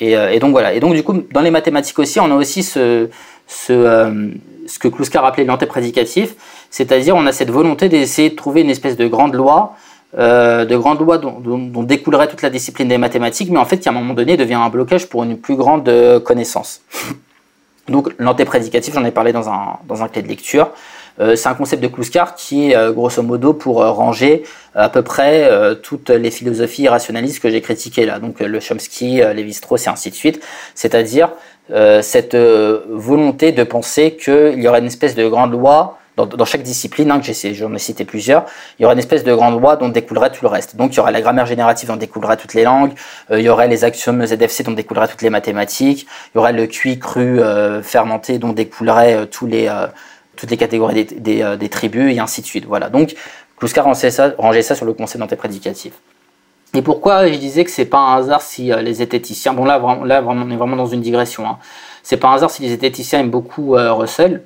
Et, 0.00 0.12
et, 0.12 0.38
donc 0.38 0.52
voilà. 0.52 0.74
Et 0.74 0.80
donc 0.80 0.94
du 0.94 1.02
coup, 1.02 1.14
dans 1.32 1.40
les 1.40 1.50
mathématiques 1.50 1.98
aussi, 1.98 2.20
on 2.20 2.30
a 2.30 2.34
aussi 2.34 2.62
ce, 2.62 3.08
ce 3.46 4.30
ce 4.66 4.78
que 4.78 4.88
Kluskar 4.88 5.24
appelait 5.24 5.44
l'antéprédicatif, 5.44 6.34
c'est-à-dire 6.70 7.16
on 7.16 7.26
a 7.26 7.32
cette 7.32 7.50
volonté 7.50 7.88
d'essayer 7.88 8.30
de 8.30 8.36
trouver 8.36 8.62
une 8.62 8.70
espèce 8.70 8.96
de 8.96 9.06
grande 9.06 9.34
loi, 9.34 9.74
euh, 10.18 10.64
de 10.64 10.76
grande 10.76 11.00
loi 11.00 11.18
dont, 11.18 11.82
découlerait 11.82 12.28
toute 12.28 12.42
la 12.42 12.50
discipline 12.50 12.88
des 12.88 12.98
mathématiques, 12.98 13.50
mais 13.50 13.58
en 13.58 13.64
fait 13.64 13.78
qui 13.78 13.88
à 13.88 13.92
un 13.92 13.94
moment 13.94 14.14
donné 14.14 14.36
devient 14.36 14.54
un 14.54 14.68
blocage 14.68 15.08
pour 15.08 15.22
une 15.24 15.38
plus 15.38 15.56
grande 15.56 15.88
euh, 15.88 16.20
connaissance. 16.20 16.82
Donc 17.88 18.12
l'antéprédicatif, 18.18 18.94
j'en 18.94 19.04
ai 19.04 19.10
parlé 19.10 19.32
dans 19.32 19.48
un, 19.48 19.78
dans 19.88 20.02
un 20.02 20.08
clé 20.08 20.22
de 20.22 20.28
lecture. 20.28 20.70
Euh, 21.20 21.36
c'est 21.36 21.48
un 21.48 21.54
concept 21.54 21.82
de 21.82 21.88
Kluskar 21.88 22.34
qui 22.34 22.72
est 22.72 22.92
grosso 22.92 23.22
modo 23.22 23.52
pour 23.52 23.84
ranger 23.84 24.44
à 24.74 24.88
peu 24.88 25.02
près 25.02 25.50
toutes 25.82 26.10
les 26.10 26.30
philosophies 26.30 26.88
rationalistes 26.88 27.40
que 27.42 27.50
j'ai 27.50 27.60
critiquées 27.60 28.06
là, 28.06 28.18
donc 28.18 28.40
le 28.40 28.60
Chomsky, 28.60 29.20
Lévi-Strauss 29.34 29.86
et 29.86 29.90
ainsi 29.90 30.10
de 30.10 30.14
suite. 30.14 30.42
C'est-à-dire 30.74 31.30
euh, 31.70 32.02
cette 32.02 32.34
euh, 32.34 32.80
volonté 32.90 33.52
de 33.52 33.62
penser 33.62 34.16
qu'il 34.16 34.60
y 34.60 34.66
aurait 34.66 34.80
une 34.80 34.86
espèce 34.86 35.14
de 35.14 35.28
grande 35.28 35.52
loi 35.52 35.98
dans, 36.16 36.44
chaque 36.44 36.62
discipline, 36.62 37.10
hein, 37.10 37.20
que 37.20 37.32
j'en 37.54 37.72
ai 37.72 37.78
cité 37.78 38.04
plusieurs, 38.04 38.44
il 38.78 38.82
y 38.82 38.84
aurait 38.84 38.92
une 38.92 38.98
espèce 38.98 39.24
de 39.24 39.34
grande 39.34 39.58
loi 39.58 39.76
dont 39.76 39.88
découlerait 39.88 40.30
tout 40.30 40.44
le 40.44 40.48
reste. 40.48 40.76
Donc 40.76 40.92
il 40.92 40.98
y 40.98 41.00
aurait 41.00 41.12
la 41.12 41.22
grammaire 41.22 41.46
générative 41.46 41.88
dont 41.88 41.96
découleraient 41.96 42.36
toutes 42.36 42.52
les 42.52 42.64
langues, 42.64 42.92
euh, 43.30 43.40
il 43.40 43.46
y 43.46 43.48
aurait 43.48 43.66
les 43.66 43.84
axiomes 43.84 44.26
ZFC 44.26 44.62
dont 44.64 44.72
découleraient 44.72 45.08
toutes 45.08 45.22
les 45.22 45.30
mathématiques, 45.30 46.06
il 46.34 46.36
y 46.36 46.38
aurait 46.38 46.52
le 46.52 46.66
QI 46.66 46.98
cru 46.98 47.40
fermenté 47.82 48.38
dont 48.38 48.52
découleraient 48.52 49.26
tous 49.28 49.46
les, 49.46 49.70
toutes 50.42 50.50
les 50.50 50.56
catégories 50.56 51.04
des, 51.04 51.56
des, 51.56 51.68
tribus 51.68 52.12
et 52.12 52.18
ainsi 52.18 52.40
de 52.40 52.46
suite. 52.46 52.64
Voilà. 52.66 52.90
Donc 52.90 53.14
Kluskar 53.56 53.84
rangeait 53.84 54.10
ça, 54.10 54.34
rangeait 54.38 54.62
ça 54.62 54.74
sur 54.74 54.84
le 54.84 54.92
concept 54.92 55.20
d'antéprédicatif. 55.20 55.92
Et 56.74 56.82
pourquoi 56.82 57.28
je 57.28 57.34
disais 57.34 57.64
que 57.64 57.70
c'est 57.70 57.84
pas 57.84 57.98
un 57.98 58.16
hasard 58.16 58.42
si 58.42 58.72
euh, 58.72 58.82
les 58.82 58.94
zététiciens, 58.94 59.52
bon 59.52 59.64
là, 59.64 59.78
là 60.04 60.20
on 60.26 60.50
est 60.50 60.56
vraiment 60.56 60.74
dans 60.74 60.86
une 60.86 61.00
digression, 61.00 61.46
hein. 61.46 61.58
c'est 62.02 62.16
pas 62.16 62.28
un 62.28 62.34
hasard 62.34 62.50
si 62.50 62.62
les 62.62 62.70
zététiciens 62.70 63.20
aiment 63.20 63.30
beaucoup 63.30 63.76
euh, 63.76 63.92
Russell, 63.92 64.42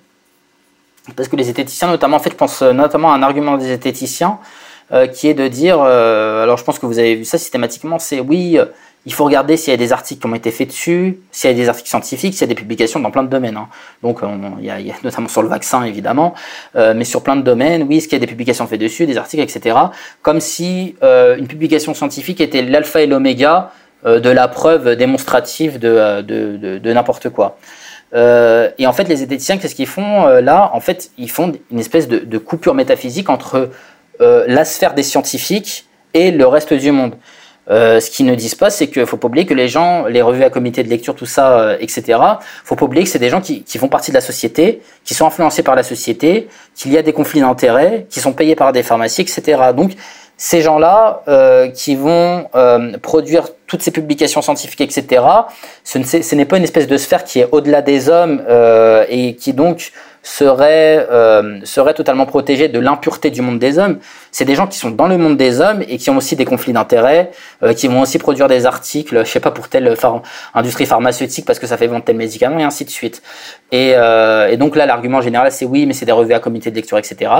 parce 1.16 1.28
que 1.28 1.36
les 1.36 1.44
zététiciens, 1.44 1.88
notamment, 1.88 2.18
en 2.18 2.20
fait, 2.20 2.30
je 2.30 2.34
pense 2.34 2.60
euh, 2.60 2.74
notamment 2.74 3.10
à 3.10 3.16
un 3.16 3.22
argument 3.22 3.56
des 3.56 3.68
zététiciens, 3.68 4.38
qui 5.14 5.26
est 5.26 5.34
de 5.34 5.48
dire, 5.48 5.80
alors 5.80 6.58
je 6.58 6.62
pense 6.62 6.78
que 6.78 6.86
vous 6.86 7.00
avez 7.00 7.16
vu 7.16 7.24
ça 7.24 7.38
systématiquement, 7.38 7.98
c'est 7.98 8.20
oui, 8.20 8.56
il 9.06 9.14
faut 9.14 9.24
regarder 9.24 9.56
s'il 9.56 9.70
y 9.70 9.74
a 9.74 9.76
des 9.76 9.92
articles 9.92 10.20
qui 10.20 10.26
ont 10.26 10.34
été 10.34 10.50
faits 10.50 10.68
dessus, 10.68 11.20
s'il 11.30 11.48
y 11.48 11.52
a 11.54 11.56
des 11.56 11.68
articles 11.68 11.88
scientifiques, 11.88 12.34
s'il 12.34 12.42
y 12.42 12.44
a 12.44 12.48
des 12.48 12.56
publications 12.56 12.98
dans 12.98 13.12
plein 13.12 13.22
de 13.22 13.28
domaines. 13.28 13.56
Hein. 13.56 13.68
Donc, 14.02 14.18
il, 14.58 14.64
y 14.64 14.70
a, 14.70 14.78
notamment 15.04 15.28
sur 15.28 15.42
le 15.42 15.48
vaccin, 15.48 15.84
évidemment, 15.84 16.34
euh, 16.74 16.92
mais 16.94 17.04
sur 17.04 17.22
plein 17.22 17.36
de 17.36 17.42
domaines, 17.42 17.84
oui, 17.84 17.98
est-ce 17.98 18.08
y 18.10 18.16
a 18.16 18.18
des 18.18 18.26
publications 18.26 18.66
faites 18.66 18.80
dessus, 18.80 19.06
des 19.06 19.16
articles, 19.16 19.44
etc. 19.44 19.78
Comme 20.22 20.40
si 20.40 20.96
euh, 21.04 21.36
une 21.36 21.46
publication 21.46 21.94
scientifique 21.94 22.40
était 22.40 22.62
l'alpha 22.62 23.00
et 23.00 23.06
l'oméga 23.06 23.70
euh, 24.04 24.18
de 24.18 24.28
la 24.28 24.48
preuve 24.48 24.96
démonstrative 24.96 25.78
de, 25.78 26.92
n'importe 26.92 27.28
quoi. 27.28 27.58
et 28.12 28.86
en 28.88 28.92
fait, 28.92 29.04
les 29.08 29.16
zététiciens, 29.16 29.58
qu'est-ce 29.58 29.76
qu'ils 29.76 29.86
font 29.86 30.26
là? 30.26 30.70
En 30.72 30.80
fait, 30.80 31.10
ils 31.16 31.30
font 31.30 31.52
une 31.70 31.78
espèce 31.78 32.08
de 32.08 32.38
coupure 32.38 32.74
métaphysique 32.74 33.30
entre 33.30 33.70
la 34.18 34.64
sphère 34.64 34.94
des 34.94 35.04
scientifiques 35.04 35.86
et 36.12 36.32
le 36.32 36.46
reste 36.46 36.74
du 36.74 36.90
monde. 36.90 37.14
Euh, 37.68 37.98
ce 37.98 38.10
qu'ils 38.10 38.26
ne 38.26 38.34
disent 38.34 38.54
pas, 38.54 38.70
c'est 38.70 38.86
qu'il 38.88 39.04
faut 39.06 39.16
pas 39.16 39.26
oublier 39.26 39.44
que 39.44 39.54
les 39.54 39.68
gens, 39.68 40.06
les 40.06 40.22
revues 40.22 40.44
à 40.44 40.50
comité 40.50 40.84
de 40.84 40.88
lecture, 40.88 41.14
tout 41.16 41.26
ça, 41.26 41.58
euh, 41.58 41.76
etc. 41.80 42.18
Faut 42.64 42.76
pas 42.76 42.84
oublier 42.84 43.02
que 43.02 43.10
c'est 43.10 43.18
des 43.18 43.28
gens 43.28 43.40
qui, 43.40 43.62
qui, 43.62 43.78
font 43.78 43.88
partie 43.88 44.12
de 44.12 44.14
la 44.16 44.20
société, 44.20 44.80
qui 45.04 45.14
sont 45.14 45.26
influencés 45.26 45.64
par 45.64 45.74
la 45.74 45.82
société, 45.82 46.48
qu'il 46.76 46.92
y 46.92 46.98
a 46.98 47.02
des 47.02 47.12
conflits 47.12 47.40
d'intérêts, 47.40 48.06
qui 48.08 48.20
sont 48.20 48.32
payés 48.32 48.54
par 48.54 48.72
des 48.72 48.84
pharmacies, 48.84 49.22
etc. 49.22 49.72
Donc 49.76 49.92
ces 50.36 50.60
gens-là 50.60 51.22
euh, 51.28 51.68
qui 51.68 51.96
vont 51.96 52.48
euh, 52.54 52.98
produire 52.98 53.48
toutes 53.66 53.82
ces 53.82 53.90
publications 53.90 54.42
scientifiques, 54.42 54.82
etc. 54.82 55.22
Ce 55.82 56.34
n'est 56.34 56.44
pas 56.44 56.58
une 56.58 56.64
espèce 56.64 56.86
de 56.86 56.96
sphère 56.96 57.24
qui 57.24 57.40
est 57.40 57.48
au-delà 57.52 57.80
des 57.82 58.08
hommes 58.08 58.42
euh, 58.48 59.06
et 59.08 59.34
qui 59.34 59.54
donc 59.54 59.92
serait, 60.22 61.06
serait 61.64 61.94
totalement 61.94 62.26
protégé 62.26 62.68
de 62.68 62.80
l'impureté 62.80 63.30
du 63.30 63.42
monde 63.42 63.58
des 63.60 63.78
hommes. 63.78 63.98
C'est 64.36 64.44
des 64.44 64.54
gens 64.54 64.66
qui 64.66 64.76
sont 64.76 64.90
dans 64.90 65.08
le 65.08 65.16
monde 65.16 65.38
des 65.38 65.62
hommes 65.62 65.82
et 65.88 65.96
qui 65.96 66.10
ont 66.10 66.18
aussi 66.18 66.36
des 66.36 66.44
conflits 66.44 66.74
d'intérêts, 66.74 67.30
euh, 67.62 67.72
qui 67.72 67.88
vont 67.88 68.02
aussi 68.02 68.18
produire 68.18 68.48
des 68.48 68.66
articles, 68.66 69.24
je 69.24 69.30
sais 69.30 69.40
pas 69.40 69.50
pour 69.50 69.70
telle 69.70 69.96
industrie 70.52 70.84
pharmaceutique 70.84 71.46
parce 71.46 71.58
que 71.58 71.66
ça 71.66 71.78
fait 71.78 71.86
vendre 71.86 72.04
tel 72.04 72.16
médicament 72.16 72.58
et 72.58 72.62
ainsi 72.62 72.84
de 72.84 72.90
suite. 72.90 73.22
Et, 73.72 73.92
euh, 73.94 74.48
et 74.48 74.58
donc 74.58 74.76
là, 74.76 74.84
l'argument 74.84 75.22
général, 75.22 75.50
c'est 75.52 75.64
oui, 75.64 75.86
mais 75.86 75.94
c'est 75.94 76.04
des 76.04 76.12
revues 76.12 76.34
à 76.34 76.38
comité 76.38 76.70
de 76.70 76.76
lecture, 76.76 76.98
etc. 76.98 77.32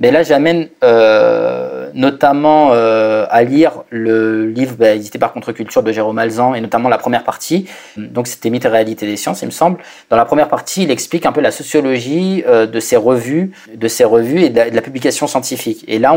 Mais 0.00 0.10
là, 0.10 0.24
j'amène 0.24 0.66
euh, 0.82 1.88
notamment 1.94 2.72
à 2.72 3.42
lire 3.44 3.84
le 3.90 4.46
livre 4.46 4.74
bah, 4.76 4.90
édité 4.90 5.20
par 5.20 5.32
Contre-Culture 5.32 5.84
de 5.84 5.92
Jérôme 5.92 6.18
Alzan 6.18 6.54
et 6.54 6.60
notamment 6.60 6.88
la 6.88 6.98
première 6.98 7.22
partie. 7.22 7.68
Donc 7.96 8.26
c'était 8.26 8.50
Mythe 8.50 8.64
et 8.64 8.68
réalité 8.68 9.06
des 9.06 9.16
sciences, 9.16 9.42
il 9.42 9.46
me 9.46 9.52
semble. 9.52 9.78
Dans 10.08 10.16
la 10.16 10.24
première 10.24 10.48
partie, 10.48 10.82
il 10.82 10.90
explique 10.90 11.26
un 11.26 11.32
peu 11.32 11.40
la 11.40 11.52
sociologie 11.52 12.42
de 12.44 12.80
ces 12.80 12.96
revues, 12.96 13.52
de 13.72 13.86
ces 13.86 14.02
revues 14.02 14.42
et 14.42 14.50
de 14.50 14.74
la, 14.74 14.82
publication 14.82 15.28
scientifique. 15.28 15.84
Et 15.86 16.00
là, 16.00 16.12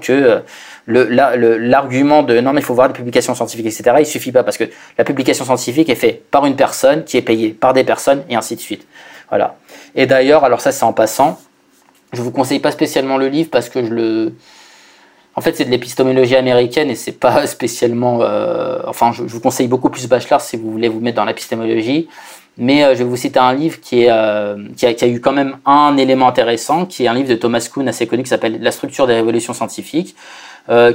que 0.00 0.42
l'argument 0.86 2.22
de 2.22 2.40
non 2.40 2.52
mais 2.52 2.60
il 2.60 2.64
faut 2.64 2.74
voir 2.74 2.88
des 2.88 2.94
publications 2.94 3.34
scientifiques, 3.34 3.66
etc., 3.66 3.96
il 4.00 4.06
suffit 4.06 4.32
pas 4.32 4.42
parce 4.42 4.56
que 4.56 4.64
la 4.98 5.04
publication 5.04 5.44
scientifique 5.44 5.88
est 5.88 5.94
faite 5.94 6.28
par 6.30 6.46
une 6.46 6.56
personne 6.56 7.04
qui 7.04 7.16
est 7.16 7.22
payée 7.22 7.50
par 7.50 7.72
des 7.72 7.84
personnes 7.84 8.22
et 8.28 8.36
ainsi 8.36 8.56
de 8.56 8.60
suite. 8.60 8.86
Voilà. 9.28 9.56
Et 9.94 10.06
d'ailleurs, 10.06 10.44
alors 10.44 10.60
ça 10.60 10.72
c'est 10.72 10.84
en 10.84 10.92
passant, 10.92 11.40
je 12.12 12.22
vous 12.22 12.30
conseille 12.30 12.60
pas 12.60 12.70
spécialement 12.70 13.16
le 13.16 13.28
livre 13.28 13.50
parce 13.50 13.68
que 13.68 13.84
je 13.84 13.90
le 13.90 14.32
en 15.34 15.40
fait, 15.40 15.56
c'est 15.56 15.64
de 15.64 15.70
l'épistémologie 15.70 16.36
américaine 16.36 16.90
et 16.90 16.94
c'est 16.94 17.18
pas 17.18 17.46
spécialement. 17.46 18.20
Euh, 18.22 18.80
enfin, 18.86 19.12
je, 19.12 19.22
vous 19.22 19.40
conseille 19.40 19.68
beaucoup 19.68 19.90
plus 19.90 20.06
Bachelor 20.08 20.40
si 20.40 20.56
vous 20.56 20.70
voulez 20.70 20.88
vous 20.88 21.00
mettre 21.00 21.16
dans 21.16 21.24
l'épistémologie. 21.24 22.08
Mais 22.58 22.84
euh, 22.84 22.92
je 22.94 22.98
vais 22.98 23.04
vous 23.04 23.16
citer 23.16 23.38
un 23.38 23.54
livre 23.54 23.78
euh, 23.92 24.56
qui, 24.76 24.86
a, 24.86 25.06
eu 25.06 25.20
quand 25.20 25.32
même 25.32 25.56
un 25.64 25.96
élément 25.96 26.28
intéressant, 26.28 26.86
qui 26.86 27.04
est 27.04 27.08
un 27.08 27.14
livre 27.14 27.28
de 27.28 27.34
Thomas 27.34 27.66
Kuhn 27.72 27.88
assez 27.88 28.06
connu 28.06 28.22
qui 28.22 28.28
s'appelle 28.28 28.60
La 28.60 28.70
structure 28.70 29.06
des 29.06 29.14
révolutions 29.14 29.54
scientifiques, 29.54 30.14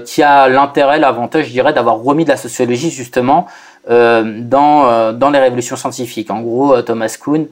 qui 0.06 0.24
a 0.24 0.48
l'intérêt, 0.48 0.98
l'avantage, 0.98 1.48
je 1.48 1.52
dirais, 1.52 1.74
d'avoir 1.74 1.98
remis 2.00 2.24
de 2.24 2.30
la 2.30 2.38
sociologie 2.38 2.90
justement 2.90 3.48
dans, 3.90 5.12
dans 5.12 5.30
les 5.30 5.40
révolutions 5.40 5.76
scientifiques. 5.76 6.32
En 6.32 6.40
gros, 6.40 6.82
Thomas 6.84 7.18
Kuhn, 7.22 7.48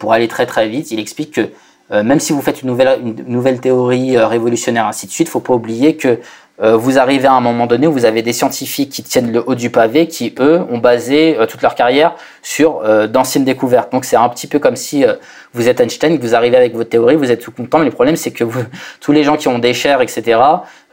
pour 0.00 0.12
aller 0.12 0.26
très 0.26 0.46
très 0.46 0.68
vite, 0.68 0.90
il 0.90 0.98
explique 0.98 1.30
que 1.30 1.50
euh, 1.90 2.02
même 2.02 2.18
si 2.18 2.32
vous 2.32 2.40
faites 2.40 2.62
une 2.62 2.68
nouvelle, 2.68 2.98
une 3.02 3.24
nouvelle 3.26 3.60
théorie 3.60 4.16
euh, 4.16 4.26
révolutionnaire, 4.26 4.86
ainsi 4.86 5.06
de 5.06 5.12
suite, 5.12 5.28
il 5.28 5.30
ne 5.30 5.32
faut 5.32 5.40
pas 5.40 5.54
oublier 5.54 5.96
que 5.96 6.08
euh, 6.08 6.16
vous 6.58 6.98
arrivez 6.98 7.26
à 7.26 7.32
un 7.32 7.40
moment 7.40 7.66
donné 7.66 7.86
où 7.88 7.92
vous 7.92 8.04
avez 8.04 8.22
des 8.22 8.32
scientifiques 8.32 8.90
qui 8.90 9.02
tiennent 9.02 9.32
le 9.32 9.42
haut 9.44 9.56
du 9.56 9.70
pavé, 9.70 10.06
qui 10.06 10.34
eux 10.38 10.60
ont 10.70 10.78
basé 10.78 11.36
toute 11.48 11.62
leur 11.62 11.74
carrière 11.74 12.14
sur 12.42 12.80
d'anciennes 13.08 13.44
découvertes. 13.44 13.90
Donc 13.90 14.04
c'est 14.04 14.14
un 14.14 14.28
petit 14.28 14.46
peu 14.46 14.60
comme 14.60 14.76
si 14.76 15.04
vous 15.52 15.68
êtes 15.68 15.80
Einstein, 15.80 16.16
que 16.16 16.22
vous 16.22 16.36
arrivez 16.36 16.56
avec 16.56 16.74
votre 16.74 16.90
théorie, 16.90 17.16
vous 17.16 17.32
êtes 17.32 17.40
tout 17.40 17.50
content, 17.50 17.80
mais 17.80 17.86
le 17.86 17.90
problème 17.90 18.14
c'est 18.14 18.30
que 18.30 18.44
tous 19.00 19.10
les 19.10 19.24
gens 19.24 19.36
qui 19.36 19.48
ont 19.48 19.58
des 19.58 19.74
chairs, 19.74 20.00
etc., 20.00 20.40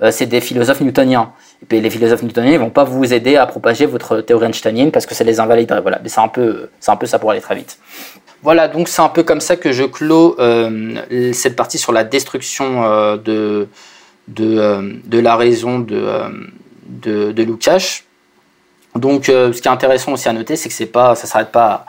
c'est 0.10 0.26
des 0.26 0.42
philosophes 0.42 0.82
newtoniens. 0.82 1.32
Et 1.62 1.66
puis 1.66 1.80
les 1.80 1.90
philosophes 1.90 2.24
newtoniens 2.24 2.54
ne 2.54 2.58
vont 2.58 2.70
pas 2.72 2.84
vous 2.84 3.14
aider 3.14 3.36
à 3.36 3.46
propager 3.46 3.86
votre 3.86 4.22
théorie 4.22 4.48
einsteinienne 4.48 4.92
parce 4.92 5.06
que 5.06 5.14
ça 5.14 5.24
les 5.24 5.40
invaliderait. 5.40 5.82
Voilà, 5.82 6.00
mais 6.02 6.10
c'est 6.10 6.22
un 6.22 6.28
peu, 6.28 6.70
c'est 6.80 6.92
un 6.92 6.96
peu 6.96 7.06
ça 7.06 7.20
pour 7.20 7.30
aller 7.32 7.42
très 7.42 7.56
vite. 7.56 7.78
Voilà, 8.44 8.68
donc 8.68 8.88
c'est 8.88 9.04
un 9.04 9.10
peu 9.10 9.22
comme 9.22 9.42
ça 9.42 9.56
que 9.56 9.72
je 9.72 9.84
clôt 9.84 10.36
euh, 10.40 11.32
cette 11.34 11.56
partie 11.56 11.78
sur 11.78 11.92
la 11.92 12.04
destruction 12.04 12.84
euh, 12.84 13.18
de, 13.18 13.68
de, 14.28 14.58
euh, 14.58 14.94
de, 15.06 15.20
la 15.20 15.36
raison 15.36 15.80
de, 15.80 16.06
de, 16.88 17.32
de 17.32 17.44
Lukács. 17.44 18.06
Donc, 18.96 19.26
ce 19.26 19.52
qui 19.52 19.68
est 19.68 19.72
intéressant 19.72 20.14
aussi 20.14 20.28
à 20.28 20.34
noter, 20.34 20.56
c'est 20.56 20.68
que 20.68 20.76
c'est 20.76 20.86
pas, 20.86 21.16
ça 21.16 21.26
s'arrête 21.26 21.52
pas 21.52 21.66
à, 21.68 21.86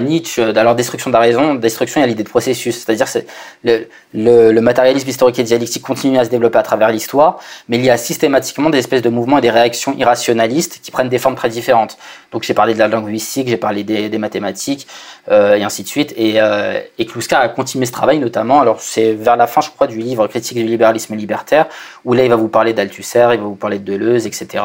Nietzsche. 0.00 0.42
Alors, 0.56 0.74
destruction 0.74 1.10
de 1.10 1.14
la 1.14 1.20
raison, 1.20 1.54
destruction, 1.54 2.00
il 2.00 2.02
y 2.02 2.04
a 2.04 2.06
l'idée 2.06 2.22
de 2.22 2.28
processus. 2.28 2.78
C'est-à-dire 2.78 3.06
que 3.12 3.18
le, 3.64 4.52
le, 4.52 4.60
matérialisme 4.60 5.08
historique 5.08 5.38
et 5.38 5.42
dialectique 5.42 5.82
continue 5.82 6.18
à 6.18 6.24
se 6.24 6.30
développer 6.30 6.58
à 6.58 6.62
travers 6.62 6.90
l'histoire, 6.90 7.38
mais 7.68 7.76
il 7.76 7.84
y 7.84 7.90
a 7.90 7.96
systématiquement 7.96 8.70
des 8.70 8.78
espèces 8.78 9.02
de 9.02 9.10
mouvements 9.10 9.38
et 9.38 9.40
des 9.42 9.50
réactions 9.50 9.94
irrationalistes 9.96 10.80
qui 10.82 10.90
prennent 10.90 11.08
des 11.08 11.18
formes 11.18 11.34
très 11.34 11.48
différentes. 11.48 11.98
Donc, 12.32 12.44
j'ai 12.44 12.54
parlé 12.54 12.74
de 12.74 12.78
la 12.78 12.88
linguistique, 12.88 13.48
j'ai 13.48 13.56
parlé 13.56 13.84
des, 13.84 14.18
mathématiques, 14.18 14.86
euh, 15.30 15.56
et 15.56 15.64
ainsi 15.64 15.82
de 15.82 15.88
suite. 15.88 16.14
Et, 16.16 16.40
euh, 16.40 16.80
et 16.98 17.06
Kluska 17.06 17.38
a 17.38 17.48
continué 17.48 17.86
ce 17.86 17.92
travail, 17.92 18.18
notamment, 18.18 18.60
alors 18.60 18.80
c'est 18.80 19.12
vers 19.12 19.36
la 19.36 19.46
fin, 19.46 19.60
je 19.60 19.70
crois, 19.70 19.86
du 19.86 19.98
livre 19.98 20.26
Critique 20.28 20.56
du 20.56 20.64
libéralisme 20.64 21.14
libertaire, 21.14 21.66
où 22.04 22.14
là, 22.14 22.24
il 22.24 22.30
va 22.30 22.36
vous 22.36 22.48
parler 22.48 22.72
d'Althusser, 22.72 23.28
il 23.32 23.38
va 23.38 23.44
vous 23.44 23.54
parler 23.54 23.78
de 23.78 23.84
Deleuze, 23.84 24.26
etc., 24.26 24.62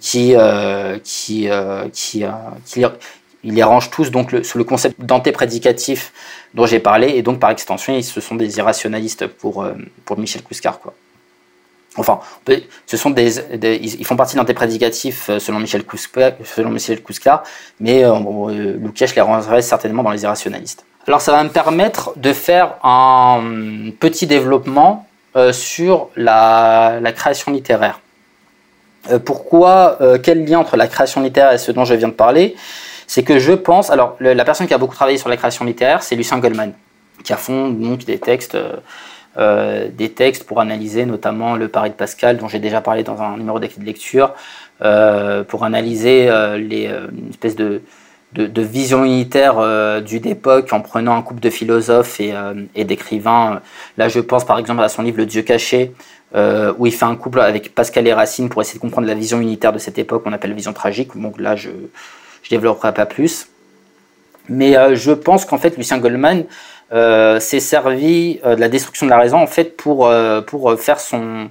qui, 0.00 0.34
euh, 0.36 0.98
qui, 1.02 1.48
euh, 1.50 1.88
qui, 1.92 2.24
euh, 2.24 2.30
qui, 2.64 2.84
il 3.44 3.54
les 3.54 3.62
range 3.62 3.90
tous 3.90 4.10
donc 4.10 4.34
sous 4.42 4.58
le 4.58 4.64
concept 4.64 5.00
d'antéprédicatif 5.00 6.12
dont 6.54 6.66
j'ai 6.66 6.80
parlé, 6.80 7.08
et 7.08 7.22
donc 7.22 7.38
par 7.38 7.50
extension, 7.50 8.00
ce 8.02 8.20
sont 8.20 8.34
des 8.34 8.58
irrationalistes 8.58 9.26
pour, 9.26 9.62
euh, 9.62 9.74
pour 10.04 10.18
Michel 10.18 10.42
Couscar. 10.42 10.80
Quoi. 10.80 10.94
Enfin, 11.96 12.20
ce 12.86 12.96
sont 12.96 13.10
des, 13.10 13.38
ils 13.62 14.04
font 14.04 14.16
partie 14.16 14.36
d'antéprédicatif 14.36 15.30
euh, 15.30 15.38
selon 15.38 15.58
Michel 15.58 15.84
Couscar, 15.84 16.32
selon 16.44 16.70
Michel 16.70 17.00
mais 17.80 18.04
euh, 18.04 18.14
euh 18.14 18.76
les 19.14 19.20
rangerait 19.20 19.62
certainement 19.62 20.02
dans 20.02 20.10
les 20.10 20.22
irrationalistes. 20.22 20.84
Alors 21.06 21.20
ça 21.20 21.32
va 21.32 21.42
me 21.42 21.48
permettre 21.48 22.12
de 22.16 22.32
faire 22.32 22.74
un 22.82 23.90
petit 23.98 24.26
développement 24.26 25.06
sur 25.52 26.08
la, 26.16 26.98
la, 27.00 27.12
création 27.12 27.52
littéraire. 27.52 28.00
pourquoi, 29.24 29.96
quel 30.24 30.44
lien 30.44 30.58
entre 30.58 30.76
la 30.76 30.88
création 30.88 31.20
littéraire 31.20 31.52
et 31.52 31.58
ce 31.58 31.70
dont 31.70 31.84
je 31.84 31.94
viens 31.94 32.08
de 32.08 32.12
parler? 32.12 32.56
C'est 33.08 33.22
que 33.22 33.38
je 33.38 33.52
pense, 33.52 33.90
alors 33.90 34.16
la 34.20 34.44
personne 34.44 34.66
qui 34.66 34.74
a 34.74 34.78
beaucoup 34.78 34.94
travaillé 34.94 35.16
sur 35.16 35.30
la 35.30 35.38
création 35.38 35.64
littéraire, 35.64 36.02
c'est 36.02 36.14
Lucien 36.14 36.38
Goldman, 36.38 36.74
qui 37.24 37.32
a 37.32 37.38
fond 37.38 37.70
donc 37.70 38.04
des 38.04 38.18
textes, 38.18 38.54
euh, 38.54 38.76
euh, 39.38 39.88
pour 40.46 40.60
analyser 40.60 41.06
notamment 41.06 41.56
le 41.56 41.68
Paris 41.68 41.88
de 41.88 41.94
Pascal, 41.94 42.36
dont 42.36 42.48
j'ai 42.48 42.58
déjà 42.58 42.82
parlé 42.82 43.04
dans 43.04 43.22
un 43.22 43.38
numéro 43.38 43.58
de 43.58 43.66
lecture, 43.82 44.34
euh, 44.82 45.42
pour 45.42 45.64
analyser 45.64 46.28
les, 46.58 46.84
une 46.84 47.30
espèce 47.30 47.56
de, 47.56 47.80
de, 48.34 48.62
vision 48.62 49.06
unitaire 49.06 50.02
du 50.02 50.20
d'époque 50.20 50.70
en 50.74 50.82
prenant 50.82 51.16
un 51.16 51.22
couple 51.22 51.40
de 51.40 51.48
philosophes 51.48 52.20
et, 52.20 52.34
et 52.74 52.84
d'écrivains. 52.84 53.62
Là, 53.96 54.10
je 54.10 54.20
pense 54.20 54.44
par 54.44 54.58
exemple 54.58 54.82
à 54.82 54.90
son 54.90 55.00
livre 55.00 55.16
Le 55.16 55.26
Dieu 55.26 55.40
caché, 55.40 55.94
où 56.34 56.86
il 56.86 56.92
fait 56.92 57.06
un 57.06 57.16
couple 57.16 57.40
avec 57.40 57.74
Pascal 57.74 58.06
et 58.06 58.12
Racine 58.12 58.50
pour 58.50 58.60
essayer 58.60 58.78
de 58.78 58.82
comprendre 58.82 59.06
la 59.06 59.14
vision 59.14 59.40
unitaire 59.40 59.72
de 59.72 59.78
cette 59.78 59.98
époque 59.98 60.24
qu'on 60.24 60.34
appelle 60.34 60.52
vision 60.52 60.74
tragique. 60.74 61.16
Donc 61.16 61.40
là, 61.40 61.56
je 61.56 61.70
je 62.48 62.56
développerai 62.56 62.94
pas 62.94 63.06
plus. 63.06 63.48
Mais 64.48 64.76
euh, 64.76 64.94
je 64.94 65.12
pense 65.12 65.44
qu'en 65.44 65.58
fait, 65.58 65.76
Lucien 65.76 65.98
Goldman 65.98 66.44
euh, 66.92 67.38
s'est 67.40 67.60
servi 67.60 68.40
euh, 68.44 68.56
de 68.56 68.60
la 68.60 68.68
destruction 68.68 69.06
de 69.06 69.10
la 69.10 69.18
raison 69.18 69.38
en 69.38 69.46
fait 69.46 69.76
pour, 69.76 70.10
pour 70.46 70.80
faire 70.80 71.00
son 71.00 71.50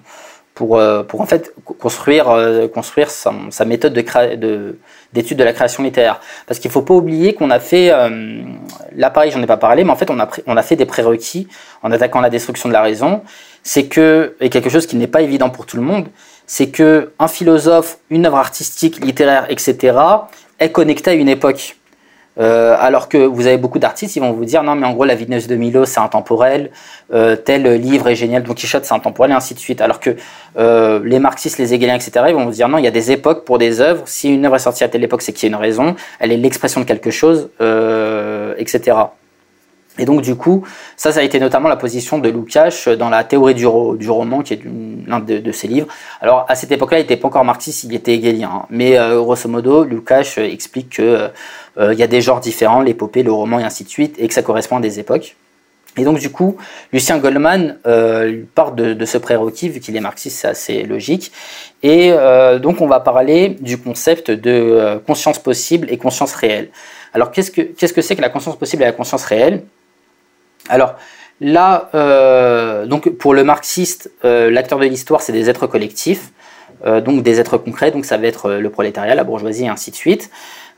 pour, 0.56 0.82
pour 1.08 1.22
en 1.22 1.28
fait 1.28 1.54
construire, 1.78 2.26
construire 2.74 3.12
sa, 3.12 3.32
méthode 3.64 3.93
d'étude 3.93 4.39
de, 4.39 4.80
d'étude 5.14 5.38
de, 5.38 5.43
la 5.43 5.54
création 5.54 5.84
littéraire. 5.84 6.20
Parce 6.48 6.60
qu'il 6.60 6.70
ne 6.70 6.74
faut 6.74 6.82
pas 6.82 6.95
oublier 6.95 7.36
qu'on 7.36 7.52
a 7.52 7.60
fait, 7.60 7.91
là 8.95 9.12
pareil 9.12 9.30
j'en 9.30 9.43
ai 9.43 9.45
pas 9.45 9.58
parlé, 9.58 9.84
mais 9.84 9.91
en 9.91 9.95
fait 9.95 10.10
on 10.10 10.20
a, 10.20 10.28
on 10.48 10.58
a 10.58 10.64
fait 10.64 10.76
des 10.76 10.88
prérequis 10.88 11.48
en 11.84 11.91
attaquant 11.91 12.22
la 12.22 12.32
destruction 12.32 12.70
de 12.70 12.74
la 12.74 12.82
raison. 12.82 13.22
C'est 13.62 13.86
que, 13.86 14.36
et 14.41 14.50
quelque 14.50 14.72
chose 14.72 14.88
qui 14.88 14.95
n'est 14.95 15.06
pas 15.06 15.22
évident 15.22 15.52
pour 15.52 15.68
tout 15.68 15.78
le 15.78 15.84
monde, 15.84 16.08
c'est 16.48 16.70
que 16.70 17.12
un 17.20 17.28
philosophe, 17.28 18.00
une 18.10 18.26
œuvre 18.26 18.38
artistique, 18.38 19.06
littéraire, 19.06 19.45
etc., 19.50 19.93
est 20.60 20.72
connecté 20.72 21.12
à 21.12 21.14
une 21.14 21.30
époque. 21.30 21.76
Euh, 22.39 22.76
alors 22.80 23.10
que 23.10 23.18
vous 23.18 23.47
avez 23.47 23.58
beaucoup 23.58 23.80
d'artistes, 23.80 24.16
ils 24.16 24.20
vont 24.20 24.32
vous 24.32 24.45
dire 24.45 24.62
non, 24.64 24.76
mais 24.76 24.86
en 24.86 24.93
gros, 24.93 25.05
la 25.05 25.16
Vénus 25.16 25.47
de 25.47 25.55
Milo, 25.55 25.86
c'est 25.86 25.99
intemporel, 25.99 26.70
euh, 27.12 27.36
tel 27.36 27.64
livre 27.82 28.08
est 28.10 28.16
génial, 28.16 28.43
Don 28.43 28.53
Quichotte, 28.53 28.86
c'est 28.86 28.93
intemporel, 28.93 29.32
et 29.32 29.34
ainsi 29.34 29.55
de 29.55 29.60
suite. 29.60 29.82
Alors 29.82 29.99
que 29.99 30.16
euh, 30.58 31.01
les 31.03 31.20
marxistes, 31.20 31.58
les 31.58 31.74
hegeliens, 31.74 31.95
etc., 31.95 32.26
ils 32.28 32.36
vont 32.36 32.45
vous 32.45 32.51
dire 32.51 32.70
non, 32.70 32.78
il 32.78 32.84
y 32.84 32.88
a 32.88 32.91
des 32.91 33.12
époques 33.12 33.43
pour 33.43 33.58
des 33.58 33.82
œuvres. 33.82 34.03
Si 34.05 34.32
une 34.32 34.45
œuvre 34.45 34.55
est 34.55 34.60
sortie 34.60 34.84
à 34.84 34.88
telle 34.88 35.03
époque, 35.03 35.24
c'est 35.24 35.34
qu'il 35.34 35.49
y 35.49 35.51
a 35.51 35.55
une 35.55 35.62
raison, 35.62 35.95
elle 36.20 36.32
est 36.32 36.38
l'expression 36.38 36.82
de 36.82 36.86
quelque 36.86 37.10
chose, 37.10 37.49
etc. 38.58 38.97
Et 40.00 40.06
donc 40.06 40.22
du 40.22 40.36
coup, 40.36 40.64
ça, 40.95 41.12
ça 41.12 41.20
a 41.20 41.24
été 41.24 41.39
notamment 41.39 41.70
la 41.70 41.76
position 41.76 42.20
de 42.20 42.30
Lukács 42.30 42.89
dans 42.89 43.10
la 43.10 43.24
théorie 43.24 43.56
du, 43.56 43.66
roman, 43.66 44.41
qui 44.41 44.54
est 44.54 44.62
l'un 45.08 45.20
de, 45.20 45.52
ses 45.52 45.68
livres. 45.68 45.88
Alors 46.22 46.45
à 46.48 46.56
cette 46.56 46.72
époque-là, 46.72 47.00
il 47.00 47.02
n'était 47.02 47.18
pas 47.18 47.28
encore 47.28 47.45
marxiste, 47.45 47.84
il 47.84 47.95
était 47.95 48.14
hegelien. 48.14 48.50
Hein. 48.54 48.66
Mais 48.70 48.98
euh, 48.98 49.20
grosso 49.22 49.50
modo, 49.50 49.84
Lukács 49.84 50.38
explique 50.38 50.89
qu'il 50.89 51.06
euh, 51.06 51.28
euh, 51.80 51.93
y 51.93 52.04
a 52.04 52.08
des 52.08 52.22
genres 52.22 52.39
différents, 52.39 52.82
l'épopée, 52.82 53.24
le 53.24 53.32
roman 53.32 53.60
et 53.60 53.64
ainsi 53.64 53.84
de 53.84 53.89
suite, 53.89 54.16
et 54.20 54.28
que 54.28 54.34
ça 54.34 54.43
correspond 54.43 54.78
à 54.78 54.82
des 54.82 55.00
époques. 55.00 55.36
Et 56.00 56.04
donc 56.04 56.20
du 56.20 56.30
coup, 56.30 56.58
Lucien 56.93 57.18
Goldman 57.18 57.78
part 58.54 58.74
de, 58.74 59.06
ce 59.06 59.18
prérequis, 59.18 59.68
vu 59.70 59.80
qu'il 59.80 59.95
est 59.95 60.00
marxiste, 60.00 60.38
c'est 60.41 60.48
assez 60.48 60.84
logique. 60.84 61.32
Et 61.82 62.12
donc 62.62 62.82
on 62.82 62.88
va 62.88 63.00
parler 63.00 63.58
du 63.62 63.80
concept 63.80 64.30
de 64.30 65.02
conscience 65.08 65.39
possible 65.39 65.88
et 65.89 65.98
conscience 65.98 66.36
réelle. 66.36 66.70
Alors 67.16 67.32
qu'est-ce 67.32 67.50
que 67.50 67.62
qu'est-ce 67.62 67.93
que 67.93 68.04
c'est 68.04 68.16
que 68.16 68.22
la 68.22 68.30
conscience 68.30 68.60
possible 68.60 68.84
et 68.84 68.86
la 68.86 68.91
conscience 68.91 69.24
réelle? 69.24 69.64
Alors 70.70 70.95
là, 71.41 71.89
euh, 71.95 72.86
donc 72.86 73.09
pour 73.09 73.34
le 73.34 73.43
marxiste, 73.43 74.11
euh, 74.26 74.49
l'acteur 74.49 74.80
de 74.80 74.86
l'histoire, 74.86 75.22
c'est 75.22 75.34
des 75.34 75.49
êtres 75.49 75.68
collectifs, 75.68 76.32
euh, 76.86 77.01
donc 77.01 77.24
des 77.24 77.39
êtres 77.39 77.57
concrets, 77.57 77.91
donc 77.91 78.05
ça 78.05 78.18
va 78.18 78.28
être 78.28 78.51
le 78.51 78.70
prolétariat, 78.70 79.15
la 79.15 79.24
bourgeoisie, 79.24 79.65
et 79.65 79.70
ainsi 79.70 79.91
de 79.91 79.95
suite. 79.95 80.30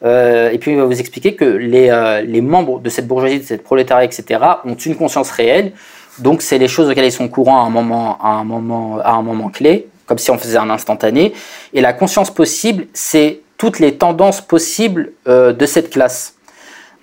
et 0.03 0.57
puis 0.59 0.71
il 0.71 0.77
va 0.77 0.85
vous 0.85 0.99
expliquer 0.99 1.35
que 1.35 1.45
les, 1.45 2.41
membres 2.41 2.79
de 2.79 2.89
cette 2.89 3.07
bourgeoisie, 3.07 3.39
de 3.39 3.43
cette 3.43 3.63
prolétariat, 3.63 4.05
etc., 4.05 4.39
ont 4.65 4.75
une 4.75 4.95
conscience 4.95 5.31
réelle. 5.31 5.73
Donc 6.19 6.41
c'est 6.41 6.57
les 6.57 6.67
choses 6.67 6.89
auxquelles 6.89 7.05
ils 7.05 7.11
sont 7.11 7.29
courants 7.29 7.63
à 7.63 7.65
un 7.65 7.69
moment, 7.69 8.17
à 8.21 8.29
un 8.29 8.43
moment, 8.43 8.99
à 8.99 9.11
un 9.11 9.21
moment 9.21 9.49
clé, 9.49 9.87
comme 10.05 10.17
si 10.17 10.31
on 10.31 10.37
faisait 10.37 10.57
un 10.57 10.69
instantané. 10.69 11.33
Et 11.73 11.81
la 11.81 11.93
conscience 11.93 12.31
possible, 12.31 12.87
c'est 12.93 13.41
toutes 13.57 13.79
les 13.79 13.95
tendances 13.95 14.41
possibles 14.41 15.11
de 15.25 15.65
cette 15.65 15.89
classe. 15.89 16.38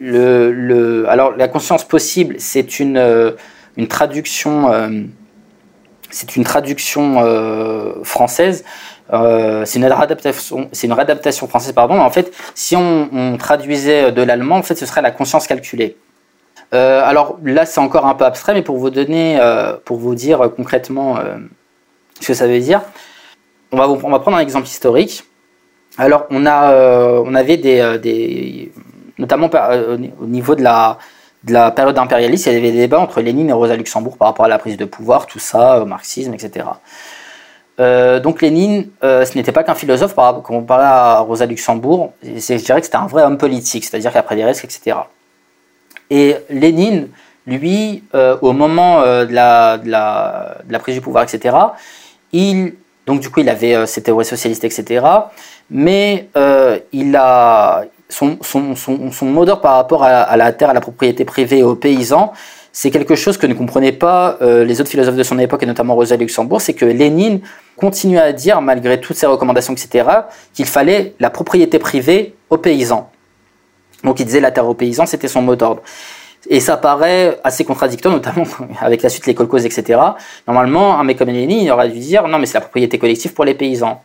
Alors, 0.00 1.36
la 1.36 1.48
conscience 1.48 1.84
possible, 1.84 2.36
c'est 2.38 2.80
une, 2.80 2.96
euh, 2.96 3.32
traduction, 3.88 4.70
euh, 4.72 4.90
euh, 7.22 8.04
française. 8.04 8.64
c'est 9.64 9.78
une 9.78 9.86
réadaptation, 9.86 11.48
française, 11.48 11.72
pardon. 11.72 12.00
En 12.00 12.10
fait, 12.10 12.32
si 12.54 12.76
on, 12.76 13.36
traduisait 13.38 14.12
de 14.12 14.22
l'allemand, 14.22 14.56
en 14.56 14.62
fait, 14.62 14.74
ce 14.74 14.86
serait 14.86 15.02
la 15.02 15.10
conscience 15.10 15.46
calculée. 15.46 15.96
alors 16.72 17.38
là, 17.44 17.64
c'est 17.66 17.80
encore 17.80 18.06
un 18.06 18.14
peu 18.14 18.24
abstrait, 18.24 18.54
mais 18.54 18.62
pour 18.62 18.76
vous 18.76 18.90
donner, 18.90 19.38
pour 19.84 19.98
vous 19.98 20.14
dire 20.14 20.50
concrètement 20.56 21.18
Ce 22.20 22.28
que 22.28 22.34
ça 22.34 22.46
veut 22.46 22.60
dire, 22.60 22.82
on 23.72 23.76
va, 23.76 24.18
prendre 24.18 24.36
un 24.36 24.40
exemple 24.40 24.66
historique. 24.66 25.24
Alors, 25.98 26.26
on, 26.30 26.44
euh, 26.46 27.34
avait 27.34 27.56
des 27.56 28.72
notamment 29.18 29.50
au 30.20 30.26
niveau 30.26 30.54
de 30.54 30.62
la, 30.62 30.98
de 31.44 31.52
la 31.52 31.70
période 31.70 31.96
impérialiste, 31.98 32.46
il 32.46 32.54
y 32.54 32.56
avait 32.56 32.72
des 32.72 32.78
débats 32.78 33.00
entre 33.00 33.20
Lénine 33.20 33.48
et 33.50 33.52
Rosa 33.52 33.76
Luxembourg 33.76 34.16
par 34.16 34.28
rapport 34.28 34.44
à 34.44 34.48
la 34.48 34.58
prise 34.58 34.76
de 34.76 34.84
pouvoir, 34.84 35.26
tout 35.26 35.38
ça, 35.38 35.80
au 35.80 35.86
marxisme, 35.86 36.34
etc. 36.34 36.66
Euh, 37.78 38.20
donc 38.20 38.42
Lénine, 38.42 38.88
euh, 39.04 39.24
ce 39.24 39.36
n'était 39.36 39.52
pas 39.52 39.62
qu'un 39.62 39.74
philosophe 39.74 40.14
par, 40.14 40.42
comparé 40.42 40.84
à 40.84 41.20
Rosa 41.20 41.46
Luxembourg, 41.46 42.12
je 42.22 42.54
dirais 42.54 42.80
que 42.80 42.86
c'était 42.86 42.96
un 42.96 43.06
vrai 43.06 43.22
homme 43.22 43.38
politique, 43.38 43.84
c'est-à-dire 43.84 44.12
qu'après 44.12 44.34
des 44.34 44.44
risques, 44.44 44.64
etc. 44.64 44.96
Et 46.10 46.36
Lénine, 46.48 47.08
lui, 47.46 48.02
euh, 48.14 48.36
au 48.40 48.52
moment 48.52 49.02
de 49.02 49.32
la, 49.32 49.78
de, 49.78 49.88
la, 49.88 50.56
de, 50.64 50.72
la, 50.72 50.78
prise 50.78 50.94
du 50.94 51.00
pouvoir, 51.00 51.24
etc., 51.24 51.54
il, 52.32 52.74
donc 53.06 53.20
du 53.20 53.30
coup, 53.30 53.40
il 53.40 53.48
avait 53.48 53.86
ses 53.86 54.02
théories 54.02 54.24
socialistes, 54.24 54.64
etc., 54.64 55.04
mais 55.70 56.28
il 56.92 57.16
a, 57.16 57.84
son, 58.08 58.38
mot 59.22 59.44
d'ordre 59.44 59.60
par 59.60 59.74
rapport 59.74 60.04
à, 60.04 60.36
la 60.36 60.52
terre, 60.52 60.70
à 60.70 60.74
la 60.74 60.80
propriété 60.80 61.24
privée, 61.24 61.62
aux 61.62 61.74
paysans, 61.74 62.32
c'est 62.72 62.90
quelque 62.90 63.14
chose 63.14 63.38
que 63.38 63.46
ne 63.46 63.54
comprenaient 63.54 63.92
pas 63.92 64.36
euh, 64.42 64.64
les 64.64 64.80
autres 64.80 64.90
philosophes 64.90 65.16
de 65.16 65.22
son 65.22 65.38
époque, 65.38 65.62
et 65.62 65.66
notamment 65.66 65.94
Rosa 65.94 66.16
Luxembourg, 66.16 66.60
c'est 66.60 66.74
que 66.74 66.84
Lénine 66.84 67.40
continue 67.76 68.18
à 68.18 68.32
dire, 68.32 68.60
malgré 68.60 69.00
toutes 69.00 69.16
ses 69.16 69.26
recommandations, 69.26 69.72
etc., 69.72 70.08
qu'il 70.52 70.66
fallait 70.66 71.14
la 71.18 71.30
propriété 71.30 71.78
privée 71.78 72.34
aux 72.50 72.58
paysans. 72.58 73.10
Donc 74.04 74.20
il 74.20 74.26
disait 74.26 74.40
la 74.40 74.50
terre 74.50 74.68
aux 74.68 74.74
paysans, 74.74 75.06
c'était 75.06 75.28
son 75.28 75.42
mot 75.42 75.56
d'ordre. 75.56 75.82
Et 76.48 76.60
ça 76.60 76.76
paraît 76.76 77.40
assez 77.42 77.64
contradictoire, 77.64 78.14
notamment 78.14 78.44
avec 78.80 79.02
la 79.02 79.08
suite 79.08 79.26
les 79.26 79.34
colcos, 79.34 79.58
etc. 79.58 80.00
Normalement, 80.46 80.98
un 80.98 81.04
mec 81.04 81.18
comme 81.18 81.28
Lénine, 81.30 81.60
il 81.60 81.70
aurait 81.70 81.88
dû 81.88 81.98
dire 81.98 82.28
non, 82.28 82.38
mais 82.38 82.46
c'est 82.46 82.58
la 82.58 82.60
propriété 82.60 82.98
collective 82.98 83.32
pour 83.32 83.44
les 83.44 83.54
paysans. 83.54 84.02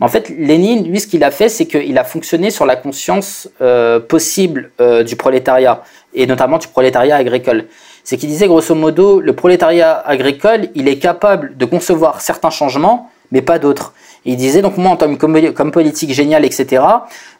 En 0.00 0.08
fait, 0.08 0.30
Lénine, 0.30 0.86
lui, 0.88 1.00
ce 1.00 1.06
qu'il 1.06 1.22
a 1.24 1.30
fait, 1.30 1.48
c'est 1.48 1.66
qu'il 1.66 1.96
a 1.98 2.04
fonctionné 2.04 2.50
sur 2.50 2.66
la 2.66 2.76
conscience 2.76 3.48
euh, 3.60 4.00
possible 4.00 4.70
euh, 4.80 5.02
du 5.02 5.16
prolétariat, 5.16 5.82
et 6.14 6.26
notamment 6.26 6.58
du 6.58 6.68
prolétariat 6.68 7.16
agricole 7.16 7.66
c'est 8.04 8.16
qu'il 8.16 8.28
disait 8.28 8.48
grosso 8.48 8.74
modo, 8.74 9.20
le 9.20 9.32
prolétariat 9.32 9.96
agricole, 10.04 10.68
il 10.74 10.88
est 10.88 10.98
capable 10.98 11.56
de 11.56 11.64
concevoir 11.64 12.20
certains 12.20 12.50
changements, 12.50 13.10
mais 13.30 13.42
pas 13.42 13.60
d'autres. 13.60 13.92
Il 14.24 14.36
disait 14.36 14.60
donc 14.60 14.76
moi 14.76 14.90
en 14.90 14.96
tant 14.96 15.14
que 15.14 15.50
comme 15.50 15.70
politique 15.70 16.12
géniale, 16.12 16.44
etc., 16.44 16.82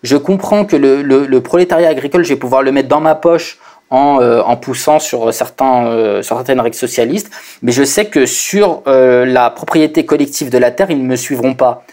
je 0.05 0.17
comprends 0.17 0.65
que 0.65 0.77
le, 0.77 1.41
prolétariat 1.41 1.89
agricole, 1.89 2.25
je 2.25 2.29
vais 2.29 2.39
pouvoir 2.39 2.63
le 2.63 2.71
mettre 2.71 2.89
dans 2.89 3.01
ma 3.01 3.17
poche 3.17 3.59
en, 3.91 4.21
euh, 4.21 4.43
poussant 4.55 5.01
sur, 5.01 5.35
certains, 5.35 6.23
sur 6.23 6.37
certaines 6.37 6.61
règles 6.61 6.77
socialistes, 6.77 7.31
mais 7.63 7.73
je 7.73 7.83
sais 7.83 8.05
que 8.05 8.25
sur 8.25 8.83
la 8.87 9.51
propriété 9.51 10.07
collective 10.07 10.49
de 10.49 10.59
la 10.59 10.71
terre, 10.71 10.93
ils 10.93 11.03
ne 11.03 11.09
me 11.09 11.17
suivront 11.17 11.55
pas. 11.55 11.85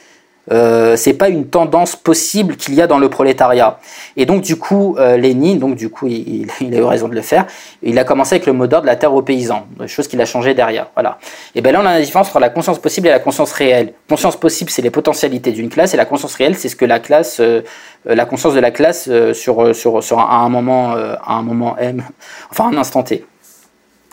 Euh, 0.52 0.96
c'est 0.96 1.14
pas 1.14 1.30
une 1.30 1.48
tendance 1.48 1.96
possible 1.96 2.56
qu'il 2.56 2.74
y 2.74 2.82
a 2.82 2.88
dans 2.88 2.98
le 2.98 3.10
prolétariat. 3.10 3.80
Et 4.18 4.26
donc 4.26 4.42
du 4.42 4.56
coup, 4.56 4.96
euh, 4.98 5.18
Lénine, 5.18 5.60
donc 5.60 5.76
du 5.76 5.90
coup, 5.90 6.08
il, 6.08 6.48
a 6.62 6.78
eu 6.78 6.84
raison 6.84 7.08
de 7.08 7.16
le 7.16 7.22
faire. 7.22 7.46
Il 7.84 7.98
a 8.00 8.04
commencé 8.04 8.36
avec 8.36 8.46
le 8.46 8.54
mot 8.54 8.68
d'ordre 8.68 8.84
de 8.84 8.88
la 8.88 8.96
terre 8.96 9.14
aux 9.14 9.22
paysans, 9.22 9.68
chose 9.88 10.08
qu'il 10.08 10.20
a 10.22 10.26
changé 10.26 10.54
derrière. 10.54 10.88
Voilà. 10.96 11.20
Et 11.56 11.62
ben 11.62 11.72
là, 11.72 11.82
on 11.82 11.86
a 11.86 11.94
la 11.94 12.02
différence 12.02 12.30
entre 12.30 12.40
la 12.40 12.50
conscience 12.50 12.80
possible 12.80 13.08
et 13.08 13.12
la 13.12 13.20
conscience 13.20 13.52
réelle. 13.52 13.94
Conscience 14.08 14.38
possible, 14.38 14.70
c'est 14.70 14.82
les 14.82 14.90
potentialités 14.90 15.52
d'une 15.52 15.70
classe, 15.70 15.94
et 15.94 15.98
la 15.98 16.06
conscience 16.06 16.36
réelle, 16.36 16.56
c'est 16.56 16.70
ce 16.70 16.76
que 16.76 16.86
la 16.86 17.00
classe, 17.00 17.40
euh, 17.40 17.62
la 18.06 18.26
conscience 18.26 18.54
de 18.54 18.60
la 18.60 18.72
classe 18.72 19.10
sur 19.34 19.76
sur 19.76 20.20
un, 20.20 20.46
un 20.46 20.50
moment, 20.50 20.96
un 20.96 21.42
moment 21.42 21.78
M, 21.78 22.04
enfin 22.52 22.72
un 22.72 22.78
instant 22.78 23.04
T. 23.04 23.26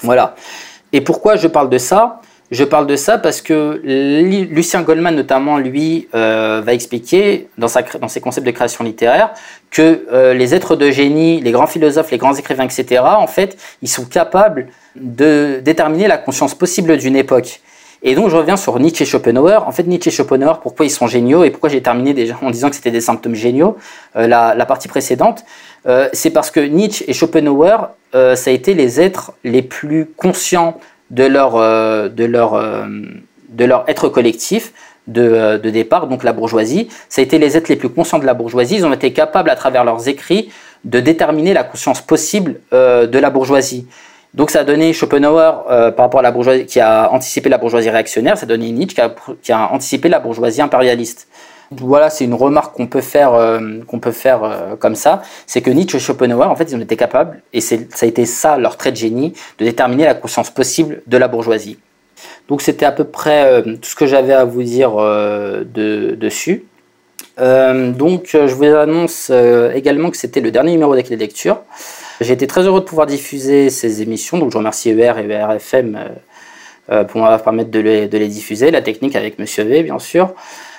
Voilà. 0.02 0.34
Et 0.92 1.00
pourquoi 1.00 1.36
je 1.36 1.48
parle 1.48 1.70
de 1.70 1.78
ça? 1.78 2.20
Je 2.50 2.62
parle 2.62 2.86
de 2.86 2.94
ça 2.94 3.18
parce 3.18 3.42
que 3.42 3.80
Lucien 3.82 4.82
Goldman, 4.82 5.16
notamment, 5.16 5.58
lui, 5.58 6.08
euh, 6.14 6.62
va 6.64 6.74
expliquer 6.74 7.48
dans, 7.58 7.66
ses 7.68 8.20
concepts 8.20 8.46
de 8.46 8.52
création 8.52 8.84
littéraire 8.84 9.30
que 9.70 10.06
euh, 10.12 10.32
les 10.32 10.54
êtres 10.54 10.76
de 10.76 10.90
génie, 10.90 11.40
les 11.40 11.50
grands 11.50 11.66
philosophes, 11.66 12.12
les 12.12 12.18
grands 12.18 12.34
écrivains, 12.34 12.64
etc., 12.64 13.02
en 13.04 13.26
fait, 13.26 13.56
ils 13.82 13.88
sont 13.88 14.04
capables 14.04 14.68
de 14.94 15.60
déterminer 15.64 16.06
la 16.06 16.18
conscience 16.18 16.54
possible 16.54 16.96
d'une 16.98 17.16
époque. 17.16 17.60
Et 18.02 18.14
donc, 18.14 18.28
je 18.28 18.36
reviens 18.36 18.56
sur 18.56 18.78
Nietzsche 18.78 19.02
et 19.02 19.06
Schopenhauer. 19.06 19.66
En 19.66 19.72
fait, 19.72 19.82
Nietzsche 19.82 20.10
et 20.10 20.12
Schopenhauer, 20.12 20.60
pourquoi 20.60 20.86
ils 20.86 20.90
sont 20.90 21.08
géniaux 21.08 21.42
et 21.42 21.50
pourquoi 21.50 21.68
j'ai 21.68 21.82
terminé 21.82 22.14
déjà 22.14 22.38
en 22.40 22.50
disant 22.50 22.68
que 22.70 22.76
c'était 22.76 22.92
des 22.92 23.00
symptômes 23.00 23.34
géniaux, 23.34 23.76
euh, 24.14 24.28
la, 24.28 24.66
partie 24.66 24.88
précédente, 24.88 25.44
c'est 26.12 26.30
parce 26.30 26.50
que 26.50 26.58
Nietzsche 26.58 27.04
et 27.08 27.12
Schopenhauer, 27.12 27.90
ça 28.12 28.50
a 28.50 28.50
été 28.50 28.74
les 28.74 29.00
êtres 29.00 29.32
les 29.44 29.62
plus 29.62 30.06
conscients 30.16 30.80
de 31.10 31.24
leur, 31.24 31.56
euh, 31.56 32.08
de 32.08 32.24
leur, 32.24 32.54
euh, 32.54 32.86
de 33.48 33.64
leur 33.64 33.84
être 33.88 34.08
collectif 34.08 34.72
de, 35.06 35.22
euh, 35.22 35.58
de, 35.58 35.70
départ, 35.70 36.08
donc 36.08 36.24
la 36.24 36.32
bourgeoisie. 36.32 36.88
Ça 37.08 37.20
a 37.20 37.24
été 37.24 37.38
les 37.38 37.56
êtres 37.56 37.70
les 37.70 37.76
plus 37.76 37.88
conscients 37.88 38.18
de 38.18 38.26
la 38.26 38.34
bourgeoisie. 38.34 38.76
Ils 38.76 38.86
ont 38.86 38.92
été 38.92 39.12
capables, 39.12 39.50
à 39.50 39.56
travers 39.56 39.84
leurs 39.84 40.08
écrits, 40.08 40.50
de 40.84 41.00
déterminer 41.00 41.54
la 41.54 41.64
conscience 41.64 42.00
possible 42.00 42.60
de 42.72 43.18
la 43.18 43.30
bourgeoisie. 43.30 43.88
Donc 44.34 44.50
ça 44.50 44.60
a 44.60 44.64
donné 44.64 44.92
Schopenhauer 44.92 45.64
par 45.96 46.04
rapport 46.04 46.20
à 46.20 46.22
la 46.22 46.30
bourgeoisie 46.30 46.66
qui 46.66 46.78
a 46.78 47.10
anticipé 47.10 47.48
la 47.48 47.58
bourgeoisie 47.58 47.90
réactionnaire, 47.90 48.38
ça 48.38 48.44
a 48.44 48.46
donné 48.46 48.70
Nietzsche 48.70 48.94
qui 48.94 49.00
a, 49.00 49.12
qui 49.42 49.50
a 49.50 49.72
anticipé 49.72 50.08
la 50.08 50.20
bourgeoisie 50.20 50.62
impérialiste. 50.62 51.26
Voilà, 51.70 52.10
c'est 52.10 52.24
une 52.24 52.34
remarque 52.34 52.76
qu'on 52.76 52.86
peut 52.86 53.00
faire, 53.00 53.60
qu'on 53.88 53.98
peut 53.98 54.12
faire 54.12 54.76
comme 54.78 54.94
ça, 54.94 55.22
c'est 55.46 55.62
que 55.62 55.70
Nietzsche 55.70 55.96
et 55.96 56.00
Schopenhauer, 56.00 56.48
en 56.48 56.54
fait, 56.54 56.70
ils 56.70 56.76
ont 56.76 56.80
été 56.80 56.96
capables, 56.96 57.42
et 57.52 57.60
ça 57.60 57.76
a 58.02 58.06
été 58.06 58.24
ça 58.24 58.56
leur 58.56 58.76
trait 58.76 58.92
de 58.92 58.96
génie, 58.96 59.32
de 59.58 59.64
déterminer 59.64 60.04
la 60.04 60.14
conscience 60.14 60.50
possible 60.50 61.02
de 61.06 61.16
la 61.16 61.26
bourgeoisie. 61.26 61.78
Donc 62.48 62.62
c'était 62.62 62.86
à 62.86 62.92
peu 62.92 63.04
près 63.04 63.62
tout 63.62 63.90
ce 63.90 63.96
que 63.96 64.06
j'avais 64.06 64.32
à 64.32 64.44
vous 64.44 64.62
dire 64.62 64.96
de, 64.96 66.14
dessus. 66.14 66.64
donc 67.38 68.30
je 68.32 68.54
vous 68.54 68.64
annonce 68.64 69.30
également 69.74 70.10
que 70.10 70.16
c'était 70.16 70.40
le 70.40 70.50
dernier 70.50 70.72
numéro 70.72 70.94
des 70.94 71.02
de 71.02 71.16
lecture. 71.16 71.58
J'ai 72.20 72.32
été 72.32 72.46
très 72.46 72.62
heureux 72.62 72.80
de 72.80 72.86
pouvoir 72.86 73.06
diffuser 73.06 73.68
ces 73.70 74.02
émissions, 74.02 74.38
donc 74.38 74.52
je 74.52 74.58
remercie 74.58 74.90
ER 74.90 75.14
et 75.18 75.30
ERFM 75.30 75.98
pour 77.08 77.20
m'avoir 77.20 77.42
permettre 77.42 77.70
de 77.70 77.80
les, 77.80 78.08
de 78.08 78.16
les, 78.16 78.28
diffuser, 78.28 78.70
la 78.70 78.80
technique 78.80 79.16
avec 79.16 79.38
Monsieur 79.38 79.64
V 79.64 79.82
bien 79.82 79.98
sûr. 79.98 80.32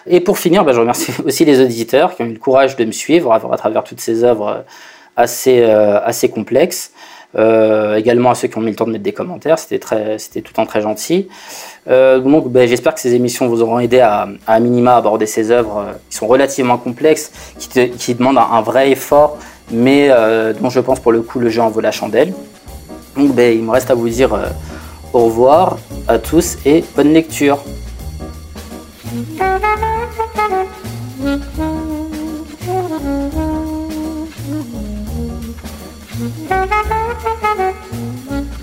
Et 0.10 0.20
pour 0.20 0.38
finir, 0.38 0.64
bah, 0.64 0.74
je 0.74 0.80
remercie 0.80 1.12
aussi 1.26 1.46
les 1.46 1.62
auditeurs 1.62 2.16
qui 2.16 2.24
ont 2.24 2.26
eu 2.26 2.34
le 2.34 2.40
courage 2.40 2.76
de 2.76 2.86
me 2.86 2.92
suivre 2.92 3.32
à, 3.34 3.58
travers 3.58 3.84
toutes 3.84 4.00
ces 4.00 4.24
œuvres 4.24 4.48
euh, 4.48 4.62
assez, 5.16 5.62
euh, 5.62 6.00
assez 6.04 6.30
complexes. 6.30 6.92
Euh, 7.38 7.96
également 7.96 8.32
à 8.32 8.36
ceux 8.36 8.48
qui 8.48 8.58
ont 8.58 8.62
mis 8.62 8.70
le 8.70 8.76
temps 8.76 8.86
de 8.86 8.92
mettre 8.92 9.04
des 9.04 9.12
commentaires, 9.12 9.60
c'était 9.60 9.80
tout 9.80 9.94
le 9.94 10.54
temps 10.54 10.66
très 10.66 10.82
gentil. 10.82 11.28
donc, 11.86 12.48
bah, 12.48 12.66
j'espère 12.66 12.96
que 12.96 13.02
ces 13.02 13.14
émissions 13.16 13.48
vous 13.48 13.62
auront 13.62 13.80
aidé 13.80 14.00
à, 14.00 14.30
à 14.48 14.60
minima 14.60 14.96
aborder 14.96 15.26
ces 15.26 15.52
œuvres 15.52 15.86
qui 16.10 16.16
sont 16.16 16.26
relativement 16.26 16.78
complexes, 16.78 17.32
qui, 17.60 17.90
qui 17.90 18.16
demandent 18.16 18.38
un, 18.38 18.62
vrai 18.62 18.92
effort, 18.92 19.38
mais 19.72 20.10
dont 20.62 20.70
je 20.70 20.80
pense 20.80 21.02
pour 21.02 21.12
le 21.12 21.22
coup 21.22 21.40
le 21.40 21.50
jeu 21.50 21.62
en 21.62 21.70
vaut 21.70 21.82
la 21.82 21.92
chandelle. 21.92 22.34
Donc, 23.18 23.36
bah, 23.36 23.50
il 23.50 23.62
me 23.62 23.72
reste 23.72 23.92
à 23.92 23.94
vous 23.94 24.10
dire 24.10 24.32
au 25.12 25.26
revoir 25.26 25.78
à 26.08 26.20
tous 26.20 26.58
et 26.66 26.84
bonne 26.96 27.14
lecture. 27.14 27.60
Thank 29.10 29.40
you. 38.52 38.57